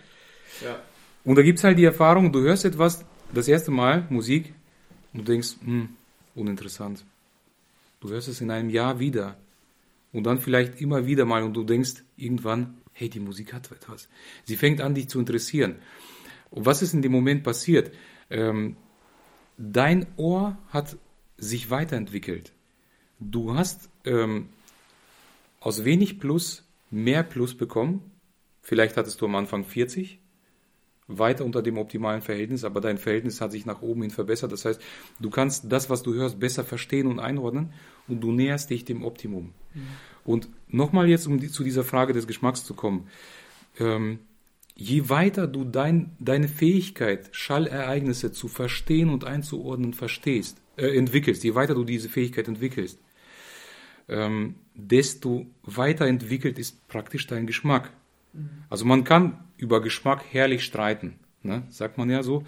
Und 1.23 1.35
da 1.35 1.41
gibt 1.41 1.59
es 1.59 1.63
halt 1.63 1.77
die 1.77 1.85
Erfahrung, 1.85 2.31
du 2.31 2.41
hörst 2.41 2.65
etwas 2.65 3.05
das 3.33 3.47
erste 3.47 3.71
Mal, 3.71 4.05
Musik, 4.09 4.53
und 5.13 5.19
du 5.19 5.31
denkst, 5.31 5.55
hm, 5.63 5.89
uninteressant. 6.35 7.05
Du 8.01 8.09
hörst 8.09 8.27
es 8.27 8.41
in 8.41 8.51
einem 8.51 8.69
Jahr 8.69 8.99
wieder. 8.99 9.37
Und 10.11 10.23
dann 10.23 10.39
vielleicht 10.39 10.81
immer 10.81 11.05
wieder 11.05 11.25
mal 11.25 11.43
und 11.43 11.53
du 11.53 11.63
denkst 11.63 12.03
irgendwann, 12.17 12.75
hey, 12.93 13.09
die 13.09 13.19
Musik 13.19 13.53
hat 13.53 13.71
etwas. 13.71 14.09
Sie 14.43 14.55
fängt 14.55 14.81
an, 14.81 14.93
dich 14.95 15.09
zu 15.09 15.19
interessieren. 15.19 15.77
Und 16.53 16.67
was 16.67 16.83
ist 16.83 16.93
in 16.93 17.01
dem 17.01 17.11
Moment 17.11 17.43
passiert? 17.43 17.91
Ähm, 18.29 18.75
dein 19.57 20.05
Ohr 20.17 20.55
hat 20.69 20.97
sich 21.35 21.71
weiterentwickelt. 21.71 22.53
Du 23.19 23.55
hast 23.55 23.89
ähm, 24.05 24.49
aus 25.59 25.83
wenig 25.83 26.19
Plus 26.19 26.63
mehr 26.91 27.23
Plus 27.23 27.57
bekommen. 27.57 28.11
Vielleicht 28.61 28.97
hattest 28.97 29.19
du 29.19 29.25
am 29.25 29.35
Anfang 29.35 29.65
40, 29.65 30.19
weiter 31.07 31.43
unter 31.43 31.63
dem 31.63 31.79
optimalen 31.79 32.21
Verhältnis, 32.21 32.63
aber 32.63 32.81
dein 32.81 32.99
Verhältnis 32.99 33.41
hat 33.41 33.51
sich 33.51 33.65
nach 33.65 33.81
oben 33.81 34.03
hin 34.03 34.11
verbessert. 34.11 34.51
Das 34.51 34.63
heißt, 34.63 34.79
du 35.19 35.29
kannst 35.31 35.71
das, 35.71 35.89
was 35.89 36.03
du 36.03 36.13
hörst, 36.13 36.39
besser 36.39 36.63
verstehen 36.63 37.07
und 37.07 37.19
einordnen 37.19 37.73
und 38.07 38.21
du 38.21 38.31
näherst 38.31 38.69
dich 38.69 38.85
dem 38.85 39.03
Optimum. 39.03 39.53
Und 40.23 40.49
nochmal 40.67 41.09
jetzt, 41.09 41.25
um 41.25 41.39
die, 41.39 41.49
zu 41.49 41.63
dieser 41.63 41.83
Frage 41.83 42.13
des 42.13 42.27
Geschmacks 42.27 42.63
zu 42.63 42.75
kommen. 42.75 43.07
Ähm, 43.79 44.19
je 44.75 45.09
weiter 45.09 45.47
du 45.47 45.65
dein, 45.65 46.15
deine 46.19 46.47
Fähigkeit, 46.47 47.29
Schallereignisse 47.31 48.31
zu 48.31 48.47
verstehen 48.47 49.09
und 49.09 49.25
einzuordnen 49.25 49.93
verstehst, 49.93 50.61
äh, 50.77 50.97
entwickelst, 50.97 51.43
je 51.43 51.55
weiter 51.55 51.75
du 51.75 51.83
diese 51.83 52.09
Fähigkeit 52.09 52.47
entwickelst, 52.47 52.99
ähm, 54.09 54.55
desto 54.73 55.45
weiterentwickelt 55.63 56.57
ist 56.59 56.87
praktisch 56.87 57.27
dein 57.27 57.47
Geschmack. 57.47 57.91
Also 58.69 58.85
man 58.85 59.03
kann 59.03 59.43
über 59.57 59.81
Geschmack 59.81 60.23
herrlich 60.31 60.63
streiten, 60.63 61.19
ne? 61.43 61.63
sagt 61.69 61.97
man 61.97 62.09
ja 62.09 62.23
so. 62.23 62.43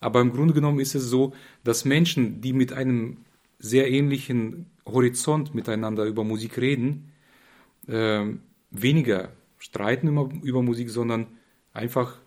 Aber 0.00 0.20
im 0.20 0.32
Grunde 0.32 0.52
genommen 0.52 0.80
ist 0.80 0.96
es 0.96 1.04
so, 1.04 1.32
dass 1.62 1.84
Menschen, 1.84 2.40
die 2.40 2.52
mit 2.52 2.72
einem 2.72 3.18
sehr 3.60 3.88
ähnlichen 3.88 4.66
Horizont 4.84 5.54
miteinander 5.54 6.04
über 6.04 6.24
Musik 6.24 6.58
reden, 6.58 7.12
ähm, 7.88 8.40
weniger 8.72 9.30
streiten 9.58 10.08
über, 10.08 10.28
über 10.42 10.60
Musik, 10.60 10.90
sondern 10.90 11.28
einfach, 11.72 12.18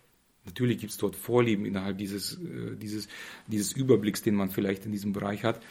natürlich 0.45 0.79
gibt 0.79 0.91
es 0.91 0.97
dort 0.97 1.15
Vorlieben 1.15 1.65
innerhalb 1.65 1.97
dieses, 1.97 2.35
äh, 2.35 2.75
dieses, 2.75 3.07
dieses 3.47 3.73
Überblicks, 3.73 4.21
den 4.21 4.35
man 4.35 4.49
vielleicht 4.49 4.85
in 4.85 4.91
diesem 4.91 5.13
Bereich 5.13 5.43
hat. 5.43 5.61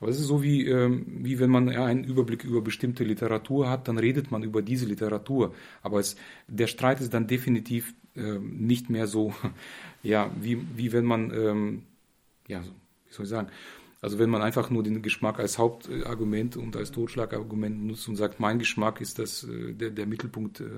Aber 0.00 0.10
es 0.10 0.20
ist 0.20 0.26
so 0.26 0.42
wie, 0.42 0.66
ähm, 0.66 1.06
wie 1.22 1.38
wenn 1.38 1.50
man 1.50 1.68
einen 1.70 2.04
Überblick 2.04 2.44
über 2.44 2.60
bestimmte 2.60 3.04
Literatur 3.04 3.70
hat, 3.70 3.88
dann 3.88 3.98
redet 3.98 4.30
man 4.30 4.42
über 4.42 4.60
diese 4.60 4.84
Literatur. 4.86 5.54
Aber 5.82 6.00
es, 6.00 6.16
der 6.48 6.66
Streit 6.66 7.00
ist 7.00 7.14
dann 7.14 7.26
definitiv 7.26 7.94
ähm, 8.14 8.66
nicht 8.66 8.90
mehr 8.90 9.06
so, 9.06 9.34
ja, 10.02 10.30
wie, 10.40 10.58
wie 10.76 10.92
wenn 10.92 11.04
man, 11.04 11.30
ähm, 11.30 11.82
ja, 12.46 12.62
wie 12.62 13.12
soll 13.12 13.24
ich 13.24 13.30
sagen, 13.30 13.48
also 14.06 14.20
wenn 14.20 14.30
man 14.30 14.40
einfach 14.40 14.70
nur 14.70 14.84
den 14.84 15.02
Geschmack 15.02 15.40
als 15.40 15.58
Hauptargument 15.58 16.56
und 16.56 16.76
als 16.76 16.92
Totschlagargument 16.92 17.84
nutzt 17.86 18.08
und 18.08 18.14
sagt, 18.14 18.38
mein 18.38 18.60
Geschmack 18.60 19.00
ist 19.00 19.18
das, 19.18 19.42
äh, 19.42 19.72
der, 19.72 19.90
der 19.90 20.06
Mittelpunkt 20.06 20.60
äh, 20.60 20.64
Ja. 20.64 20.70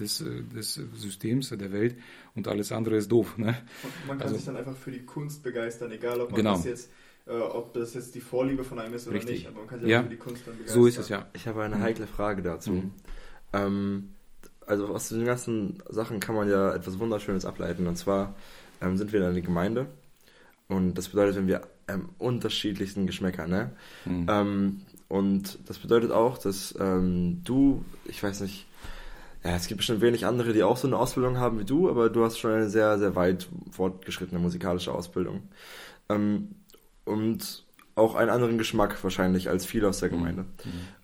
des, 0.00 0.22
äh, 0.22 0.42
des 0.54 0.80
Systems, 0.94 1.50
der 1.50 1.70
Welt 1.70 1.96
und 2.34 2.48
alles 2.48 2.72
andere 2.72 2.96
ist 2.96 3.12
doof. 3.12 3.36
Ne? 3.36 3.48
Und 3.82 4.08
man 4.08 4.16
kann 4.16 4.22
Also- 4.28 4.36
sich 4.36 4.46
dann 4.46 4.56
einfach 4.56 4.74
für 4.74 4.90
die 4.90 5.04
Kunst 5.04 5.42
begeistern, 5.42 5.92
egal 5.92 6.18
ob 6.22 6.30
man 6.30 6.38
Genau. 6.38 6.54
das 6.54 6.64
jetzt, 6.64 6.90
äh, 7.26 7.32
ob 7.36 7.74
das 7.74 7.92
jetzt 7.92 8.14
die 8.14 8.20
Vorliebe 8.22 8.64
von 8.64 8.78
einem 8.78 8.94
ist 8.94 9.06
oder 9.06 9.16
Richtig. 9.16 9.40
nicht, 9.40 9.48
aber 9.48 9.58
man 9.58 9.66
kann 9.68 9.80
sich 9.80 9.88
Ja. 9.90 9.98
einfach 9.98 10.10
für 10.10 10.16
die 10.16 10.22
Kunst 10.22 10.46
dann 10.46 10.54
begeistern. 10.56 10.80
So 10.82 10.86
ist 10.86 10.98
es 10.98 11.08
ja. 11.10 11.26
Ich 11.34 11.46
habe 11.46 11.62
eine 11.62 11.76
Mhm. 11.76 11.82
heikle 11.82 12.06
Frage 12.06 12.40
dazu. 12.40 12.70
Mhm. 12.72 12.90
Ähm, 13.52 14.08
also 14.66 14.86
aus 14.88 15.10
den 15.10 15.26
ganzen 15.26 15.82
Sachen 15.90 16.20
kann 16.20 16.34
man 16.34 16.48
ja 16.48 16.74
etwas 16.74 16.98
Wunderschönes 16.98 17.44
ableiten. 17.44 17.86
Und 17.86 17.96
zwar 17.96 18.34
ähm, 18.80 18.96
sind 18.96 19.12
wir 19.12 19.20
in 19.20 19.26
einer 19.26 19.40
Gemeinde. 19.42 19.88
Und 20.68 20.94
das 20.98 21.08
bedeutet, 21.10 21.36
wenn 21.36 21.46
wir 21.48 21.60
ähm, 21.88 22.08
unterschiedlichsten 22.18 23.06
Geschmäcker, 23.06 23.46
ne? 23.46 23.70
Mhm. 24.04 24.26
Ähm, 24.28 24.80
und 25.08 25.58
das 25.68 25.78
bedeutet 25.78 26.10
auch, 26.10 26.38
dass 26.38 26.74
ähm, 26.80 27.42
du, 27.44 27.84
ich 28.06 28.22
weiß 28.22 28.40
nicht, 28.40 28.66
ja, 29.44 29.54
es 29.54 29.68
gibt 29.68 29.78
bestimmt 29.78 30.00
wenig 30.00 30.26
andere, 30.26 30.52
die 30.52 30.64
auch 30.64 30.76
so 30.76 30.88
eine 30.88 30.98
Ausbildung 30.98 31.38
haben 31.38 31.60
wie 31.60 31.64
du, 31.64 31.88
aber 31.88 32.10
du 32.10 32.24
hast 32.24 32.38
schon 32.38 32.52
eine 32.52 32.68
sehr, 32.68 32.98
sehr 32.98 33.14
weit 33.14 33.48
fortgeschrittene 33.70 34.40
musikalische 34.40 34.92
Ausbildung. 34.92 35.42
Ähm, 36.08 36.56
und 37.04 37.64
auch 37.94 38.16
einen 38.16 38.30
anderen 38.30 38.58
Geschmack 38.58 39.02
wahrscheinlich 39.04 39.48
als 39.48 39.64
viele 39.64 39.88
aus 39.88 40.00
der 40.00 40.08
Gemeinde. 40.08 40.44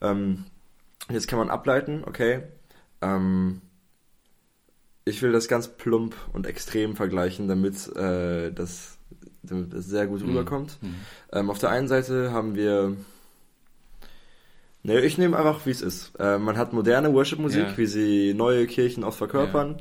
Mhm. 0.01 0.45
Jetzt 1.11 1.27
kann 1.27 1.39
man 1.39 1.51
ableiten, 1.51 2.05
okay, 2.07 2.43
ähm, 3.01 3.61
ich 5.05 5.21
will 5.23 5.33
das 5.33 5.49
ganz 5.49 5.69
plump 5.69 6.15
und 6.33 6.47
extrem 6.47 6.97
vergleichen, 6.97 7.49
damit, 7.49 7.89
äh, 7.97 8.53
das, 8.53 8.99
damit 9.43 9.73
das 9.73 9.87
sehr 9.87 10.07
gut 10.07 10.23
Mhm. 10.23 10.29
rüberkommt. 10.31 10.79
Mhm. 10.83 10.95
Ähm, 11.33 11.51
auf 11.51 11.59
der 11.59 11.71
einen 11.71 11.89
Seite 11.89 12.33
haben 12.33 12.55
wir. 12.55 12.97
Ne, 14.85 15.01
ich 15.01 15.17
nehme 15.17 15.37
einfach, 15.37 15.65
wie 15.65 15.71
es 15.71 15.81
ist. 15.81 16.13
Äh, 16.19 16.39
man 16.39 16.57
hat 16.57 16.73
moderne 16.73 17.13
Worship-Musik, 17.15 17.63
Ja. 17.69 17.77
wie 17.79 17.87
sie 17.87 18.35
neue 18.35 18.67
Kirchen 18.67 19.05
auch 19.05 19.15
verkörpern. 19.15 19.81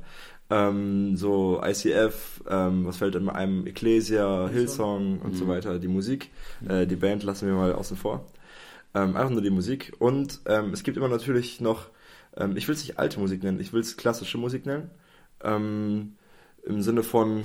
Ähm, 0.51 1.15
so 1.17 1.61
ICF, 1.63 2.41
ähm, 2.47 2.85
was 2.85 2.97
fällt 2.97 3.15
in 3.15 3.27
einem 3.29 3.65
Ecclesia, 3.65 4.47
Hillsong 4.49 5.19
und 5.21 5.33
Mhm. 5.33 5.37
so 5.37 5.47
weiter, 5.47 5.79
die 5.79 5.87
Musik. 5.87 6.29
Äh, 6.67 6.85
die 6.85 6.97
Band 6.97 7.23
lassen 7.23 7.47
wir 7.47 7.55
mal 7.55 7.73
außen 7.73 7.97
vor. 7.97 8.27
Ähm, 8.93 9.15
einfach 9.15 9.29
nur 9.31 9.41
die 9.41 9.49
Musik. 9.49 9.93
Und 9.97 10.41
ähm, 10.45 10.71
es 10.73 10.83
gibt 10.83 10.97
immer 10.97 11.07
natürlich 11.07 11.61
noch, 11.61 11.87
ähm, 12.37 12.55
ich 12.57 12.67
will 12.67 12.75
es 12.75 12.81
nicht 12.85 12.99
alte 12.99 13.19
Musik 13.19 13.41
nennen, 13.43 13.59
ich 13.59 13.73
will 13.73 13.79
es 13.81 13.97
klassische 13.97 14.37
Musik 14.37 14.65
nennen. 14.65 14.91
Im 15.43 16.81
Sinne 16.83 17.01
von, 17.01 17.43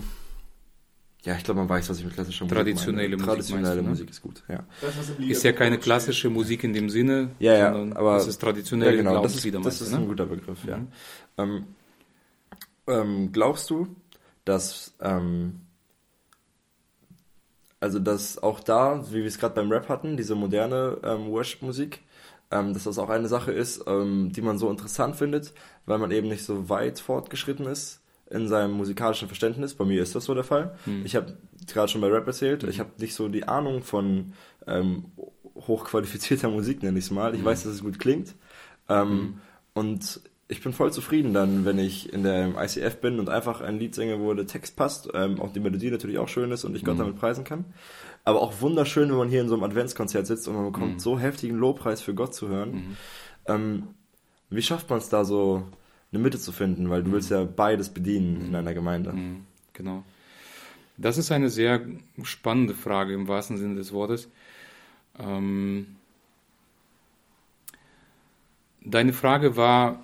ja, 1.27 1.35
ich 1.37 1.43
glaube, 1.43 1.59
man 1.59 1.69
weiß, 1.69 1.91
was 1.91 1.99
ich 1.99 2.05
mit 2.05 2.15
klassischer 2.15 2.45
Musik 2.45 2.57
Traditionelle 2.57 3.09
meine. 3.09 3.17
Musik 3.17 3.27
Traditionelle 3.27 3.67
meinst 3.67 3.79
du, 3.79 3.83
ne? 3.83 3.89
Musik 3.91 4.11
ist 4.11 4.23
gut, 4.23 4.43
ja. 4.49 4.65
Ist 5.27 5.43
ja 5.43 5.53
keine 5.53 5.79
klassische 5.79 6.31
Musik 6.31 6.63
in 6.63 6.73
dem 6.73 6.89
Sinne, 6.89 7.31
Ja, 7.41 7.53
ja, 7.53 7.73
sondern 7.73 7.97
aber- 7.97 8.15
das 8.15 8.29
ist 8.29 8.41
traditionelle 8.41 8.93
ja, 8.93 8.97
genau, 8.99 9.23
das 9.23 9.35
ist, 9.35 9.43
Glaubenslieder, 9.43 9.59
das 9.59 9.65
meinst 9.65 9.81
ist 9.83 9.93
ein 9.95 10.01
ne? 10.03 10.07
guter 10.07 10.27
Begriff, 10.27 10.65
ja. 10.65 10.77
Mhm. 10.79 10.89
Ähm, 11.37 11.67
ähm, 12.87 13.33
glaubst 13.33 13.69
du, 13.71 13.89
dass, 14.45 14.95
ähm, 15.01 15.63
also 17.81 17.99
dass 17.99 18.41
auch 18.41 18.61
da, 18.61 19.05
wie 19.11 19.17
wir 19.17 19.27
es 19.27 19.39
gerade 19.39 19.57
beim 19.57 19.71
Rap 19.73 19.89
hatten, 19.89 20.17
diese 20.17 20.37
moderne 20.37 20.99
ähm, 21.03 21.27
Worship-Musik, 21.27 22.03
ähm, 22.53 22.73
dass 22.73 22.85
das 22.85 22.99
auch 22.99 23.09
eine 23.11 23.27
Sache 23.27 23.51
ist, 23.51 23.83
ähm, 23.89 24.31
die 24.33 24.43
man 24.43 24.59
so 24.59 24.71
interessant 24.71 25.17
findet, 25.17 25.53
weil 25.87 25.99
man 25.99 26.13
eben 26.13 26.29
nicht 26.29 26.45
so 26.45 26.69
weit 26.69 27.01
fortgeschritten 27.01 27.67
ist 27.67 28.01
in 28.31 28.49
seinem 28.49 28.73
musikalischen 28.73 29.29
Verständnis. 29.29 29.75
Bei 29.75 29.85
mir 29.85 30.03
ist 30.03 30.15
das 30.15 30.25
so 30.25 30.35
der 30.35 30.45
Fall. 30.45 30.77
Mhm. 30.87 31.03
Ich 31.05 31.17
habe 31.17 31.37
gerade 31.67 31.89
schon 31.89 32.01
bei 32.01 32.09
Rap 32.09 32.27
erzählt, 32.27 32.65
ich 32.65 32.81
habe 32.81 32.91
nicht 32.99 33.15
so 33.15 33.29
die 33.29 33.47
Ahnung 33.47 33.83
von 33.83 34.33
ähm, 34.67 35.07
hochqualifizierter 35.55 36.49
Musik, 36.51 36.83
nenne 36.83 36.99
ich 36.99 37.07
es 37.07 37.11
mal. 37.11 37.35
Ich 37.35 37.41
mhm. 37.41 37.47
weiß, 37.47 37.65
dass 37.65 37.75
es 37.75 37.83
gut 37.83 37.99
klingt. 37.99 38.35
Ähm, 38.89 39.09
mhm. 39.09 39.41
Und 39.75 40.21
ich 40.49 40.63
bin 40.63 40.73
voll 40.73 40.93
zufrieden 40.93 41.35
dann, 41.35 41.65
wenn 41.65 41.79
ich 41.79 42.13
in 42.13 42.23
der 42.23 42.55
ICF 42.57 43.01
bin 43.01 43.19
und 43.19 43.29
einfach 43.29 43.61
ein 43.61 43.79
Lied 43.79 43.95
singe, 43.95 44.21
wo 44.21 44.33
der 44.33 44.47
Text 44.47 44.77
passt, 44.77 45.09
ähm, 45.13 45.41
auch 45.41 45.53
die 45.53 45.61
Melodie 45.61 45.91
natürlich 45.91 46.19
auch 46.19 46.29
schön 46.29 46.53
ist 46.53 46.65
und 46.65 46.77
ich 46.77 46.85
Gott 46.85 46.95
mhm. 46.95 47.01
damit 47.01 47.17
preisen 47.17 47.45
kann. 47.45 47.65
Aber 48.25 48.43
auch 48.43 48.61
wunderschön, 48.61 49.09
wenn 49.11 49.17
man 49.17 49.29
hier 49.29 49.41
in 49.41 49.49
so 49.49 49.55
einem 49.55 49.65
Adventskonzert 49.65 50.27
sitzt 50.27 50.47
und 50.47 50.55
man 50.55 50.73
bekommt 50.73 50.95
mhm. 50.95 50.99
so 50.99 51.19
heftigen 51.19 51.57
Lobpreis 51.57 52.01
für 52.01 52.15
Gott 52.15 52.35
zu 52.35 52.49
hören. 52.49 52.71
Mhm. 52.71 52.97
Ähm, 53.47 53.83
wie 54.51 54.63
schafft 54.63 54.89
man 54.89 54.99
es 54.99 55.09
da 55.09 55.25
so, 55.25 55.65
eine 56.13 56.23
Mitte 56.23 56.39
zu 56.39 56.53
finden? 56.53 56.91
Weil 56.91 57.03
du 57.03 57.13
willst 57.13 57.31
ja 57.31 57.45
beides 57.45 57.89
bedienen 57.89 58.47
in 58.47 58.55
einer 58.55 58.75
Gemeinde. 58.75 59.15
Genau. 59.73 60.05
Das 60.97 61.19
ist 61.19 61.31
eine 61.31 61.51
sehr 61.51 61.83
spannende 62.23 62.75
Frage 62.75 63.13
im 63.13 63.29
wahrsten 63.29 63.59
Sinne 63.59 63.75
des 63.75 63.93
Wortes. 63.93 64.29
Ähm, 65.19 65.97
deine 68.83 69.13
Frage 69.13 69.57
war. 69.57 70.01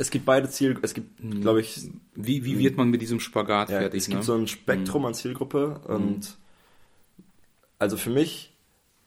Es 0.00 0.10
gibt 0.10 0.24
beide 0.26 0.48
Ziel, 0.48 0.78
es 0.82 0.94
gibt, 0.94 1.10
glaube 1.40 1.60
ich. 1.60 1.88
Wie, 2.14 2.44
wie 2.44 2.58
wird 2.58 2.76
man 2.76 2.88
mit 2.88 3.02
diesem 3.02 3.20
Spagat 3.20 3.70
ja, 3.70 3.80
fertig? 3.80 4.02
Es 4.02 4.06
gibt 4.06 4.20
ne? 4.20 4.24
so 4.24 4.34
ein 4.34 4.46
Spektrum 4.46 5.02
mhm. 5.02 5.06
an 5.06 5.14
Zielgruppe 5.14 5.80
und 5.86 6.18
mhm. 6.18 7.24
also 7.78 7.96
für 7.96 8.10
mich 8.10 8.52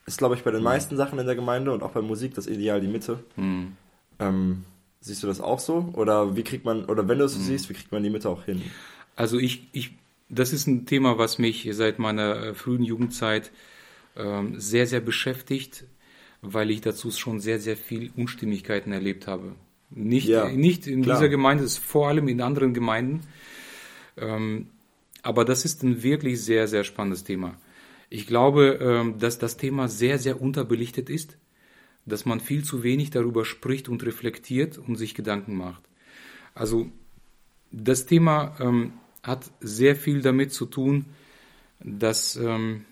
ist, 0.05 0.17
glaube 0.17 0.35
ich, 0.35 0.43
bei 0.43 0.51
den 0.51 0.63
meisten 0.63 0.97
Sachen 0.97 1.17
in 1.19 1.25
der 1.25 1.35
Gemeinde 1.35 1.71
und 1.71 1.83
auch 1.83 1.91
bei 1.91 2.01
Musik 2.01 2.33
das 2.33 2.47
Ideal 2.47 2.81
die 2.81 2.87
Mitte. 2.87 3.23
Mhm. 3.37 3.77
Ähm, 4.19 4.65
siehst 5.01 5.23
du 5.23 5.27
das 5.27 5.41
auch 5.41 5.59
so? 5.59 5.89
Oder 5.93 6.35
wie 6.37 6.43
kriegt 6.43 6.63
man, 6.63 6.85
oder 6.85 7.07
wenn 7.07 7.19
du 7.19 7.25
es 7.25 7.33
so 7.33 7.39
siehst, 7.39 7.69
wie 7.69 7.73
kriegt 7.73 7.91
man 7.91 8.03
die 8.03 8.09
Mitte 8.09 8.29
auch 8.29 8.45
hin? 8.45 8.61
Also 9.15 9.37
ich, 9.37 9.67
ich, 9.73 9.91
das 10.29 10.53
ist 10.53 10.67
ein 10.67 10.85
Thema, 10.85 11.17
was 11.17 11.37
mich 11.37 11.67
seit 11.71 11.99
meiner 11.99 12.35
äh, 12.37 12.53
frühen 12.53 12.83
Jugendzeit 12.83 13.51
ähm, 14.15 14.59
sehr, 14.59 14.87
sehr 14.87 15.01
beschäftigt, 15.01 15.85
weil 16.41 16.71
ich 16.71 16.81
dazu 16.81 17.11
schon 17.11 17.39
sehr, 17.39 17.59
sehr 17.59 17.75
viel 17.75 18.11
Unstimmigkeiten 18.15 18.91
erlebt 18.93 19.27
habe. 19.27 19.55
Nicht, 19.89 20.27
ja, 20.27 20.49
nicht 20.49 20.87
in 20.87 21.01
klar. 21.01 21.17
dieser 21.17 21.29
Gemeinde, 21.29 21.67
vor 21.67 22.07
allem 22.07 22.27
in 22.27 22.41
anderen 22.41 22.73
Gemeinden. 22.73 23.21
Ähm, 24.17 24.67
aber 25.21 25.45
das 25.45 25.65
ist 25.65 25.83
ein 25.83 26.01
wirklich 26.01 26.41
sehr, 26.41 26.67
sehr 26.67 26.83
spannendes 26.83 27.23
Thema. 27.23 27.55
Ich 28.09 28.27
glaube, 28.27 28.79
ähm, 28.81 29.19
dass 29.19 29.37
das 29.37 29.57
Thema 29.57 29.87
sehr, 29.87 30.17
sehr 30.17 30.41
unterbelichtet 30.41 31.09
ist, 31.09 31.37
dass 32.05 32.25
man 32.25 32.39
viel 32.39 32.63
zu 32.63 32.83
wenig 32.83 33.09
darüber 33.09 33.45
spricht 33.45 33.89
und 33.89 34.03
reflektiert 34.03 34.77
und 34.77 34.95
sich 34.95 35.15
Gedanken 35.15 35.55
macht. 35.55 35.83
Also 36.53 36.89
das 37.71 38.05
Thema 38.05 38.55
ähm, 38.59 38.93
hat 39.23 39.51
sehr 39.59 39.95
viel 39.95 40.21
damit 40.21 40.51
zu 40.51 40.65
tun, 40.65 41.05
dass 41.79 42.35
ähm, 42.35 42.85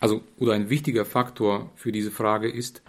also, 0.00 0.22
oder 0.38 0.54
ein 0.54 0.70
wichtiger 0.70 1.04
Faktor 1.04 1.70
für 1.76 1.92
diese 1.92 2.10
Frage 2.10 2.50
ist, 2.50 2.82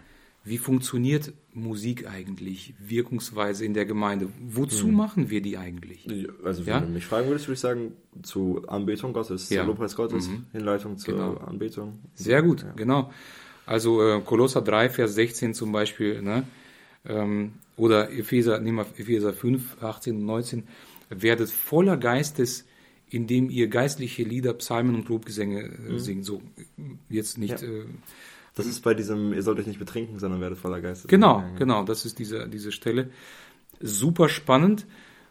wie 0.44 0.58
funktioniert 0.58 1.34
Musik 1.54 2.08
eigentlich 2.08 2.74
wirkungsweise 2.80 3.66
in 3.66 3.76
der 3.76 3.86
Gemeinde? 3.86 4.30
Wozu 4.42 4.88
hm. 4.88 4.96
machen 4.96 5.30
wir 5.30 5.42
die 5.42 5.58
eigentlich? 5.58 6.08
Also, 6.44 6.66
wenn 6.66 6.74
ja? 6.74 6.80
du 6.80 6.88
mich 6.88 7.06
fragen 7.06 7.28
würdest, 7.28 7.48
würde 7.48 7.54
ich 7.56 7.60
sagen, 7.60 7.92
zu 8.24 8.66
Anbetung 8.68 9.14
Gottes, 9.14 9.50
ja. 9.50 9.64
Lobpreis 9.64 9.96
Gottes, 9.96 10.30
mhm. 10.30 10.46
Hinleitung 10.52 10.98
zur 10.98 11.14
genau. 11.14 11.36
Anbetung. 11.36 12.00
Sehr 12.16 12.42
gut, 12.42 12.64
ja. 12.64 12.72
genau. 12.72 13.12
Also, 13.66 14.02
äh, 14.04 14.22
Kolosser 14.22 14.62
3, 14.62 14.90
Vers 14.90 15.16
16 15.16 15.54
zum 15.54 15.72
Beispiel, 15.72 16.22
ne? 16.22 16.44
Ähm, 17.06 17.54
oder 17.78 18.12
Epheser, 18.12 18.60
nehmen 18.60 18.78
wir 18.78 18.86
Epheser 19.00 19.34
5, 19.34 19.82
18 19.82 20.16
und 20.18 20.26
19, 20.26 20.64
werdet 21.10 21.50
voller 21.50 21.98
Geistes 21.98 22.66
indem 23.12 23.50
ihr 23.50 23.68
geistliche 23.68 24.24
Lieder, 24.24 24.54
Psalmen 24.54 24.96
und 24.96 25.10
Lobgesänge 25.10 25.64
äh, 25.64 25.92
mhm. 25.92 26.00
singt. 26.00 26.26
So 26.26 26.42
jetzt 27.10 27.38
nicht. 27.38 27.62
Ja. 27.62 27.68
Äh, 27.68 27.86
das 28.56 28.66
ist 28.66 28.82
bei 28.82 28.94
diesem, 28.94 29.34
ihr 29.34 29.44
sollt 29.44 29.60
euch 29.60 29.68
nicht 29.68 29.80
betrinken, 29.80 30.20
sondern 30.20 30.42
werdet 30.42 30.58
voller 30.58 30.82
Geistes. 30.82 31.08
Genau, 31.08 31.44
genau, 31.58 31.84
das 31.84 32.06
ist 32.06 32.20
diese, 32.20 32.48
diese 32.50 32.72
Stelle. 32.72 33.10
Super 33.80 34.30
spannend, 34.30 34.86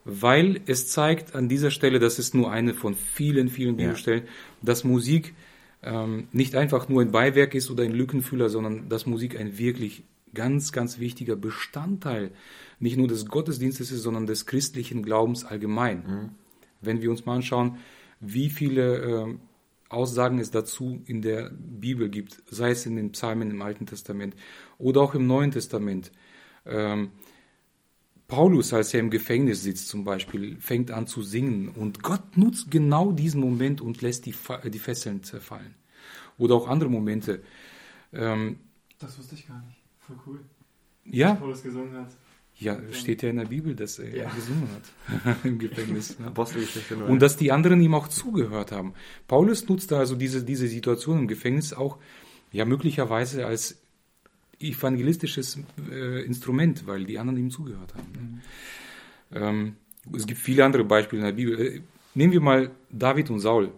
weil 0.05 0.61
es 0.67 0.89
zeigt 0.89 1.35
an 1.35 1.49
dieser 1.49 1.71
Stelle, 1.71 1.99
das 1.99 2.19
ist 2.19 2.35
nur 2.35 2.51
eine 2.51 2.75
von 2.75 2.95
vielen, 2.95 3.49
vielen 3.49 3.77
Bibelstellen, 3.77 4.25
ja. 4.25 4.31
dass 4.63 4.85
Musik 4.85 5.35
ähm, 5.83 6.29
nicht 6.33 6.55
einfach 6.55 6.89
nur 6.89 7.03
ein 7.03 7.13
Beiwerk 7.13 7.55
ist 7.55 7.71
oder 7.71 7.85
ein 7.85 7.93
Lückenfüller, 7.93 8.49
sondern 8.49 8.89
dass 8.89 9.07
Musik 9.07 9.39
ein 9.39 9.59
wirklich 9.59 10.05
ganz, 10.35 10.73
ganz 10.73 10.99
wichtiger 10.99 11.37
Bestandteil 11.37 12.31
nicht 12.79 12.97
nur 12.97 13.09
des 13.09 13.27
Gottesdienstes 13.27 13.91
ist, 13.91 14.03
sondern 14.03 14.27
des 14.27 14.47
christlichen 14.47 15.03
Glaubens 15.03 15.45
allgemein. 15.45 15.99
Mhm. 15.99 16.29
Wenn 16.81 17.03
wir 17.03 17.11
uns 17.11 17.27
mal 17.27 17.37
anschauen, 17.37 17.79
wie 18.21 18.51
viele 18.51 18.97
äh, 18.97 19.35
Aussagen 19.89 20.39
es 20.39 20.51
dazu 20.51 21.03
in 21.07 21.21
der 21.21 21.51
Bibel 21.51 22.09
gibt, 22.09 22.43
sei 22.49 22.71
es 22.71 22.87
in 22.87 22.97
den 22.97 23.13
Psalmen 23.13 23.51
im 23.51 23.61
Alten 23.61 23.87
Testament 23.87 24.35
oder 24.79 25.01
auch 25.03 25.15
im 25.15 25.27
Neuen 25.27 25.51
Testament. 25.51 26.13
Ähm, 26.65 27.11
Paulus, 28.31 28.73
als 28.73 28.95
er 28.95 29.01
im 29.01 29.11
Gefängnis 29.11 29.63
sitzt 29.63 29.89
zum 29.89 30.05
Beispiel, 30.05 30.57
fängt 30.61 30.91
an 30.93 31.07
zu 31.07 31.23
singen 31.23 31.69
und 31.69 32.03
Gott 32.03 32.37
nutzt 32.37 32.71
genau 32.71 33.13
diesen 33.13 33.41
Moment 33.41 33.81
und 33.81 34.01
lässt 34.01 34.25
die, 34.25 34.35
die 34.73 34.79
Fesseln 34.79 35.23
zerfallen. 35.23 35.75
Oder 36.39 36.55
auch 36.55 36.69
andere 36.69 36.89
Momente. 36.89 37.43
Ähm, 38.13 38.61
das 38.99 39.19
wusste 39.19 39.35
ich 39.35 39.47
gar 39.47 39.61
nicht. 39.67 39.77
Voll 39.99 40.17
cool. 40.27 40.41
Ja. 41.05 41.35
Paulus 41.35 41.63
gesungen 41.63 41.93
hat. 41.95 42.09
Ja, 42.57 42.79
steht 42.93 43.23
ja 43.23 43.31
in 43.31 43.37
der 43.37 43.47
Bibel, 43.47 43.75
dass 43.75 43.99
er 43.99 44.15
ja. 44.15 44.31
gesungen 44.31 44.69
hat 44.71 45.37
im 45.45 45.59
Gefängnis. 45.59 46.19
Ne? 46.19 46.31
Und 47.09 47.21
dass 47.21 47.37
die 47.37 47.53
anderen 47.53 47.81
ihm 47.81 47.95
auch 47.95 48.09
zugehört 48.09 48.71
haben. 48.71 48.95
Paulus 49.27 49.67
nutzte 49.69 49.97
also 49.97 50.15
diese, 50.15 50.45
diese 50.45 50.69
Situation 50.69 51.21
im 51.21 51.29
Gefängnis 51.29 51.73
auch 51.73 51.99
ja 52.53 52.65
möglicherweise 52.65 53.47
als 53.47 53.81
evangelistisches 54.61 55.59
äh, 55.91 56.25
Instrument, 56.25 56.87
weil 56.87 57.05
die 57.05 57.19
anderen 57.19 57.39
ihm 57.39 57.51
zugehört 57.51 57.95
haben. 57.95 58.13
Ne? 58.13 58.21
Mhm. 58.21 58.41
Ähm, 59.33 59.77
es 60.15 60.27
gibt 60.27 60.41
viele 60.41 60.65
andere 60.65 60.85
Beispiele 60.85 61.21
in 61.21 61.27
der 61.27 61.33
Bibel. 61.33 61.61
Äh, 61.61 61.83
nehmen 62.15 62.33
wir 62.33 62.41
mal 62.41 62.71
David 62.91 63.31
und 63.31 63.41
Saul. 63.41 63.73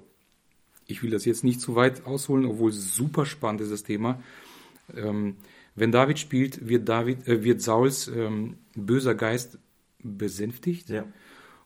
Ich 0.86 1.02
will 1.02 1.10
das 1.10 1.24
jetzt 1.24 1.44
nicht 1.44 1.60
zu 1.60 1.74
weit 1.74 2.06
ausholen, 2.06 2.44
obwohl 2.44 2.70
es 2.70 2.94
super 2.94 3.26
spannend 3.26 3.60
ist, 3.60 3.72
das 3.72 3.82
Thema. 3.82 4.22
Ähm, 4.94 5.36
wenn 5.74 5.92
David 5.92 6.18
spielt, 6.18 6.68
wird, 6.68 6.88
David, 6.88 7.26
äh, 7.28 7.44
wird 7.44 7.62
Sauls 7.62 8.08
ähm, 8.08 8.56
böser 8.74 9.14
Geist 9.14 9.58
besänftigt 10.02 10.88
ja. 10.88 11.04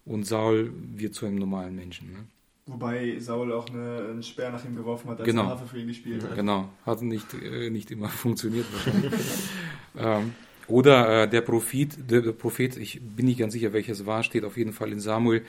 und 0.04 0.24
Saul 0.24 0.72
wird 0.94 1.14
zu 1.14 1.26
einem 1.26 1.36
normalen 1.36 1.74
Menschen. 1.74 2.12
Ne? 2.12 2.26
Wobei 2.68 3.16
Saul 3.20 3.52
auch 3.52 3.68
eine, 3.68 4.08
einen 4.10 4.22
Speer 4.24 4.50
nach 4.50 4.64
ihm 4.64 4.74
geworfen 4.74 5.08
hat, 5.10 5.20
als 5.20 5.28
genau. 5.28 5.42
er 5.42 5.48
Harfe 5.50 5.66
für 5.66 5.78
ihn 5.78 5.86
gespielt 5.86 6.24
hat. 6.24 6.34
Genau, 6.34 6.68
hat 6.84 7.00
nicht, 7.00 7.32
äh, 7.34 7.70
nicht 7.70 7.92
immer 7.92 8.08
funktioniert 8.24 8.66
wahrscheinlich. 8.72 9.12
ähm, 9.96 10.34
oder 10.66 11.22
äh, 11.22 11.28
der 11.28 11.42
Prophet, 11.42 12.10
der, 12.10 12.22
der, 12.22 12.32
Prophet, 12.32 12.76
ich 12.76 13.00
bin 13.00 13.26
nicht 13.26 13.38
ganz 13.38 13.52
sicher, 13.52 13.72
welches 13.72 14.04
war, 14.04 14.24
steht 14.24 14.44
auf 14.44 14.56
jeden 14.56 14.72
Fall 14.72 14.90
in 14.90 14.98
Samuel, 14.98 15.44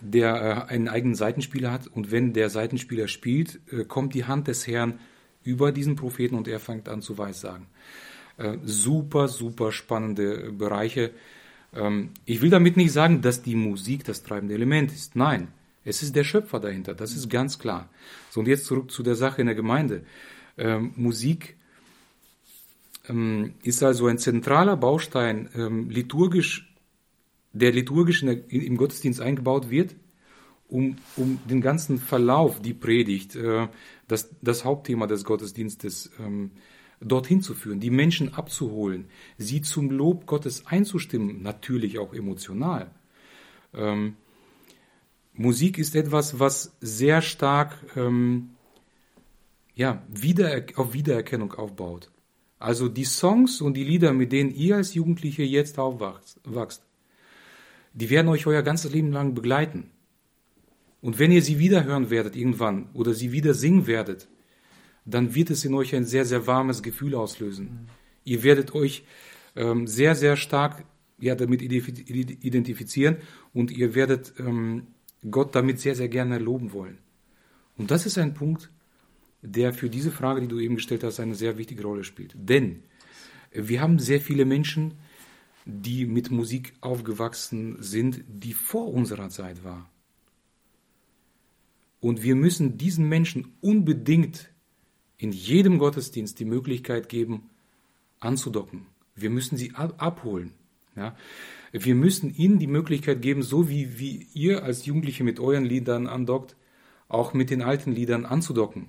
der 0.00 0.66
äh, 0.68 0.72
einen 0.72 0.88
eigenen 0.88 1.14
Seitenspieler 1.14 1.70
hat 1.70 1.88
und 1.88 2.10
wenn 2.10 2.32
der 2.32 2.48
Seitenspieler 2.48 3.08
spielt, 3.08 3.60
äh, 3.70 3.84
kommt 3.84 4.14
die 4.14 4.24
Hand 4.24 4.48
des 4.48 4.66
Herrn 4.66 4.98
über 5.44 5.72
diesen 5.72 5.94
Propheten 5.94 6.36
und 6.36 6.48
er 6.48 6.58
fängt 6.58 6.88
an 6.88 7.02
zu 7.02 7.18
weissagen. 7.18 7.66
Äh, 8.38 8.56
super, 8.64 9.28
super 9.28 9.72
spannende 9.72 10.52
Bereiche. 10.52 11.10
Ähm, 11.74 12.12
ich 12.24 12.40
will 12.40 12.48
damit 12.48 12.78
nicht 12.78 12.92
sagen, 12.92 13.20
dass 13.20 13.42
die 13.42 13.56
Musik 13.56 14.04
das 14.04 14.22
treibende 14.22 14.54
Element 14.54 14.90
ist. 14.90 15.16
Nein, 15.16 15.48
es 15.86 16.02
ist 16.02 16.16
der 16.16 16.24
Schöpfer 16.24 16.60
dahinter, 16.60 16.94
das 16.94 17.12
ist 17.12 17.30
ganz 17.30 17.58
klar. 17.58 17.88
So, 18.30 18.40
und 18.40 18.48
jetzt 18.48 18.66
zurück 18.66 18.90
zu 18.90 19.02
der 19.02 19.14
Sache 19.14 19.40
in 19.40 19.46
der 19.46 19.54
Gemeinde. 19.54 20.04
Ähm, 20.58 20.92
Musik 20.96 21.56
ähm, 23.08 23.54
ist 23.62 23.82
also 23.82 24.06
ein 24.08 24.18
zentraler 24.18 24.76
Baustein, 24.76 25.48
ähm, 25.54 25.88
liturgisch, 25.88 26.74
der 27.52 27.72
liturgisch 27.72 28.22
der, 28.22 28.50
im 28.50 28.76
Gottesdienst 28.76 29.20
eingebaut 29.20 29.70
wird, 29.70 29.94
um, 30.68 30.96
um 31.16 31.38
den 31.48 31.60
ganzen 31.60 31.98
Verlauf, 31.98 32.60
die 32.60 32.74
Predigt, 32.74 33.36
äh, 33.36 33.68
das, 34.08 34.30
das 34.42 34.64
Hauptthema 34.64 35.06
des 35.06 35.24
Gottesdienstes 35.24 36.10
ähm, 36.18 36.50
dorthin 37.00 37.42
zu 37.42 37.54
führen, 37.54 37.78
die 37.78 37.90
Menschen 37.90 38.34
abzuholen, 38.34 39.06
sie 39.38 39.62
zum 39.62 39.90
Lob 39.90 40.26
Gottes 40.26 40.66
einzustimmen, 40.66 41.42
natürlich 41.42 42.00
auch 42.00 42.12
emotional. 42.12 42.90
Ähm, 43.72 44.16
Musik 45.36 45.78
ist 45.78 45.94
etwas, 45.94 46.38
was 46.38 46.76
sehr 46.80 47.22
stark 47.22 47.76
ähm, 47.96 48.50
ja, 49.74 50.02
wieder, 50.08 50.64
auf 50.76 50.94
Wiedererkennung 50.94 51.52
aufbaut. 51.52 52.10
Also 52.58 52.88
die 52.88 53.04
Songs 53.04 53.60
und 53.60 53.74
die 53.74 53.84
Lieder, 53.84 54.12
mit 54.12 54.32
denen 54.32 54.50
ihr 54.50 54.76
als 54.76 54.94
Jugendliche 54.94 55.42
jetzt 55.42 55.78
aufwachst, 55.78 56.82
die 57.92 58.10
werden 58.10 58.28
euch 58.28 58.46
euer 58.46 58.62
ganzes 58.62 58.92
Leben 58.92 59.12
lang 59.12 59.34
begleiten. 59.34 59.90
Und 61.02 61.18
wenn 61.18 61.32
ihr 61.32 61.42
sie 61.42 61.58
wieder 61.58 61.84
hören 61.84 62.08
werdet 62.10 62.34
irgendwann 62.34 62.88
oder 62.94 63.12
sie 63.12 63.32
wieder 63.32 63.52
singen 63.52 63.86
werdet, 63.86 64.28
dann 65.04 65.34
wird 65.34 65.50
es 65.50 65.64
in 65.64 65.74
euch 65.74 65.94
ein 65.94 66.04
sehr, 66.04 66.24
sehr 66.24 66.46
warmes 66.46 66.82
Gefühl 66.82 67.14
auslösen. 67.14 67.66
Mhm. 67.66 67.88
Ihr 68.24 68.42
werdet 68.42 68.74
euch 68.74 69.04
ähm, 69.54 69.86
sehr, 69.86 70.14
sehr 70.14 70.36
stark 70.36 70.84
ja, 71.18 71.34
damit 71.34 71.62
identifizieren 71.62 73.18
und 73.54 73.70
ihr 73.70 73.94
werdet 73.94 74.34
ähm, 74.38 74.88
Gott 75.30 75.54
damit 75.54 75.80
sehr, 75.80 75.94
sehr 75.94 76.08
gerne 76.08 76.38
loben 76.38 76.72
wollen. 76.72 76.98
Und 77.76 77.90
das 77.90 78.06
ist 78.06 78.18
ein 78.18 78.34
Punkt, 78.34 78.70
der 79.42 79.72
für 79.72 79.90
diese 79.90 80.10
Frage, 80.10 80.40
die 80.40 80.48
du 80.48 80.58
eben 80.58 80.76
gestellt 80.76 81.04
hast, 81.04 81.20
eine 81.20 81.34
sehr 81.34 81.58
wichtige 81.58 81.82
Rolle 81.82 82.04
spielt. 82.04 82.34
Denn 82.36 82.82
wir 83.52 83.80
haben 83.80 83.98
sehr 83.98 84.20
viele 84.20 84.44
Menschen, 84.44 84.94
die 85.64 86.06
mit 86.06 86.30
Musik 86.30 86.74
aufgewachsen 86.80 87.76
sind, 87.80 88.24
die 88.28 88.52
vor 88.52 88.92
unserer 88.92 89.28
Zeit 89.30 89.64
war. 89.64 89.90
Und 92.00 92.22
wir 92.22 92.36
müssen 92.36 92.78
diesen 92.78 93.08
Menschen 93.08 93.56
unbedingt 93.60 94.50
in 95.16 95.32
jedem 95.32 95.78
Gottesdienst 95.78 96.38
die 96.38 96.44
Möglichkeit 96.44 97.08
geben, 97.08 97.50
anzudocken. 98.20 98.86
Wir 99.14 99.30
müssen 99.30 99.56
sie 99.56 99.74
abholen. 99.74 100.52
Ja? 100.94 101.16
Wir 101.84 101.94
müssen 101.94 102.34
ihnen 102.34 102.58
die 102.58 102.66
Möglichkeit 102.66 103.20
geben, 103.20 103.42
so 103.42 103.68
wie, 103.68 103.98
wie 103.98 104.26
ihr 104.32 104.64
als 104.64 104.86
Jugendliche 104.86 105.24
mit 105.24 105.40
euren 105.40 105.64
Liedern 105.64 106.06
andockt, 106.06 106.56
auch 107.08 107.34
mit 107.34 107.50
den 107.50 107.62
alten 107.62 107.92
Liedern 107.92 108.24
anzudocken. 108.24 108.88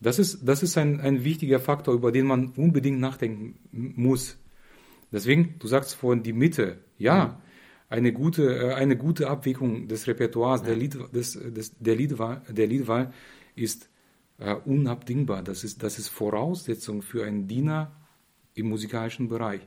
Das 0.00 0.18
ist, 0.18 0.46
das 0.46 0.62
ist 0.62 0.76
ein, 0.76 1.00
ein 1.00 1.24
wichtiger 1.24 1.60
Faktor, 1.60 1.94
über 1.94 2.12
den 2.12 2.26
man 2.26 2.50
unbedingt 2.50 3.00
nachdenken 3.00 3.58
muss. 3.72 4.36
Deswegen, 5.10 5.54
du 5.58 5.66
sagst 5.66 5.94
vorhin 5.94 6.22
die 6.22 6.32
Mitte. 6.32 6.78
Ja, 6.98 7.40
eine 7.88 8.12
gute, 8.12 8.56
äh, 8.56 8.74
eine 8.74 8.96
gute 8.96 9.28
Abwägung 9.30 9.88
des 9.88 10.06
Repertoires, 10.06 10.60
ja. 10.62 10.66
der, 10.66 10.76
Lied, 10.76 10.98
des, 11.14 11.32
des, 11.32 11.78
der, 11.78 11.96
Liedwahl, 11.96 12.42
der 12.48 12.66
Liedwahl 12.66 13.12
ist 13.54 13.88
äh, 14.38 14.54
unabdingbar. 14.54 15.42
Das 15.42 15.64
ist, 15.64 15.82
das 15.82 15.98
ist 15.98 16.08
Voraussetzung 16.08 17.02
für 17.02 17.24
einen 17.24 17.46
Diener 17.46 17.92
im 18.54 18.68
musikalischen 18.68 19.28
Bereich. 19.28 19.60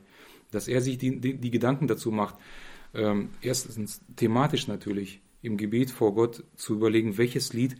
Dass 0.50 0.68
er 0.68 0.80
sich 0.80 0.98
die, 0.98 1.20
die, 1.20 1.34
die 1.36 1.50
Gedanken 1.50 1.86
dazu 1.86 2.10
macht, 2.10 2.36
ähm, 2.94 3.30
erstens 3.42 4.00
thematisch 4.16 4.66
natürlich 4.66 5.20
im 5.42 5.56
Gebet 5.56 5.90
vor 5.90 6.14
Gott 6.14 6.44
zu 6.56 6.74
überlegen, 6.74 7.18
welches 7.18 7.52
Lied 7.52 7.76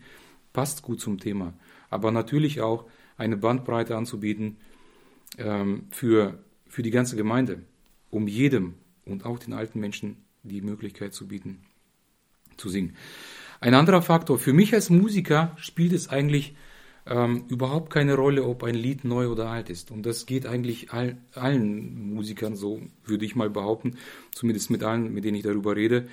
passt 0.53 0.81
gut 0.81 0.99
zum 1.01 1.19
Thema, 1.19 1.53
aber 1.89 2.11
natürlich 2.11 2.61
auch 2.61 2.85
eine 3.17 3.37
Bandbreite 3.37 3.95
anzubieten 3.95 4.57
ähm, 5.37 5.83
für, 5.89 6.39
für 6.67 6.83
die 6.83 6.91
ganze 6.91 7.15
Gemeinde, 7.15 7.61
um 8.09 8.27
jedem 8.27 8.75
und 9.05 9.25
auch 9.25 9.39
den 9.39 9.53
alten 9.53 9.79
Menschen 9.79 10.17
die 10.43 10.61
Möglichkeit 10.61 11.13
zu 11.13 11.27
bieten, 11.27 11.61
zu 12.57 12.69
singen. 12.69 12.95
Ein 13.59 13.73
anderer 13.73 14.01
Faktor, 14.01 14.39
für 14.39 14.53
mich 14.53 14.73
als 14.73 14.89
Musiker 14.89 15.55
spielt 15.57 15.91
es 15.91 16.07
eigentlich 16.07 16.55
ähm, 17.09 17.45
überhaupt 17.49 17.91
keine 17.91 18.13
Rolle, 18.13 18.43
ob 18.43 18.63
ein 18.63 18.75
Lied 18.75 19.03
neu 19.03 19.29
oder 19.29 19.49
alt 19.49 19.69
ist. 19.69 19.89
Und 19.89 20.05
das 20.05 20.27
geht 20.27 20.45
eigentlich 20.45 20.91
all, 20.91 21.17
allen 21.33 22.13
Musikern 22.13 22.55
so, 22.55 22.81
würde 23.03 23.25
ich 23.25 23.35
mal 23.35 23.49
behaupten, 23.49 23.97
zumindest 24.31 24.69
mit 24.69 24.83
allen, 24.83 25.11
mit 25.11 25.23
denen 25.25 25.37
ich 25.37 25.43
darüber 25.43 25.75
rede. 25.75 26.07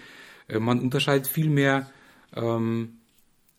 Äh, 0.49 0.59
man 0.59 0.81
unterscheidet 0.81 1.27
viel 1.27 1.51
mehr 1.51 1.91
ähm, 2.35 2.95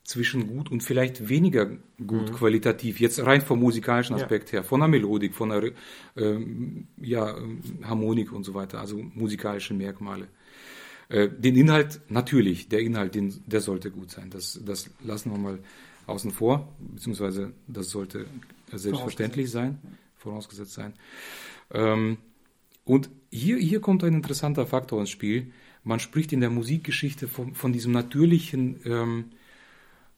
zwischen 0.04 0.48
gut 0.48 0.72
und 0.72 0.82
vielleicht 0.82 1.30
weniger 1.30 1.68
gut 2.06 2.32
mhm. 2.32 2.34
qualitativ, 2.34 3.00
jetzt 3.00 3.24
rein 3.24 3.42
vom 3.42 3.60
musikalischen 3.60 4.16
Aspekt 4.16 4.50
ja. 4.50 4.54
her, 4.54 4.64
von 4.64 4.80
der 4.80 4.88
Melodik, 4.88 5.36
von 5.36 5.50
der 5.50 5.72
ähm, 6.16 6.88
ja, 7.00 7.36
Harmonik 7.84 8.32
und 8.32 8.46
so 8.46 8.54
weiter, 8.54 8.80
also 8.80 8.98
musikalische 9.14 9.74
Merkmale. 9.74 10.28
Äh, 11.10 11.30
den 11.30 11.56
Inhalt, 11.56 12.02
natürlich, 12.10 12.68
der 12.70 12.80
Inhalt, 12.80 13.16
den, 13.16 13.44
der 13.46 13.62
sollte 13.62 13.92
gut 13.92 14.10
sein. 14.10 14.30
Das, 14.30 14.60
das 14.66 14.90
lassen 15.04 15.32
wir 15.32 15.38
mal 15.38 15.60
außen 16.08 16.32
vor, 16.32 16.74
beziehungsweise 16.80 17.54
das 17.68 17.90
sollte 17.90 18.26
selbstverständlich 18.74 19.52
sein, 19.52 19.80
vorausgesetzt 20.18 20.74
sein. 20.74 20.94
Ähm, 21.72 22.18
und 22.84 23.10
hier, 23.30 23.58
hier 23.58 23.82
kommt 23.82 24.04
ein 24.04 24.14
interessanter 24.14 24.66
Faktor 24.66 25.00
ins 25.00 25.10
Spiel. 25.10 25.52
Man 25.84 26.00
spricht 26.00 26.32
in 26.34 26.40
der 26.40 26.50
Musikgeschichte 26.50 27.28
von, 27.28 27.54
von 27.54 27.74
diesem 27.74 27.92
natürlichen 27.92 28.80
ähm, 28.86 29.26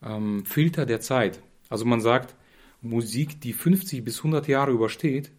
ähm, 0.03 0.45
Filter 0.45 0.85
der 0.85 1.01
Zeit. 1.01 1.41
Also 1.69 1.85
man 1.85 2.01
sagt, 2.01 2.35
Musik, 2.81 3.41
die 3.41 3.53
50 3.53 4.03
bis 4.03 4.19
100 4.19 4.47
Jahre 4.47 4.71
übersteht, 4.71 5.31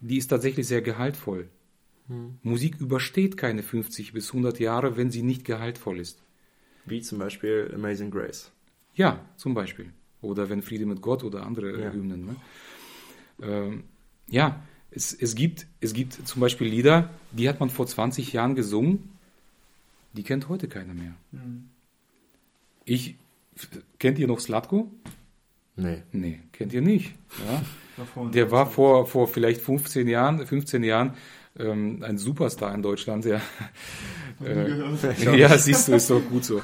die 0.00 0.16
ist 0.16 0.28
tatsächlich 0.28 0.66
sehr 0.66 0.80
gehaltvoll. 0.80 1.48
Hm. 2.06 2.38
Musik 2.42 2.80
übersteht 2.80 3.36
keine 3.36 3.62
50 3.62 4.12
bis 4.12 4.28
100 4.28 4.58
Jahre, 4.60 4.96
wenn 4.96 5.10
sie 5.10 5.22
nicht 5.22 5.44
gehaltvoll 5.44 6.00
ist. 6.00 6.22
Wie 6.86 7.02
zum 7.02 7.18
Beispiel 7.18 7.70
Amazing 7.74 8.10
Grace. 8.10 8.50
Ja, 8.94 9.20
zum 9.36 9.54
Beispiel. 9.54 9.92
Oder 10.22 10.48
wenn 10.50 10.62
Friede 10.62 10.86
mit 10.86 11.00
Gott 11.00 11.24
oder 11.24 11.46
andere 11.46 11.80
ja. 11.80 11.92
Hymnen. 11.92 12.26
Ne? 12.26 12.36
Ähm, 13.42 13.84
ja, 14.28 14.62
es, 14.90 15.12
es, 15.12 15.34
gibt, 15.34 15.66
es 15.80 15.92
gibt 15.92 16.26
zum 16.26 16.40
Beispiel 16.40 16.68
Lieder, 16.68 17.10
die 17.32 17.48
hat 17.48 17.60
man 17.60 17.70
vor 17.70 17.86
20 17.86 18.32
Jahren 18.32 18.54
gesungen, 18.54 19.10
die 20.12 20.22
kennt 20.22 20.48
heute 20.48 20.68
keiner 20.68 20.94
mehr. 20.94 21.14
Mhm. 21.32 21.68
Ich, 22.84 23.16
kennt 23.98 24.18
ihr 24.18 24.26
noch 24.26 24.40
Slatko? 24.40 24.90
Nee. 25.76 26.02
Nee, 26.12 26.40
kennt 26.52 26.72
ihr 26.72 26.82
nicht. 26.82 27.14
Ja? 27.46 27.62
Der 28.32 28.50
war 28.50 28.66
vor, 28.66 29.06
vor 29.06 29.28
vielleicht 29.28 29.60
15 29.60 30.08
Jahren, 30.08 30.46
15 30.46 30.82
Jahren 30.82 31.14
ähm, 31.58 32.02
ein 32.02 32.16
Superstar 32.16 32.74
in 32.74 32.82
Deutschland, 32.82 33.24
ja. 33.24 33.40
Äh, 34.42 35.36
ja, 35.36 35.58
siehst 35.58 35.88
du, 35.88 35.92
ist 35.96 36.08
doch 36.08 36.22
gut 36.28 36.44
so. 36.44 36.62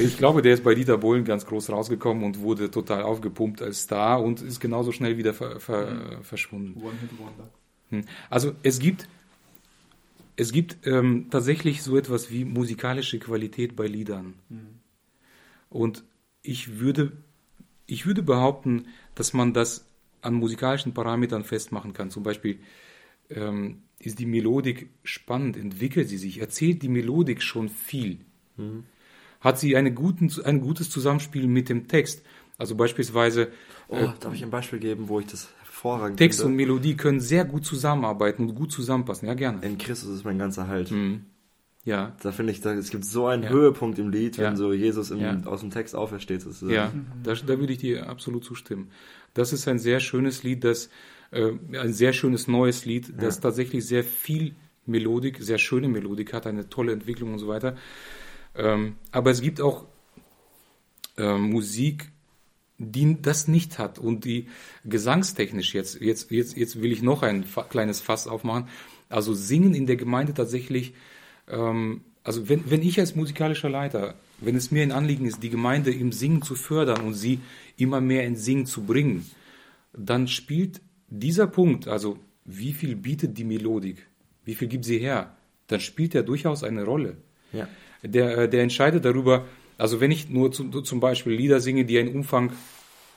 Ich 0.00 0.18
glaube, 0.18 0.42
der 0.42 0.54
ist 0.54 0.64
bei 0.64 0.74
Dieter 0.74 0.98
Bohlen 0.98 1.24
ganz 1.24 1.46
groß 1.46 1.70
rausgekommen 1.70 2.24
und 2.24 2.40
wurde 2.40 2.70
total 2.70 3.02
aufgepumpt 3.02 3.62
als 3.62 3.82
Star 3.82 4.22
und 4.22 4.42
ist 4.42 4.60
genauso 4.60 4.92
schnell 4.92 5.16
wieder 5.16 5.32
ver, 5.32 5.60
ver, 5.60 5.90
mhm. 5.90 6.22
verschwunden. 6.24 6.82
Hm. 7.90 8.04
Also 8.28 8.52
es 8.62 8.80
gibt, 8.80 9.08
es 10.34 10.52
gibt 10.52 10.86
ähm, 10.86 11.28
tatsächlich 11.30 11.82
so 11.82 11.96
etwas 11.96 12.30
wie 12.30 12.44
musikalische 12.44 13.18
Qualität 13.18 13.76
bei 13.76 13.86
Liedern. 13.86 14.34
Mhm. 14.48 14.80
Und 15.70 16.04
ich 16.42 16.80
würde, 16.80 17.12
ich 17.86 18.06
würde 18.06 18.22
behaupten, 18.22 18.88
dass 19.14 19.32
man 19.32 19.52
das 19.52 19.86
an 20.20 20.34
musikalischen 20.34 20.94
Parametern 20.94 21.44
festmachen 21.44 21.92
kann. 21.92 22.10
Zum 22.10 22.24
Beispiel 22.24 22.58
ähm, 23.30 23.82
ist 23.98 24.18
die 24.18 24.26
Melodik 24.26 24.90
spannend, 25.04 25.56
entwickelt 25.56 26.08
sie 26.08 26.18
sich, 26.18 26.40
erzählt 26.40 26.82
die 26.82 26.88
Melodik 26.88 27.42
schon 27.42 27.68
viel. 27.68 28.18
Mhm. 28.56 28.84
Hat 29.40 29.58
sie 29.58 29.76
eine 29.76 29.92
guten, 29.92 30.30
ein 30.44 30.60
gutes 30.60 30.90
Zusammenspiel 30.90 31.46
mit 31.46 31.68
dem 31.68 31.88
Text? 31.88 32.22
Also 32.58 32.74
beispielsweise. 32.74 33.48
Oh, 33.88 33.96
äh, 33.96 34.08
darf 34.20 34.34
ich 34.34 34.42
ein 34.42 34.50
Beispiel 34.50 34.78
geben, 34.78 35.08
wo 35.08 35.20
ich 35.20 35.26
das 35.26 35.48
hervorragend 35.60 36.18
Text 36.18 36.40
finde? 36.40 36.52
und 36.52 36.56
Melodie 36.56 36.96
können 36.96 37.20
sehr 37.20 37.44
gut 37.44 37.64
zusammenarbeiten 37.64 38.48
und 38.48 38.54
gut 38.54 38.72
zusammenpassen. 38.72 39.28
Ja, 39.28 39.34
gerne. 39.34 39.64
In 39.64 39.78
Christus 39.78 40.10
ist 40.10 40.24
mein 40.24 40.38
ganzer 40.38 40.68
Halt. 40.68 40.90
Mhm. 40.90 41.26
Ja. 41.84 42.16
Da 42.20 42.32
finde 42.32 42.52
ich, 42.52 42.60
da, 42.60 42.72
es 42.72 42.90
gibt 42.90 43.04
so 43.04 43.26
einen 43.26 43.44
ja. 43.44 43.50
Höhepunkt 43.50 43.98
im 44.00 44.10
Lied, 44.10 44.38
wenn 44.38 44.44
ja. 44.44 44.56
so 44.56 44.72
Jesus 44.72 45.12
im, 45.12 45.20
ja. 45.20 45.40
aus 45.44 45.60
dem 45.60 45.70
Text 45.70 45.94
aufersteht. 45.94 46.44
ja, 46.62 46.92
da, 47.22 47.34
da 47.34 47.60
würde 47.60 47.72
ich 47.72 47.78
dir 47.78 48.08
absolut 48.08 48.44
zustimmen. 48.44 48.90
Das 49.34 49.52
ist 49.52 49.68
ein 49.68 49.78
sehr 49.78 50.00
schönes 50.00 50.42
Lied, 50.42 50.64
das 50.64 50.90
äh, 51.30 51.52
ein 51.78 51.92
sehr 51.92 52.12
schönes 52.12 52.48
neues 52.48 52.84
Lied, 52.84 53.12
das 53.18 53.40
tatsächlich 53.40 53.86
sehr 53.86 54.04
viel 54.04 54.54
Melodik, 54.86 55.38
sehr 55.40 55.58
schöne 55.58 55.88
Melodik 55.88 56.32
hat, 56.32 56.46
eine 56.46 56.68
tolle 56.68 56.92
Entwicklung 56.92 57.32
und 57.32 57.38
so 57.38 57.48
weiter. 57.48 57.76
Ähm, 58.54 58.96
aber 59.10 59.30
es 59.30 59.40
gibt 59.40 59.60
auch 59.60 59.86
äh, 61.16 61.36
Musik, 61.36 62.10
die 62.78 63.20
das 63.20 63.48
nicht 63.48 63.78
hat 63.78 63.98
und 63.98 64.24
die 64.24 64.48
gesangstechnisch 64.84 65.74
jetzt, 65.74 66.00
jetzt, 66.00 66.30
jetzt, 66.30 66.56
jetzt 66.56 66.80
will 66.82 66.92
ich 66.92 67.02
noch 67.02 67.22
ein 67.22 67.44
kleines 67.70 68.00
Fass 68.00 68.26
aufmachen. 68.26 68.68
Also 69.08 69.34
singen 69.34 69.74
in 69.74 69.86
der 69.86 69.96
Gemeinde 69.96 70.34
tatsächlich, 70.34 70.94
ähm, 71.48 72.02
also 72.22 72.48
wenn, 72.48 72.70
wenn 72.70 72.82
ich 72.82 72.98
als 72.98 73.14
musikalischer 73.14 73.70
Leiter, 73.70 74.14
wenn 74.40 74.56
es 74.56 74.70
mir 74.70 74.82
ein 74.82 74.92
Anliegen 74.92 75.26
ist, 75.26 75.42
die 75.42 75.50
Gemeinde 75.50 75.92
im 75.92 76.12
Singen 76.12 76.42
zu 76.42 76.54
fördern 76.54 77.02
und 77.02 77.14
sie 77.14 77.40
immer 77.76 78.00
mehr 78.00 78.24
in 78.24 78.36
Singen 78.36 78.66
zu 78.66 78.82
bringen, 78.82 79.30
dann 79.96 80.28
spielt 80.28 80.80
dieser 81.08 81.46
Punkt, 81.46 81.88
also 81.88 82.18
wie 82.44 82.72
viel 82.72 82.96
bietet 82.96 83.36
die 83.38 83.44
Melodik, 83.44 84.06
wie 84.44 84.54
viel 84.54 84.68
gibt 84.68 84.84
sie 84.84 84.98
her, 84.98 85.36
dann 85.66 85.80
spielt 85.80 86.14
er 86.14 86.22
durchaus 86.22 86.62
eine 86.62 86.84
Rolle. 86.84 87.16
Ja. 87.52 87.68
Der, 88.02 88.38
äh, 88.38 88.48
der 88.48 88.62
entscheidet 88.62 89.04
darüber, 89.04 89.46
also 89.78 90.00
wenn 90.00 90.10
ich 90.10 90.28
nur 90.28 90.52
zu, 90.52 90.68
zum 90.68 91.00
Beispiel 91.00 91.34
Lieder 91.34 91.60
singe, 91.60 91.84
die 91.84 91.98
einen 91.98 92.14
Umfang 92.14 92.52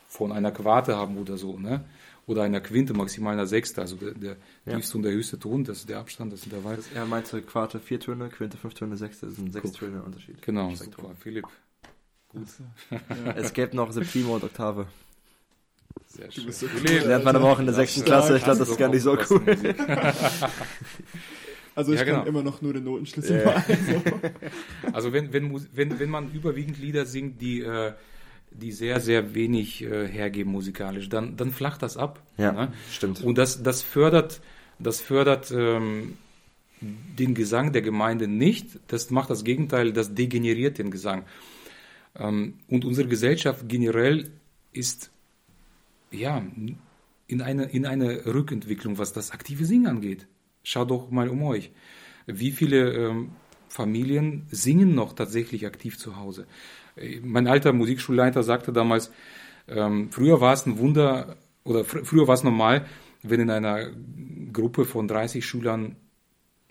von 0.08 0.32
einer 0.32 0.52
Quarte 0.52 0.96
haben 0.96 1.18
oder 1.18 1.38
so, 1.38 1.60
ne? 1.60 1.84
oder 2.30 2.44
einer 2.44 2.62
Quinte, 2.62 2.94
maximal 2.94 3.34
einer 3.34 3.48
Sechste, 3.48 3.82
also 3.82 3.96
der, 3.96 4.12
der 4.12 4.38
ja. 4.66 4.76
tiefste 4.76 4.98
und 4.98 5.04
der 5.04 5.12
höchste 5.12 5.40
Ton, 5.40 5.64
das 5.64 5.80
ist 5.80 5.90
der 5.90 5.98
Abstand, 5.98 6.32
das 6.32 6.44
ist 6.44 6.52
der 6.52 6.64
Wald. 6.64 6.84
Er 6.94 7.06
meinte 7.08 7.42
Quarte 7.42 7.80
vier 7.80 8.00
Töne, 8.00 8.30
Quinte 8.30 8.56
fünf 8.56 8.76
Töne, 8.76 8.98
Sechste 8.98 9.26
ist 9.26 9.40
ein 9.40 9.52
sechs 9.52 9.72
Töne 9.72 10.04
Unterschied. 10.04 10.40
Genau, 10.44 10.74
super, 10.76 11.16
Philipp. 11.20 11.48
Gut. 12.30 12.48
Ja. 12.92 13.32
Es 13.36 13.52
gäbe 13.54 13.76
noch 13.76 13.92
Septime 13.92 14.30
und 14.30 14.44
Oktave. 14.44 14.86
Sehr 16.20 16.32
schön. 16.32 16.52
So 16.52 16.66
cool. 16.66 17.08
Lernt 17.08 17.24
man 17.24 17.36
aber 17.36 17.52
auch 17.52 17.60
in 17.60 17.66
der 17.66 17.76
sechsten 17.76 18.04
Klasse. 18.04 18.38
Ich 18.38 18.44
glaube, 18.44 18.60
das 18.60 18.70
ist 18.70 18.78
gar 18.78 18.90
nicht 18.90 19.04
so 19.04 19.18
cool. 19.30 19.42
Also 21.76 21.94
ich 21.94 22.00
ja, 22.00 22.04
genau. 22.04 22.18
kann 22.18 22.28
immer 22.28 22.44
noch 22.44 22.62
nur 22.62 22.74
den 22.74 22.84
Notenschlüssel 22.84 23.42
ja, 23.42 23.52
also. 23.52 24.02
also 24.92 25.14
wenn, 25.14 25.32
wenn, 25.32 25.66
wenn, 25.74 25.98
wenn 25.98 26.10
man 26.10 26.30
überwiegend 26.34 26.78
Lieder 26.78 27.06
singt, 27.06 27.42
die, 27.42 27.62
äh, 27.62 27.94
die 28.52 28.74
sehr, 28.74 29.00
sehr 29.00 29.34
wenig 29.34 29.84
äh, 29.84 30.06
hergeben 30.06 30.52
musikalisch, 30.52 31.08
dann, 31.08 31.38
dann 31.38 31.52
flacht 31.52 31.82
das 31.82 31.96
ab. 31.96 32.22
Ja, 32.38 32.52
ne? 32.52 32.74
stimmt. 32.92 33.24
Und 33.24 33.38
das, 33.38 33.64
das 33.64 33.82
fördert, 33.82 34.42
das 34.78 35.00
fördert 35.00 35.52
ähm, 35.52 36.18
den 36.82 37.34
Gesang 37.34 37.72
der 37.72 37.82
Gemeinde 37.82 38.28
nicht. 38.28 38.80
Das 38.88 39.10
macht 39.10 39.30
das 39.30 39.46
Gegenteil, 39.46 39.94
das 39.94 40.14
degeneriert 40.14 40.80
den 40.80 40.92
Gesang. 40.92 41.24
Ähm, 42.18 42.56
und 42.68 42.84
unsere 42.84 43.08
Gesellschaft 43.08 43.70
generell 43.70 44.32
ist 44.74 45.12
ja, 46.12 46.44
in 47.28 47.42
eine, 47.42 47.66
in 47.66 47.86
eine 47.86 48.26
Rückentwicklung, 48.26 48.98
was 48.98 49.14
das 49.14 49.32
aktive 49.32 49.66
Singen 49.66 49.88
angeht. 49.88 50.28
Schaut 50.64 50.90
doch 50.90 51.12
mal 51.12 51.30
um 51.30 51.44
euch. 51.44 51.72
Wie 52.26 52.52
viele 52.52 52.94
ähm, 52.94 53.32
Familien 53.70 54.48
singen 54.50 54.96
noch 54.96 55.14
tatsächlich 55.14 55.66
aktiv 55.66 55.98
zu 55.98 56.18
Hause? 56.18 56.48
Äh, 56.96 57.20
mein 57.22 57.48
alter 57.48 57.74
Musikschulleiter 57.74 58.44
sagte 58.44 58.74
damals, 58.74 59.12
ähm, 59.68 60.10
früher 60.12 60.42
war 60.42 60.54
es 60.54 60.66
ein 60.66 60.80
Wunder, 60.80 61.38
oder 61.64 61.86
fr 61.86 62.04
früher 62.04 62.28
war 62.28 62.34
es 62.34 62.44
normal, 62.44 62.86
wenn 63.22 63.40
in 63.40 63.50
einer 63.50 63.92
Gruppe 64.52 64.86
von 64.86 65.08
30 65.08 65.46
Schülern 65.46 65.96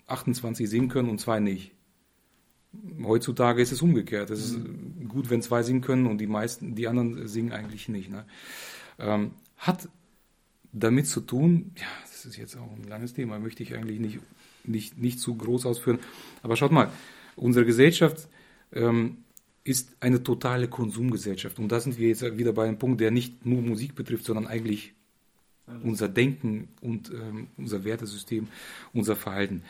28 0.07 0.69
singen 0.69 0.89
können 0.89 1.09
und 1.09 1.19
zwei 1.19 1.39
nicht. 1.39 1.71
Heutzutage 3.01 3.61
ist 3.61 3.71
es 3.71 3.81
umgekehrt. 3.81 4.29
Es 4.29 4.43
ist 4.43 4.59
gut, 5.07 5.29
wenn 5.29 5.41
zwei 5.41 5.63
singen 5.63 5.81
können 5.81 6.05
und 6.05 6.19
die 6.19 6.27
meisten, 6.27 6.75
die 6.75 6.87
anderen 6.87 7.27
singen 7.27 7.51
eigentlich 7.51 7.89
nicht. 7.89 8.11
Ne? 8.11 8.25
Ähm, 8.99 9.31
hat 9.57 9.89
damit 10.71 11.07
zu 11.07 11.21
tun, 11.21 11.71
ja, 11.77 11.87
das 12.03 12.25
ist 12.25 12.37
jetzt 12.37 12.55
auch 12.57 12.71
ein 12.71 12.87
langes 12.87 13.13
Thema, 13.13 13.39
möchte 13.39 13.63
ich 13.63 13.75
eigentlich 13.75 13.99
nicht, 13.99 14.19
nicht, 14.63 14.97
nicht 14.97 15.19
zu 15.19 15.35
groß 15.35 15.65
ausführen. 15.65 15.99
Aber 16.43 16.55
schaut 16.55 16.71
mal, 16.71 16.91
unsere 17.35 17.65
Gesellschaft 17.65 18.27
ähm, 18.71 19.23
ist 19.63 19.95
eine 19.99 20.23
totale 20.23 20.67
Konsumgesellschaft. 20.67 21.59
Und 21.59 21.71
da 21.71 21.79
sind 21.79 21.97
wir 21.97 22.07
jetzt 22.07 22.37
wieder 22.37 22.53
bei 22.53 22.67
einem 22.67 22.77
Punkt, 22.77 23.01
der 23.01 23.11
nicht 23.11 23.45
nur 23.45 23.61
Musik 23.61 23.95
betrifft, 23.95 24.25
sondern 24.25 24.47
eigentlich 24.47 24.93
unser 25.83 26.09
Denken 26.09 26.69
und 26.81 27.11
ähm, 27.11 27.47
unser 27.57 27.83
Wertesystem, 27.83 28.47
unser 28.93 29.15
Verhalten. 29.15 29.63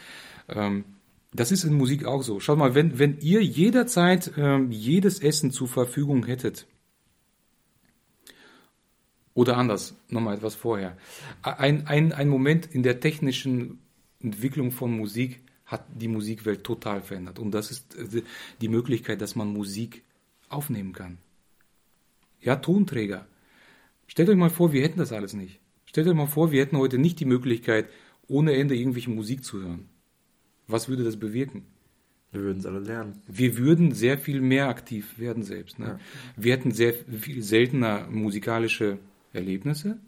Ähm, 0.47 0.85
das 1.33 1.51
ist 1.51 1.63
in 1.63 1.73
Musik 1.73 2.05
auch 2.05 2.23
so. 2.23 2.39
Schaut 2.39 2.57
mal, 2.57 2.73
wenn, 2.73 2.97
wenn 2.97 3.19
ihr 3.19 3.43
jederzeit 3.43 4.31
ähm, 4.37 4.71
jedes 4.71 5.19
Essen 5.19 5.51
zur 5.51 5.67
Verfügung 5.67 6.25
hättet, 6.25 6.65
oder 9.33 9.57
anders, 9.57 9.95
nochmal 10.09 10.37
etwas 10.37 10.55
vorher. 10.55 10.97
Ein, 11.41 11.87
ein, 11.87 12.11
ein 12.11 12.29
Moment 12.29 12.65
in 12.65 12.83
der 12.83 12.99
technischen 12.99 13.79
Entwicklung 14.21 14.71
von 14.71 14.95
Musik 14.95 15.41
hat 15.65 15.85
die 15.93 16.07
Musikwelt 16.07 16.63
total 16.63 17.01
verändert. 17.01 17.39
Und 17.39 17.51
das 17.51 17.71
ist 17.71 17.95
äh, 17.95 18.23
die 18.59 18.69
Möglichkeit, 18.69 19.21
dass 19.21 19.35
man 19.35 19.47
Musik 19.47 20.03
aufnehmen 20.49 20.93
kann. 20.93 21.19
Ja, 22.41 22.55
Tonträger. 22.55 23.27
Stellt 24.07 24.29
euch 24.29 24.35
mal 24.35 24.49
vor, 24.49 24.73
wir 24.73 24.81
hätten 24.81 24.97
das 24.97 25.11
alles 25.11 25.33
nicht. 25.33 25.59
Stellt 25.85 26.07
euch 26.07 26.15
mal 26.15 26.27
vor, 26.27 26.51
wir 26.51 26.61
hätten 26.61 26.77
heute 26.77 26.97
nicht 26.97 27.19
die 27.19 27.25
Möglichkeit, 27.25 27.87
ohne 28.27 28.53
Ende 28.53 28.75
irgendwelche 28.75 29.11
Musik 29.11 29.43
zu 29.43 29.61
hören. 29.61 29.89
Was 30.67 30.89
würde 30.89 31.03
das 31.03 31.17
bewirken? 31.17 31.65
Wir 32.31 32.41
würden 32.41 32.59
es 32.59 32.65
alle 32.65 32.79
lernen. 32.79 33.21
Wir 33.27 33.57
würden 33.57 33.91
sehr 33.91 34.17
viel 34.17 34.39
mehr 34.41 34.67
aktiv 34.67 35.17
werden 35.17 35.43
selbst. 35.43 35.79
Ne? 35.79 35.85
Ja. 35.85 35.99
Wir 36.35 36.53
hätten 36.53 36.71
sehr 36.71 36.93
viel 36.93 37.41
seltener 37.41 38.07
musikalische 38.09 38.99
Erlebnisse. 39.33 39.99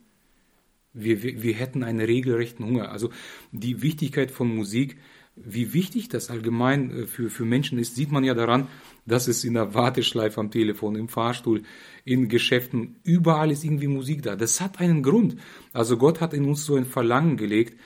Wir, 0.93 1.23
wir, 1.23 1.41
wir 1.41 1.53
hätten 1.53 1.83
einen 1.83 2.01
regelrechten 2.01 2.65
Hunger. 2.65 2.91
Also 2.91 3.11
die 3.51 3.81
Wichtigkeit 3.81 4.31
von 4.31 4.53
Musik, 4.53 4.97
wie 5.35 5.73
wichtig 5.73 6.09
das 6.09 6.29
allgemein 6.29 6.91
äh, 6.91 7.07
für, 7.07 7.29
für 7.29 7.45
Menschen 7.45 7.79
ist, 7.79 7.95
sieht 7.95 8.11
man 8.11 8.23
ja 8.23 8.33
daran, 8.33 8.67
dass 9.05 9.27
es 9.27 9.43
in 9.43 9.53
der 9.53 9.73
Warteschleife 9.73 10.39
am 10.39 10.51
Telefon, 10.51 10.95
im 10.95 11.07
Fahrstuhl, 11.07 11.63
in 12.03 12.27
Geschäften, 12.27 12.97
überall 13.03 13.51
ist 13.51 13.63
irgendwie 13.63 13.87
Musik 13.87 14.23
da. 14.23 14.35
Das 14.35 14.59
hat 14.59 14.79
einen 14.79 15.03
Grund. 15.03 15.37
Also 15.73 15.97
Gott 15.97 16.19
hat 16.21 16.33
in 16.33 16.45
uns 16.45 16.65
so 16.65 16.75
ein 16.75 16.85
Verlangen 16.85 17.37
gelegt 17.37 17.79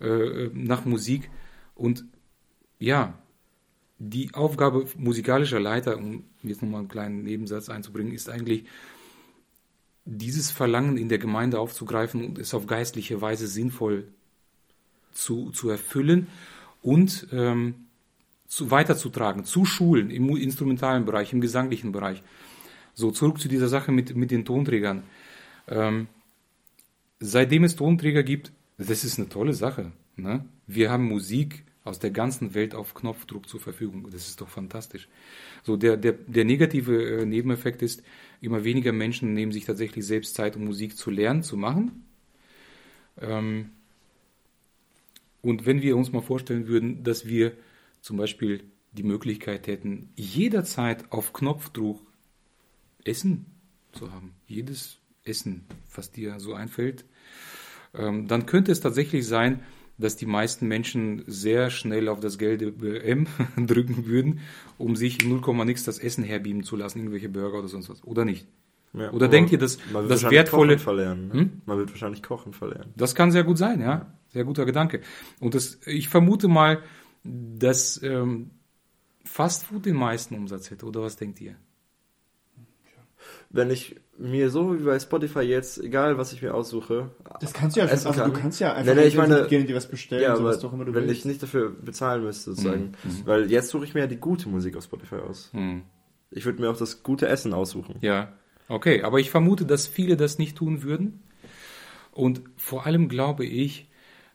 äh, 0.00 0.50
nach 0.52 0.84
Musik. 0.84 1.30
Und 1.74 2.04
ja, 2.78 3.18
die 3.98 4.32
Aufgabe 4.34 4.86
musikalischer 4.96 5.60
Leiter, 5.60 5.98
um 5.98 6.24
jetzt 6.42 6.62
nochmal 6.62 6.80
einen 6.80 6.88
kleinen 6.88 7.22
Nebensatz 7.24 7.68
einzubringen, 7.68 8.12
ist 8.12 8.28
eigentlich, 8.28 8.64
dieses 10.10 10.50
Verlangen 10.50 10.96
in 10.96 11.10
der 11.10 11.18
Gemeinde 11.18 11.60
aufzugreifen 11.60 12.24
und 12.24 12.38
es 12.38 12.54
auf 12.54 12.66
geistliche 12.66 13.20
Weise 13.20 13.46
sinnvoll 13.46 14.08
zu, 15.12 15.50
zu 15.50 15.68
erfüllen 15.68 16.28
und 16.82 17.28
ähm, 17.30 17.74
zu, 18.46 18.70
weiterzutragen, 18.70 19.44
zu 19.44 19.66
schulen 19.66 20.10
im 20.10 20.34
instrumentalen 20.36 21.04
Bereich, 21.04 21.34
im 21.34 21.42
gesanglichen 21.42 21.92
Bereich. 21.92 22.22
So, 22.94 23.10
zurück 23.10 23.38
zu 23.38 23.48
dieser 23.48 23.68
Sache 23.68 23.92
mit, 23.92 24.16
mit 24.16 24.30
den 24.30 24.46
Tonträgern. 24.46 25.02
Ähm, 25.68 26.08
seitdem 27.20 27.64
es 27.64 27.76
Tonträger 27.76 28.22
gibt, 28.22 28.50
das 28.78 29.04
ist 29.04 29.18
eine 29.18 29.28
tolle 29.28 29.52
Sache. 29.52 29.92
Ne? 30.16 30.44
Wir 30.66 30.90
haben 30.90 31.04
Musik 31.04 31.64
aus 31.88 31.98
der 31.98 32.10
ganzen 32.10 32.54
Welt 32.54 32.74
auf 32.74 32.94
Knopfdruck 32.94 33.48
zur 33.48 33.60
Verfügung. 33.60 34.08
Das 34.10 34.28
ist 34.28 34.40
doch 34.40 34.48
fantastisch. 34.48 35.08
So, 35.62 35.76
der, 35.76 35.96
der, 35.96 36.12
der 36.12 36.44
negative 36.44 37.20
äh, 37.20 37.26
Nebeneffekt 37.26 37.82
ist, 37.82 38.02
Immer 38.40 38.64
weniger 38.64 38.92
Menschen 38.92 39.34
nehmen 39.34 39.52
sich 39.52 39.64
tatsächlich 39.64 40.06
selbst 40.06 40.34
Zeit, 40.34 40.56
um 40.56 40.64
Musik 40.64 40.96
zu 40.96 41.10
lernen, 41.10 41.42
zu 41.42 41.56
machen. 41.56 42.04
Ähm, 43.20 43.70
und 45.42 45.66
wenn 45.66 45.82
wir 45.82 45.96
uns 45.96 46.12
mal 46.12 46.22
vorstellen 46.22 46.68
würden, 46.68 47.02
dass 47.02 47.26
wir 47.26 47.52
zum 48.00 48.16
Beispiel 48.16 48.62
die 48.92 49.02
Möglichkeit 49.02 49.66
hätten, 49.66 50.10
jederzeit 50.16 51.10
auf 51.12 51.32
Knopfdruck 51.32 52.00
Essen 53.04 53.46
zu 53.92 54.12
haben, 54.12 54.34
jedes 54.46 54.98
Essen, 55.24 55.66
was 55.94 56.12
dir 56.12 56.38
so 56.38 56.54
einfällt, 56.54 57.04
ähm, 57.94 58.28
dann 58.28 58.46
könnte 58.46 58.70
es 58.70 58.80
tatsächlich 58.80 59.26
sein, 59.26 59.64
dass 59.98 60.16
die 60.16 60.26
meisten 60.26 60.66
Menschen 60.66 61.24
sehr 61.26 61.70
schnell 61.70 62.08
auf 62.08 62.20
das 62.20 62.38
gelbe 62.38 63.02
M 63.02 63.26
drücken 63.66 64.06
würden, 64.06 64.40
um 64.78 64.96
sich 64.96 65.22
in 65.22 65.40
0, 65.40 65.64
nix 65.64 65.84
das 65.84 65.98
Essen 65.98 66.24
herbieben 66.24 66.62
zu 66.62 66.76
lassen, 66.76 66.98
irgendwelche 66.98 67.28
Burger 67.28 67.58
oder 67.58 67.68
sonst 67.68 67.90
was. 67.90 68.02
Oder 68.04 68.24
nicht? 68.24 68.46
Ja, 68.94 69.10
oder 69.12 69.28
denkt 69.28 69.52
ihr, 69.52 69.58
dass 69.58 69.78
das 70.08 70.30
wertvolle 70.30 70.74
Kochen 70.74 70.82
verlernen? 70.82 71.28
Ne? 71.28 71.34
Hm? 71.34 71.62
Man 71.66 71.78
wird 71.78 71.90
wahrscheinlich 71.90 72.22
Kochen 72.22 72.54
verlernen. 72.54 72.94
Das 72.96 73.14
kann 73.14 73.30
sehr 73.32 73.44
gut 73.44 73.58
sein, 73.58 73.80
ja. 73.80 74.14
Sehr 74.28 74.44
guter 74.44 74.64
Gedanke. 74.64 75.00
Und 75.40 75.54
das, 75.54 75.78
ich 75.86 76.08
vermute 76.08 76.48
mal, 76.48 76.82
dass 77.24 78.02
ähm, 78.02 78.50
Fastfood 79.24 79.84
den 79.84 79.96
meisten 79.96 80.34
Umsatz 80.34 80.70
hätte. 80.70 80.86
Oder 80.86 81.02
was 81.02 81.16
denkt 81.16 81.40
ihr? 81.40 81.56
wenn 83.50 83.70
ich 83.70 83.96
mir 84.18 84.50
so 84.50 84.78
wie 84.78 84.82
bei 84.82 84.98
Spotify 84.98 85.40
jetzt, 85.40 85.82
egal 85.82 86.18
was 86.18 86.32
ich 86.32 86.42
mir 86.42 86.52
aussuche. 86.52 87.10
Das 87.40 87.52
kannst 87.52 87.76
du 87.76 87.80
ja, 87.80 87.86
also 87.86 88.10
kann. 88.10 88.32
du 88.32 88.40
kannst 88.40 88.60
ja 88.60 88.74
einfach 88.74 88.94
nee, 88.94 89.02
nee, 89.02 89.06
ich 89.06 89.16
meine, 89.16 89.46
gehen 89.46 89.66
dir 89.66 89.76
was 89.76 89.86
bestellen, 89.86 90.22
ja, 90.22 90.34
aber 90.34 90.50
auch 90.50 90.72
immer 90.72 90.84
du 90.84 90.94
wenn 90.94 91.06
willst. 91.06 91.20
ich 91.20 91.24
nicht 91.24 91.42
dafür 91.42 91.70
bezahlen 91.70 92.24
müsste, 92.24 92.50
sozusagen. 92.50 92.92
Mhm. 93.04 93.10
mhm. 93.10 93.26
Weil 93.26 93.50
jetzt 93.50 93.68
suche 93.68 93.84
ich 93.84 93.94
mir 93.94 94.00
ja 94.00 94.06
die 94.06 94.16
gute 94.16 94.48
Musik 94.48 94.76
auf 94.76 94.84
Spotify 94.84 95.16
aus. 95.16 95.50
Mhm. 95.52 95.82
Ich 96.30 96.44
würde 96.44 96.60
mir 96.60 96.70
auch 96.70 96.76
das 96.76 97.02
gute 97.02 97.28
Essen 97.28 97.54
aussuchen. 97.54 97.96
Ja, 98.00 98.32
okay, 98.68 99.02
aber 99.02 99.20
ich 99.20 99.30
vermute, 99.30 99.64
dass 99.64 99.86
viele 99.86 100.16
das 100.16 100.38
nicht 100.38 100.56
tun 100.56 100.82
würden. 100.82 101.22
Und 102.12 102.42
vor 102.56 102.86
allem 102.86 103.08
glaube 103.08 103.46
ich, 103.46 103.88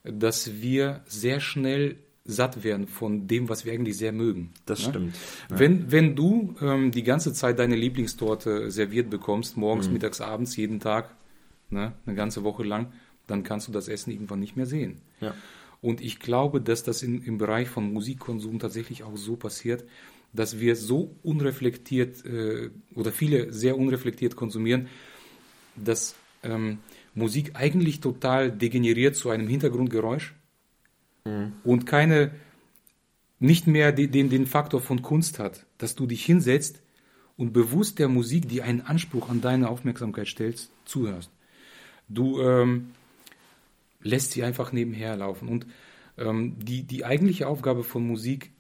dass 0.04 0.62
wir 0.62 1.02
sehr 1.06 1.40
schnell 1.42 1.98
satt 2.26 2.64
werden 2.64 2.88
von 2.88 3.28
dem, 3.28 3.50
was 3.50 3.66
wir 3.66 3.74
eigentlich 3.74 3.98
sehr 3.98 4.14
mögen. 4.14 4.54
Das 4.66 4.84
ja? 4.84 4.90
stimmt. 4.90 5.16
Ja. 5.50 5.60
Wenn, 5.60 5.92
wenn 5.92 6.16
du 6.16 6.56
ähm, 6.62 6.92
die 6.92 7.04
ganze 7.04 7.34
Zeit 7.34 7.60
deine 7.60 7.76
Lieblingstorte 7.76 8.72
serviert 8.72 9.10
bekommst, 9.10 9.58
morgens, 9.58 9.88
mhm. 9.88 9.94
mittags, 9.94 10.22
abends, 10.22 10.56
jeden 10.56 10.80
Tag, 10.80 11.16
ne, 11.70 11.94
eine 12.06 12.16
ganze 12.16 12.44
Woche 12.44 12.64
lang, 12.64 12.94
dann 13.28 13.44
kannst 13.44 13.68
du 13.68 13.72
das 13.72 13.88
Essen 13.88 14.12
irgendwann 14.12 14.40
nicht 14.40 14.56
mehr 14.56 14.66
sehen. 14.66 15.02
Ja. 15.20 15.34
Und 15.82 16.00
ich 16.00 16.20
glaube, 16.20 16.62
dass 16.62 16.84
das 16.84 17.04
in, 17.04 17.22
im 17.24 17.38
Bereich 17.38 17.68
von 17.68 17.92
Musikkonsum 17.92 18.58
tatsächlich 18.58 19.04
auch 19.04 19.18
so 19.18 19.36
passiert, 19.36 19.84
dass 20.32 20.60
wir 20.60 20.78
so 20.78 21.16
unreflektiert 21.24 22.26
äh, 22.26 22.70
oder 22.96 23.12
viele 23.12 23.52
sehr 23.52 23.78
unreflektiert 23.78 24.36
konsumieren, 24.38 24.88
dass 25.76 26.16
ähm, 26.42 26.80
Musik 27.16 27.52
eigentlich 27.56 28.00
total 28.00 28.52
degeneriert 28.52 29.16
zu 29.16 29.30
einem 29.30 29.48
Hintergrundgeräusch 29.48 30.34
mhm. 31.26 31.54
und 31.64 31.86
keine, 31.86 32.32
nicht 33.40 33.68
mehr 33.68 33.92
den, 33.92 34.30
den 34.30 34.46
Faktor 34.48 34.82
von 34.82 35.02
Kunst 35.02 35.40
hat, 35.40 35.66
dass 35.78 35.96
du 35.96 36.08
dich 36.08 36.26
hinsetzt 36.26 36.82
und 37.38 37.54
bewusst 37.54 38.00
der 38.00 38.08
Musik, 38.08 38.48
die 38.48 38.62
einen 38.62 38.82
Anspruch 38.82 39.30
an 39.30 39.42
deine 39.42 39.70
Aufmerksamkeit 39.70 40.28
stellt, 40.28 40.70
zuhörst. 40.86 41.32
Du 42.08 42.42
ähm, 42.42 42.92
lässt 44.02 44.32
sie 44.32 44.44
einfach 44.44 44.72
nebenher 44.72 45.16
laufen. 45.18 45.48
Und 45.48 45.66
ähm, 46.18 46.56
die, 46.60 46.84
die 46.84 47.06
eigentliche 47.06 47.48
Aufgabe 47.48 47.84
von 47.84 48.06
Musik, 48.06 48.52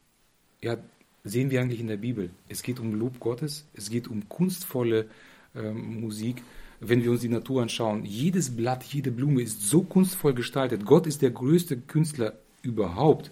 ja, 0.61 0.77
sehen 1.23 1.51
wir 1.51 1.61
eigentlich 1.61 1.79
in 1.79 1.87
der 1.87 1.97
Bibel. 1.97 2.31
Es 2.49 2.63
geht 2.63 2.79
um 2.79 2.93
Lob 2.93 3.19
Gottes, 3.19 3.65
es 3.73 3.89
geht 3.89 4.07
um 4.07 4.27
kunstvolle 4.27 5.09
ähm, 5.55 6.01
Musik. 6.01 6.41
Wenn 6.79 7.03
wir 7.03 7.11
uns 7.11 7.21
die 7.21 7.29
Natur 7.29 7.61
anschauen, 7.61 8.03
jedes 8.03 8.55
Blatt, 8.55 8.83
jede 8.83 9.11
Blume 9.11 9.41
ist 9.41 9.61
so 9.61 9.83
kunstvoll 9.83 10.33
gestaltet. 10.33 10.85
Gott 10.85 11.07
ist 11.07 11.21
der 11.21 11.31
größte 11.31 11.77
Künstler 11.77 12.33
überhaupt. 12.63 13.31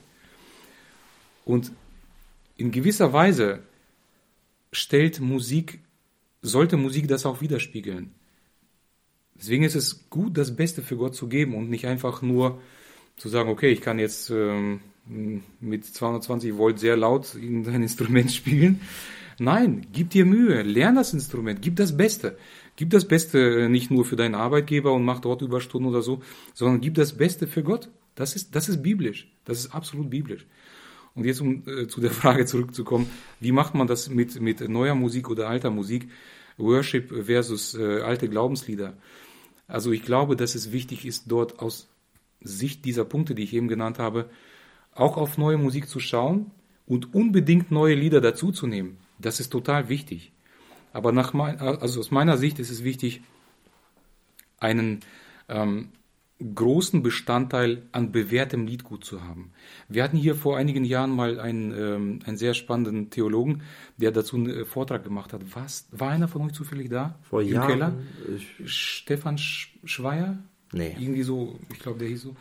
Und 1.43 1.71
in 2.57 2.71
gewisser 2.71 3.11
Weise 3.11 3.63
stellt 4.71 5.19
Musik, 5.19 5.79
sollte 6.41 6.77
Musik 6.77 7.07
das 7.07 7.25
auch 7.25 7.41
widerspiegeln. 7.41 8.11
Deswegen 9.35 9.63
ist 9.63 9.75
es 9.75 10.07
gut, 10.09 10.37
das 10.37 10.55
Beste 10.55 10.83
für 10.83 10.97
Gott 10.97 11.15
zu 11.15 11.27
geben 11.27 11.55
und 11.55 11.69
nicht 11.69 11.87
einfach 11.87 12.21
nur 12.21 12.61
zu 13.17 13.27
sagen, 13.27 13.49
okay, 13.49 13.71
ich 13.71 13.81
kann 13.81 13.97
jetzt 13.97 14.29
ähm, 14.29 14.81
mit 15.59 15.85
220 15.85 16.57
Volt 16.57 16.79
sehr 16.79 16.95
laut 16.95 17.33
ein 17.33 17.65
Instrument 17.81 18.31
spielen. 18.31 18.81
Nein, 19.39 19.87
gib 19.91 20.11
dir 20.11 20.25
Mühe, 20.25 20.61
lern 20.61 20.95
das 20.95 21.13
Instrument, 21.13 21.61
gib 21.63 21.75
das 21.75 21.97
Beste. 21.97 22.37
Gib 22.75 22.91
das 22.91 23.07
Beste 23.07 23.69
nicht 23.69 23.89
nur 23.89 24.05
für 24.05 24.15
deinen 24.15 24.35
Arbeitgeber 24.35 24.93
und 24.93 25.03
mach 25.03 25.19
dort 25.19 25.41
Überstunden 25.41 25.89
oder 25.89 26.03
so, 26.03 26.21
sondern 26.53 26.79
gib 26.79 26.93
das 26.93 27.13
Beste 27.13 27.47
für 27.47 27.63
Gott. 27.63 27.89
Das 28.15 28.35
ist, 28.35 28.55
das 28.55 28.69
ist 28.69 28.81
biblisch. 28.81 29.31
Das 29.45 29.59
ist 29.59 29.73
absolut 29.73 30.09
biblisch. 30.09 30.45
Und 31.15 31.25
jetzt, 31.25 31.41
um 31.41 31.63
äh, 31.67 31.87
zu 31.87 32.01
der 32.01 32.11
Frage 32.21 32.45
zurückzukommen, 32.45 33.09
wie 33.39 33.51
macht 33.51 33.75
man 33.75 33.87
das 33.87 34.09
mit, 34.09 34.39
mit 34.39 34.67
neuer 34.67 34.95
Musik 34.95 35.29
oder 35.29 35.49
alter 35.49 35.69
Musik? 35.69 36.09
Worship 36.57 37.25
versus 37.25 37.73
äh, 37.73 38.01
alte 38.01 38.29
Glaubenslieder. 38.29 38.97
Also 39.67 39.91
ich 39.91 40.03
glaube, 40.03 40.35
dass 40.35 40.55
es 40.55 40.71
wichtig 40.71 41.05
ist, 41.05 41.25
dort 41.27 41.59
aus 41.59 41.87
Sicht 42.41 42.85
dieser 42.85 43.05
Punkte, 43.05 43.35
die 43.35 43.43
ich 43.43 43.53
eben 43.53 43.67
genannt 43.67 43.99
habe, 43.99 44.29
auch 44.93 45.17
auf 45.17 45.37
neue 45.37 45.57
Musik 45.57 45.87
zu 45.87 45.99
schauen 45.99 46.51
und 46.85 47.13
unbedingt 47.13 47.71
neue 47.71 47.95
Lieder 47.95 48.19
dazuzunehmen. 48.19 48.97
Das 49.19 49.39
ist 49.39 49.49
total 49.49 49.89
wichtig. 49.89 50.33
Aber 50.93 51.11
nach 51.11 51.33
mein, 51.33 51.59
also 51.59 51.99
aus 51.99 52.11
meiner 52.11 52.37
Sicht 52.37 52.59
ist 52.59 52.69
es 52.69 52.83
wichtig, 52.83 53.21
einen 54.59 54.99
ähm, 55.47 55.89
großen 56.55 57.03
Bestandteil 57.03 57.83
an 57.91 58.11
bewährtem 58.11 58.65
Liedgut 58.65 59.03
zu 59.05 59.23
haben. 59.23 59.51
Wir 59.87 60.03
hatten 60.03 60.17
hier 60.17 60.35
vor 60.35 60.57
einigen 60.57 60.83
Jahren 60.83 61.11
mal 61.11 61.39
einen, 61.39 61.71
ähm, 61.71 62.19
einen 62.25 62.37
sehr 62.37 62.53
spannenden 62.53 63.09
Theologen, 63.09 63.63
der 63.97 64.11
dazu 64.11 64.35
einen 64.37 64.49
äh, 64.49 64.65
Vortrag 64.65 65.03
gemacht 65.03 65.33
hat. 65.33 65.41
Was, 65.55 65.87
war 65.91 66.09
einer 66.11 66.27
von 66.27 66.41
euch 66.43 66.53
zufällig 66.53 66.89
da? 66.89 67.19
Vor 67.21 67.41
Im 67.41 67.49
Jahren? 67.53 67.67
Keller? 67.67 67.93
Stefan 68.65 69.37
Sch 69.37 69.69
Schweier? 69.83 70.37
nee, 70.73 70.95
Irgendwie 70.99 71.23
so, 71.23 71.59
ich 71.71 71.79
glaube, 71.79 71.99
der 71.99 72.07
hieß 72.07 72.21
so. 72.21 72.35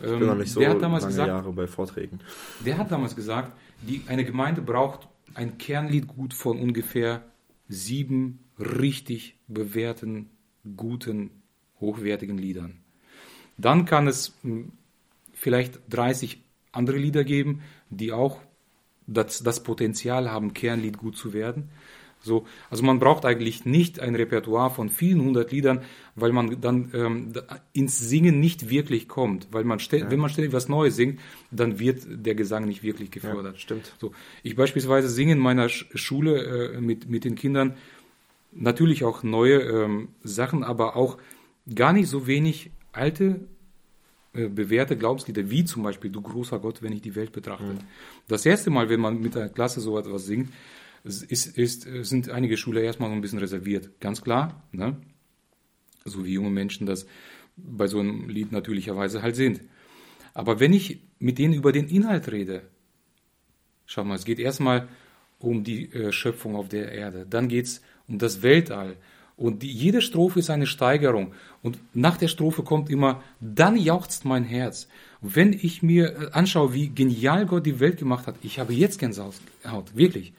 ich 0.00 0.06
bin 0.06 0.26
noch 0.26 0.34
nicht 0.36 0.50
so 0.52 0.60
der 0.60 0.70
hat 0.70 0.82
damals 0.82 1.04
lange 1.04 1.12
gesagt, 1.12 1.28
Jahre 1.28 1.52
bei 1.52 1.66
Vorträgen. 1.66 2.20
der 2.64 2.78
hat 2.78 2.90
damals 2.90 3.14
gesagt, 3.14 3.52
die, 3.82 4.02
eine 4.08 4.24
Gemeinde 4.24 4.60
braucht 4.60 5.08
ein 5.34 5.58
Kernliedgut 5.58 6.34
von 6.34 6.58
ungefähr 6.58 7.22
sieben 7.68 8.40
richtig 8.58 9.38
bewährten, 9.48 10.30
guten, 10.76 11.30
hochwertigen 11.80 12.38
Liedern. 12.38 12.83
Dann 13.56 13.84
kann 13.84 14.06
es 14.06 14.34
mh, 14.42 14.64
vielleicht 15.32 15.80
30 15.90 16.42
andere 16.72 16.98
Lieder 16.98 17.24
geben, 17.24 17.62
die 17.90 18.12
auch 18.12 18.40
das, 19.06 19.42
das 19.42 19.62
Potenzial 19.62 20.30
haben, 20.30 20.54
Kernlied 20.54 20.98
gut 20.98 21.16
zu 21.16 21.32
werden. 21.32 21.70
So, 22.24 22.46
also 22.70 22.82
man 22.82 22.98
braucht 23.00 23.26
eigentlich 23.26 23.66
nicht 23.66 24.00
ein 24.00 24.14
Repertoire 24.14 24.70
von 24.70 24.88
vielen 24.88 25.20
hundert 25.20 25.52
Liedern, 25.52 25.82
weil 26.14 26.32
man 26.32 26.58
dann 26.60 26.90
ähm, 26.94 27.32
ins 27.74 27.98
Singen 27.98 28.40
nicht 28.40 28.70
wirklich 28.70 29.08
kommt. 29.08 29.48
Weil 29.52 29.64
man 29.64 29.78
stell, 29.78 30.10
wenn 30.10 30.20
man 30.20 30.30
ständig 30.30 30.54
was 30.54 30.70
Neues 30.70 30.96
singt, 30.96 31.20
dann 31.50 31.78
wird 31.78 32.04
der 32.08 32.34
Gesang 32.34 32.64
nicht 32.64 32.82
wirklich 32.82 33.10
gefördert. 33.10 33.60
stimmt. 33.60 33.92
So, 34.00 34.12
ich 34.42 34.56
beispielsweise 34.56 35.10
singe 35.10 35.32
in 35.32 35.38
meiner 35.38 35.68
Sch 35.68 35.86
Schule 35.94 36.72
äh, 36.72 36.80
mit, 36.80 37.10
mit 37.10 37.24
den 37.24 37.34
Kindern 37.34 37.74
natürlich 38.52 39.04
auch 39.04 39.22
neue 39.22 39.60
ähm, 39.60 40.08
Sachen, 40.22 40.64
aber 40.64 40.96
auch 40.96 41.18
gar 41.74 41.92
nicht 41.92 42.08
so 42.08 42.26
wenig 42.26 42.70
alte, 42.96 43.40
äh, 44.32 44.48
bewährte 44.48 44.96
Glaubenslieder, 44.96 45.50
wie 45.50 45.64
zum 45.64 45.82
Beispiel 45.82 46.10
Du 46.10 46.20
großer 46.20 46.58
Gott, 46.58 46.82
wenn 46.82 46.92
ich 46.92 47.02
die 47.02 47.14
Welt 47.14 47.32
betrachte. 47.32 47.78
Das 48.28 48.46
erste 48.46 48.70
Mal, 48.70 48.88
wenn 48.88 49.00
man 49.00 49.20
mit 49.20 49.34
der 49.34 49.48
Klasse 49.48 49.80
so 49.80 49.98
etwas 49.98 50.26
singt, 50.26 50.50
ist, 51.04 51.22
ist, 51.22 51.82
sind 51.82 52.30
einige 52.30 52.56
Schüler 52.56 52.80
erstmal 52.80 53.10
so 53.10 53.14
ein 53.14 53.20
bisschen 53.20 53.38
reserviert. 53.38 54.00
Ganz 54.00 54.22
klar, 54.22 54.64
ne? 54.72 54.96
so 56.04 56.24
wie 56.24 56.32
junge 56.32 56.50
Menschen 56.50 56.86
das 56.86 57.06
bei 57.56 57.86
so 57.86 58.00
einem 58.00 58.28
Lied 58.28 58.52
natürlicherweise 58.52 59.22
halt 59.22 59.36
sind. 59.36 59.60
Aber 60.32 60.60
wenn 60.60 60.72
ich 60.72 61.00
mit 61.18 61.38
denen 61.38 61.54
über 61.54 61.72
den 61.72 61.88
Inhalt 61.88 62.30
rede, 62.32 62.62
schau 63.86 64.04
mal, 64.04 64.16
es 64.16 64.24
geht 64.24 64.38
erstmal 64.38 64.88
um 65.38 65.62
die 65.62 65.92
äh, 65.92 66.12
Schöpfung 66.12 66.56
auf 66.56 66.68
der 66.68 66.92
Erde, 66.92 67.26
dann 67.28 67.48
geht 67.48 67.66
es 67.66 67.82
um 68.08 68.18
das 68.18 68.42
Weltall. 68.42 68.96
Und 69.36 69.62
die, 69.62 69.70
jede 69.70 70.00
Strophe 70.00 70.38
ist 70.38 70.50
eine 70.50 70.66
Steigerung. 70.66 71.32
Und 71.62 71.78
nach 71.92 72.16
der 72.16 72.28
Strophe 72.28 72.62
kommt 72.62 72.88
immer, 72.88 73.22
dann 73.40 73.76
jauchzt 73.76 74.24
mein 74.24 74.44
Herz. 74.44 74.88
Wenn 75.20 75.52
ich 75.52 75.82
mir 75.82 76.12
äh, 76.12 76.30
anschaue, 76.32 76.72
wie 76.72 76.88
genial 76.88 77.46
Gott 77.46 77.66
die 77.66 77.80
Welt 77.80 77.98
gemacht 77.98 78.26
hat, 78.26 78.36
ich 78.42 78.58
habe 78.58 78.72
jetzt 78.72 78.98
Gänsehaut, 78.98 79.34
wirklich. 79.94 80.32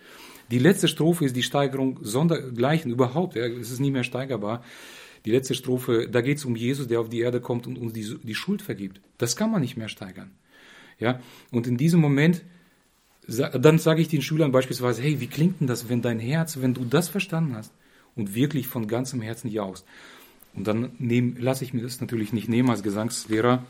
Die 0.52 0.60
letzte 0.60 0.88
Strophe 0.88 1.26
ist 1.26 1.36
die 1.36 1.44
Steigerung 1.44 2.00
sondergleichen 2.02 2.92
überhaupt. 2.92 3.36
Ja, 3.36 3.46
es 3.46 3.72
ist 3.72 3.80
nicht 3.80 3.92
mehr 3.92 4.04
steigerbar. 4.04 4.64
Die 5.26 5.32
letzte 5.32 5.56
Strophe, 5.56 6.08
da 6.08 6.22
geht 6.22 6.38
es 6.38 6.46
um 6.46 6.56
Jesus, 6.56 6.88
der 6.88 7.00
auf 7.00 7.10
die 7.10 7.20
Erde 7.20 7.42
kommt 7.42 7.66
und 7.68 7.78
uns 7.78 7.94
die, 7.94 8.16
die 8.22 8.36
Schuld 8.36 8.62
vergibt. 8.62 9.02
Das 9.18 9.36
kann 9.36 9.52
man 9.52 9.62
nicht 9.62 9.76
mehr 9.76 9.90
steigern. 9.90 10.32
Ja, 11.00 11.20
und 11.52 11.68
in 11.68 11.78
diesem 11.78 12.00
Moment, 12.00 12.44
dann 13.28 13.80
sage 13.80 14.02
ich 14.02 14.08
den 14.08 14.22
Schülern 14.22 14.52
beispielsweise, 14.52 15.02
hey, 15.02 15.20
wie 15.20 15.28
klingt 15.28 15.60
denn 15.60 15.68
das, 15.68 15.90
wenn 15.90 16.04
dein 16.04 16.20
Herz, 16.20 16.62
wenn 16.62 16.76
du 16.76 16.86
das 16.86 17.10
verstanden 17.10 17.56
hast 17.56 17.74
und 18.16 18.36
wirklich 18.36 18.68
von 18.68 18.88
ganzem 18.88 19.22
Herzen 19.22 19.50
jauchst? 19.50 19.86
Und 20.54 20.68
dann 20.68 20.92
nehm, 21.00 21.36
lasse 21.38 21.64
ich 21.64 21.74
mir 21.74 21.82
das 21.82 22.00
natürlich 22.00 22.32
nicht 22.34 22.48
nehmen 22.48 22.70
als 22.70 22.84
Gesangslehrer, 22.84 23.66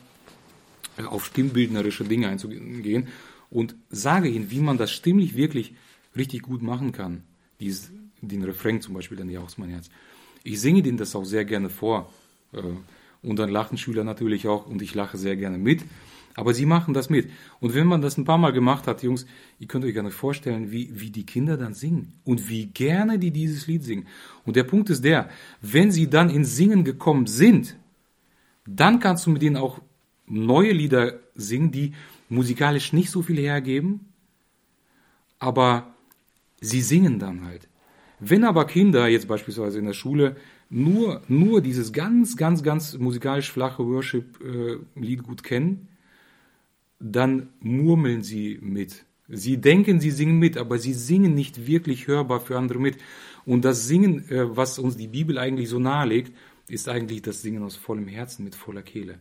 äh, 0.98 1.04
auf 1.04 1.26
stimmbildnerische 1.26 2.04
Dinge 2.04 2.28
einzugehen 2.28 3.08
und 3.50 3.76
sage 3.90 4.30
ihnen, 4.30 4.52
wie 4.52 4.60
man 4.60 4.78
das 4.78 4.92
stimmlich 4.92 5.36
wirklich 5.36 5.74
richtig 6.16 6.44
gut 6.44 6.62
machen 6.62 6.92
kann. 6.92 7.24
Dies, 7.60 7.92
den 8.22 8.44
Refrain 8.44 8.82
zum 8.82 8.94
Beispiel, 8.94 9.18
dann 9.18 9.30
jauchzt 9.30 9.58
mein 9.58 9.70
Herz. 9.70 9.90
Ich 10.44 10.62
singe 10.62 10.84
denen 10.84 10.98
das 10.98 11.16
auch 11.16 11.26
sehr 11.26 11.46
gerne 11.46 11.70
vor. 11.70 12.12
äh, 12.54 12.62
Und 13.24 13.38
dann 13.38 13.50
lachen 13.50 13.78
Schüler 13.78 14.04
natürlich 14.04 14.48
auch 14.48 14.68
und 14.68 14.82
ich 14.84 14.94
lache 14.94 15.18
sehr 15.18 15.36
gerne 15.36 15.58
mit. 15.58 15.82
Aber 16.36 16.54
sie 16.54 16.66
machen 16.66 16.94
das 16.94 17.10
mit. 17.10 17.30
Und 17.62 17.74
wenn 17.74 17.88
man 17.88 18.02
das 18.02 18.18
ein 18.18 18.26
paar 18.26 18.38
Mal 18.38 18.52
gemacht 18.52 18.88
hat, 18.88 19.04
Jungs, 19.04 19.26
ihr 19.58 19.68
könnt 19.68 19.86
euch 19.86 19.96
gar 19.96 20.04
nicht 20.04 20.14
vorstellen, 20.16 20.70
wie, 20.70 20.90
wie 20.94 21.10
die 21.10 21.26
Kinder 21.26 21.56
dann 21.56 21.74
singen 21.74 22.14
und 22.26 22.50
wie 22.50 22.66
gerne 22.68 23.18
die 23.18 23.32
dieses 23.32 23.68
Lied 23.68 23.84
singen. 23.84 24.08
Und 24.46 24.58
der 24.58 24.66
Punkt 24.66 24.90
ist 24.90 25.04
der, 25.06 25.30
wenn 25.62 25.92
sie 25.92 26.10
dann 26.10 26.30
ins 26.30 26.56
Singen 26.56 26.84
gekommen 26.84 27.26
sind, 27.26 27.78
dann 28.68 29.00
kannst 29.00 29.26
du 29.26 29.32
mit 29.32 29.42
denen 29.42 29.56
auch 29.56 29.80
neue 30.28 30.74
Lieder 30.74 31.20
singen, 31.36 31.72
die 31.72 31.94
musikalisch 32.28 32.92
nicht 32.92 33.12
so 33.12 33.22
viel 33.22 33.38
hergeben, 33.38 34.12
aber 35.40 35.96
sie 36.60 36.82
singen 36.82 37.20
dann 37.20 37.46
halt. 37.46 37.70
Wenn 38.20 38.44
aber 38.44 38.66
Kinder 38.66 39.08
jetzt 39.08 39.28
beispielsweise 39.28 39.80
in 39.80 39.86
der 39.86 39.94
Schule 39.94 40.36
nur, 40.70 41.22
nur 41.28 41.62
dieses 41.62 41.94
ganz, 41.94 42.36
ganz, 42.36 42.64
ganz 42.64 42.98
musikalisch 42.98 43.52
flache 43.52 43.86
Worship-Lied 43.86 45.24
gut 45.24 45.44
kennen, 45.44 45.90
dann 47.00 47.50
murmeln 47.60 48.24
sie 48.24 48.60
mit. 48.62 49.06
Sie 49.28 49.58
denken, 49.58 50.00
sie 50.00 50.12
singen 50.12 50.38
mit, 50.38 50.58
aber 50.58 50.78
sie 50.78 50.94
singen 50.94 51.34
nicht 51.34 51.66
wirklich 51.66 52.08
hörbar 52.08 52.40
für 52.40 52.58
andere 52.58 52.80
mit. 52.80 52.98
Und 53.46 53.66
das 53.66 53.88
Singen, 53.88 54.30
äh, 54.30 54.56
was 54.56 54.80
uns 54.80 54.98
die 54.98 55.08
Bibel 55.08 55.38
eigentlich 55.38 55.70
so 55.70 55.80
nahelegt, 55.80 56.32
ist 56.68 56.90
eigentlich 56.90 57.22
das 57.22 57.42
Singen 57.42 57.64
aus 57.64 57.76
vollem 57.76 58.08
Herzen, 58.08 58.44
mit 58.44 58.56
voller 58.56 58.82
Kehle. 58.82 59.20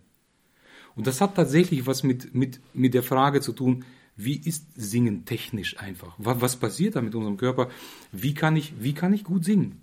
Und 0.95 1.07
das 1.07 1.21
hat 1.21 1.35
tatsächlich 1.35 1.87
was 1.87 2.03
mit, 2.03 2.35
mit, 2.35 2.61
mit 2.73 2.95
der 2.95 3.03
Frage 3.03 3.41
zu 3.41 3.53
tun, 3.53 3.85
wie 4.17 4.37
ist 4.37 4.67
Singen 4.77 5.25
technisch 5.25 5.79
einfach? 5.79 6.15
Was, 6.19 6.41
was 6.41 6.57
passiert 6.57 6.97
da 6.97 7.03
mit 7.03 7.15
unserem 7.15 7.37
Körper? 7.37 7.69
Wie 8.13 8.35
kann 8.35 8.57
ich, 8.57 8.75
wie 8.79 8.95
kann 8.95 9.13
ich 9.13 9.25
gut 9.25 9.45
singen? 9.45 9.81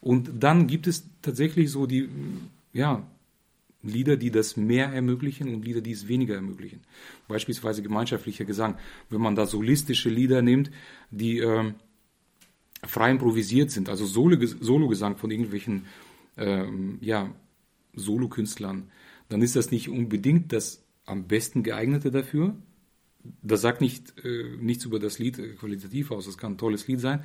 Und 0.00 0.30
dann 0.40 0.66
gibt 0.66 0.86
es 0.86 1.08
tatsächlich 1.22 1.70
so 1.70 1.86
die, 1.86 2.08
ja, 2.72 3.06
Lieder, 3.88 4.16
die 4.16 4.30
das 4.30 4.56
mehr 4.56 4.92
ermöglichen 4.92 5.54
und 5.54 5.64
Lieder, 5.64 5.80
die 5.80 5.92
es 5.92 6.08
weniger 6.08 6.34
ermöglichen. 6.34 6.80
Beispielsweise 7.28 7.82
gemeinschaftlicher 7.82 8.44
Gesang. 8.44 8.76
Wenn 9.10 9.20
man 9.20 9.34
da 9.34 9.46
solistische 9.46 10.08
Lieder 10.08 10.42
nimmt, 10.42 10.70
die 11.10 11.38
ähm, 11.38 11.74
frei 12.84 13.10
improvisiert 13.10 13.70
sind, 13.70 13.88
also 13.88 14.04
Solo- 14.04 14.44
Sologesang 14.60 15.16
von 15.16 15.30
irgendwelchen 15.30 15.86
ähm, 16.36 16.98
ja, 17.00 17.34
Solokünstlern, 17.94 18.90
dann 19.28 19.42
ist 19.42 19.56
das 19.56 19.70
nicht 19.70 19.88
unbedingt 19.88 20.52
das 20.52 20.84
am 21.04 21.26
besten 21.26 21.62
geeignete 21.62 22.10
dafür. 22.10 22.54
Das 23.42 23.60
sagt 23.60 23.80
nicht, 23.80 24.14
äh, 24.24 24.56
nichts 24.60 24.84
über 24.84 24.98
das 24.98 25.18
Lied 25.18 25.38
äh, 25.38 25.54
qualitativ 25.54 26.10
aus, 26.10 26.26
es 26.26 26.38
kann 26.38 26.52
ein 26.52 26.58
tolles 26.58 26.86
Lied 26.86 27.00
sein, 27.00 27.24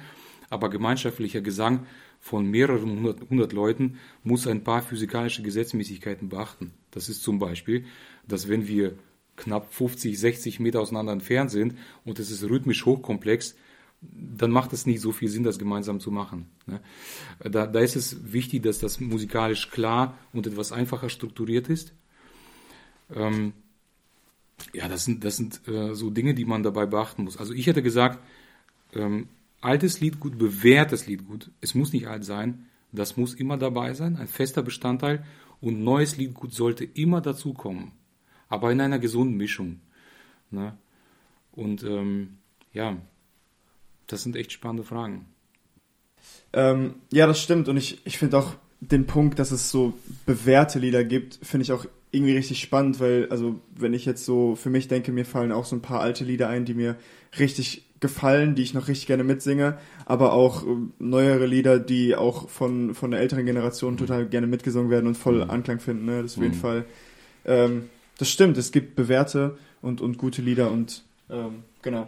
aber 0.50 0.70
gemeinschaftlicher 0.70 1.42
Gesang 1.42 1.86
von 2.22 2.46
mehreren 2.46 2.92
hundert, 2.92 3.30
hundert 3.30 3.52
Leuten 3.52 3.98
muss 4.24 4.48
ein 4.48 4.64
paar 4.64 4.84
physikalische 4.84 5.42
Gesetzmäßigkeiten 5.42 6.30
beachten. 6.30 6.72
Das 6.92 7.10
ist 7.10 7.24
zum 7.24 7.40
Beispiel, 7.40 7.86
dass 8.28 8.48
wenn 8.48 8.68
wir 8.68 8.94
knapp 9.36 9.74
50, 9.74 10.18
60 10.20 10.60
Meter 10.60 10.82
auseinander 10.82 11.14
entfernt 11.14 11.50
sind 11.50 11.76
und 12.06 12.20
es 12.20 12.30
ist 12.30 12.44
rhythmisch 12.44 12.86
hochkomplex, 12.86 13.56
dann 14.02 14.52
macht 14.52 14.72
es 14.72 14.86
nicht 14.86 15.02
so 15.02 15.12
viel 15.12 15.30
Sinn, 15.30 15.44
das 15.44 15.60
gemeinsam 15.60 16.00
zu 16.00 16.12
machen. 16.12 16.48
ne? 16.68 16.80
Da, 17.40 17.66
da 17.66 17.80
ist 17.80 17.96
es 17.96 18.32
wichtig, 18.32 18.64
dass 18.64 18.80
das 18.80 19.00
musikalisch 19.00 19.70
klar 19.72 20.18
und 20.32 20.46
etwas 20.46 20.72
einfacher 20.72 21.10
strukturiert 21.10 21.70
ist. 21.70 21.94
Ähm, 23.14 23.54
ja, 24.74 24.88
das 24.88 25.06
sind, 25.06 25.24
das 25.24 25.38
sind 25.38 25.68
äh, 25.68 25.96
so 25.96 26.12
Dinge, 26.12 26.36
die 26.36 26.46
man 26.46 26.62
dabei 26.62 26.86
beachten 26.86 27.24
muss. 27.24 27.38
Also 27.38 27.54
ich 27.54 27.66
hätte 27.66 27.82
gesagt, 27.82 28.20
ähm, 28.94 29.28
altes 29.62 30.00
Lied 30.00 30.20
gut, 30.20 30.38
bewährtes 30.38 31.08
Lied 31.08 31.28
gut. 31.28 31.52
Es 31.62 31.76
muss 31.76 31.94
nicht 31.94 32.08
alt 32.08 32.26
sein, 32.26 32.66
das 32.92 33.18
muss 33.18 33.34
immer 33.34 33.58
dabei 33.58 33.94
sein, 33.94 34.18
ein 34.18 34.28
fester 34.28 34.64
Bestandteil. 34.64 35.24
Und 35.62 35.84
neues 35.84 36.18
Lied 36.18 36.34
gut 36.34 36.54
sollte 36.54 36.84
immer 36.84 37.22
dazukommen, 37.22 37.92
aber 38.50 38.72
in 38.72 38.82
einer 38.82 38.98
gesunden 38.98 39.38
Mischung. 39.38 39.80
Ne? 40.50 40.76
Und 41.52 41.84
ähm, 41.84 42.38
ja, 42.74 42.98
das 44.08 44.24
sind 44.24 44.36
echt 44.36 44.52
spannende 44.52 44.84
Fragen. 44.84 45.28
Ähm, 46.54 46.96
ja, 47.12 47.28
das 47.28 47.40
stimmt. 47.40 47.70
Und 47.70 47.78
ich, 47.78 48.06
ich 48.06 48.18
finde 48.18 48.40
auch 48.40 48.56
den 48.80 49.06
Punkt, 49.06 49.38
dass 49.38 49.52
es 49.52 49.70
so 49.70 49.94
bewährte 50.26 50.80
Lieder 50.80 51.04
gibt, 51.04 51.40
finde 51.44 51.64
ich 51.64 51.72
auch 51.72 51.86
irgendwie 52.10 52.36
richtig 52.36 52.60
spannend, 52.60 53.00
weil, 53.00 53.30
also, 53.30 53.62
wenn 53.74 53.94
ich 53.94 54.06
jetzt 54.06 54.26
so 54.26 54.56
für 54.56 54.70
mich 54.70 54.88
denke, 54.88 55.12
mir 55.12 55.26
fallen 55.26 55.52
auch 55.52 55.66
so 55.66 55.76
ein 55.76 55.82
paar 55.82 56.02
alte 56.02 56.26
Lieder 56.26 56.50
ein, 56.50 56.66
die 56.66 56.74
mir 56.74 56.98
richtig 57.40 57.86
gefallen, 58.02 58.56
die 58.56 58.64
ich 58.64 58.74
noch 58.74 58.88
richtig 58.90 59.08
gerne 59.08 59.24
mitsinge, 59.24 59.78
aber 60.06 60.34
auch 60.34 60.64
äh, 60.64 60.68
neuere 61.00 61.46
Lieder, 61.46 61.80
die 61.80 62.16
auch 62.16 62.50
von, 62.50 62.94
von 62.96 63.12
der 63.12 63.22
älteren 63.22 63.46
Generation 63.46 63.96
total 63.96 64.26
gerne 64.26 64.48
mitgesungen 64.48 64.90
werden 64.90 65.08
und 65.08 65.16
voll 65.16 65.44
Mhm. 65.46 65.50
Anklang 65.50 65.80
finden, 65.80 66.06
ne? 66.06 66.22
Das 66.22 66.32
ist 66.32 66.38
auf 66.38 66.44
jeden 66.44 66.58
Mhm. 66.58 66.60
Fall, 66.62 66.86
ähm, 67.46 67.90
das 68.18 68.30
stimmt, 68.30 68.58
es 68.58 68.72
gibt 68.72 68.96
bewährte 68.96 69.58
und, 69.82 70.02
und 70.02 70.18
gute 70.18 70.42
Lieder 70.42 70.70
und, 70.72 71.04
ähm, 71.30 71.64
genau. 71.82 72.08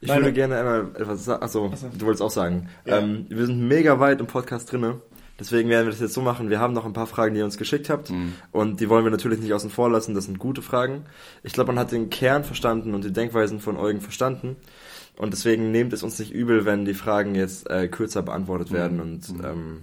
Ich 0.00 0.08
Meine- 0.08 0.22
würde 0.22 0.32
gerne 0.34 0.58
einmal 0.58 0.88
etwas 0.98 1.24
sagen. 1.24 1.42
Achso, 1.42 1.70
Ach 1.72 1.76
so. 1.78 1.88
du 1.96 2.04
wolltest 2.06 2.22
auch 2.22 2.30
sagen. 2.30 2.68
Ja. 2.84 2.98
Ähm, 2.98 3.26
wir 3.30 3.46
sind 3.46 3.66
mega 3.68 4.00
weit 4.00 4.20
im 4.20 4.26
Podcast 4.26 4.70
drinne. 4.72 5.00
Deswegen 5.40 5.68
werden 5.68 5.86
wir 5.86 5.90
das 5.90 6.00
jetzt 6.00 6.12
so 6.14 6.20
machen. 6.20 6.48
Wir 6.50 6.60
haben 6.60 6.74
noch 6.74 6.84
ein 6.84 6.92
paar 6.92 7.06
Fragen, 7.08 7.34
die 7.34 7.40
ihr 7.40 7.44
uns 7.44 7.56
geschickt 7.58 7.88
habt. 7.90 8.10
Mhm. 8.10 8.34
Und 8.52 8.80
die 8.80 8.88
wollen 8.88 9.02
wir 9.04 9.10
natürlich 9.10 9.40
nicht 9.40 9.52
außen 9.52 9.70
vor 9.70 9.90
lassen. 9.90 10.14
Das 10.14 10.26
sind 10.26 10.38
gute 10.38 10.62
Fragen. 10.62 11.06
Ich 11.42 11.54
glaube, 11.54 11.72
man 11.72 11.78
hat 11.80 11.90
den 11.90 12.08
Kern 12.10 12.44
verstanden 12.44 12.94
und 12.94 13.02
die 13.04 13.12
Denkweisen 13.12 13.58
von 13.60 13.76
Eugen 13.76 14.00
verstanden. 14.00 14.56
Und 15.16 15.32
deswegen 15.32 15.70
nehmt 15.70 15.92
es 15.92 16.02
uns 16.02 16.18
nicht 16.18 16.32
übel, 16.32 16.64
wenn 16.64 16.84
die 16.84 16.94
Fragen 16.94 17.34
jetzt 17.34 17.70
äh, 17.70 17.88
kürzer 17.88 18.22
beantwortet 18.22 18.70
Mhm. 18.70 18.74
werden. 18.74 19.00
Und 19.00 19.28
Mhm. 19.38 19.44
ähm, 19.44 19.80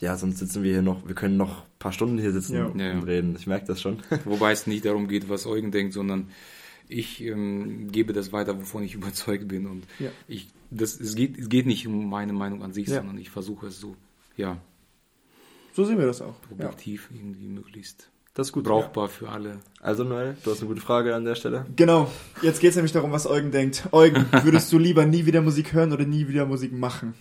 ja, 0.00 0.16
sonst 0.16 0.38
sitzen 0.38 0.62
wir 0.62 0.72
hier 0.72 0.82
noch, 0.82 1.06
wir 1.08 1.14
können 1.14 1.36
noch 1.36 1.62
ein 1.62 1.78
paar 1.78 1.92
Stunden 1.92 2.18
hier 2.18 2.32
sitzen 2.32 2.56
Ja. 2.56 2.66
und 2.66 2.78
Ja, 2.80 2.92
ja. 2.94 2.98
reden. 3.00 3.34
Ich 3.38 3.46
merke 3.46 3.66
das 3.66 3.80
schon. 3.80 3.98
Wobei 4.24 4.52
es 4.52 4.66
nicht 4.66 4.84
darum 4.84 5.08
geht, 5.08 5.28
was 5.28 5.46
Eugen 5.46 5.70
denkt, 5.70 5.94
sondern 5.94 6.28
ich 6.88 7.22
ähm, 7.24 7.90
gebe 7.90 8.12
das 8.12 8.32
weiter, 8.32 8.58
wovon 8.58 8.82
ich 8.82 8.94
überzeugt 8.94 9.48
bin. 9.48 9.66
Und 9.66 9.84
Ja. 9.98 10.10
ich, 10.28 10.48
das, 10.70 11.00
es, 11.00 11.14
geht, 11.14 11.38
es 11.38 11.48
geht 11.48 11.64
nicht 11.66 11.86
um 11.86 12.08
meine 12.10 12.32
Meinung 12.34 12.62
an 12.62 12.72
sich, 12.72 12.88
Ja. 12.88 12.96
sondern 12.96 13.16
ich 13.18 13.30
versuche 13.30 13.68
es 13.68 13.80
so, 13.80 13.96
ja, 14.36 14.58
So 15.72 15.84
sehen 15.84 15.98
wir 15.98 16.06
das 16.06 16.20
auch. 16.20 16.36
Ja. 16.58 16.66
objektiv 16.66 17.08
irgendwie 17.12 17.46
möglichst 17.48 18.10
Das 18.34 18.48
ist 18.48 18.52
gut. 18.52 18.64
brauchbar 18.64 19.08
für 19.08 19.28
alle. 19.28 19.58
Also 19.80 20.02
Noel, 20.02 20.36
du 20.42 20.50
hast 20.50 20.58
eine 20.60 20.68
gute 20.68 20.80
Frage 20.80 21.14
an 21.14 21.24
der 21.24 21.36
Stelle. 21.36 21.66
Genau, 21.76 22.10
jetzt 22.42 22.60
geht 22.60 22.70
es 22.70 22.76
nämlich 22.76 22.92
darum, 22.92 23.12
was 23.12 23.26
Eugen 23.28 23.52
denkt. 23.52 23.84
Eugen, 23.92 24.26
würdest 24.42 24.72
du 24.72 24.78
lieber 24.78 25.06
nie 25.06 25.24
wieder 25.26 25.40
Musik 25.40 25.72
hören 25.72 25.92
oder 25.92 26.04
nie 26.04 26.26
wieder 26.26 26.44
Musik 26.44 26.72
machen? 26.72 27.14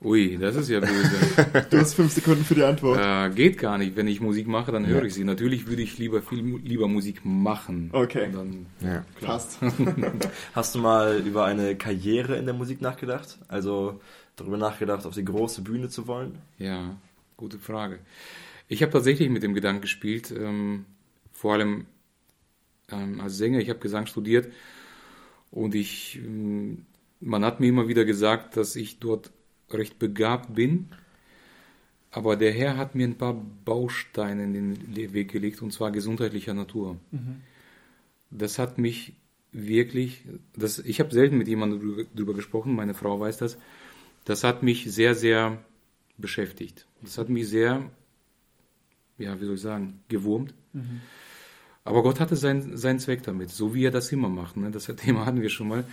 Ui, 0.00 0.38
das 0.38 0.54
ist 0.54 0.68
ja 0.68 0.78
böse. 0.78 1.66
Du 1.70 1.76
hast 1.78 1.94
fünf 1.94 2.12
Sekunden 2.12 2.44
für 2.44 2.54
die 2.54 2.62
Antwort. 2.62 3.00
äh, 3.02 3.30
geht 3.34 3.58
gar 3.58 3.78
nicht. 3.78 3.96
Wenn 3.96 4.06
ich 4.06 4.20
Musik 4.20 4.46
mache, 4.46 4.70
dann 4.70 4.86
höre 4.86 5.02
ich 5.02 5.12
sie. 5.14 5.24
Natürlich 5.24 5.66
würde 5.66 5.82
ich 5.82 5.98
lieber 5.98 6.22
viel 6.22 6.58
lieber 6.58 6.86
Musik 6.86 7.24
machen. 7.24 7.90
Okay. 7.92 8.26
Und 8.26 8.34
Dann, 8.36 8.66
Ja. 8.80 9.04
Passt. 9.20 9.58
Hast 10.54 10.74
du 10.76 10.78
mal 10.78 11.18
über 11.26 11.46
eine 11.46 11.74
Karriere 11.74 12.36
in 12.36 12.44
der 12.44 12.54
Musik 12.54 12.80
nachgedacht? 12.80 13.38
Also 13.48 14.00
darüber 14.36 14.56
nachgedacht, 14.56 15.04
auf 15.04 15.14
die 15.14 15.24
große 15.24 15.62
Bühne 15.62 15.88
zu 15.88 16.06
wollen? 16.06 16.38
Ja, 16.58 16.94
gute 17.36 17.58
Frage. 17.58 17.98
Ich 18.68 18.82
habe 18.82 18.92
tatsächlich 18.92 19.30
mit 19.30 19.42
dem 19.42 19.54
Gedanken 19.54 19.82
gespielt, 19.82 20.30
ähm, 20.30 20.84
vor 21.32 21.54
allem 21.54 21.86
ähm, 22.90 23.20
als 23.20 23.36
Sänger. 23.36 23.60
Ich 23.60 23.70
habe 23.70 23.80
Gesang 23.80 24.06
studiert 24.06 24.52
und 25.50 25.74
ich, 25.74 26.16
ähm, 26.16 26.84
man 27.20 27.44
hat 27.44 27.60
mir 27.60 27.68
immer 27.68 27.88
wieder 27.88 28.04
gesagt, 28.04 28.56
dass 28.56 28.76
ich 28.76 28.98
dort 28.98 29.32
recht 29.70 29.98
begabt 29.98 30.54
bin. 30.54 30.88
Aber 32.10 32.36
der 32.36 32.52
Herr 32.52 32.76
hat 32.76 32.94
mir 32.94 33.06
ein 33.06 33.18
paar 33.18 33.34
Bausteine 33.64 34.44
in 34.44 34.94
den 34.94 35.12
Weg 35.12 35.30
gelegt, 35.30 35.60
und 35.60 35.72
zwar 35.72 35.90
gesundheitlicher 35.90 36.54
Natur. 36.54 36.96
Das 38.30 38.58
hat 38.58 38.78
mich 38.78 39.12
wirklich, 39.52 40.24
das, 40.56 40.78
ich 40.78 41.00
habe 41.00 41.12
selten 41.12 41.36
mit 41.36 41.48
jemandem 41.48 41.80
drüber, 41.80 42.04
drüber 42.14 42.34
gesprochen, 42.34 42.74
meine 42.74 42.94
Frau 42.94 43.20
weiß 43.20 43.38
das, 43.38 43.58
das 44.24 44.44
hat 44.44 44.62
mich 44.62 44.90
sehr, 44.92 45.14
sehr 45.14 45.62
beschäftigt. 46.16 46.86
Das 47.02 47.18
hat 47.18 47.28
mich 47.28 47.48
sehr, 47.48 47.90
ja, 49.18 49.40
wie 49.40 49.44
soll 49.44 49.54
ich 49.56 49.60
sagen, 49.60 50.00
gewurmt. 50.08 50.54
Aber 51.84 52.02
Gott 52.02 52.20
hatte 52.20 52.36
seinen, 52.36 52.76
seinen 52.76 52.98
Zweck 52.98 53.22
damit, 53.22 53.50
so 53.50 53.74
wie 53.74 53.84
er 53.84 53.90
das 53.90 54.12
immer 54.12 54.28
macht. 54.28 54.56
Ne? 54.56 54.70
Das 54.70 54.86
Thema 54.86 55.26
hatten 55.26 55.40
wir 55.40 55.48
schon 55.48 55.68
mal. 55.68 55.84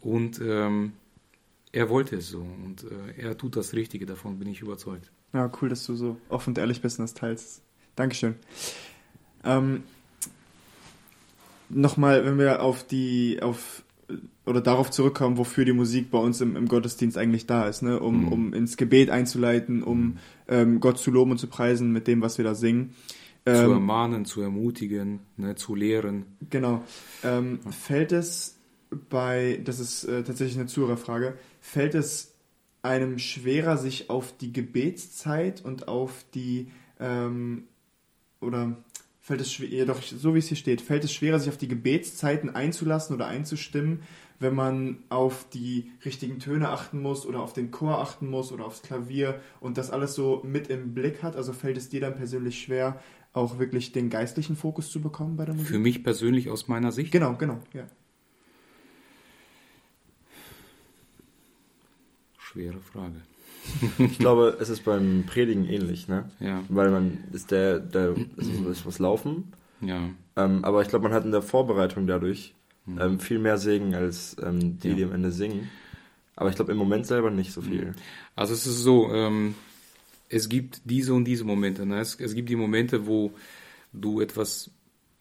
Und 0.00 0.40
ähm, 0.42 0.92
er 1.72 1.88
wollte 1.88 2.16
es 2.16 2.28
so. 2.28 2.40
Und 2.40 2.84
äh, 2.84 3.22
er 3.22 3.38
tut 3.38 3.56
das 3.56 3.72
Richtige, 3.72 4.06
davon 4.06 4.38
bin 4.38 4.48
ich 4.48 4.60
überzeugt. 4.60 5.10
Ja, 5.32 5.50
cool, 5.60 5.68
dass 5.68 5.86
du 5.86 5.94
so 5.94 6.18
offen 6.28 6.50
und 6.50 6.58
ehrlich 6.58 6.82
bist 6.82 6.98
und 6.98 7.04
das 7.04 7.14
teilst. 7.14 7.62
Dankeschön. 7.96 8.34
Ähm, 9.44 9.82
Nochmal, 11.72 12.24
wenn 12.24 12.36
wir 12.36 12.62
auf 12.62 12.84
die, 12.84 13.38
auf 13.42 13.84
oder 14.50 14.60
darauf 14.60 14.90
zurückkommen, 14.90 15.38
wofür 15.38 15.64
die 15.64 15.72
Musik 15.72 16.10
bei 16.10 16.18
uns 16.18 16.40
im, 16.40 16.56
im 16.56 16.66
Gottesdienst 16.68 17.16
eigentlich 17.16 17.46
da 17.46 17.66
ist, 17.68 17.82
ne? 17.82 17.98
um, 18.00 18.26
Mhm. 18.26 18.28
um 18.32 18.52
ins 18.54 18.76
Gebet 18.76 19.08
einzuleiten, 19.08 19.82
um 19.82 20.18
ähm, 20.48 20.80
Gott 20.80 20.98
zu 20.98 21.10
loben 21.10 21.30
und 21.30 21.38
zu 21.38 21.46
preisen 21.46 21.92
mit 21.92 22.06
dem, 22.06 22.20
was 22.20 22.36
wir 22.36 22.44
da 22.44 22.54
singen. 22.54 22.94
zu 23.46 23.52
Ähm, 23.52 23.70
ermahnen, 23.70 24.24
zu 24.26 24.42
ermutigen, 24.42 25.20
ne, 25.38 25.54
zu 25.54 25.74
lehren. 25.74 26.26
Genau. 26.50 26.84
Ähm, 27.24 27.60
fällt 27.70 28.12
es 28.12 28.58
bei, 29.08 29.60
das 29.64 29.80
ist 29.80 30.04
äh, 30.04 30.22
tatsächlich 30.24 30.58
eine 30.58 30.66
Zuhörerfrage, 30.66 31.38
fällt 31.60 31.94
es 31.94 32.34
einem 32.82 33.18
schwerer, 33.18 33.76
sich 33.78 34.10
auf 34.10 34.36
die 34.36 34.52
Gebetszeit 34.52 35.64
und 35.64 35.88
auf 35.88 36.24
die, 36.34 36.68
ähm, 36.98 37.64
oder 38.40 38.76
fällt 39.20 39.40
es 39.42 39.52
schwer, 39.52 39.68
ja 39.68 39.84
doch, 39.84 40.02
so 40.02 40.34
wie 40.34 40.38
es 40.38 40.48
hier 40.48 40.56
steht, 40.56 40.80
fällt 40.80 41.04
es 41.04 41.12
schwerer, 41.12 41.38
sich 41.38 41.48
auf 41.50 41.56
die 41.58 41.68
Gebetszeiten 41.68 42.50
einzulassen 42.50 43.14
oder 43.14 43.26
einzustimmen, 43.26 44.00
wenn 44.40 44.54
man 44.54 44.98
auf 45.10 45.46
die 45.50 45.92
richtigen 46.04 46.38
Töne 46.40 46.70
achten 46.70 47.00
muss 47.00 47.24
oder 47.26 47.40
auf 47.40 47.52
den 47.52 47.70
Chor 47.70 47.98
achten 48.00 48.28
muss 48.28 48.50
oder 48.52 48.64
aufs 48.64 48.82
Klavier 48.82 49.38
und 49.60 49.78
das 49.78 49.90
alles 49.90 50.14
so 50.14 50.42
mit 50.44 50.68
im 50.68 50.92
Blick 50.94 51.22
hat? 51.22 51.36
Also 51.36 51.52
fällt 51.52 51.76
es 51.76 51.88
dir 51.90 52.00
dann 52.00 52.16
persönlich 52.16 52.60
schwer, 52.60 53.00
auch 53.32 53.58
wirklich 53.60 53.92
den 53.92 54.10
geistlichen 54.10 54.56
Fokus 54.56 54.90
zu 54.90 55.00
bekommen 55.00 55.36
bei 55.36 55.44
der 55.44 55.54
Musik? 55.54 55.68
Für 55.68 55.78
mich 55.78 56.02
persönlich 56.02 56.50
aus 56.50 56.66
meiner 56.68 56.90
Sicht. 56.90 57.12
Genau, 57.12 57.34
genau, 57.36 57.60
ja. 57.72 57.84
Schwere 62.38 62.80
Frage. 62.80 63.14
Ich 63.98 64.18
glaube, 64.18 64.56
es 64.58 64.70
ist 64.70 64.84
beim 64.84 65.24
Predigen 65.26 65.66
ähnlich, 65.66 66.08
ne? 66.08 66.30
Ja, 66.40 66.62
Weil 66.70 66.90
man 66.90 67.18
ist 67.32 67.50
der, 67.50 67.78
der 67.78 68.14
muss 68.64 68.86
was 68.86 68.98
laufen. 68.98 69.52
ja. 69.82 70.08
Ähm, 70.36 70.64
aber 70.64 70.80
ich 70.80 70.88
glaube, 70.88 71.02
man 71.04 71.12
hat 71.12 71.24
in 71.24 71.30
der 71.32 71.42
Vorbereitung 71.42 72.06
dadurch 72.06 72.54
ähm, 72.98 73.20
viel 73.20 73.38
mehr 73.38 73.58
Segen 73.58 73.94
als 73.94 74.36
ähm, 74.42 74.78
die, 74.78 74.88
Ja. 74.88 74.94
die 74.94 75.04
am 75.04 75.12
Ende 75.12 75.32
singen. 75.32 75.70
Aber 76.36 76.48
ich 76.48 76.56
glaube 76.56 76.72
im 76.72 76.78
Moment 76.78 77.06
selber 77.06 77.30
nicht 77.30 77.52
so 77.52 77.60
viel. 77.60 77.94
Also 78.34 78.54
es 78.54 78.66
ist 78.66 78.78
so, 78.78 79.12
ähm, 79.12 79.54
es 80.30 80.48
gibt 80.48 80.80
diese 80.84 81.12
und 81.12 81.24
diese 81.26 81.44
Momente. 81.44 81.84
Ne? 81.84 82.00
Es, 82.00 82.14
es 82.18 82.34
gibt 82.34 82.48
die 82.48 82.56
Momente, 82.56 83.06
wo 83.06 83.32
du 83.92 84.20
etwas, 84.20 84.70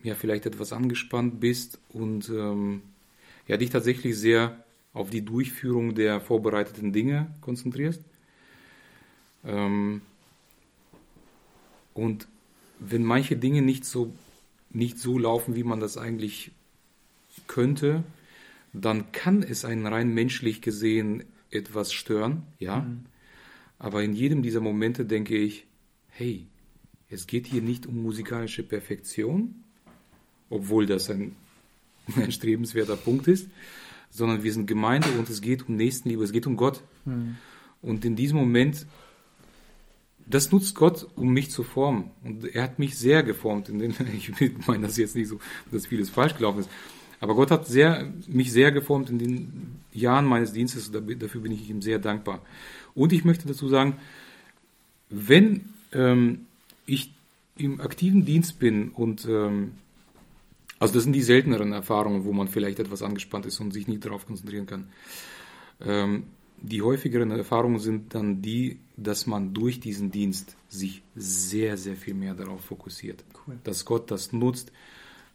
ja 0.01 0.15
vielleicht 0.15 0.45
etwas 0.45 0.71
angespannt 0.71 1.39
bist 1.41 1.79
und 1.89 2.29
ähm, 2.29 2.81
ja 3.47 3.57
dich 3.57 3.69
tatsächlich 3.69 4.17
sehr 4.17 4.63
auf 4.93 5.09
die 5.09 5.23
Durchführung 5.25 5.93
der 5.93 6.21
vorbereiteten 6.21 6.93
Dinge 6.93 7.27
konzentrierst. 7.41 8.01
Ähm, 9.45 10.01
und 11.93 12.27
wenn 12.79 13.03
manche 13.03 13.35
Dinge 13.35 13.61
nicht 13.61 13.83
so 13.85 14.13
nicht 14.71 14.99
so 14.99 15.17
laufen, 15.17 15.55
wie 15.55 15.63
man 15.63 15.79
das 15.79 15.97
eigentlich 15.97 16.51
könnte, 17.49 18.05
dann 18.71 19.11
kann 19.11 19.43
es 19.43 19.65
einen 19.65 19.85
rein 19.85 20.13
menschlich 20.13 20.61
gesehen 20.61 21.25
etwas 21.51 21.91
stören, 21.91 22.43
ja. 22.59 22.87
Aber 23.77 24.03
in 24.03 24.13
jedem 24.13 24.43
dieser 24.43 24.61
Momente 24.61 25.03
denke 25.03 25.35
ich, 25.35 25.65
hey, 26.09 26.47
es 27.09 27.27
geht 27.27 27.47
hier 27.47 27.61
nicht 27.61 27.87
um 27.87 28.01
musikalische 28.01 28.63
Perfektion, 28.63 29.63
obwohl 30.49 30.85
das 30.85 31.09
ein, 31.09 31.35
ein 32.15 32.31
strebenswerter 32.31 32.95
Punkt 32.95 33.27
ist, 33.27 33.49
sondern 34.09 34.43
wir 34.43 34.53
sind 34.53 34.67
Gemeinde 34.67 35.09
und 35.17 35.29
es 35.29 35.41
geht 35.41 35.67
um 35.67 35.75
Nächstenliebe, 35.75 36.23
es 36.23 36.31
geht 36.31 36.47
um 36.47 36.55
Gott. 36.55 36.83
Und 37.81 38.05
in 38.05 38.15
diesem 38.15 38.37
Moment, 38.37 38.85
das 40.25 40.51
nutzt 40.51 40.75
Gott, 40.75 41.07
um 41.15 41.31
mich 41.33 41.49
zu 41.49 41.63
formen. 41.63 42.11
Und 42.23 42.45
er 42.45 42.63
hat 42.63 42.77
mich 42.77 42.97
sehr 42.97 43.23
geformt. 43.23 43.69
Den, 43.69 43.81
ich 44.15 44.31
meine 44.67 44.87
das 44.87 44.97
jetzt 44.97 45.15
nicht 45.15 45.29
so, 45.29 45.39
dass 45.71 45.87
vieles 45.87 46.09
falsch 46.09 46.35
gelaufen 46.35 46.59
ist. 46.59 46.69
Aber 47.19 47.35
Gott 47.35 47.51
hat 47.51 47.67
sehr, 47.67 48.11
mich 48.27 48.51
sehr 48.51 48.71
geformt 48.71 49.09
in 49.09 49.19
den 49.19 49.81
Jahren 49.91 50.25
meines 50.25 50.53
Dienstes. 50.53 50.91
Dafür 50.91 51.41
bin 51.41 51.51
ich 51.51 51.69
ihm 51.69 51.81
sehr 51.81 51.99
dankbar. 51.99 52.41
Und 52.95 53.13
ich 53.13 53.25
möchte 53.25 53.47
dazu 53.47 53.67
sagen, 53.67 53.97
wenn 55.09 55.69
ähm, 55.91 56.45
ich 56.85 57.13
im 57.57 57.81
aktiven 57.81 58.25
Dienst 58.25 58.59
bin 58.59 58.89
und 58.89 59.25
ähm, 59.25 59.73
also 60.79 60.93
das 60.93 61.03
sind 61.03 61.13
die 61.13 61.21
selteneren 61.21 61.73
Erfahrungen, 61.73 62.23
wo 62.23 62.31
man 62.31 62.47
vielleicht 62.47 62.79
etwas 62.79 63.03
angespannt 63.03 63.45
ist 63.45 63.59
und 63.59 63.71
sich 63.71 63.87
nicht 63.87 64.05
darauf 64.05 64.25
konzentrieren 64.25 64.65
kann. 64.65 64.87
Ähm, 65.81 66.23
die 66.61 66.81
häufigeren 66.81 67.31
Erfahrungen 67.31 67.79
sind 67.79 68.15
dann 68.15 68.41
die, 68.41 68.79
dass 68.95 69.27
man 69.27 69.53
durch 69.53 69.79
diesen 69.79 70.11
Dienst 70.11 70.55
sich 70.69 71.01
sehr, 71.15 71.77
sehr 71.77 71.95
viel 71.95 72.13
mehr 72.13 72.33
darauf 72.33 72.61
fokussiert. 72.61 73.23
Cool. 73.45 73.57
Dass 73.63 73.85
Gott 73.85 74.09
das 74.11 74.31
nutzt 74.31 74.71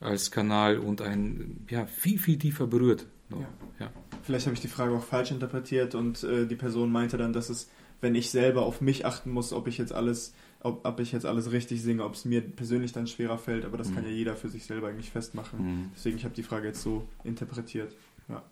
als 0.05 0.31
Kanal 0.31 0.79
und 0.79 1.01
einen 1.03 1.67
ja, 1.71 1.87
viel, 1.87 2.19
viel 2.19 2.39
tiefer 2.39 2.67
berührt. 2.67 3.07
Ja. 3.31 3.39
Ja. 3.81 3.91
vielleicht 4.23 4.47
habe 4.47 4.55
ich 4.55 4.61
die 4.61 4.69
Frage 4.69 4.95
auch 4.95 5.03
falsch 5.03 5.31
interpretiert 5.33 5.95
und 5.95 6.23
äh, 6.23 6.47
die 6.47 6.55
Person 6.57 6.93
meinte 6.93 7.17
dann, 7.17 7.33
dass 7.33 7.49
es, 7.49 7.69
wenn 8.01 8.15
ich 8.15 8.31
selber 8.31 8.63
auf 8.63 8.81
mich 8.81 9.07
achten 9.07 9.31
muss, 9.33 9.53
ob 9.53 9.67
ich 9.67 9.79
jetzt 9.79 9.93
alles, 9.93 10.35
ob, 10.61 10.87
ob 10.87 11.01
ich 11.01 11.11
jetzt 11.11 11.27
alles 11.27 11.51
richtig 11.51 11.83
singe, 11.83 12.05
ob 12.05 12.15
es 12.15 12.25
mir 12.25 12.43
persönlich 12.43 12.93
dann 12.93 13.07
schwerer 13.07 13.39
fällt, 13.39 13.65
aber 13.65 13.77
das 13.79 13.89
Mhm. 13.91 13.95
kann 13.97 14.05
ja 14.05 14.11
jeder 14.11 14.37
für 14.37 14.49
sich 14.51 14.67
selber 14.67 14.89
eigentlich 14.89 15.11
festmachen. 15.11 15.59
Mhm. 15.59 15.91
Deswegen, 15.97 16.17
ich 16.19 16.25
habe 16.25 16.35
die 16.35 16.43
Frage 16.43 16.69
jetzt 16.69 16.83
so 16.83 17.09
interpretiert. 17.25 17.93
Ja. 18.29 18.43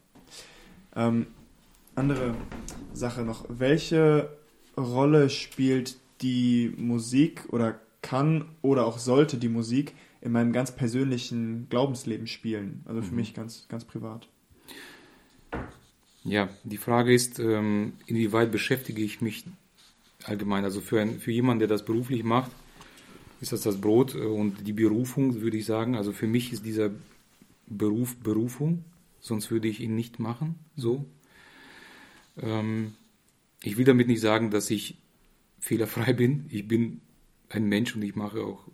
Ähm, 0.97 1.27
andere 1.95 2.35
Sache 2.95 3.23
noch. 3.23 3.45
Welche 3.49 4.31
Rolle 4.77 5.29
spielt 5.31 5.97
die 6.23 6.73
Musik 6.79 7.45
oder 7.51 7.79
kann 8.01 8.47
oder 8.63 8.87
auch 8.87 8.99
sollte 8.99 9.37
die 9.37 9.49
Musik 9.51 9.95
in 10.23 10.33
meinem 10.33 10.53
ganz 10.53 10.75
persönlichen 10.75 11.69
Glaubensleben 11.69 12.27
spielen? 12.27 12.83
Also 12.87 13.03
für 13.03 13.15
Mhm. 13.15 13.17
mich 13.17 13.35
ganz, 13.35 13.69
ganz 13.69 13.85
privat. 13.85 14.29
Ja, 16.25 16.49
die 16.65 16.77
Frage 16.77 17.13
ist, 17.13 17.39
ähm, 17.41 17.95
inwieweit 18.07 18.53
beschäftige 18.53 19.03
ich 19.03 19.21
mich 19.21 19.45
allgemein? 20.25 20.65
Also 20.65 20.81
für, 20.81 21.01
ein, 21.01 21.21
für 21.21 21.33
jemanden, 21.33 21.61
der 21.61 21.69
das 21.69 21.85
beruflich 21.85 22.25
macht, 22.25 22.53
ist 23.41 23.53
das 23.53 23.63
das 23.63 23.81
Brot 23.81 24.15
und 24.15 24.67
die 24.67 24.73
Berufung, 24.73 25.43
würde 25.43 25.59
ich 25.59 25.67
sagen. 25.67 25.97
Also 25.97 26.13
für 26.13 26.29
mich 26.29 26.53
ist 26.53 26.67
dieser 26.67 26.91
Beruf 27.69 28.17
Berufung, 28.19 28.85
sonst 29.21 29.51
würde 29.51 29.69
ich 29.69 29.81
ihn 29.81 29.97
nicht 29.97 30.21
machen. 30.21 30.57
So. 30.77 31.07
Ähm, 32.41 32.95
ich 33.63 33.79
will 33.79 33.87
damit 33.87 34.09
nicht 34.09 34.21
sagen, 34.21 34.51
dass 34.51 34.71
ich 34.71 34.99
fehlerfrei 35.61 36.13
bin. 36.15 36.47
Ich 36.51 36.69
bin 36.69 37.03
ein 37.51 37.67
Mensch 37.67 37.97
und 37.97 38.03
ich 38.03 38.17
mache 38.17 38.43
auch 38.45 38.69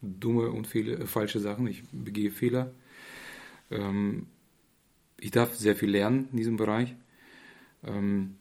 dumme 0.00 0.50
und 0.50 0.66
fehle, 0.66 0.98
äh, 0.98 1.06
falsche 1.06 1.40
Sachen. 1.40 1.66
Ich 1.66 1.82
begehe 1.92 2.30
Fehler. 2.30 2.72
Ähm, 3.70 4.26
ich 5.20 5.30
darf 5.30 5.54
sehr 5.56 5.76
viel 5.76 5.90
lernen 5.90 6.28
in 6.30 6.36
diesem 6.36 6.56
Bereich. 6.56 6.94
Ähm, 7.84 8.36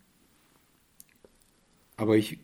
aber 1.96 2.18
ich, 2.18 2.40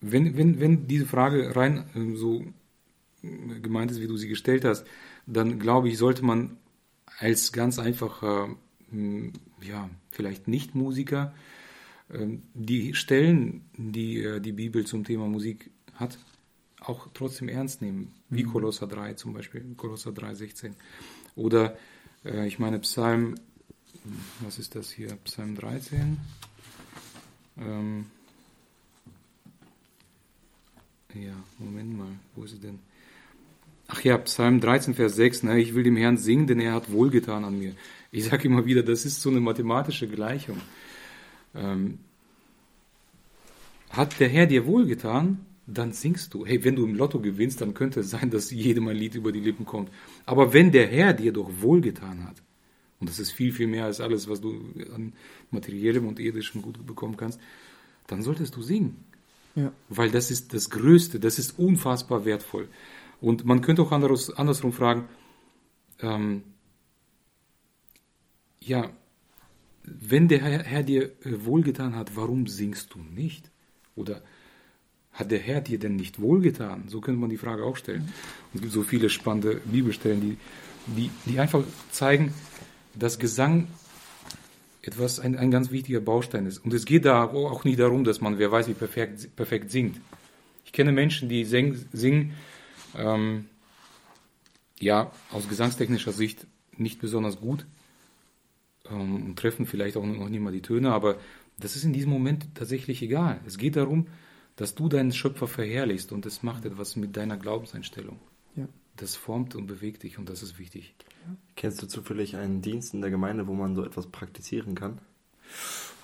wenn, 0.00 0.36
wenn, 0.36 0.60
wenn 0.60 0.86
diese 0.86 1.06
Frage 1.06 1.54
rein 1.56 1.84
äh, 1.94 2.16
so 2.16 2.44
äh, 3.22 3.60
gemeint 3.60 3.90
ist, 3.90 4.00
wie 4.00 4.06
du 4.06 4.16
sie 4.16 4.28
gestellt 4.28 4.64
hast, 4.64 4.86
dann 5.26 5.58
glaube 5.58 5.88
ich, 5.88 5.98
sollte 5.98 6.24
man 6.24 6.56
als 7.18 7.52
ganz 7.52 7.78
einfacher, 7.78 8.56
mh, 8.90 9.32
ja, 9.62 9.90
vielleicht 10.10 10.48
Nicht-Musiker, 10.48 11.34
ähm, 12.12 12.42
die 12.54 12.94
Stellen, 12.94 13.62
die 13.76 14.22
äh, 14.22 14.40
die 14.40 14.52
Bibel 14.52 14.86
zum 14.86 15.04
Thema 15.04 15.26
Musik 15.26 15.70
hat, 15.94 16.18
auch 16.80 17.08
trotzdem 17.14 17.48
ernst 17.48 17.82
nehmen. 17.82 18.12
Wie 18.28 18.44
Mhm. 18.44 18.52
Kolosser 18.52 18.86
3 18.86 19.14
zum 19.14 19.32
Beispiel, 19.32 19.64
Kolosser 19.76 20.12
3, 20.12 20.34
16. 20.34 20.74
Oder 21.36 21.76
äh, 22.24 22.46
ich 22.46 22.58
meine 22.58 22.78
Psalm, 22.80 23.36
was 24.40 24.58
ist 24.58 24.74
das 24.74 24.90
hier? 24.90 25.16
Psalm 25.24 25.54
13. 25.56 26.18
Ähm, 27.58 28.06
ja, 31.14 31.34
Moment 31.58 31.98
mal, 31.98 32.12
wo 32.34 32.44
ist 32.44 32.52
es 32.54 32.60
denn? 32.60 32.78
Ach 33.88 34.02
ja, 34.02 34.18
Psalm 34.18 34.60
13, 34.60 34.94
Vers 34.94 35.16
6, 35.16 35.42
ne, 35.42 35.58
ich 35.60 35.74
will 35.74 35.82
dem 35.82 35.96
Herrn 35.96 36.16
singen, 36.16 36.46
denn 36.46 36.60
er 36.60 36.74
hat 36.74 36.92
wohlgetan 36.92 37.44
an 37.44 37.58
mir. 37.58 37.74
Ich 38.12 38.24
sage 38.24 38.44
immer 38.44 38.64
wieder, 38.64 38.82
das 38.82 39.04
ist 39.04 39.20
so 39.20 39.30
eine 39.30 39.40
mathematische 39.40 40.06
Gleichung. 40.06 40.60
Ähm, 41.54 41.98
hat 43.90 44.20
der 44.20 44.28
Herr 44.28 44.46
dir 44.46 44.66
wohlgetan, 44.66 45.44
dann 45.66 45.92
singst 45.92 46.34
du. 46.34 46.44
Hey, 46.44 46.64
wenn 46.64 46.76
du 46.76 46.84
im 46.84 46.94
Lotto 46.94 47.20
gewinnst, 47.20 47.60
dann 47.60 47.74
könnte 47.74 48.00
es 48.00 48.10
sein, 48.10 48.30
dass 48.30 48.50
jedem 48.50 48.88
ein 48.88 48.96
Lied 48.96 49.14
über 49.14 49.32
die 49.32 49.40
Lippen 49.40 49.64
kommt. 49.64 49.90
Aber 50.26 50.52
wenn 50.52 50.72
der 50.72 50.86
Herr 50.86 51.12
dir 51.12 51.32
doch 51.32 51.50
wohlgetan 51.60 52.24
hat, 52.24 52.42
und 52.98 53.08
das 53.08 53.18
ist 53.18 53.30
viel, 53.32 53.52
viel 53.52 53.66
mehr 53.66 53.86
als 53.86 54.00
alles, 54.00 54.28
was 54.28 54.40
du 54.40 54.60
an 54.94 55.14
materiellem 55.50 56.06
und 56.06 56.20
irdischem 56.20 56.60
Gut 56.60 56.84
bekommen 56.86 57.16
kannst, 57.16 57.40
dann 58.06 58.22
solltest 58.22 58.56
du 58.56 58.62
singen. 58.62 59.04
Ja. 59.54 59.72
Weil 59.88 60.10
das 60.10 60.30
ist 60.30 60.52
das 60.52 60.70
Größte, 60.70 61.18
das 61.18 61.38
ist 61.38 61.58
unfassbar 61.58 62.24
wertvoll. 62.24 62.68
Und 63.20 63.44
man 63.44 63.62
könnte 63.62 63.82
auch 63.82 63.92
anderes, 63.92 64.30
andersrum 64.30 64.72
fragen, 64.72 65.08
ähm, 66.00 66.42
ja, 68.60 68.90
wenn 69.82 70.28
der 70.28 70.40
Herr, 70.42 70.62
Herr 70.62 70.82
dir 70.82 71.04
äh, 71.24 71.44
wohlgetan 71.44 71.96
hat, 71.96 72.16
warum 72.16 72.46
singst 72.46 72.94
du 72.94 72.98
nicht? 72.98 73.50
Oder 73.96 74.22
hat 75.12 75.30
der 75.30 75.38
Herr 75.38 75.60
dir 75.60 75.78
denn 75.78 75.96
nicht 75.96 76.20
wohlgetan? 76.20 76.84
So 76.88 77.00
könnte 77.00 77.20
man 77.20 77.30
die 77.30 77.36
Frage 77.36 77.64
auch 77.64 77.76
stellen. 77.76 78.02
Und 78.02 78.54
es 78.54 78.60
gibt 78.62 78.72
so 78.72 78.82
viele 78.82 79.10
spannende 79.10 79.60
Bibelstellen, 79.64 80.20
die, 80.20 80.36
die, 80.86 81.10
die 81.26 81.38
einfach 81.38 81.64
zeigen, 81.90 82.32
dass 82.94 83.18
Gesang 83.18 83.68
etwas, 84.82 85.20
ein, 85.20 85.36
ein 85.36 85.50
ganz 85.50 85.70
wichtiger 85.70 86.00
Baustein 86.00 86.46
ist. 86.46 86.58
Und 86.58 86.72
es 86.72 86.86
geht 86.86 87.04
da 87.04 87.24
auch 87.24 87.64
nicht 87.64 87.78
darum, 87.78 88.04
dass 88.04 88.20
man, 88.20 88.38
wer 88.38 88.50
weiß, 88.50 88.68
wie 88.68 88.74
perfekt, 88.74 89.34
perfekt 89.36 89.70
singt. 89.70 90.00
Ich 90.64 90.72
kenne 90.72 90.92
Menschen, 90.92 91.28
die 91.28 91.44
sing, 91.44 91.84
singen, 91.92 92.34
ähm, 92.96 93.46
ja, 94.78 95.12
aus 95.30 95.48
gesangstechnischer 95.48 96.12
Sicht 96.12 96.46
nicht 96.76 97.00
besonders 97.00 97.40
gut 97.40 97.66
ähm, 98.90 99.26
und 99.26 99.38
treffen 99.38 99.66
vielleicht 99.66 99.96
auch 99.96 100.04
noch 100.04 100.28
nicht 100.28 100.40
mal 100.40 100.52
die 100.52 100.62
Töne, 100.62 100.92
aber 100.92 101.16
das 101.58 101.76
ist 101.76 101.84
in 101.84 101.92
diesem 101.92 102.10
Moment 102.10 102.46
tatsächlich 102.54 103.02
egal. 103.02 103.40
Es 103.46 103.58
geht 103.58 103.76
darum, 103.76 104.06
dass 104.60 104.74
du 104.74 104.90
deinen 104.90 105.10
Schöpfer 105.10 105.48
verherrlichst 105.48 106.12
und 106.12 106.26
es 106.26 106.42
macht 106.42 106.66
etwas 106.66 106.94
mit 106.94 107.16
deiner 107.16 107.38
Glaubenseinstellung. 107.38 108.18
Ja. 108.56 108.68
Das 108.94 109.16
formt 109.16 109.54
und 109.54 109.66
bewegt 109.66 110.02
dich 110.02 110.18
und 110.18 110.28
das 110.28 110.42
ist 110.42 110.58
wichtig. 110.58 110.94
Kennst 111.56 111.80
du 111.80 111.86
zufällig 111.86 112.36
einen 112.36 112.60
Dienst 112.60 112.92
in 112.92 113.00
der 113.00 113.08
Gemeinde, 113.08 113.46
wo 113.46 113.54
man 113.54 113.74
so 113.74 113.82
etwas 113.82 114.08
praktizieren 114.08 114.74
kann? 114.74 114.98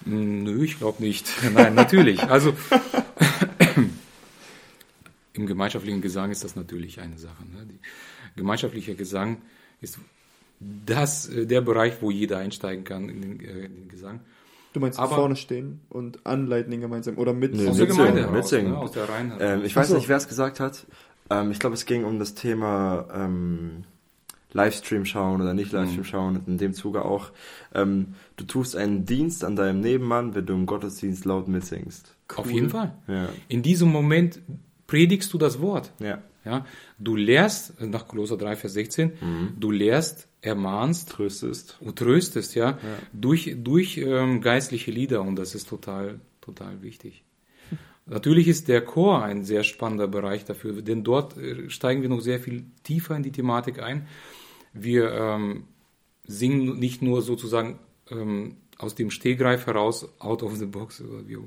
Mm, 0.06 0.44
Nö, 0.44 0.64
ich 0.64 0.78
glaube 0.78 1.02
nicht. 1.02 1.30
Nein, 1.52 1.74
natürlich. 1.74 2.22
Also 2.22 2.54
im 5.34 5.46
gemeinschaftlichen 5.46 6.00
Gesang 6.00 6.30
ist 6.30 6.42
das 6.42 6.56
natürlich 6.56 6.98
eine 6.98 7.18
Sache. 7.18 7.42
Ne? 7.42 7.66
Die, 7.70 7.78
gemeinschaftlicher 8.36 8.94
Gesang 8.94 9.42
ist 9.82 9.98
das, 10.60 11.28
äh, 11.28 11.44
der 11.44 11.60
Bereich, 11.60 12.00
wo 12.00 12.10
jeder 12.10 12.38
einsteigen 12.38 12.84
kann 12.84 13.10
in 13.10 13.20
den, 13.20 13.40
äh, 13.40 13.66
in 13.66 13.74
den 13.74 13.88
Gesang. 13.90 14.20
Du 14.76 14.80
meinst 14.80 14.98
Aber- 14.98 15.14
vorne 15.16 15.36
stehen 15.36 15.80
und 15.88 16.26
anleiten 16.26 16.78
gemeinsam 16.78 17.16
oder 17.16 17.32
mit 17.32 17.54
Nee, 17.54 17.62
mitsingen, 17.62 17.88
Gemeinde 17.96 18.26
mitsingen. 18.30 18.72
ne? 18.72 18.78
aus 18.78 18.92
der 18.92 19.08
Reihen 19.08 19.28
heraus. 19.30 19.42
Ähm, 19.42 19.64
ich 19.64 19.74
weiß 19.74 19.88
so. 19.88 19.94
nicht, 19.96 20.06
wer 20.10 20.18
es 20.18 20.28
gesagt 20.28 20.60
hat. 20.60 20.86
Ähm, 21.30 21.50
ich 21.50 21.58
glaube, 21.58 21.72
es 21.76 21.86
ging 21.86 22.04
um 22.04 22.18
das 22.18 22.34
Thema 22.34 23.06
ähm, 23.10 23.84
Livestream 24.52 25.06
schauen 25.06 25.40
oder 25.40 25.54
nicht 25.54 25.72
Livestream 25.72 26.00
Mhm. 26.00 26.04
schauen. 26.04 26.36
Und 26.36 26.46
in 26.46 26.58
dem 26.58 26.74
Zuge 26.74 27.06
auch, 27.06 27.30
ähm, 27.74 28.08
du 28.36 28.44
tust 28.44 28.76
einen 28.76 29.06
Dienst 29.06 29.44
an 29.44 29.56
deinem 29.56 29.80
Nebenmann, 29.80 30.34
wenn 30.34 30.44
du 30.44 30.52
im 30.52 30.66
Gottesdienst 30.66 31.24
laut 31.24 31.48
mitsingst. 31.48 32.14
Auf 32.36 32.50
jeden 32.50 32.68
Fall. 32.68 32.92
Ja, 33.08 33.30
In 33.48 33.62
diesem 33.62 33.90
Moment 33.90 34.40
predigst 34.86 35.32
du 35.32 35.38
das 35.38 35.58
Wort. 35.62 35.90
ja. 36.00 36.18
Ja? 36.44 36.66
Du 36.98 37.16
lehrst, 37.16 37.80
nach 37.80 38.06
Kolosser 38.06 38.36
3, 38.36 38.54
Vers 38.56 38.74
16, 38.74 39.12
du 39.58 39.70
lehrst, 39.72 40.28
ermahnst, 40.46 41.10
Tröstest. 41.10 41.76
und 41.80 41.98
tröstest, 41.98 42.54
ja, 42.54 42.78
durch, 43.12 43.54
durch 43.58 43.98
ähm, 43.98 44.40
geistliche 44.40 44.90
Lieder 44.90 45.22
und 45.22 45.36
das 45.36 45.54
ist 45.54 45.68
total, 45.68 46.20
total 46.40 46.82
wichtig. 46.82 47.24
Natürlich 48.06 48.46
ist 48.46 48.68
der 48.68 48.82
Chor 48.82 49.24
ein 49.24 49.42
sehr 49.42 49.64
spannender 49.64 50.06
Bereich 50.06 50.44
dafür, 50.44 50.80
denn 50.80 51.02
dort 51.02 51.36
äh, 51.36 51.68
steigen 51.68 52.02
wir 52.02 52.08
noch 52.08 52.20
sehr 52.20 52.38
viel 52.38 52.64
tiefer 52.84 53.16
in 53.16 53.24
die 53.24 53.32
Thematik 53.32 53.82
ein. 53.82 54.06
Wir 54.72 55.12
ähm, 55.12 55.64
singen 56.24 56.78
nicht 56.78 57.02
nur 57.02 57.22
sozusagen 57.22 57.80
ähm, 58.10 58.58
aus 58.78 58.94
dem 58.94 59.10
Stehgreif 59.10 59.66
heraus, 59.66 60.08
out 60.20 60.42
of 60.42 60.54
the 60.56 60.66
box, 60.66 61.02
wie 61.26 61.38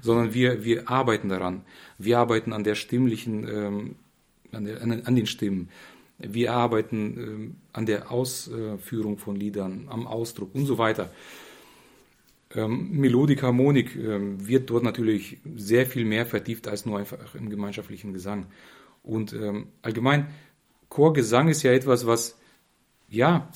sondern 0.00 0.32
wir, 0.32 0.64
wir 0.64 0.88
arbeiten 0.88 1.28
daran. 1.28 1.64
Wir 1.98 2.18
arbeiten 2.18 2.52
an 2.52 2.64
der 2.64 2.74
stimmlichen, 2.74 3.48
ähm, 3.48 3.96
an, 4.52 4.64
der, 4.64 4.80
an, 4.80 5.02
an 5.02 5.16
den 5.16 5.26
Stimmen. 5.26 5.68
Wir 6.26 6.52
arbeiten 6.52 6.96
ähm, 6.96 7.56
an 7.72 7.86
der 7.86 8.10
Ausführung 8.10 9.18
von 9.18 9.36
Liedern, 9.36 9.86
am 9.88 10.06
Ausdruck 10.06 10.54
und 10.54 10.66
so 10.66 10.78
weiter. 10.78 11.10
Ähm, 12.54 12.90
Melodik, 12.92 13.42
Harmonik 13.42 13.96
ähm, 13.96 14.46
wird 14.46 14.70
dort 14.70 14.84
natürlich 14.84 15.38
sehr 15.56 15.86
viel 15.86 16.04
mehr 16.04 16.26
vertieft 16.26 16.68
als 16.68 16.86
nur 16.86 16.98
einfach 16.98 17.34
im 17.34 17.50
gemeinschaftlichen 17.50 18.12
Gesang. 18.12 18.46
Und 19.02 19.34
allgemein, 19.82 20.28
Chorgesang 20.88 21.48
ist 21.48 21.64
ja 21.64 21.72
etwas, 21.72 22.06
was 22.06 22.38
ja 23.08 23.50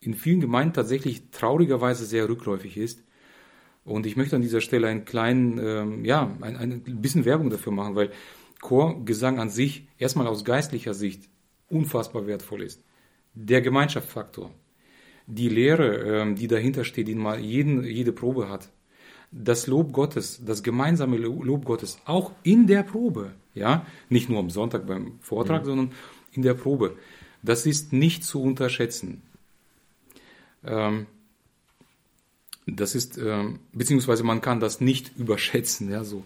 in 0.00 0.14
vielen 0.14 0.40
Gemeinden 0.40 0.74
tatsächlich 0.74 1.30
traurigerweise 1.30 2.04
sehr 2.04 2.28
rückläufig 2.28 2.76
ist. 2.76 3.02
Und 3.84 4.06
ich 4.06 4.16
möchte 4.16 4.36
an 4.36 4.42
dieser 4.42 4.60
Stelle 4.60 4.88
einen 4.88 5.04
kleinen, 5.04 5.58
ähm, 5.58 6.04
ja, 6.04 6.36
ein, 6.40 6.56
ein 6.56 6.82
bisschen 7.00 7.24
Werbung 7.24 7.48
dafür 7.48 7.72
machen, 7.72 7.94
weil 7.94 8.10
Chorgesang 8.60 9.38
an 9.38 9.50
sich 9.50 9.86
erstmal 9.98 10.26
aus 10.26 10.44
geistlicher 10.44 10.94
Sicht 10.94 11.28
unfassbar 11.68 12.26
wertvoll 12.26 12.62
ist. 12.62 12.82
Der 13.34 13.60
Gemeinschaftsfaktor, 13.60 14.50
die 15.26 15.48
Lehre, 15.48 16.20
ähm, 16.22 16.36
die 16.36 16.48
dahinter 16.48 16.84
steht, 16.84 17.08
die 17.08 17.14
mal 17.14 17.38
jeden, 17.38 17.84
jede 17.84 18.12
Probe 18.12 18.48
hat, 18.48 18.70
das 19.30 19.66
Lob 19.66 19.92
Gottes, 19.92 20.40
das 20.44 20.62
gemeinsame 20.62 21.18
Lo- 21.18 21.42
Lob 21.42 21.64
Gottes, 21.66 21.98
auch 22.06 22.32
in 22.42 22.66
der 22.66 22.82
Probe, 22.82 23.32
ja, 23.54 23.84
nicht 24.08 24.28
nur 24.30 24.38
am 24.38 24.50
Sonntag 24.50 24.86
beim 24.86 25.18
Vortrag, 25.20 25.64
sondern 25.66 25.92
in 26.32 26.42
der 26.42 26.54
Probe, 26.54 26.96
das 27.42 27.66
ist 27.66 27.92
nicht 27.92 28.24
zu 28.24 28.42
unterschätzen. 28.42 29.22
Ähm, 30.64 31.06
Das 32.70 32.94
ist, 32.94 33.16
ähm, 33.16 33.60
beziehungsweise 33.72 34.24
man 34.24 34.40
kann 34.42 34.60
das 34.60 34.80
nicht 34.80 35.12
überschätzen, 35.18 35.90
ja, 35.90 36.04
so. 36.04 36.22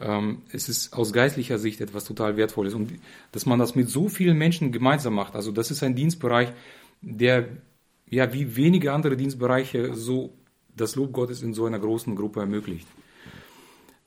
Ähm, 0.00 0.42
es 0.52 0.68
ist 0.68 0.94
aus 0.94 1.12
geistlicher 1.12 1.58
Sicht 1.58 1.80
etwas 1.80 2.04
total 2.04 2.36
Wertvolles 2.36 2.74
und 2.74 2.92
dass 3.32 3.46
man 3.46 3.58
das 3.58 3.74
mit 3.74 3.88
so 3.88 4.08
vielen 4.08 4.38
Menschen 4.38 4.72
gemeinsam 4.72 5.14
macht. 5.14 5.34
Also 5.36 5.52
das 5.52 5.70
ist 5.70 5.82
ein 5.82 5.94
Dienstbereich, 5.94 6.52
der 7.02 7.48
ja 8.08 8.32
wie 8.32 8.56
wenige 8.56 8.92
andere 8.92 9.16
Dienstbereiche 9.16 9.94
so 9.94 10.32
das 10.74 10.96
Lob 10.96 11.12
Gottes 11.12 11.42
in 11.42 11.54
so 11.54 11.66
einer 11.66 11.78
großen 11.78 12.16
Gruppe 12.16 12.40
ermöglicht. 12.40 12.86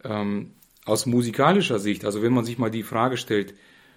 Ähm, 0.04 0.52
aus 0.86 1.06
musikalischer 1.06 1.80
Sicht, 1.80 2.04
also 2.06 2.22
wenn 2.22 2.34
man 2.34 2.44
sich 2.44 2.58
mal 2.58 2.72
die 2.72 2.84
Frage 2.84 3.18
stellt, 3.18 3.54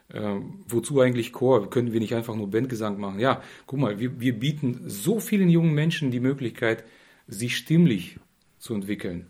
äh, 0.09 0.36
wozu 0.68 1.01
eigentlich 1.01 1.32
Chor? 1.32 1.68
Können 1.70 1.93
wir 1.93 2.01
nicht 2.01 2.14
einfach 2.14 2.36
nur 2.36 2.51
Bandgesang 2.51 3.01
machen? 3.01 3.18
Ja, 3.18 3.43
guck 3.66 3.81
mal, 3.81 3.98
wir, 3.98 4.20
wir 4.20 4.39
bieten 4.39 4.82
so 4.86 5.18
vielen 5.18 5.48
jungen 5.48 5.74
Menschen 5.74 6.10
die 6.10 6.20
Möglichkeit, 6.20 6.85
sich 7.27 7.56
stimmlich 7.56 8.18
zu 8.59 8.74
entwickeln. 8.74 9.27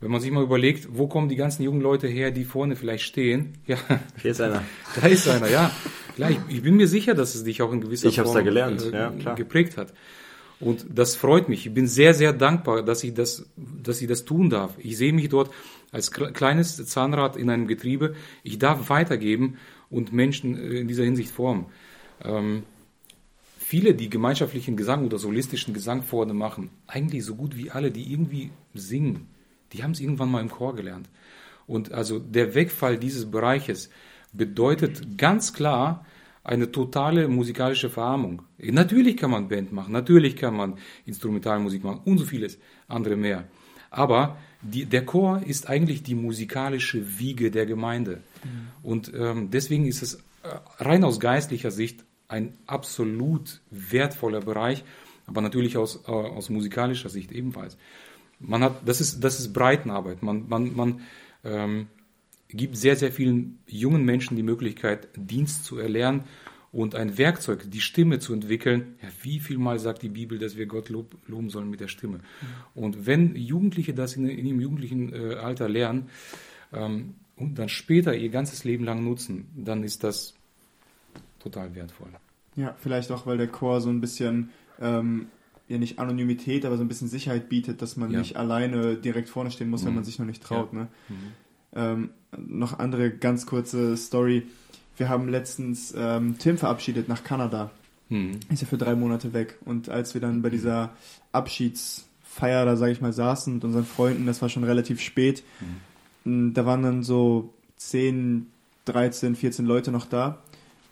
Wenn 0.00 0.10
man 0.10 0.20
sich 0.20 0.30
mal 0.30 0.42
überlegt, 0.42 0.88
wo 0.90 1.06
kommen 1.06 1.28
die 1.28 1.36
ganzen 1.36 1.62
jungen 1.62 1.80
Leute 1.80 2.08
her, 2.08 2.30
die 2.30 2.44
vorne 2.44 2.76
vielleicht 2.76 3.04
stehen? 3.04 3.54
Ja, 3.66 3.78
hier 4.20 4.32
ist 4.32 4.40
einer. 4.40 4.62
Da 5.00 5.06
ist 5.06 5.28
einer, 5.28 5.48
ja. 5.48 5.70
Klar, 6.16 6.30
ich, 6.30 6.38
ich 6.48 6.62
bin 6.62 6.76
mir 6.76 6.88
sicher, 6.88 7.14
dass 7.14 7.34
es 7.34 7.44
dich 7.44 7.62
auch 7.62 7.72
in 7.72 7.80
gewisser 7.80 8.08
ich 8.08 8.20
Form 8.20 8.34
da 8.34 8.42
gelernt. 8.42 8.82
Äh, 8.82 8.92
ja, 8.92 9.10
klar. 9.10 9.34
geprägt 9.34 9.76
hat. 9.76 9.92
Und 10.60 10.86
das 10.94 11.16
freut 11.16 11.48
mich. 11.48 11.66
Ich 11.66 11.74
bin 11.74 11.86
sehr, 11.86 12.14
sehr 12.14 12.32
dankbar, 12.32 12.82
dass 12.82 13.02
ich 13.02 13.14
das, 13.14 13.46
dass 13.56 14.00
ich 14.00 14.08
das 14.08 14.24
tun 14.24 14.50
darf. 14.50 14.72
Ich 14.78 14.96
sehe 14.96 15.12
mich 15.12 15.28
dort 15.28 15.50
als 15.90 16.10
kleines 16.10 16.84
Zahnrad 16.86 17.36
in 17.36 17.50
einem 17.50 17.66
Getriebe. 17.66 18.14
Ich 18.42 18.58
darf 18.58 18.88
weitergeben 18.88 19.58
und 19.90 20.12
Menschen 20.12 20.56
äh, 20.56 20.80
in 20.80 20.88
dieser 20.88 21.04
Hinsicht 21.04 21.30
formen. 21.30 21.66
Ähm, 22.22 22.62
viele, 23.58 23.94
die 23.94 24.10
gemeinschaftlichen 24.10 24.76
Gesang 24.76 25.04
oder 25.04 25.18
solistischen 25.18 25.74
Gesang 25.74 26.02
vorne 26.02 26.34
machen, 26.34 26.70
eigentlich 26.86 27.24
so 27.24 27.34
gut 27.34 27.56
wie 27.56 27.70
alle, 27.70 27.90
die 27.90 28.12
irgendwie 28.12 28.50
singen, 28.74 29.28
die 29.74 29.82
haben 29.82 29.90
es 29.90 30.00
irgendwann 30.00 30.30
mal 30.30 30.40
im 30.40 30.50
Chor 30.50 30.74
gelernt. 30.74 31.08
Und 31.66 31.92
also 31.92 32.18
der 32.18 32.54
Wegfall 32.54 32.98
dieses 32.98 33.30
Bereiches 33.30 33.90
bedeutet 34.32 35.18
ganz 35.18 35.52
klar, 35.52 36.04
eine 36.44 36.70
totale 36.70 37.26
musikalische 37.26 37.88
Verarmung. 37.88 38.42
Natürlich 38.58 39.16
kann 39.16 39.30
man 39.30 39.48
Band 39.48 39.72
machen, 39.72 39.92
natürlich 39.92 40.36
kann 40.36 40.54
man 40.54 40.78
Instrumentalmusik 41.06 41.82
machen 41.82 42.02
und 42.04 42.18
so 42.18 42.26
vieles 42.26 42.58
andere 42.86 43.16
mehr. 43.16 43.48
Aber 43.90 44.36
die, 44.60 44.84
der 44.84 45.06
Chor 45.06 45.42
ist 45.44 45.68
eigentlich 45.68 46.02
die 46.02 46.14
musikalische 46.14 47.18
Wiege 47.18 47.50
der 47.50 47.64
Gemeinde. 47.64 48.20
Mhm. 48.44 48.68
Und 48.82 49.12
ähm, 49.14 49.50
deswegen 49.50 49.86
ist 49.86 50.02
es 50.02 50.14
äh, 50.14 50.20
rein 50.78 51.04
aus 51.04 51.18
geistlicher 51.18 51.70
Sicht 51.70 52.04
ein 52.28 52.54
absolut 52.66 53.60
wertvoller 53.70 54.40
Bereich, 54.40 54.84
aber 55.26 55.40
natürlich 55.40 55.76
aus, 55.78 56.04
äh, 56.06 56.10
aus 56.10 56.50
musikalischer 56.50 57.08
Sicht 57.08 57.32
ebenfalls. 57.32 57.78
Man 58.40 58.62
hat, 58.62 58.86
das 58.86 59.00
ist, 59.00 59.22
das 59.22 59.40
ist 59.40 59.52
Breitenarbeit. 59.52 60.22
Man, 60.22 60.48
man, 60.48 60.74
man 60.74 61.00
ähm, 61.44 61.86
gibt 62.48 62.76
sehr, 62.76 62.96
sehr 62.96 63.12
vielen 63.12 63.58
jungen 63.66 64.04
Menschen 64.04 64.36
die 64.36 64.42
Möglichkeit, 64.42 65.08
Dienst 65.16 65.64
zu 65.64 65.78
erlernen 65.78 66.24
und 66.72 66.96
ein 66.96 67.16
Werkzeug, 67.18 67.70
die 67.70 67.80
Stimme 67.80 68.18
zu 68.18 68.32
entwickeln. 68.32 68.96
Ja, 69.00 69.08
wie 69.22 69.38
viel 69.38 69.58
Mal 69.58 69.78
sagt 69.78 70.02
die 70.02 70.08
Bibel, 70.08 70.38
dass 70.38 70.56
wir 70.56 70.66
Gott 70.66 70.88
lob, 70.88 71.16
loben 71.26 71.48
sollen 71.48 71.70
mit 71.70 71.80
der 71.80 71.88
Stimme? 71.88 72.18
Mhm. 72.18 72.22
Und 72.74 73.06
wenn 73.06 73.36
Jugendliche 73.36 73.94
das 73.94 74.16
in, 74.16 74.28
in 74.28 74.44
ihrem 74.44 74.60
jugendlichen 74.60 75.12
äh, 75.12 75.34
Alter 75.34 75.68
lernen 75.68 76.08
ähm, 76.72 77.14
und 77.36 77.58
dann 77.58 77.68
später 77.68 78.14
ihr 78.14 78.28
ganzes 78.28 78.64
Leben 78.64 78.84
lang 78.84 79.04
nutzen, 79.04 79.48
dann 79.56 79.84
ist 79.84 80.02
das 80.02 80.34
total 81.38 81.74
wertvoll. 81.74 82.08
Ja, 82.56 82.74
vielleicht 82.78 83.10
auch, 83.10 83.26
weil 83.26 83.38
der 83.38 83.48
Chor 83.48 83.80
so 83.80 83.90
ein 83.90 84.00
bisschen 84.00 84.50
ähm, 84.80 85.26
ja 85.68 85.78
nicht 85.78 85.98
Anonymität, 85.98 86.64
aber 86.64 86.76
so 86.76 86.82
ein 86.82 86.88
bisschen 86.88 87.08
Sicherheit 87.08 87.48
bietet, 87.48 87.80
dass 87.82 87.96
man 87.96 88.10
ja. 88.10 88.18
nicht 88.18 88.36
alleine 88.36 88.96
direkt 88.96 89.28
vorne 89.28 89.50
stehen 89.50 89.70
muss, 89.70 89.82
mhm. 89.82 89.88
wenn 89.88 89.94
man 89.96 90.04
sich 90.04 90.18
noch 90.18 90.26
nicht 90.26 90.42
traut. 90.42 90.72
Ja. 90.72 90.80
Ne? 90.80 90.88
Mhm. 91.08 91.16
Ähm, 91.76 92.10
noch 92.36 92.78
andere 92.78 93.10
ganz 93.10 93.46
kurze 93.46 93.96
Story. 93.96 94.46
Wir 94.96 95.08
haben 95.08 95.28
letztens 95.28 95.94
ähm, 95.96 96.36
Tim 96.38 96.58
verabschiedet 96.58 97.08
nach 97.08 97.24
Kanada. 97.24 97.70
Mhm. 98.08 98.40
Ist 98.50 98.62
ja 98.62 98.68
für 98.68 98.78
drei 98.78 98.94
Monate 98.94 99.32
weg. 99.32 99.58
Und 99.64 99.88
als 99.88 100.14
wir 100.14 100.20
dann 100.20 100.42
bei 100.42 100.50
dieser 100.50 100.90
Abschiedsfeier, 101.32 102.64
da 102.64 102.76
sage 102.76 102.92
ich 102.92 103.00
mal, 103.00 103.12
saßen 103.12 103.54
mit 103.54 103.64
unseren 103.64 103.86
Freunden, 103.86 104.26
das 104.26 104.42
war 104.42 104.48
schon 104.48 104.64
relativ 104.64 105.00
spät. 105.00 105.42
Mhm. 106.24 106.54
Da 106.54 106.66
waren 106.66 106.82
dann 106.82 107.02
so 107.02 107.52
10, 107.76 108.46
13, 108.84 109.34
14 109.34 109.66
Leute 109.66 109.90
noch 109.90 110.06
da. 110.06 110.38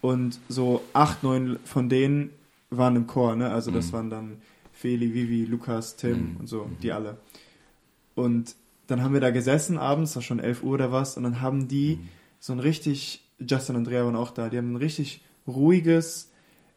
Und 0.01 0.41
so 0.49 0.83
acht, 0.95 1.23
neun 1.23 1.59
von 1.65 1.89
denen 1.89 2.31
waren 2.71 2.97
im 2.97 3.07
Chor, 3.07 3.37
ne? 3.37 3.51
Also 3.51 3.71
das 3.71 3.89
mhm. 3.89 3.93
waren 3.93 4.11
dann 4.11 4.37
Feli, 4.83 5.15
Vivi, 5.15 5.45
Lukas, 5.45 5.95
Tim 5.95 6.33
mhm. 6.33 6.37
und 6.41 6.49
so, 6.49 6.69
die 6.83 6.91
alle. 6.91 7.19
Und 8.17 8.57
dann 8.89 9.03
haben 9.03 9.15
wir 9.15 9.21
da 9.21 9.31
gesessen 9.31 9.79
abends, 9.79 10.17
war 10.17 10.23
schon 10.23 10.41
11 10.41 10.65
Uhr 10.65 10.75
oder 10.75 10.91
was, 10.91 11.17
und 11.17 11.23
dann 11.23 11.41
haben 11.41 11.69
die 11.69 11.97
mhm. 11.97 12.09
so 12.41 12.53
ein 12.53 12.59
richtig, 12.59 13.25
Justin 13.39 13.77
und 13.77 13.83
Andrea 13.83 14.05
waren 14.05 14.17
auch 14.17 14.33
da, 14.33 14.49
die 14.49 14.59
haben 14.59 14.73
ein 14.73 14.77
richtig 14.77 15.23
ruhiges, 15.47 16.33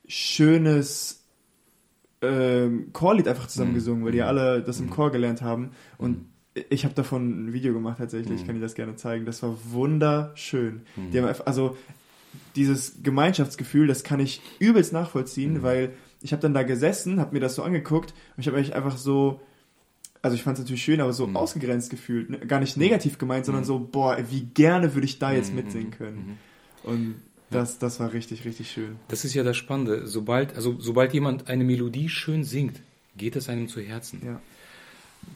schönes 0.07 1.23
ähm, 2.21 2.93
Chorlied 2.93 3.27
einfach 3.27 3.47
zusammen 3.47 3.73
mhm. 3.73 4.05
weil 4.05 4.11
die 4.11 4.21
mhm. 4.21 4.27
alle 4.27 4.61
das 4.61 4.79
im 4.79 4.85
mhm. 4.85 4.91
Chor 4.91 5.11
gelernt 5.11 5.41
haben. 5.41 5.71
Und 5.97 6.17
mhm. 6.19 6.63
ich 6.69 6.85
habe 6.85 6.93
davon 6.93 7.47
ein 7.47 7.53
Video 7.53 7.73
gemacht 7.73 7.97
tatsächlich, 7.97 8.39
ich 8.39 8.45
kann 8.45 8.55
dir 8.55 8.61
das 8.61 8.75
gerne 8.75 8.95
zeigen. 8.97 9.25
Das 9.25 9.41
war 9.41 9.57
wunderschön. 9.71 10.83
Die 10.95 11.17
haben 11.17 11.25
einfach, 11.25 11.47
also 11.47 11.75
dieses 12.55 13.01
Gemeinschaftsgefühl, 13.01 13.87
das 13.87 14.03
kann 14.03 14.19
ich 14.19 14.41
übelst 14.59 14.93
nachvollziehen, 14.93 15.63
weil 15.63 15.93
ich 16.21 16.31
habe 16.31 16.41
dann 16.41 16.53
da 16.53 16.63
gesessen, 16.63 17.19
habe 17.19 17.33
mir 17.33 17.39
das 17.39 17.55
so 17.55 17.63
angeguckt 17.63 18.13
und 18.35 18.41
ich 18.41 18.47
habe 18.47 18.57
mich 18.57 18.75
einfach 18.75 18.97
so 18.97 19.39
also 20.25 20.33
ich 20.33 20.41
fand 20.41 20.57
es 20.57 20.63
natürlich 20.63 20.83
schön, 20.83 21.01
aber 21.01 21.13
so 21.13 21.27
mhm. 21.27 21.37
ausgegrenzt 21.37 21.91
gefühlt. 21.91 22.31
Ne? 22.31 22.39
Gar 22.39 22.59
nicht 22.59 22.77
negativ 22.77 23.19
gemeint, 23.19 23.45
sondern 23.45 23.63
mhm. 23.63 23.67
so, 23.67 23.79
boah, 23.79 24.17
wie 24.31 24.41
gerne 24.41 24.95
würde 24.95 25.05
ich 25.05 25.19
da 25.19 25.31
jetzt 25.31 25.51
mhm. 25.51 25.57
mitsingen 25.57 25.91
können. 25.91 26.39
Mhm. 26.83 26.89
Und 26.89 27.15
das, 27.51 27.77
das 27.77 27.99
war 27.99 28.11
richtig, 28.11 28.43
richtig 28.43 28.71
schön. 28.71 28.95
Das 29.07 29.23
ist 29.23 29.35
ja 29.35 29.43
das 29.43 29.55
Spannende. 29.55 30.07
Sobald, 30.07 30.55
also 30.55 30.77
sobald 30.79 31.13
jemand 31.13 31.47
eine 31.47 31.63
Melodie 31.63 32.09
schön 32.09 32.43
singt, 32.43 32.81
geht 33.15 33.35
es 33.35 33.49
einem 33.49 33.67
zu 33.67 33.81
Herzen. 33.81 34.21
Ja. 34.25 34.41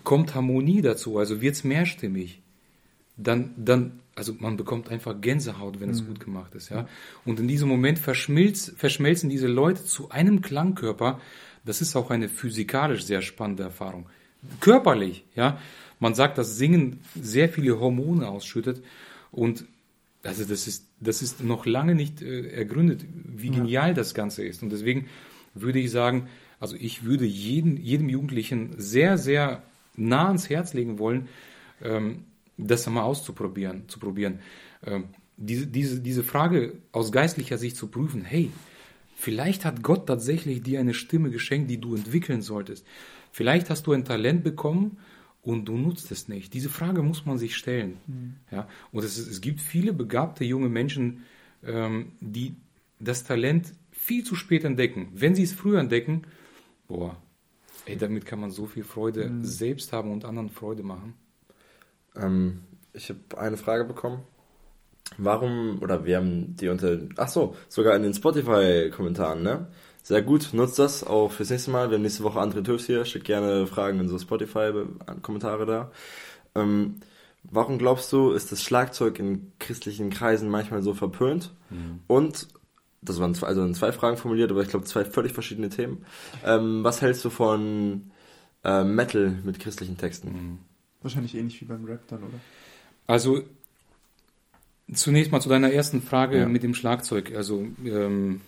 Kommt 0.04 0.34
Harmonie 0.34 0.82
dazu, 0.82 1.20
also 1.20 1.40
wird 1.40 1.54
es 1.54 1.64
mehrstimmig, 1.64 2.42
dann, 3.22 3.54
dann, 3.58 4.00
also 4.16 4.34
man 4.40 4.58
bekommt 4.58 4.90
einfach 4.90 5.20
Gänsehaut, 5.20 5.80
wenn 5.80 5.90
es 5.90 6.02
mhm. 6.02 6.08
gut 6.08 6.20
gemacht 6.20 6.56
ist, 6.56 6.70
ja. 6.70 6.88
Und 7.26 7.40
in 7.40 7.48
diesem 7.48 7.70
Moment 7.70 8.00
verschmilzt, 8.00 8.74
verschmelzen 8.78 9.30
diese 9.30 9.48
Leute 9.48 9.84
zu 9.84 10.10
einem 10.10 10.42
Klangkörper. 10.42 11.20
Das 11.66 11.82
ist 11.82 11.96
auch 11.96 12.10
eine 12.10 12.30
physikalisch 12.30 13.04
sehr 13.04 13.22
spannende 13.22 13.64
Erfahrung 13.64 14.08
körperlich, 14.60 15.24
ja. 15.36 15.60
Man 16.00 16.16
sagt, 16.16 16.38
dass 16.38 16.58
Singen 16.58 17.02
sehr 17.20 17.50
viele 17.50 17.80
Hormone 17.80 18.28
ausschüttet 18.28 18.82
und 19.32 19.66
also 20.24 20.46
das 20.46 20.68
ist, 20.68 20.86
das 21.00 21.22
ist 21.22 21.44
noch 21.44 21.66
lange 21.66 21.96
nicht 21.96 22.22
äh, 22.22 22.50
ergründet, 22.50 23.06
wie 23.14 23.50
genial 23.50 23.90
ja. 23.90 23.94
das 23.94 24.14
Ganze 24.14 24.46
ist. 24.46 24.64
Und 24.64 24.70
deswegen 24.70 25.08
würde 25.54 25.80
ich 25.80 25.92
sagen, 25.92 26.28
also 26.60 26.76
ich 26.78 27.04
würde 27.04 27.26
jeden, 27.26 27.78
jedem 27.78 28.10
Jugendlichen 28.10 28.76
sehr, 28.78 29.18
sehr 29.18 29.64
nah 29.96 30.28
ans 30.28 30.50
Herz 30.50 30.74
legen 30.74 31.00
wollen, 31.00 31.28
ähm, 31.82 32.26
das 32.68 32.88
einmal 32.88 33.04
auszuprobieren, 33.04 33.88
zu 33.88 34.00
probieren. 34.00 34.40
Ähm, 34.86 35.06
diese, 35.38 35.68
diese, 35.68 36.02
diese 36.02 36.24
Frage 36.24 36.80
aus 36.92 37.12
geistlicher 37.12 37.58
Sicht 37.58 37.78
zu 37.78 37.88
prüfen, 37.88 38.24
hey, 38.24 38.52
vielleicht 39.16 39.66
hat 39.66 39.84
Gott 39.84 40.08
tatsächlich 40.08 40.62
dir 40.62 40.80
eine 40.80 40.94
Stimme 40.94 41.30
geschenkt, 41.32 41.70
die 41.70 41.80
du 41.80 41.96
entwickeln 41.96 42.42
solltest. 42.42 42.86
Vielleicht 43.32 43.70
hast 43.70 43.88
du 43.88 43.94
ein 43.94 44.06
Talent 44.06 44.44
bekommen 44.44 44.98
und 45.42 45.66
du 45.66 45.78
nutzt 45.78 46.12
es 46.12 46.28
nicht. 46.28 46.54
Diese 46.54 46.70
Frage 46.70 47.02
muss 47.02 47.26
man 47.26 47.38
sich 47.38 47.56
stellen. 47.56 47.98
Mhm. 48.08 48.36
Ja? 48.52 48.68
Und 48.92 49.04
es, 49.04 49.18
es, 49.18 49.40
gibt 49.40 49.62
viele 49.62 49.94
begabte 49.94 50.44
junge 50.44 50.70
Menschen, 50.70 51.24
ähm, 51.64 52.14
die 52.20 52.56
das 53.00 53.24
Talent 53.24 53.74
viel 53.92 54.24
zu 54.26 54.36
spät 54.36 54.66
entdecken. 54.66 55.10
Wenn 55.14 55.36
sie 55.36 55.44
es 55.44 55.54
früher 55.54 55.80
entdecken, 55.80 56.24
boah, 56.88 57.16
ey, 57.86 57.96
damit 57.96 58.26
kann 58.26 58.42
man 58.42 58.52
so 58.52 58.66
viel 58.66 58.84
Freude 58.84 59.30
mhm. 59.30 59.46
selbst 59.46 59.94
haben 59.94 60.12
und 60.12 60.26
anderen 60.26 60.50
Freude 60.50 60.84
machen. 60.84 61.14
Ähm, 62.20 62.62
ich 62.94 63.10
habe 63.10 63.38
eine 63.38 63.58
Frage 63.58 63.86
bekommen. 63.86 64.24
Warum, 65.18 65.80
oder 65.82 66.06
wir 66.06 66.18
haben 66.18 66.56
die 66.56 66.70
unter, 66.70 67.00
ach 67.18 67.30
so, 67.30 67.56
sogar 67.68 67.96
in 67.96 68.04
den 68.04 68.14
Spotify-Kommentaren, 68.14 69.42
ne? 69.42 69.68
Sehr 70.04 70.22
gut, 70.22 70.50
nutzt 70.54 70.80
das 70.80 71.04
auch 71.04 71.32
fürs 71.32 71.50
nächste 71.50 71.72
Mal. 71.72 71.90
Wir 71.90 71.96
haben 71.96 72.04
nächste 72.04 72.24
Woche 72.24 72.40
andere 72.40 72.64
Tipps 72.64 72.86
hier. 72.86 73.06
Schickt 73.06 73.26
gerne 73.26 73.68
Fragen 73.68 74.00
in 74.00 74.08
so 74.08 74.18
Spotify-Kommentare 74.18 75.66
da. 75.66 75.92
Ähm, 76.56 76.96
warum 77.44 77.78
glaubst 77.78 78.12
du, 78.12 78.32
ist 78.32 78.52
das 78.52 78.64
Schlagzeug 78.64 79.20
in 79.20 79.52
christlichen 79.60 80.10
Kreisen 80.10 80.50
manchmal 80.50 80.82
so 80.84 80.94
verpönt? 80.94 81.52
Mhm. 81.70 82.00
Und, 82.08 82.48
das 83.02 83.20
waren 83.20 83.36
zwei, 83.36 83.48
also 83.48 83.64
in 83.64 83.74
zwei 83.74 83.92
Fragen 83.92 84.18
formuliert, 84.18 84.52
aber 84.52 84.62
ich 84.62 84.70
glaube 84.70 84.86
zwei 84.86 85.06
völlig 85.06 85.34
verschiedene 85.34 85.70
Themen. 85.70 86.06
Ähm, 86.46 86.84
was 86.84 87.02
hältst 87.02 87.24
du 87.26 87.30
von 87.30 88.12
äh, 88.64 88.84
Metal 88.84 89.38
mit 89.44 89.60
christlichen 89.60 89.98
Texten? 89.98 90.32
Mhm. 90.32 90.60
Wahrscheinlich 91.02 91.36
ähnlich 91.36 91.60
wie 91.62 91.66
beim 91.66 91.86
Rap 91.86 92.08
dann, 92.08 92.24
oder? 92.24 92.40
Also, 93.08 93.44
zunächst 94.94 95.32
mal 95.32 95.42
zu 95.42 95.50
deiner 95.50 95.72
ersten 95.72 96.02
Frage 96.02 96.40
ja. 96.40 96.48
mit 96.48 96.64
dem 96.64 96.74
Schlagzeug. 96.74 97.34
Also, 97.36 97.68
ähm, 97.86 98.42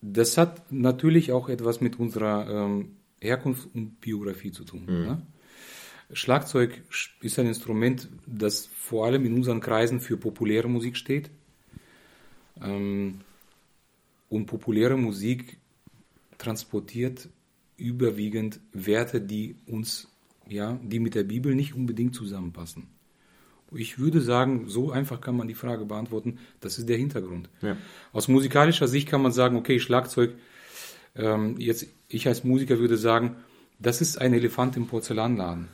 das 0.00 0.36
hat 0.36 0.70
natürlich 0.72 1.32
auch 1.32 1.48
etwas 1.48 1.80
mit 1.80 1.98
unserer 1.98 2.48
ähm, 2.48 2.96
Herkunft 3.20 3.68
und 3.74 4.00
Biografie 4.00 4.52
zu 4.52 4.64
tun. 4.64 4.82
Mhm. 4.82 5.06
Ne? 5.06 5.22
Schlagzeug 6.12 6.82
ist 7.20 7.38
ein 7.38 7.46
Instrument, 7.46 8.08
das 8.26 8.66
vor 8.66 9.06
allem 9.06 9.24
in 9.24 9.34
unseren 9.34 9.60
Kreisen 9.60 10.00
für 10.00 10.16
populäre 10.16 10.68
Musik 10.68 10.96
steht. 10.96 11.30
Ähm, 12.62 13.20
und 14.28 14.46
populäre 14.46 14.96
Musik 14.96 15.58
transportiert 16.38 17.28
überwiegend 17.76 18.60
Werte, 18.72 19.20
die 19.20 19.56
uns, 19.66 20.08
ja, 20.48 20.78
die 20.82 20.98
mit 20.98 21.14
der 21.14 21.24
Bibel 21.24 21.54
nicht 21.54 21.74
unbedingt 21.74 22.14
zusammenpassen. 22.14 22.88
Ich 23.72 23.98
würde 23.98 24.20
sagen, 24.20 24.68
so 24.68 24.90
einfach 24.90 25.20
kann 25.20 25.36
man 25.36 25.48
die 25.48 25.54
Frage 25.54 25.84
beantworten. 25.84 26.38
Das 26.60 26.78
ist 26.78 26.88
der 26.88 26.96
Hintergrund. 26.96 27.50
Ja. 27.62 27.76
Aus 28.12 28.28
musikalischer 28.28 28.86
Sicht 28.86 29.08
kann 29.08 29.22
man 29.22 29.32
sagen, 29.32 29.56
okay, 29.56 29.80
Schlagzeug. 29.80 30.34
Ähm, 31.16 31.56
jetzt, 31.58 31.86
ich 32.08 32.28
als 32.28 32.44
Musiker 32.44 32.78
würde 32.78 32.96
sagen, 32.96 33.36
das 33.78 34.00
ist 34.00 34.20
ein 34.20 34.32
Elefant 34.32 34.76
im 34.76 34.86
Porzellanladen. 34.86 35.68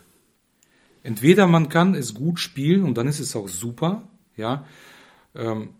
Entweder 1.02 1.46
man 1.46 1.68
kann 1.68 1.94
es 1.94 2.14
gut 2.14 2.40
spielen 2.40 2.84
und 2.84 2.96
dann 2.96 3.08
ist 3.08 3.20
es 3.20 3.36
auch 3.36 3.48
super, 3.48 4.08
ja. 4.36 4.66
Ähm, 5.34 5.70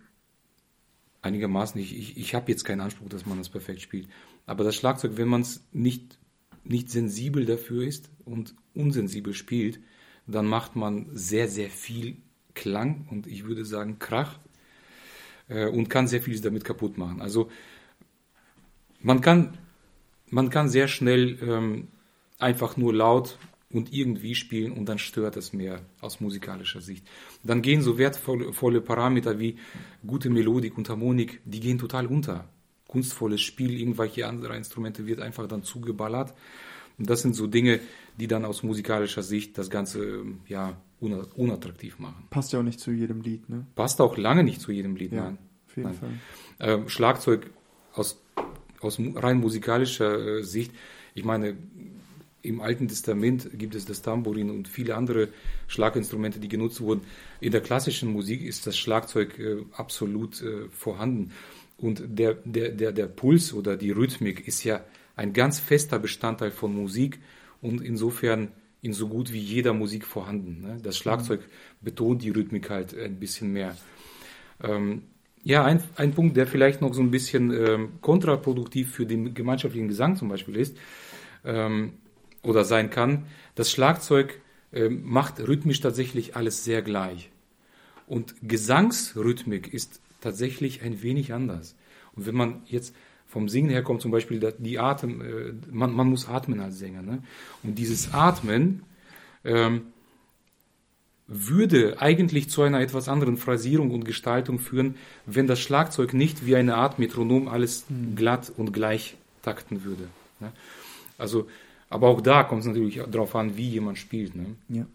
einigermaßen. 1.23 1.81
Ich, 1.81 1.97
ich, 1.97 2.17
ich 2.19 2.35
habe 2.35 2.51
jetzt 2.51 2.65
keinen 2.65 2.81
Anspruch, 2.81 3.09
dass 3.09 3.27
man 3.27 3.39
das 3.39 3.49
perfekt 3.49 3.81
spielt. 3.81 4.09
Aber 4.45 4.65
das 4.65 4.75
Schlagzeug, 4.75 5.13
wenn 5.17 5.29
man 5.29 5.43
es 5.43 5.65
nicht, 5.73 6.19
nicht 6.65 6.91
sensibel 6.91 7.45
dafür 7.45 7.85
ist 7.87 8.11
und 8.25 8.55
unsensibel 8.75 9.35
spielt, 9.35 9.81
dann 10.27 10.47
macht 10.47 10.77
man 10.77 11.07
sehr, 11.13 11.49
sehr 11.49 11.71
viel 11.71 12.17
Klang 12.55 13.07
und 13.11 13.27
ich 13.27 13.45
würde 13.45 13.65
sagen 13.65 13.99
Krach 13.99 14.39
äh, 15.49 15.67
und 15.67 15.89
kann 15.89 16.07
sehr 16.07 16.23
vieles 16.23 16.43
damit 16.43 16.65
kaputt 16.65 16.99
machen. 16.99 17.21
Also 17.21 17.51
man 19.01 19.21
kann, 19.21 19.59
man 20.31 20.51
kann 20.51 20.69
sehr 20.69 20.89
schnell 20.89 21.39
ähm, 21.43 21.89
einfach 22.39 22.77
nur 22.77 22.95
laut 22.95 23.39
und 23.71 23.93
irgendwie 23.93 24.35
spielen 24.35 24.73
und 24.73 24.87
dann 24.87 24.99
stört 24.99 25.37
es 25.37 25.53
mehr 25.53 25.81
aus 26.01 26.21
musikalischer 26.21 26.81
Sicht. 26.81 27.07
Dann 27.43 27.63
gehen 27.63 27.83
so 27.83 27.99
wertvolle 27.99 28.81
Parameter 28.81 29.39
wie 29.39 29.57
gute 30.07 30.31
Melodik 30.31 30.77
und 30.77 30.89
Harmonik, 30.89 31.41
die 31.45 31.61
gehen 31.61 31.79
total 31.79 32.07
unter. 32.07 32.49
Kunstvolles 32.93 33.41
Spiel, 33.41 33.81
irgendwelche 33.81 34.27
andere 34.27 34.55
Instrumente 34.55 35.07
wird 35.07 35.19
einfach 35.19 35.49
dann 35.49 35.63
zugeballert. 35.63 36.35
Und 36.99 37.09
das 37.09 37.23
sind 37.23 37.35
so 37.35 37.47
Dinge, 37.47 37.81
die 38.21 38.27
dann 38.27 38.45
aus 38.45 38.63
musikalischer 38.63 39.23
Sicht 39.23 39.57
das 39.57 39.71
Ganze 39.71 40.27
ja 40.47 40.77
unattraktiv 41.01 41.99
machen. 41.99 42.27
Passt 42.29 42.53
ja 42.53 42.59
auch 42.59 42.63
nicht 42.63 42.81
zu 42.81 42.91
jedem 42.91 43.23
Lied, 43.23 43.49
ne? 43.49 43.67
Passt 43.77 44.03
auch 44.03 44.19
lange 44.19 44.45
nicht 44.45 44.61
zu 44.61 44.73
jedem 44.73 44.95
Lied, 44.97 45.13
ja, 45.13 45.25
nein. 45.25 45.39
Auf 45.69 45.77
jeden 45.79 45.89
nein. 45.89 45.99
Fall. 45.99 46.11
Ähm, 46.61 46.89
Schlagzeug 46.91 47.49
aus, 47.95 48.21
aus 48.83 49.01
rein 49.01 49.39
musikalischer 49.39 50.41
äh, 50.41 50.43
Sicht, 50.43 50.73
ich 51.15 51.25
meine, 51.25 51.57
im 52.43 52.61
Alten 52.61 52.89
Testament 52.89 53.49
gibt 53.55 53.75
es 53.75 53.87
das 53.87 54.03
Tambourin 54.03 54.51
und 54.51 54.69
viele 54.69 54.97
andere 54.97 55.29
Schlaginstrumente, 55.67 56.41
die 56.41 56.49
genutzt 56.49 56.83
wurden. 56.83 57.03
In 57.41 57.53
der 57.53 57.63
klassischen 57.63 58.13
Musik 58.13 58.43
ist 58.43 58.67
das 58.67 58.77
Schlagzeug 58.77 59.39
äh, 59.39 59.65
absolut 59.73 60.43
äh, 60.43 60.69
vorhanden. 60.69 61.33
Und 61.83 62.03
der, 62.07 62.35
der, 62.45 62.71
der, 62.71 62.93
der 62.93 63.07
Puls 63.07 63.53
oder 63.53 63.77
die 63.77 63.91
Rhythmik 63.91 64.47
ist 64.47 64.63
ja 64.63 64.85
ein 65.17 65.33
ganz 65.33 65.59
fester 65.59 65.99
Bestandteil 65.99 66.53
von 66.53 66.73
Musik 66.75 67.19
und 67.61 67.83
insofern 67.83 68.53
in 68.83 68.93
so 68.93 69.09
gut 69.09 69.33
wie 69.33 69.41
jeder 69.41 69.73
Musik 69.75 70.07
vorhanden. 70.07 70.63
Ne? 70.63 70.79
Das 70.81 70.97
Schlagzeug 70.97 71.41
betont 71.81 72.23
die 72.23 72.31
Rhythmik 72.31 72.71
halt 72.71 72.97
ein 72.97 73.19
bisschen 73.19 73.53
mehr. 73.53 73.77
Ähm, 74.63 75.03
ja, 75.43 75.65
ein, 75.65 75.83
ein 75.97 76.13
Punkt, 76.13 76.37
der 76.37 76.47
vielleicht 76.47 76.81
noch 76.81 76.95
so 76.95 77.03
ein 77.03 77.11
bisschen 77.11 77.51
ähm, 77.53 77.89
kontraproduktiv 78.01 78.93
für 78.93 79.05
den 79.05 79.35
gemeinschaftlichen 79.35 79.89
Gesang 79.89 80.15
zum 80.15 80.29
Beispiel 80.29 80.57
ist, 80.57 80.77
ähm, 81.45 81.95
oder 82.45 82.65
sein 82.65 82.91
kann. 82.91 83.27
Das 83.57 83.73
Schlagzeug 83.73 84.41
äh, 84.71 84.89
macht 84.89 85.41
rhythmisch 85.41 85.81
tatsächlich 85.81 86.37
alles 86.37 86.63
sehr 86.63 86.81
gleich. 86.81 87.31
Und 88.07 88.37
Gesangsrhythmik 88.43 89.75
ist 89.75 90.01
tatsächlich 90.23 90.83
ein 90.83 91.03
wenig 91.03 91.33
anders. 91.33 91.77
Und 92.15 92.27
wenn 92.27 92.35
man 92.35 92.63
jetzt 92.67 92.95
vom 93.27 93.49
Singen 93.49 93.71
her 93.71 93.83
kommt, 93.83 94.01
zum 94.01 94.11
Beispiel 94.11 94.41
die 94.59 94.79
Atem, 94.79 95.21
äh, 95.21 95.53
man, 95.71 95.93
man 95.93 96.09
muss 96.09 96.29
atmen 96.29 96.61
als 96.61 96.79
Sänger. 96.79 97.03
Ne? 97.03 97.23
Und 97.63 97.77
dieses 97.77 98.13
Atmen 98.15 98.83
ähm, 99.45 99.83
würde 101.27 102.01
eigentlich 102.01 102.49
zu 102.51 102.63
einer 102.63 102.81
etwas 102.81 103.09
anderen 103.09 103.37
Phrasierung 103.37 103.91
und 103.91 104.05
Gestaltung 104.05 104.59
führen, 104.59 104.97
wenn 105.27 105.47
das 105.47 105.61
Schlagzeug 105.61 106.15
nicht 106.15 106.47
wie 106.47 106.57
eine 106.57 106.77
Art 106.77 106.99
Metronom 106.99 107.49
alles 107.49 107.85
hm. 107.89 108.17
glatt 108.17 108.53
und 108.57 108.73
gleich 108.73 109.17
takten 109.43 109.85
würde. 109.85 110.09
Ne? 110.41 110.53
Also 111.19 111.47
aber 111.93 112.09
auch 112.09 112.23
da 112.23 112.43
kommt 112.43 112.63
es 112.63 112.67
natürlich 112.67 113.03
darauf 113.11 113.37
an, 113.37 113.59
wie 113.59 113.69
jemand 113.69 113.99
spielt. 113.99 114.35
Ne? 114.35 114.57
Ja. 114.71 114.87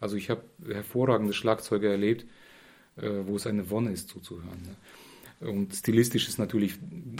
Also 0.00 0.16
ich 0.16 0.30
habe 0.30 0.40
hervorragende 0.66 1.34
Schlagzeuger 1.34 1.90
erlebt, 1.90 2.24
wo 3.00 3.36
es 3.36 3.46
eine 3.46 3.70
Wonne 3.70 3.92
ist 3.92 4.08
zuzuhören. 4.08 4.62
Ne? 4.62 5.48
Und 5.48 5.74
stilistisch 5.74 6.26
ist 6.28 6.38
natürlich 6.38 6.74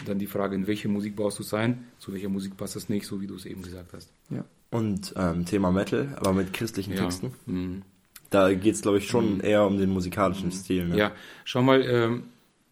dann 0.04 0.18
die 0.18 0.26
Frage, 0.26 0.56
in 0.56 0.66
welche 0.66 0.88
Musik 0.88 1.14
brauchst 1.14 1.38
du 1.38 1.44
sein, 1.44 1.84
zu 1.98 2.12
welcher 2.12 2.28
Musik 2.28 2.56
passt 2.56 2.74
das 2.74 2.88
nicht, 2.88 3.06
so 3.06 3.20
wie 3.20 3.28
du 3.28 3.36
es 3.36 3.46
eben 3.46 3.62
gesagt 3.62 3.92
hast. 3.92 4.10
Ja. 4.30 4.44
Und 4.70 5.14
ähm, 5.16 5.44
Thema 5.46 5.70
Metal, 5.70 6.16
aber 6.18 6.32
mit 6.32 6.52
christlichen 6.52 6.94
ja. 6.94 7.04
Texten. 7.04 7.32
Mhm. 7.46 7.82
Da 8.30 8.52
geht 8.52 8.74
es, 8.74 8.82
glaube 8.82 8.98
ich, 8.98 9.06
schon 9.06 9.36
mhm. 9.36 9.44
eher 9.44 9.66
um 9.66 9.78
den 9.78 9.90
musikalischen 9.90 10.46
mhm. 10.46 10.52
Stil. 10.52 10.88
Ne? 10.88 10.98
Ja, 10.98 11.12
schau 11.44 11.62
mal, 11.62 11.82
ähm, 11.82 12.24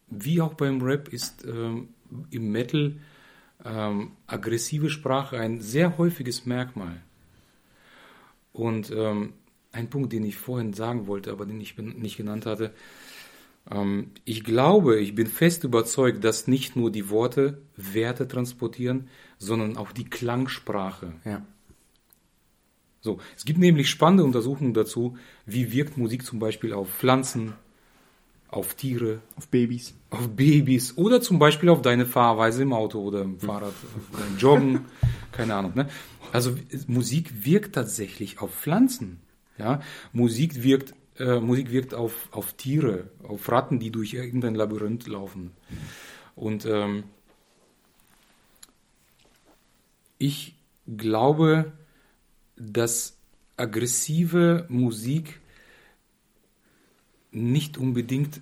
wie 0.09 0.41
auch 0.41 0.55
beim 0.55 0.83
Rap 0.83 1.09
ist 1.09 1.45
ähm, 1.45 1.89
im 2.31 2.51
Metal 2.51 2.97
ähm, 3.65 4.13
aggressive 4.27 4.91
Sprache 4.91 5.39
ein 5.39 5.61
sehr 5.61 5.97
häufiges 5.97 6.45
Merkmal. 6.45 7.01
Und 8.53 8.91
ähm, 8.91 9.33
ein 9.77 9.91
Punkt, 9.91 10.13
den 10.13 10.25
ich 10.25 10.37
vorhin 10.37 10.73
sagen 10.73 11.07
wollte, 11.07 11.31
aber 11.31 11.47
den 11.47 11.61
ich 11.61 11.77
nicht 11.77 12.17
genannt 12.17 12.47
hatte, 12.47 12.73
ähm, 13.71 14.11
ich 14.25 14.45
glaube, 14.45 14.99
ich 14.99 15.15
bin 15.15 15.27
fest 15.27 15.65
überzeugt, 15.65 16.25
dass 16.25 16.49
nicht 16.49 16.77
nur 16.77 16.91
die 16.91 17.11
Worte 17.11 17.59
Werte 17.77 18.27
transportieren, 18.27 19.09
sondern 19.39 19.77
auch 19.77 19.93
die 19.93 20.09
Klangsprache. 20.09 21.13
Ja. 21.25 21.45
So, 23.01 23.19
es 23.37 23.45
gibt 23.45 23.61
nämlich 23.61 23.89
spannende 23.89 24.25
Untersuchungen 24.25 24.75
dazu, 24.75 25.17
wie 25.45 25.73
wirkt 25.73 25.97
Musik 25.97 26.25
zum 26.25 26.41
Beispiel 26.41 26.73
auf 26.73 26.91
Pflanzen, 26.91 27.53
auf 28.49 28.75
Tiere, 28.75 29.21
auf 29.37 29.49
Babys. 29.49 29.95
Auf 30.11 30.29
Babys 30.29 30.97
oder 30.97 31.21
zum 31.21 31.39
Beispiel 31.39 31.69
auf 31.69 31.83
deine 31.83 32.07
Fahrweise 32.07 32.63
im 32.63 32.73
Auto 32.73 33.01
oder 33.01 33.23
im 33.23 33.39
Fahrrad, 33.39 33.75
beim 34.13 34.39
Joggen, 34.39 34.87
keine 35.31 35.55
Ahnung. 35.55 35.73
Ne? 35.75 35.89
Also 36.33 36.57
Musik 36.87 37.45
wirkt 37.45 37.75
tatsächlich 37.75 38.41
auf 38.41 38.53
Pflanzen. 38.53 39.21
Ja? 39.59 39.81
Musik 40.13 40.63
wirkt, 40.63 40.95
äh, 41.19 41.41
Musik 41.41 41.71
wirkt 41.71 41.95
auf, 41.95 42.29
auf 42.33 42.53
Tiere, 42.55 43.11
auf 43.23 43.51
Ratten, 43.51 43.79
die 43.79 43.91
durch 43.91 44.15
irgendein 44.15 44.55
Labyrinth 44.55 45.07
laufen. 45.07 45.53
Und 46.35 46.67
ähm, 46.67 47.05
ich 50.19 50.55
glaube, 50.87 51.73
dass 52.57 53.17
aggressive 53.57 54.67
Musik 54.69 55.41
nicht 57.31 57.79
unbedingt 57.79 58.41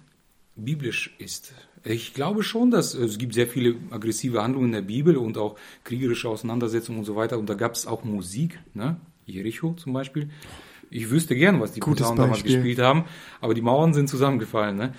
biblisch 0.57 1.15
ist. 1.19 1.53
Ich 1.83 2.15
glaube 2.15 2.43
schon, 2.43 2.71
dass 2.71 2.95
es 2.95 3.19
gibt 3.19 3.35
sehr 3.35 3.49
viele 3.49 3.77
aggressive 3.91 4.43
Handlungen 4.43 4.69
in 4.69 4.73
der 4.73 4.83
Bibel 4.83 5.17
und 5.17 5.37
auch 5.37 5.57
kriegerische 5.83 6.29
Auseinandersetzungen 6.29 7.01
und 7.01 7.05
so 7.05 7.17
weiter. 7.17 7.39
Und 7.39 7.49
da 7.51 7.55
gab 7.55 7.75
es 7.75 7.87
auch 7.87 8.05
Musik, 8.05 8.59
ne? 8.73 8.97
Jericho 9.27 9.75
zum 9.75 9.93
Beispiel. 9.93 10.31
Ich 10.91 11.11
wüsste 11.11 11.35
gern, 11.35 11.61
was 11.61 11.73
die 11.73 11.81
Posaunen 11.81 12.17
damals 12.17 12.43
gespielt 12.43 12.79
haben, 12.79 13.05
aber 13.41 13.55
die 13.55 13.63
Mauern 13.63 13.95
sind 13.95 14.09
zusammengefallen. 14.09 14.77
Ne? 14.77 14.95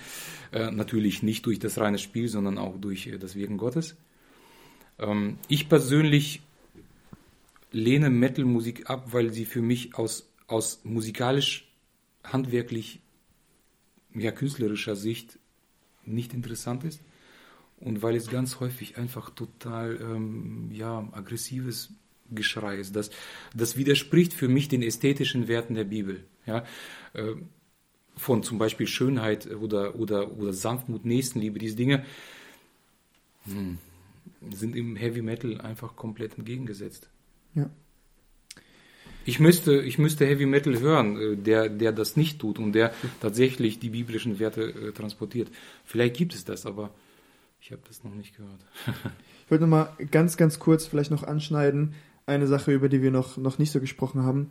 Äh, 0.52 0.70
natürlich 0.70 1.22
nicht 1.22 1.46
durch 1.46 1.58
das 1.58 1.78
reine 1.78 1.98
Spiel, 1.98 2.28
sondern 2.28 2.58
auch 2.58 2.76
durch 2.78 3.06
äh, 3.06 3.18
das 3.18 3.34
Wirken 3.34 3.58
Gottes. 3.58 3.96
Ähm, 4.98 5.38
ich 5.48 5.68
persönlich 5.68 6.42
lehne 7.72 8.10
Metal-Musik 8.10 8.88
ab, 8.88 9.12
weil 9.12 9.32
sie 9.32 9.44
für 9.44 9.62
mich 9.62 9.94
aus, 9.96 10.30
aus 10.46 10.80
musikalisch 10.84 11.68
handwerklich 12.24 13.00
ja, 14.14 14.32
künstlerischer 14.32 14.96
Sicht 14.96 15.38
nicht 16.04 16.32
interessant 16.32 16.84
ist 16.84 17.00
und 17.78 18.02
weil 18.02 18.16
es 18.16 18.30
ganz 18.30 18.60
häufig 18.60 18.96
einfach 18.96 19.30
total 19.30 19.98
ähm, 20.00 20.70
ja, 20.72 21.06
aggressives 21.12 21.90
Geschrei 22.30 22.76
ist. 22.76 22.96
Das, 22.96 23.10
das 23.54 23.76
widerspricht 23.76 24.32
für 24.32 24.48
mich 24.48 24.68
den 24.68 24.82
ästhetischen 24.82 25.48
Werten 25.48 25.74
der 25.74 25.84
Bibel. 25.84 26.24
Ja? 26.46 26.64
Äh, 27.12 27.34
von 28.16 28.42
zum 28.42 28.58
Beispiel 28.58 28.86
Schönheit 28.86 29.46
oder, 29.54 29.96
oder, 29.96 30.36
oder 30.38 30.52
Sanftmut, 30.52 31.04
Nächstenliebe, 31.04 31.58
diese 31.58 31.76
Dinge 31.76 32.04
hm, 33.44 33.78
sind 34.50 34.74
im 34.74 34.96
Heavy 34.96 35.22
Metal 35.22 35.60
einfach 35.60 35.96
komplett 35.96 36.38
entgegengesetzt. 36.38 37.08
Ja. 37.54 37.70
Ich 39.28 39.40
müsste, 39.40 39.82
ich 39.82 39.98
müsste 39.98 40.24
Heavy 40.24 40.46
Metal 40.46 40.78
hören, 40.78 41.20
äh, 41.20 41.36
der, 41.36 41.68
der 41.68 41.92
das 41.92 42.16
nicht 42.16 42.38
tut 42.38 42.58
und 42.58 42.72
der 42.72 42.94
tatsächlich 43.20 43.78
die 43.78 43.90
biblischen 43.90 44.38
Werte 44.38 44.62
äh, 44.62 44.92
transportiert. 44.92 45.50
Vielleicht 45.84 46.16
gibt 46.16 46.34
es 46.34 46.44
das, 46.44 46.64
aber 46.64 46.90
ich 47.60 47.72
habe 47.72 47.82
das 47.88 48.04
noch 48.04 48.14
nicht 48.14 48.36
gehört. 48.36 48.60
ich 49.44 49.50
wollte 49.50 49.66
noch 49.66 49.70
mal 49.70 49.92
ganz, 50.12 50.36
ganz 50.36 50.58
kurz 50.58 50.86
vielleicht 50.86 51.10
noch 51.10 51.24
anschneiden. 51.24 51.94
Eine 52.26 52.46
Sache, 52.46 52.72
über 52.72 52.88
die 52.88 53.02
wir 53.02 53.10
noch, 53.10 53.36
noch 53.36 53.58
nicht 53.58 53.72
so 53.72 53.80
gesprochen 53.80 54.22
haben. 54.22 54.50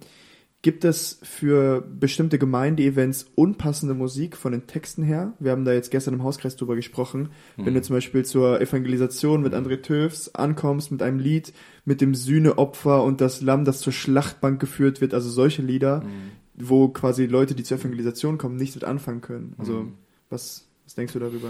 Gibt 0.61 0.83
es 0.83 1.19
für 1.21 1.81
bestimmte 1.81 2.39
Gemeindeevents 2.39 3.27
unpassende 3.35 3.93
Musik 3.93 4.35
von 4.35 4.51
den 4.51 4.65
Texten 4.65 5.03
her? 5.03 5.33
Wir 5.37 5.51
haben 5.51 5.63
da 5.63 5.73
jetzt 5.73 5.91
gestern 5.91 6.15
im 6.15 6.23
Hauskreis 6.23 6.55
drüber 6.55 6.75
gesprochen. 6.75 7.29
Mhm. 7.55 7.65
Wenn 7.67 7.73
du 7.75 7.81
zum 7.83 7.95
Beispiel 7.95 8.25
zur 8.25 8.59
Evangelisation 8.59 9.43
mit 9.43 9.53
André 9.53 9.83
Töfs 9.83 10.33
ankommst 10.33 10.91
mit 10.91 11.03
einem 11.03 11.19
Lied 11.19 11.53
mit 11.83 12.01
dem 12.01 12.15
Sühneopfer 12.15 13.03
und 13.03 13.21
das 13.21 13.41
Lamm, 13.41 13.63
das 13.63 13.79
zur 13.79 13.93
Schlachtbank 13.93 14.59
geführt 14.59 15.01
wird, 15.01 15.13
also 15.13 15.29
solche 15.29 15.61
Lieder, 15.61 16.01
mhm. 16.01 16.31
wo 16.55 16.87
quasi 16.87 17.27
Leute, 17.27 17.53
die 17.53 17.61
zur 17.61 17.77
Evangelisation 17.77 18.39
kommen, 18.39 18.55
nichts 18.55 18.73
mit 18.73 18.85
anfangen 18.85 19.21
können. 19.21 19.53
Also 19.59 19.83
mhm. 19.83 19.93
was, 20.31 20.67
was 20.83 20.95
denkst 20.95 21.13
du 21.13 21.19
darüber? 21.19 21.49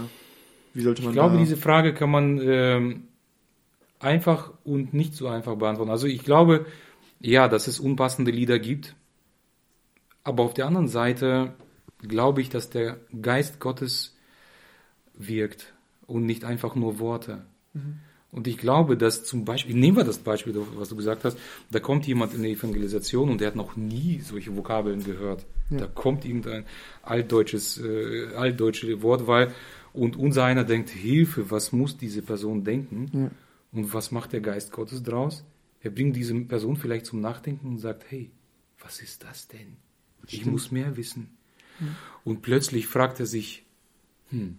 Wie 0.74 0.82
sollte 0.82 1.00
man 1.00 1.12
Ich 1.12 1.14
glaube, 1.14 1.38
diese 1.38 1.56
Frage 1.56 1.94
kann 1.94 2.10
man 2.10 2.38
ähm, 2.42 3.04
einfach 3.98 4.52
und 4.64 4.94
nicht 4.94 5.14
so 5.14 5.28
einfach 5.28 5.56
beantworten. 5.56 5.90
Also 5.90 6.06
ich 6.06 6.24
glaube, 6.24 6.66
ja, 7.20 7.48
dass 7.48 7.66
es 7.66 7.80
unpassende 7.80 8.30
Lieder 8.30 8.58
gibt 8.58 8.94
aber 10.26 10.42
auf 10.42 10.54
der 10.54 10.66
anderen 10.66 10.88
Seite 10.88 11.54
glaube 12.00 12.40
ich, 12.40 12.48
dass 12.50 12.68
der 12.68 12.98
Geist 13.22 13.60
Gottes 13.60 14.16
wirkt 15.14 15.72
und 16.06 16.26
nicht 16.26 16.44
einfach 16.44 16.74
nur 16.74 16.98
Worte. 16.98 17.46
Mhm. 17.72 18.00
Und 18.32 18.48
ich 18.48 18.58
glaube, 18.58 18.96
dass 18.96 19.22
zum 19.22 19.44
Beispiel, 19.44 19.76
nehmen 19.76 19.96
wir 19.96 20.04
das 20.04 20.18
Beispiel, 20.18 20.54
was 20.74 20.88
du 20.88 20.96
gesagt 20.96 21.24
hast, 21.24 21.38
da 21.70 21.78
kommt 21.78 22.08
jemand 22.08 22.34
in 22.34 22.42
der 22.42 22.50
Evangelisation 22.50 23.30
und 23.30 23.40
der 23.40 23.48
hat 23.48 23.56
noch 23.56 23.76
nie 23.76 24.18
solche 24.18 24.54
Vokabeln 24.56 25.04
gehört. 25.04 25.46
Ja. 25.70 25.78
Da 25.78 25.86
kommt 25.86 26.24
irgendein 26.24 26.64
altdeutsches, 27.02 27.78
äh, 27.78 28.34
altdeutsche 28.34 29.00
Wortwahl 29.02 29.54
und 29.92 30.16
unser 30.16 30.44
einer 30.44 30.64
denkt, 30.64 30.90
Hilfe, 30.90 31.52
was 31.52 31.70
muss 31.72 31.96
diese 31.96 32.20
Person 32.20 32.64
denken? 32.64 33.10
Ja. 33.12 33.30
Und 33.76 33.92
was 33.92 34.10
macht 34.10 34.32
der 34.32 34.40
Geist 34.40 34.72
Gottes 34.72 35.02
draus? 35.02 35.44
Er 35.82 35.90
bringt 35.90 36.16
diese 36.16 36.34
Person 36.34 36.76
vielleicht 36.76 37.04
zum 37.04 37.20
Nachdenken 37.20 37.68
und 37.68 37.78
sagt, 37.78 38.06
hey, 38.08 38.30
was 38.80 39.00
ist 39.00 39.22
das 39.22 39.48
denn? 39.48 39.76
Ich 40.26 40.36
Stimmt. 40.36 40.52
muss 40.52 40.72
mehr 40.72 40.96
wissen. 40.96 41.36
Hm. 41.78 41.94
Und 42.24 42.40
plötzlich 42.40 42.86
fragt 42.86 43.20
er 43.20 43.26
sich, 43.26 43.64
hm, 44.30 44.56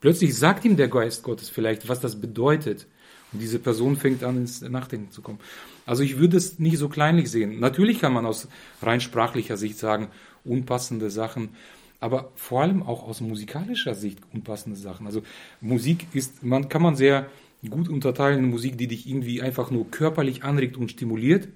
plötzlich 0.00 0.36
sagt 0.36 0.66
ihm 0.66 0.76
der 0.76 0.88
Geist 0.88 1.22
Gottes 1.22 1.48
vielleicht, 1.48 1.88
was 1.88 2.00
das 2.00 2.20
bedeutet. 2.20 2.86
Und 3.32 3.40
diese 3.40 3.58
Person 3.58 3.96
fängt 3.96 4.22
an, 4.22 4.36
ins 4.36 4.60
Nachdenken 4.60 5.10
zu 5.10 5.22
kommen. 5.22 5.40
Also 5.86 6.02
ich 6.02 6.18
würde 6.18 6.36
es 6.36 6.58
nicht 6.58 6.76
so 6.76 6.90
kleinlich 6.90 7.30
sehen. 7.30 7.58
Natürlich 7.58 8.00
kann 8.00 8.12
man 8.12 8.26
aus 8.26 8.48
rein 8.82 9.00
sprachlicher 9.00 9.56
Sicht 9.56 9.78
sagen, 9.78 10.08
unpassende 10.44 11.10
Sachen, 11.10 11.56
aber 12.00 12.30
vor 12.34 12.60
allem 12.60 12.82
auch 12.82 13.02
aus 13.08 13.22
musikalischer 13.22 13.94
Sicht 13.94 14.18
unpassende 14.34 14.78
Sachen. 14.78 15.06
Also 15.06 15.22
Musik 15.62 16.06
ist, 16.12 16.42
man 16.42 16.68
kann 16.68 16.82
man 16.82 16.96
sehr 16.96 17.30
gut 17.68 17.88
unterteilen 17.88 18.40
in 18.40 18.50
Musik, 18.50 18.76
die 18.78 18.88
dich 18.88 19.08
irgendwie 19.08 19.42
einfach 19.42 19.70
nur 19.70 19.90
körperlich 19.90 20.44
anregt 20.44 20.76
und 20.76 20.90
stimuliert, 20.90 21.48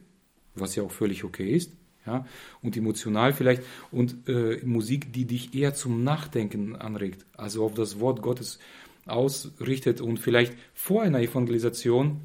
was 0.55 0.77
ja 0.77 0.83
auch 0.83 0.93
völlig 0.93 1.25
okay 1.25 1.51
ist 1.51 1.73
ja, 2.07 2.25
und 2.63 2.77
emotional 2.77 3.33
vielleicht 3.33 3.63
und 3.91 4.29
äh, 4.29 4.61
Musik, 4.65 5.13
die 5.13 5.25
dich 5.25 5.55
eher 5.55 5.75
zum 5.75 6.05
Nachdenken 6.05 6.77
anregt, 6.77 7.27
also 7.37 7.65
auf 7.65 7.75
das 7.75 8.01
Wort 8.01 8.23
Gottes 8.23 8.59
ausrichtet 9.07 10.01
und 10.01 10.19
vielleicht 10.19 10.55
vor 10.75 11.03
einer 11.03 11.21
Evangelisation 11.21 12.21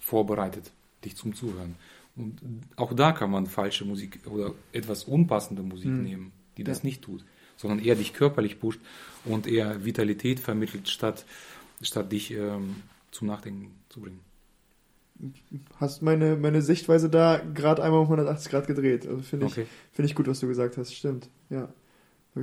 vorbereitet, 0.00 0.70
dich 1.04 1.16
zum 1.16 1.34
Zuhören. 1.34 1.74
Und 2.14 2.40
auch 2.76 2.94
da 2.94 3.12
kann 3.12 3.30
man 3.30 3.46
falsche 3.46 3.84
Musik 3.84 4.20
oder 4.26 4.54
etwas 4.72 5.04
unpassende 5.04 5.62
Musik 5.62 5.90
mhm. 5.90 6.02
nehmen, 6.02 6.32
die 6.56 6.64
das 6.64 6.78
ja. 6.78 6.86
nicht 6.86 7.02
tut, 7.02 7.24
sondern 7.56 7.84
eher 7.84 7.94
dich 7.94 8.14
körperlich 8.14 8.58
pusht 8.58 8.80
und 9.24 9.46
eher 9.46 9.84
Vitalität 9.84 10.40
vermittelt, 10.40 10.88
statt, 10.88 11.26
statt 11.82 12.12
dich 12.12 12.32
ähm, 12.32 12.76
zum 13.10 13.28
Nachdenken 13.28 13.74
zu 13.88 14.00
bringen 14.00 14.20
hast 15.80 16.02
meine, 16.02 16.36
meine 16.36 16.62
Sichtweise 16.62 17.08
da 17.08 17.38
gerade 17.38 17.82
einmal 17.82 18.00
um 18.00 18.06
180 18.06 18.50
Grad 18.50 18.66
gedreht. 18.66 19.06
Also 19.06 19.22
finde 19.22 19.46
ich, 19.46 19.52
okay. 19.52 19.66
Find 19.92 20.08
ich 20.08 20.14
gut, 20.14 20.28
was 20.28 20.40
du 20.40 20.46
gesagt 20.46 20.76
hast. 20.76 20.94
Stimmt, 20.94 21.28
ja. 21.50 21.68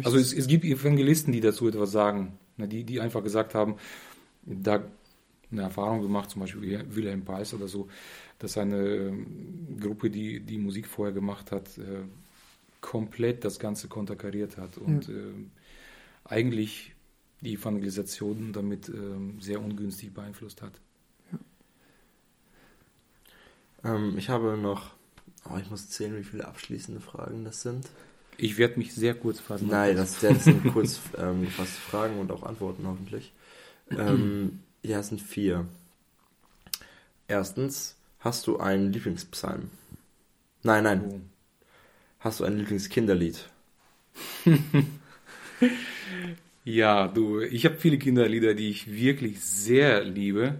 Also 0.03 0.17
es, 0.17 0.33
es, 0.33 0.47
gibt 0.47 0.65
Evangelisten, 0.65 1.31
die 1.31 1.39
dazu 1.39 1.67
etwas 1.67 1.91
sagen, 1.91 2.39
ne, 2.57 2.67
die, 2.67 2.83
die 2.83 2.99
einfach 2.99 3.21
gesagt 3.23 3.53
haben, 3.53 3.75
da 4.43 4.83
eine 5.51 5.61
Erfahrung 5.61 6.01
gemacht, 6.01 6.31
zum 6.31 6.41
Beispiel 6.41 6.83
Wilhelm 6.89 7.23
Peiss 7.25 7.53
oder 7.53 7.67
so, 7.67 7.89
dass 8.39 8.57
eine 8.57 8.77
ähm, 8.77 9.77
Gruppe, 9.79 10.09
die 10.09 10.39
die 10.39 10.57
Musik 10.57 10.87
vorher 10.87 11.13
gemacht 11.13 11.51
hat, 11.51 11.77
äh, 11.77 12.01
komplett 12.81 13.45
das 13.45 13.59
Ganze 13.59 13.87
konterkariert 13.87 14.57
hat 14.57 14.79
und 14.79 15.07
ja. 15.07 15.13
äh, 15.13 15.33
eigentlich 16.25 16.92
die 17.43 17.55
Evangelisation 17.55 18.53
damit 18.53 18.89
äh, 18.89 18.93
sehr 19.39 19.61
ungünstig 19.61 20.13
beeinflusst 20.13 20.61
hat. 20.61 20.73
Ähm, 23.83 24.17
ich 24.17 24.29
habe 24.29 24.57
noch, 24.57 24.91
oh, 25.49 25.57
ich 25.61 25.69
muss 25.69 25.89
zählen, 25.89 26.17
wie 26.17 26.23
viele 26.23 26.47
abschließende 26.47 27.01
Fragen 27.01 27.43
das 27.43 27.61
sind. 27.61 27.85
Ich 28.37 28.57
werde 28.57 28.79
mich 28.79 28.95
sehr 28.95 29.13
kurz 29.13 29.39
fassen. 29.39 29.67
Nein, 29.67 29.95
das, 29.97 30.19
das 30.21 30.45
sind 30.45 30.63
kurz 30.73 31.01
ähm, 31.17 31.41
gefasste 31.41 31.79
Fragen 31.81 32.19
und 32.19 32.31
auch 32.31 32.43
Antworten 32.43 32.87
hoffentlich. 32.87 33.33
Ähm, 33.91 34.59
ja, 34.83 34.99
es 34.99 35.09
sind 35.09 35.21
vier. 35.21 35.67
Erstens, 37.27 37.97
hast 38.19 38.47
du 38.47 38.57
einen 38.57 38.91
Lieblingspsalm? 38.93 39.69
Nein, 40.63 40.83
nein. 40.85 41.03
Oh. 41.09 41.19
Hast 42.19 42.39
du 42.39 42.45
ein 42.45 42.57
Lieblingskinderlied? 42.57 43.49
ja, 46.63 47.07
du, 47.07 47.41
ich 47.41 47.65
habe 47.65 47.75
viele 47.75 47.97
Kinderlieder, 47.97 48.53
die 48.53 48.69
ich 48.69 48.91
wirklich 48.91 49.41
sehr 49.41 50.03
liebe. 50.03 50.59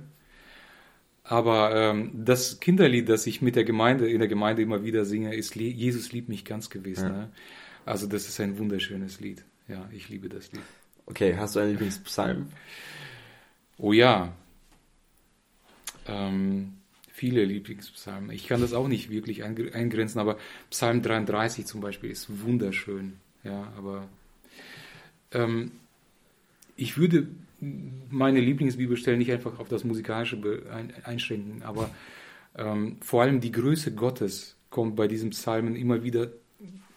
Aber 1.24 1.74
ähm, 1.74 2.12
das 2.14 2.60
Kinderlied, 2.60 3.08
das 3.08 3.26
ich 3.28 3.42
mit 3.42 3.56
der 3.56 3.64
Gemeinde, 3.64 4.10
in 4.10 4.20
der 4.20 4.28
Gemeinde 4.28 4.62
immer 4.62 4.84
wieder 4.84 5.06
singe, 5.06 5.34
ist 5.34 5.56
Jesus 5.56 6.12
liebt 6.12 6.28
mich 6.28 6.44
ganz 6.44 6.70
gewiss. 6.70 7.02
Ja. 7.02 7.10
Ne? 7.10 7.30
Also 7.86 8.08
das 8.08 8.28
ist 8.28 8.40
ein 8.42 8.58
wunderschönes 8.58 9.22
Lied. 9.22 9.46
Ja, 9.70 9.88
ich 9.94 10.10
liebe 10.10 10.28
das 10.28 10.52
Lied. 10.52 10.64
Okay, 11.06 11.36
hast 11.38 11.56
du 11.56 11.62
einen 11.62 11.72
Lieblingspsalm? 11.72 12.48
Oh 13.78 13.94
ja. 13.94 14.34
Ähm, 16.08 16.74
viele 17.08 17.46
Lieblingspsalmen. 17.46 18.32
Ich 18.32 18.48
kann 18.48 18.60
das 18.60 18.74
auch 18.74 18.90
nicht 18.90 19.10
wirklich 19.10 19.44
eingrenzen, 19.44 20.20
aber 20.20 20.38
Psalm 20.70 21.02
33 21.02 21.66
zum 21.66 21.80
Beispiel 21.80 22.10
ist 22.10 22.44
wunderschön. 22.44 23.14
Ja, 23.44 23.72
aber 23.78 24.08
ähm, 25.32 25.72
ich 26.76 26.98
würde 26.98 27.28
meine 28.10 28.40
Lieblingsbibelstellen 28.40 29.20
nicht 29.20 29.32
einfach 29.32 29.60
auf 29.60 29.70
das 29.70 29.84
Musikalische 29.84 30.38
einschränken, 31.04 31.64
aber 31.64 31.90
ähm, 32.56 32.98
vor 33.02 33.22
allem 33.22 33.40
die 33.40 33.52
Größe 33.52 33.94
Gottes 33.94 34.56
kommt 34.70 34.95
bei 34.95 35.08
diesem 35.08 35.30
Psalmen 35.32 35.76
immer 35.76 36.04
wieder 36.04 36.30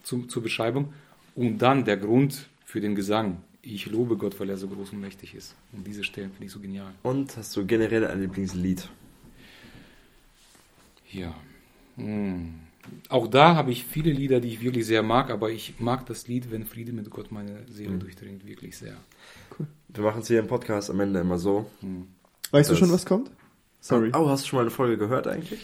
zu, 0.03 0.25
zur 0.27 0.43
Beschreibung 0.43 0.93
und 1.35 1.59
dann 1.59 1.85
der 1.85 1.97
Grund 1.97 2.49
für 2.65 2.81
den 2.81 2.95
Gesang. 2.95 3.43
Ich 3.63 3.87
lobe 3.87 4.17
Gott, 4.17 4.39
weil 4.39 4.51
er 4.51 4.57
so 4.57 4.69
groß 4.69 4.93
und 4.93 5.01
mächtig 5.01 5.35
ist. 5.35 5.57
Und 5.73 5.87
diese 5.87 6.05
Stellen 6.05 6.31
finde 6.31 6.47
ich 6.47 6.53
so 6.53 6.61
genial. 6.61 6.93
Und 7.03 7.37
hast 7.37 7.57
du 7.57 7.67
generell 7.67 8.07
ein 8.07 8.21
Lieblingslied? 8.21 8.89
Ja. 11.11 11.35
Hm. 11.97 12.66
Auch 13.09 13.29
da 13.29 13.55
habe 13.55 13.71
ich 13.71 13.85
viele 13.85 14.11
Lieder, 14.11 14.41
die 14.41 14.49
ich 14.49 14.61
wirklich 14.61 14.87
sehr 14.87 15.03
mag, 15.03 15.31
aber 15.31 15.51
ich 15.51 15.75
mag 15.79 16.07
das 16.07 16.29
Lied, 16.29 16.51
wenn 16.51 16.65
Friede 16.65 16.93
mit 16.93 17.11
Gott 17.11 17.31
meine 17.33 17.67
Seele 17.69 17.95
mhm. 17.95 18.01
durchdringt, 18.01 18.47
wirklich 18.47 18.77
sehr. 18.77 18.97
Cool. 19.59 19.67
Wir 19.89 20.05
machen 20.05 20.23
es 20.23 20.29
hier 20.29 20.41
im 20.41 20.47
Podcast 20.47 20.91
am 20.91 21.01
Ende 21.01 21.21
immer 21.21 21.39
so. 21.39 21.67
Mhm. 21.81 22.09
Weißt 22.51 22.71
du 22.71 22.77
schon, 22.77 22.91
was 22.93 23.07
kommt? 23.07 23.31
Sorry. 23.81 24.11
Oh, 24.15 24.29
hast 24.29 24.45
du 24.45 24.49
schon 24.49 24.57
mal 24.59 24.63
eine 24.63 24.71
Folge 24.71 24.99
gehört 24.99 25.27
eigentlich? 25.27 25.61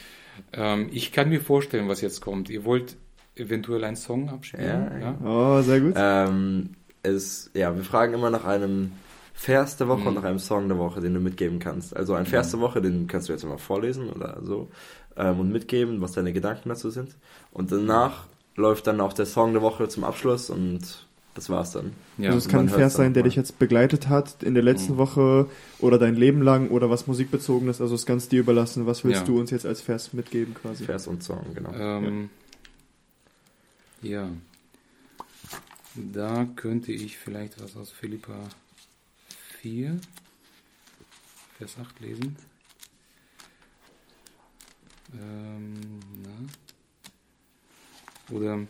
Ähm, 0.52 0.88
ich 0.92 1.12
kann 1.12 1.28
mir 1.28 1.40
vorstellen, 1.40 1.88
was 1.88 2.00
jetzt 2.00 2.20
kommt. 2.20 2.50
Ihr 2.50 2.64
wollt 2.64 2.96
eventuell 3.34 3.84
einen 3.84 3.96
Song 3.96 4.28
abspielen? 4.28 4.64
Ja. 4.64 4.98
ja? 4.98 5.18
Oh, 5.24 5.62
sehr 5.62 5.80
gut. 5.80 5.94
Ähm, 5.96 6.70
es, 7.02 7.50
ja, 7.54 7.74
wir 7.74 7.84
fragen 7.84 8.14
immer 8.14 8.30
nach 8.30 8.44
einem 8.44 8.92
Vers 9.34 9.76
der 9.76 9.88
Woche 9.88 10.02
mhm. 10.02 10.06
und 10.08 10.14
nach 10.14 10.24
einem 10.24 10.38
Song 10.38 10.68
der 10.68 10.78
Woche, 10.78 11.00
den 11.00 11.14
du 11.14 11.20
mitgeben 11.20 11.58
kannst. 11.58 11.96
Also 11.96 12.14
ein 12.14 12.26
Vers 12.26 12.48
mhm. 12.48 12.50
der 12.52 12.60
Woche, 12.60 12.82
den 12.82 13.06
kannst 13.06 13.28
du 13.28 13.32
jetzt 13.32 13.44
immer 13.44 13.58
vorlesen 13.58 14.10
oder 14.10 14.38
so 14.42 14.68
ähm, 15.16 15.40
und 15.40 15.52
mitgeben, 15.52 16.00
was 16.00 16.12
deine 16.12 16.32
Gedanken 16.32 16.68
dazu 16.68 16.90
sind. 16.90 17.16
Und 17.52 17.72
danach 17.72 18.26
läuft 18.56 18.86
dann 18.86 19.00
auch 19.00 19.12
der 19.12 19.26
Song 19.26 19.52
der 19.52 19.62
Woche 19.62 19.88
zum 19.88 20.04
Abschluss 20.04 20.50
und 20.50 21.06
das 21.34 21.48
war's 21.48 21.72
dann. 21.72 21.92
Ja, 22.18 22.26
also 22.26 22.38
es 22.38 22.48
kann 22.48 22.60
ein 22.60 22.68
Vers 22.68 22.94
sein, 22.94 23.14
der 23.14 23.22
dich 23.22 23.36
jetzt 23.36 23.58
begleitet 23.58 24.08
hat 24.10 24.42
in 24.42 24.52
der 24.52 24.62
letzten 24.62 24.94
mhm. 24.94 24.98
Woche 24.98 25.48
oder 25.78 25.98
dein 25.98 26.14
Leben 26.14 26.42
lang 26.42 26.68
oder 26.68 26.90
was 26.90 27.06
musikbezogen 27.06 27.68
ist. 27.68 27.80
Also 27.80 27.94
es 27.94 28.04
ganz 28.04 28.28
dir 28.28 28.40
überlassen. 28.40 28.86
Was 28.86 29.02
willst 29.02 29.20
ja. 29.20 29.26
du 29.26 29.40
uns 29.40 29.50
jetzt 29.50 29.64
als 29.64 29.80
Vers 29.80 30.12
mitgeben 30.12 30.52
quasi? 30.52 30.84
Vers 30.84 31.06
und 31.06 31.22
Song, 31.22 31.46
genau. 31.54 31.72
Ähm, 31.72 32.28
ja. 34.02 34.24
ja. 34.24 34.28
Da 35.94 36.46
könnte 36.56 36.92
ich 36.92 37.16
vielleicht 37.16 37.62
was 37.62 37.76
aus 37.76 37.90
Philippa 37.90 38.34
4, 39.60 39.98
Vers 41.58 41.76
8 41.80 42.00
lesen. 42.00 42.36
Ähm, 45.14 46.00
na. 46.22 46.36
Oder, 48.36 48.60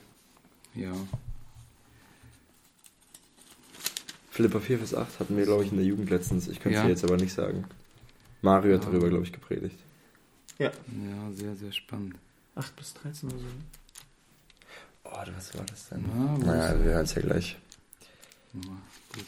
ja. 0.74 0.92
Philippa 4.30 4.60
4, 4.60 4.78
Vers 4.78 4.94
8 4.94 5.20
hatten 5.20 5.36
wir, 5.36 5.44
glaube 5.44 5.64
ich, 5.64 5.70
in 5.70 5.76
der 5.76 5.86
Jugend 5.86 6.10
letztens. 6.10 6.48
Ich 6.48 6.58
könnte 6.58 6.78
es 6.78 6.84
ja. 6.84 6.88
jetzt 6.88 7.04
aber 7.04 7.16
nicht 7.16 7.34
sagen. 7.34 7.64
Mario 8.40 8.76
hat 8.76 8.84
darüber, 8.84 9.08
glaube 9.08 9.24
ich, 9.24 9.32
gepredigt. 9.32 9.78
Ja, 10.58 10.72
sehr, 11.32 11.54
sehr 11.56 11.72
spannend. 11.72 12.16
8 12.54 12.76
bis 12.76 12.94
13 12.94 13.28
oder 13.30 13.38
so. 13.38 13.44
Oh, 15.04 15.36
was 15.36 15.58
war 15.58 15.64
das 15.66 15.88
denn? 15.88 16.04
Na, 16.14 16.38
naja, 16.38 16.84
wir 16.84 16.92
hören 16.92 17.04
es 17.04 17.14
ja 17.14 17.22
gleich. 17.22 17.58
Ja, 18.54 18.60
gut. 19.14 19.26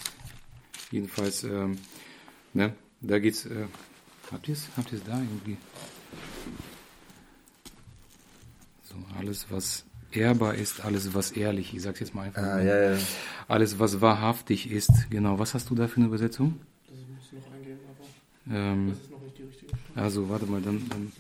Jedenfalls, 0.91 1.45
ähm, 1.45 1.79
ne, 2.53 2.75
da 3.01 3.19
geht's. 3.19 3.47
Äh, 3.47 3.67
habt 4.31 4.49
ihr 4.49 4.55
es 4.55 4.69
habt 4.77 4.93
ihr's 4.93 5.03
da 5.05 5.19
irgendwie? 5.19 5.57
So, 8.95 9.19
alles, 9.19 9.47
was 9.51 9.85
ehrbar 10.13 10.55
ist, 10.55 10.85
alles, 10.85 11.13
was 11.15 11.33
ehrlich, 11.33 11.75
ich 11.75 11.83
sag's 11.83 12.01
jetzt 12.01 12.15
mal 12.15 12.23
einfach. 12.23 12.43
Ah, 12.43 12.57
mal. 12.57 12.65
ja, 12.67 12.93
ja. 12.93 12.99
Alles, 13.49 13.79
was 13.79 14.01
wahrhaftig 14.01 14.71
ist. 14.71 15.11
Genau, 15.11 15.39
was 15.39 15.55
hast 15.55 15.69
du 15.71 15.75
da 15.75 15.89
für 15.89 15.97
eine 15.97 16.07
Übersetzung? 16.07 16.61
Das 16.87 16.97
muss 16.99 17.45
noch 17.45 17.53
eingehen, 17.55 17.79
aber 18.47 18.57
Ähm, 18.57 18.93
ist 18.93 19.11
noch 19.11 19.21
nicht 19.23 19.39
die 19.39 19.43
richtige. 19.43 19.73
also, 19.97 20.29
warte 20.29 20.47
mal, 20.47 20.61
dann, 20.61 20.83
dann 20.89 21.13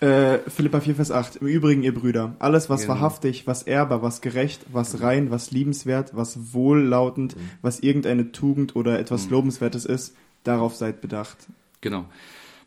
Äh, 0.00 0.38
Philippa 0.50 0.80
4, 0.80 0.96
Vers 0.96 1.10
8. 1.12 1.36
Im 1.36 1.46
Übrigen, 1.46 1.82
ihr 1.84 1.94
Brüder, 1.94 2.34
alles, 2.40 2.68
was 2.68 2.82
Genau. 2.82 2.94
wahrhaftig, 2.94 3.46
was 3.46 3.62
ehrbar, 3.62 4.02
was 4.02 4.20
gerecht, 4.20 4.66
was 4.72 5.00
rein, 5.00 5.30
was 5.30 5.52
liebenswert, 5.52 6.14
was 6.16 6.52
wohllautend, 6.52 7.36
was 7.62 7.78
irgendeine 7.80 8.32
Tugend 8.32 8.74
oder 8.76 8.98
etwas 8.98 9.26
Mhm. 9.26 9.30
Lobenswertes 9.32 9.84
ist, 9.84 10.14
darauf 10.42 10.74
seid 10.74 11.00
bedacht. 11.00 11.38
Genau. 11.80 12.06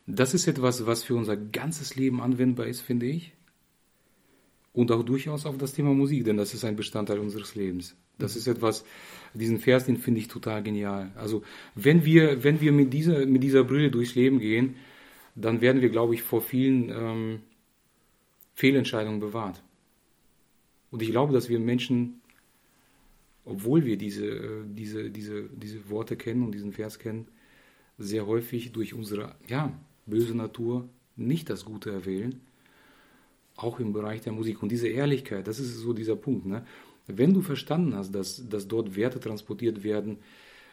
Das 0.08 0.34
ist 0.34 0.48
etwas, 0.48 0.86
was 0.86 1.04
für 1.04 1.16
unser 1.16 1.36
ganzes 1.36 1.96
Leben 1.98 2.22
anwendbar 2.22 2.66
ist, 2.66 2.80
finde 2.80 3.06
ich. 3.06 3.34
Und 4.72 4.92
auch 4.92 5.04
durchaus 5.04 5.46
auf 5.46 5.58
das 5.58 5.74
Thema 5.74 5.94
Musik, 5.94 6.24
denn 6.24 6.38
das 6.38 6.54
ist 6.54 6.64
ein 6.64 6.78
Bestandteil 6.78 7.20
unseres 7.20 7.56
Lebens. 7.56 7.96
Das 8.18 8.36
ist 8.36 8.48
etwas, 8.48 8.86
diesen 9.34 9.60
Vers, 9.60 9.86
den 9.86 9.98
finde 9.98 10.22
ich 10.22 10.28
total 10.28 10.64
genial. 10.64 11.12
Also, 11.16 11.44
wenn 11.76 12.06
wir, 12.06 12.44
wenn 12.44 12.62
wir 12.62 12.72
mit 12.72 12.94
dieser, 12.94 13.26
mit 13.26 13.44
dieser 13.44 13.64
Brille 13.64 13.92
durchs 13.92 14.16
Leben 14.16 14.40
gehen, 14.40 14.76
dann 15.36 15.62
werden 15.62 15.82
wir, 15.82 15.90
glaube 15.90 16.14
ich, 16.16 16.24
vor 16.24 16.42
vielen 16.42 16.90
ähm, 16.90 17.40
Fehlentscheidungen 18.54 19.20
bewahrt. 19.20 19.62
Und 20.90 21.02
ich 21.02 21.12
glaube, 21.12 21.34
dass 21.34 21.50
wir 21.50 21.60
Menschen, 21.60 22.22
obwohl 23.46 23.84
wir 23.84 23.98
diese, 23.98 24.26
äh, 24.26 24.64
diese, 24.66 25.10
diese, 25.10 25.44
diese 25.50 25.90
Worte 25.90 26.16
kennen 26.16 26.44
und 26.44 26.54
diesen 26.54 26.72
Vers 26.72 26.98
kennen, 26.98 27.28
sehr 27.98 28.26
häufig 28.26 28.72
durch 28.72 28.94
unsere 28.94 29.36
ja, 29.48 29.78
böse 30.08 30.36
Natur 30.36 30.90
nicht 31.16 31.50
das 31.50 31.66
Gute 31.66 31.92
erwählen, 31.92 32.40
auch 33.56 33.80
im 33.80 33.94
Bereich 33.94 34.22
der 34.22 34.34
Musik. 34.34 34.64
Und 34.64 34.72
diese 34.72 34.88
Ehrlichkeit, 34.88 35.48
das 35.48 35.60
ist 35.60 35.76
so 35.78 35.94
dieser 35.94 36.16
Punkt. 36.16 36.46
Ne? 36.46 36.66
Wenn 37.08 37.34
du 37.34 37.42
verstanden 37.42 37.96
hast, 37.96 38.14
dass, 38.14 38.48
dass 38.50 38.68
dort 38.68 38.96
Werte 38.96 39.20
transportiert 39.20 39.84
werden, 39.84 40.18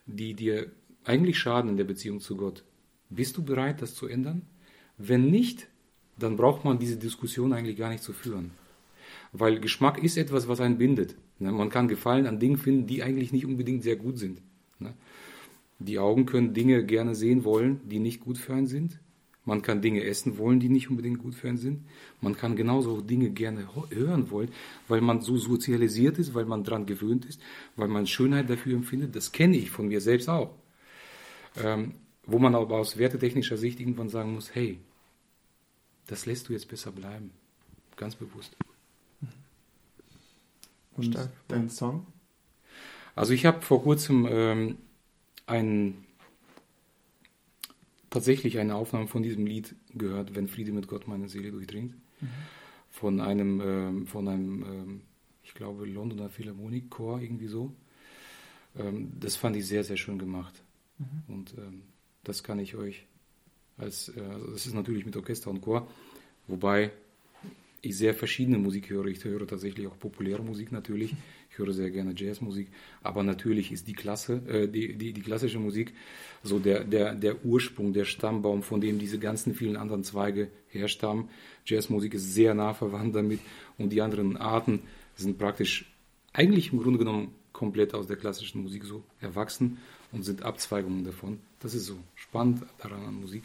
die 0.06 0.34
dir 0.34 0.70
eigentlich 1.04 1.38
schaden 1.38 1.70
in 1.70 1.76
der 1.76 1.84
Beziehung 1.84 2.20
zu 2.20 2.36
Gott, 2.36 2.64
bist 3.10 3.36
du 3.36 3.42
bereit, 3.42 3.82
das 3.82 3.94
zu 3.94 4.06
ändern? 4.06 4.42
Wenn 4.98 5.30
nicht, 5.30 5.68
dann 6.18 6.36
braucht 6.36 6.64
man 6.64 6.78
diese 6.78 6.96
Diskussion 6.96 7.52
eigentlich 7.52 7.76
gar 7.76 7.90
nicht 7.90 8.02
zu 8.02 8.12
führen. 8.12 8.52
Weil 9.32 9.60
Geschmack 9.60 10.02
ist 10.02 10.16
etwas, 10.16 10.48
was 10.48 10.60
einen 10.60 10.78
bindet. 10.78 11.16
Ne? 11.38 11.52
Man 11.52 11.70
kann 11.70 11.88
Gefallen 11.88 12.26
an 12.26 12.38
Dingen 12.38 12.56
finden, 12.56 12.86
die 12.86 13.02
eigentlich 13.02 13.32
nicht 13.32 13.46
unbedingt 13.46 13.82
sehr 13.82 13.96
gut 13.96 14.18
sind. 14.18 14.40
Ne? 14.78 14.94
Die 15.78 15.98
Augen 15.98 16.26
können 16.26 16.54
Dinge 16.54 16.84
gerne 16.84 17.14
sehen 17.14 17.44
wollen, 17.44 17.80
die 17.88 17.98
nicht 17.98 18.20
gut 18.20 18.38
für 18.38 18.54
einen 18.54 18.66
sind. 18.66 18.98
Man 19.44 19.60
kann 19.60 19.82
Dinge 19.82 20.02
essen 20.04 20.38
wollen, 20.38 20.58
die 20.58 20.68
nicht 20.70 20.88
unbedingt 20.88 21.18
gut 21.18 21.34
für 21.34 21.48
einen 21.48 21.58
sind. 21.58 21.84
Man 22.20 22.36
kann 22.36 22.56
genauso 22.56 22.96
auch 22.96 23.02
Dinge 23.02 23.30
gerne 23.30 23.68
hören 23.90 24.30
wollen, 24.30 24.50
weil 24.88 25.00
man 25.00 25.20
so 25.20 25.36
sozialisiert 25.36 26.18
ist, 26.18 26.32
weil 26.32 26.46
man 26.46 26.64
daran 26.64 26.86
gewöhnt 26.86 27.26
ist, 27.26 27.40
weil 27.76 27.88
man 27.88 28.06
Schönheit 28.06 28.48
dafür 28.48 28.74
empfindet. 28.74 29.14
Das 29.14 29.32
kenne 29.32 29.56
ich 29.56 29.70
von 29.70 29.88
mir 29.88 30.00
selbst 30.00 30.28
auch. 30.28 30.54
Ähm, 31.62 31.94
wo 32.26 32.38
man 32.38 32.54
aber 32.54 32.78
aus 32.78 32.96
wertetechnischer 32.96 33.58
Sicht 33.58 33.80
irgendwann 33.80 34.08
sagen 34.08 34.34
muss, 34.34 34.54
hey, 34.54 34.78
das 36.06 36.26
lässt 36.26 36.48
du 36.48 36.52
jetzt 36.52 36.68
besser 36.68 36.90
bleiben. 36.90 37.30
Ganz 37.96 38.14
bewusst. 38.14 38.56
Und 40.96 41.04
Stark. 41.06 41.30
dein 41.48 41.68
Song? 41.70 42.06
Also 43.14 43.32
ich 43.32 43.46
habe 43.46 43.62
vor 43.62 43.82
kurzem 43.82 44.26
ähm, 44.28 44.78
ein, 45.46 46.03
tatsächlich 48.14 48.58
eine 48.58 48.76
Aufnahme 48.76 49.08
von 49.08 49.24
diesem 49.24 49.44
Lied 49.44 49.74
gehört, 49.92 50.36
wenn 50.36 50.46
Friede 50.46 50.72
mit 50.72 50.86
Gott 50.86 51.08
meine 51.08 51.28
Seele 51.28 51.50
durchdringt. 51.50 51.96
Von 52.88 53.20
einem, 53.20 53.60
ähm, 53.60 54.06
von 54.06 54.28
einem, 54.28 54.62
ähm, 54.62 55.00
ich 55.42 55.52
glaube, 55.52 55.84
Londoner 55.84 56.28
Philharmonikchor, 56.28 57.20
irgendwie 57.20 57.48
so. 57.48 57.74
Ähm, 58.78 59.12
das 59.18 59.34
fand 59.34 59.56
ich 59.56 59.66
sehr, 59.66 59.82
sehr 59.82 59.96
schön 59.96 60.18
gemacht. 60.18 60.62
Und 61.26 61.54
ähm, 61.58 61.82
das 62.22 62.44
kann 62.44 62.60
ich 62.60 62.76
euch 62.76 63.04
als, 63.76 64.10
äh, 64.16 64.20
also 64.20 64.52
das 64.52 64.66
ist 64.66 64.74
natürlich 64.74 65.04
mit 65.04 65.16
Orchester 65.16 65.50
und 65.50 65.60
Chor, 65.60 65.88
wobei 66.46 66.92
ich 67.82 67.96
sehr 67.96 68.14
verschiedene 68.14 68.58
Musik 68.58 68.90
höre. 68.90 69.06
Ich 69.06 69.22
höre 69.24 69.46
tatsächlich 69.46 69.88
auch 69.88 69.98
populäre 69.98 70.42
Musik 70.42 70.70
natürlich. 70.70 71.14
Ich 71.54 71.58
höre 71.58 71.72
sehr 71.72 71.90
gerne 71.90 72.14
Jazzmusik. 72.16 72.66
Aber 73.04 73.22
natürlich 73.22 73.70
ist 73.70 73.86
die 73.86 73.92
Klasse, 73.92 74.42
äh, 74.48 74.66
die, 74.66 74.96
die, 74.98 75.12
die 75.12 75.20
klassische 75.20 75.60
Musik 75.60 75.94
so 76.42 76.58
der, 76.58 76.82
der, 76.82 77.14
der 77.14 77.44
Ursprung, 77.44 77.92
der 77.92 78.04
Stammbaum, 78.04 78.64
von 78.64 78.80
dem 78.80 78.98
diese 78.98 79.20
ganzen 79.20 79.54
vielen 79.54 79.76
anderen 79.76 80.02
Zweige 80.02 80.48
herstammen. 80.66 81.28
Jazzmusik 81.64 82.14
ist 82.14 82.34
sehr 82.34 82.54
nah 82.54 82.74
verwandt 82.74 83.14
damit 83.14 83.38
und 83.78 83.90
die 83.90 84.02
anderen 84.02 84.36
Arten 84.36 84.80
sind 85.14 85.38
praktisch 85.38 85.94
eigentlich 86.32 86.72
im 86.72 86.82
Grunde 86.82 86.98
genommen 86.98 87.32
komplett 87.52 87.94
aus 87.94 88.08
der 88.08 88.16
klassischen 88.16 88.60
Musik 88.64 88.82
so 88.82 89.04
erwachsen 89.20 89.78
und 90.10 90.24
sind 90.24 90.42
Abzweigungen 90.42 91.04
davon. 91.04 91.38
Das 91.60 91.72
ist 91.72 91.86
so 91.86 91.96
spannend 92.16 92.62
daran 92.78 93.04
an 93.04 93.14
Musik. 93.14 93.44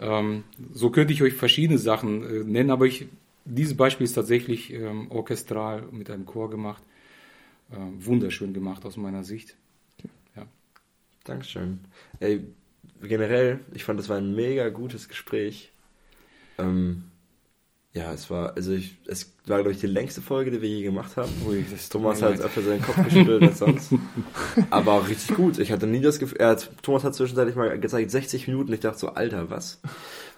Ähm, 0.00 0.42
so 0.74 0.90
könnte 0.90 1.12
ich 1.12 1.22
euch 1.22 1.34
verschiedene 1.34 1.78
Sachen 1.78 2.24
äh, 2.24 2.42
nennen, 2.42 2.70
aber 2.70 2.86
ich, 2.86 3.06
dieses 3.44 3.76
Beispiel 3.76 4.04
ist 4.04 4.14
tatsächlich 4.14 4.72
ähm, 4.72 5.10
orchestral 5.10 5.82
mit 5.90 6.10
einem 6.10 6.26
Chor 6.26 6.50
gemacht. 6.50 6.82
Ähm, 7.72 8.04
wunderschön 8.04 8.52
gemacht 8.52 8.84
aus 8.84 8.96
meiner 8.96 9.24
Sicht. 9.24 9.56
Ja. 10.36 10.46
Dankeschön. 11.24 11.80
Ey, 12.20 12.44
generell, 13.02 13.60
ich 13.74 13.84
fand, 13.84 13.98
das 13.98 14.08
war 14.08 14.18
ein 14.18 14.34
mega 14.34 14.68
gutes 14.68 15.08
Gespräch. 15.08 15.72
Ähm, 16.58 17.04
ja, 17.94 18.10
es 18.12 18.30
war, 18.30 18.56
also 18.56 18.72
ich, 18.72 18.96
es 19.06 19.34
war, 19.46 19.58
glaube 19.58 19.72
ich, 19.72 19.80
die 19.80 19.86
längste 19.86 20.22
Folge, 20.22 20.50
die 20.50 20.62
wir 20.62 20.68
je 20.68 20.82
gemacht 20.82 21.16
haben. 21.18 21.30
Ui, 21.46 21.62
Thomas 21.90 22.22
hat 22.22 22.40
öfter 22.40 22.62
seinen 22.62 22.80
Kopf 22.80 23.04
geschüttelt 23.04 23.42
als 23.42 23.58
sonst. 23.58 23.92
Aber 24.70 24.92
auch 24.92 25.08
richtig 25.08 25.36
gut. 25.36 25.58
Ich 25.58 25.70
hatte 25.70 25.86
nie 25.86 26.00
das 26.00 26.18
Gefühl, 26.18 26.38
er 26.38 26.48
hat, 26.48 26.70
Thomas 26.82 27.04
hat 27.04 27.14
zwischenzeitlich 27.14 27.54
mal 27.54 27.78
gezeigt, 27.78 28.10
60 28.10 28.48
Minuten. 28.48 28.72
Ich 28.72 28.80
dachte 28.80 28.98
so, 28.98 29.08
Alter, 29.08 29.50
was? 29.50 29.78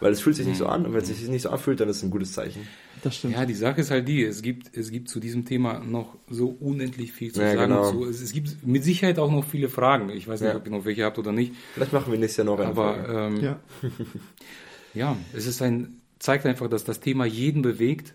Weil 0.01 0.11
es 0.11 0.21
fühlt 0.21 0.35
sich 0.35 0.49
nicht 0.49 0.59
so 0.59 0.67
an. 0.67 0.85
Und 0.85 0.95
wenn 0.95 1.03
es 1.03 1.07
sich 1.07 1.29
nicht 1.29 1.43
so 1.43 1.51
anfühlt, 1.51 1.79
dann 1.79 1.89
ist 1.89 1.99
es 1.99 2.03
ein 2.03 2.11
gutes 2.11 2.33
Zeichen. 2.33 2.67
Das 3.05 3.17
stimmt. 3.17 3.35
Ja, 3.35 3.45
die 3.45 3.53
Sache 3.55 3.83
ist 3.83 3.91
halt 3.91 4.09
die, 4.09 4.25
es 4.25 4.41
gibt, 4.41 4.75
es 4.77 4.91
gibt 4.91 5.11
zu 5.11 5.21
diesem 5.21 5.45
Thema 5.45 5.81
noch 5.81 6.17
so 6.31 6.49
unendlich 6.59 7.13
viel 7.13 7.33
zu 7.33 7.43
Ja, 7.43 7.55
sagen. 7.55 7.69
genau. 7.71 7.93
So, 7.93 8.07
es, 8.07 8.23
es 8.23 8.33
gibt 8.33 8.67
mit 8.67 8.83
Sicherheit 8.83 9.19
auch 9.19 9.31
noch 9.31 9.45
viele 9.45 9.69
Fragen. 9.69 10.09
Ich 10.09 10.27
weiß 10.27 10.41
nicht, 10.41 10.51
Ja. 10.51 10.57
ob 10.57 10.65
ihr 10.65 10.73
noch 10.73 10.87
welche 10.87 11.05
habt 11.05 11.19
oder 11.19 11.31
nicht. 11.31 11.53
Vielleicht 11.75 11.93
machen 11.93 12.11
wir 12.11 12.19
nächstes 12.19 12.39
Jahr 12.39 12.47
noch 12.47 12.59
eine 12.59 12.71
Aber 12.71 12.95
Folge. 12.95 13.13
ähm, 13.13 13.41
ja. 13.43 13.61
Ja. 14.95 15.17
es 15.35 15.47
ist 15.47 15.61
ein, 15.61 16.01
zeigt 16.19 16.47
einfach, 16.47 16.69
dass 16.69 16.85
das 16.85 17.01
Thema 17.01 17.27
jeden 17.27 17.61
bewegt 17.63 18.15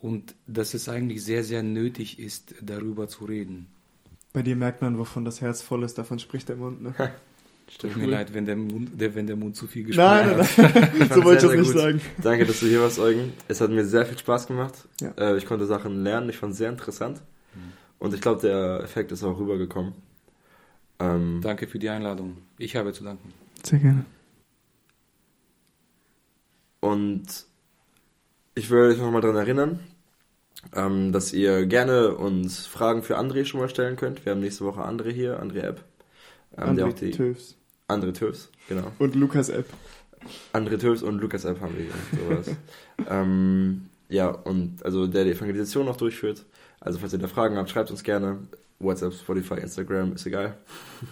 und 0.00 0.34
dass 0.46 0.74
es 0.74 0.88
eigentlich 0.88 1.22
sehr, 1.24 1.44
sehr 1.44 1.62
nötig 1.62 2.18
ist, 2.18 2.54
darüber 2.62 3.06
zu 3.06 3.26
reden. 3.26 3.66
Bei 4.32 4.42
dir 4.42 4.56
merkt 4.56 4.82
man, 4.82 4.98
wovon 4.98 5.24
das 5.24 5.40
Herz 5.40 5.62
voll 5.62 5.84
ist, 5.84 5.98
davon 5.98 6.18
spricht 6.18 6.48
der 6.48 6.56
Mund. 6.56 6.82
Ne? 6.82 6.94
Tut 7.78 7.96
mir 7.96 8.06
leid, 8.06 8.32
wenn 8.34 8.46
der 8.46 8.56
Mund, 8.56 9.00
der, 9.00 9.14
wenn 9.14 9.26
der 9.26 9.36
Mund 9.36 9.56
zu 9.56 9.66
viel 9.66 9.82
Nein, 9.94 10.36
gesprochen 10.36 10.58
nein, 10.58 10.74
hat. 10.74 10.98
nein. 10.98 11.10
so 11.14 11.24
wollte 11.24 11.46
ich 11.46 11.52
das 11.52 11.60
nicht 11.60 11.72
gut. 11.72 11.82
sagen. 11.82 12.00
Danke, 12.22 12.46
dass 12.46 12.60
du 12.60 12.66
hier 12.66 12.80
warst, 12.80 12.98
Eugen. 12.98 13.32
Es 13.48 13.60
hat 13.60 13.70
mir 13.70 13.84
sehr 13.84 14.06
viel 14.06 14.18
Spaß 14.18 14.46
gemacht. 14.46 14.74
Ja. 15.00 15.12
Äh, 15.18 15.36
ich 15.36 15.46
konnte 15.46 15.66
Sachen 15.66 16.04
lernen. 16.04 16.28
Ich 16.28 16.36
fand 16.36 16.52
es 16.52 16.58
sehr 16.58 16.70
interessant. 16.70 17.20
Und 17.98 18.12
ich 18.12 18.20
glaube, 18.20 18.40
der 18.42 18.80
Effekt 18.82 19.12
ist 19.12 19.24
auch 19.24 19.38
rübergekommen. 19.38 19.94
Ähm, 20.98 21.40
Danke 21.42 21.66
für 21.66 21.78
die 21.78 21.88
Einladung. 21.88 22.36
Ich 22.58 22.76
habe 22.76 22.92
zu 22.92 23.02
danken. 23.02 23.32
Sehr 23.62 23.78
gerne. 23.78 24.04
Und 26.80 27.46
ich 28.54 28.68
würde 28.68 28.92
euch 28.92 29.00
nochmal 29.00 29.22
daran 29.22 29.36
erinnern, 29.36 29.80
ähm, 30.74 31.12
dass 31.12 31.32
ihr 31.32 31.64
gerne 31.66 32.14
uns 32.14 32.66
Fragen 32.66 33.02
für 33.02 33.18
André 33.18 33.46
schon 33.46 33.60
mal 33.60 33.70
stellen 33.70 33.96
könnt. 33.96 34.24
Wir 34.24 34.32
haben 34.32 34.40
nächste 34.40 34.64
Woche 34.64 34.82
André 34.82 35.10
hier, 35.10 35.42
André 35.42 35.60
App. 35.60 35.82
Ähm, 36.58 36.76
der 36.76 36.86
auch 36.86 36.90
André 36.90 37.00
die 37.00 37.10
Töfs. 37.10 37.56
André 37.88 38.12
Töfs, 38.12 38.50
genau. 38.68 38.92
Und 38.98 39.14
Lukas 39.14 39.48
App. 39.48 39.66
André 40.52 40.78
Töfs 40.78 41.02
und 41.02 41.20
Lukas 41.20 41.44
App 41.44 41.60
haben 41.60 41.76
wir 41.76 41.84
hier. 41.84 42.44
Sowas. 42.44 42.56
ähm, 43.10 43.88
ja, 44.08 44.28
und 44.28 44.84
also 44.84 45.06
der 45.06 45.24
die 45.24 45.32
Evangelisation 45.32 45.86
noch 45.86 45.96
durchführt. 45.96 46.44
Also 46.80 46.98
falls 46.98 47.12
ihr 47.12 47.18
da 47.18 47.28
Fragen 47.28 47.56
habt, 47.56 47.70
schreibt 47.70 47.90
uns 47.90 48.02
gerne. 48.02 48.38
WhatsApp, 48.78 49.14
Spotify, 49.14 49.54
Instagram, 49.54 50.14
ist 50.14 50.26
egal. 50.26 50.56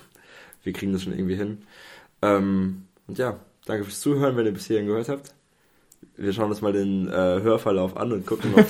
wir 0.62 0.72
kriegen 0.72 0.92
das 0.92 1.02
schon 1.02 1.12
irgendwie 1.12 1.36
hin. 1.36 1.58
Ähm, 2.20 2.84
und 3.06 3.18
ja, 3.18 3.38
danke 3.66 3.84
fürs 3.84 4.00
Zuhören, 4.00 4.36
wenn 4.36 4.46
ihr 4.46 4.52
bis 4.52 4.66
hierhin 4.66 4.86
gehört 4.86 5.08
habt. 5.08 5.34
Wir 6.16 6.32
schauen 6.32 6.50
uns 6.50 6.60
mal 6.60 6.72
den 6.72 7.08
äh, 7.08 7.12
Hörverlauf 7.12 7.96
an 7.96 8.12
und 8.12 8.26
gucken, 8.26 8.54
äh, 8.56 8.64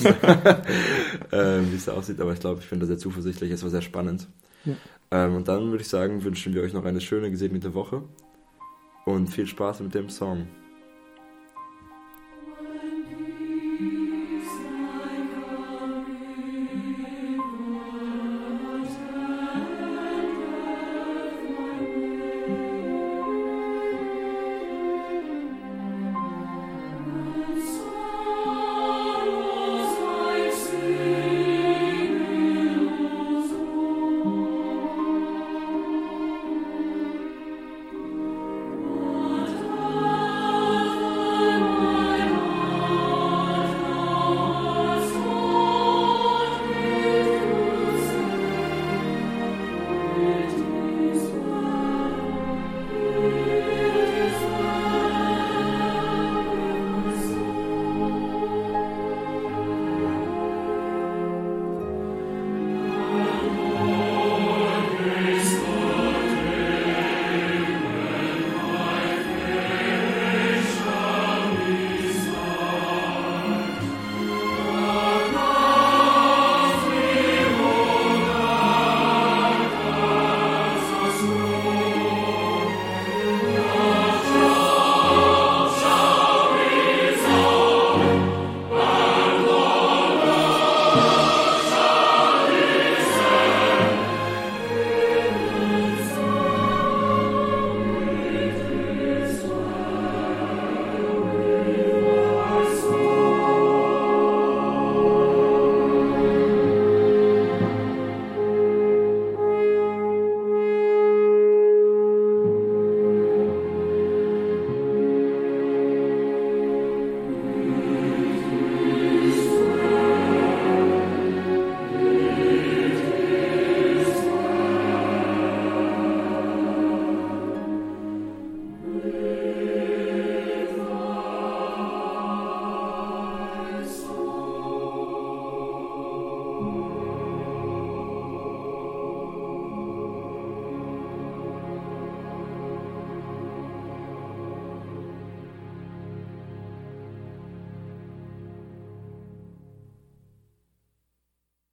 wie 1.31 1.75
es 1.75 1.85
da 1.85 1.93
aussieht. 1.93 2.19
Aber 2.21 2.31
ich 2.33 2.39
glaube, 2.39 2.61
ich 2.61 2.69
bin 2.69 2.79
da 2.79 2.85
sehr 2.85 2.97
zuversichtlich. 2.97 3.51
Es 3.51 3.63
war 3.63 3.69
sehr 3.69 3.81
spannend. 3.81 4.27
Ja. 4.65 4.75
Ähm, 5.13 5.35
und 5.35 5.47
dann 5.47 5.69
würde 5.69 5.83
ich 5.83 5.89
sagen, 5.89 6.23
wünschen 6.23 6.55
wir 6.55 6.63
euch 6.63 6.73
noch 6.73 6.85
eine 6.85 6.99
schöne, 6.99 7.29
gesegnete 7.29 7.75
Woche. 7.75 8.01
und 9.05 9.27
viel 9.27 9.45
Spaß 9.45 9.81
mit 9.81 9.93
dem 9.93 10.09
Song. 10.09 10.47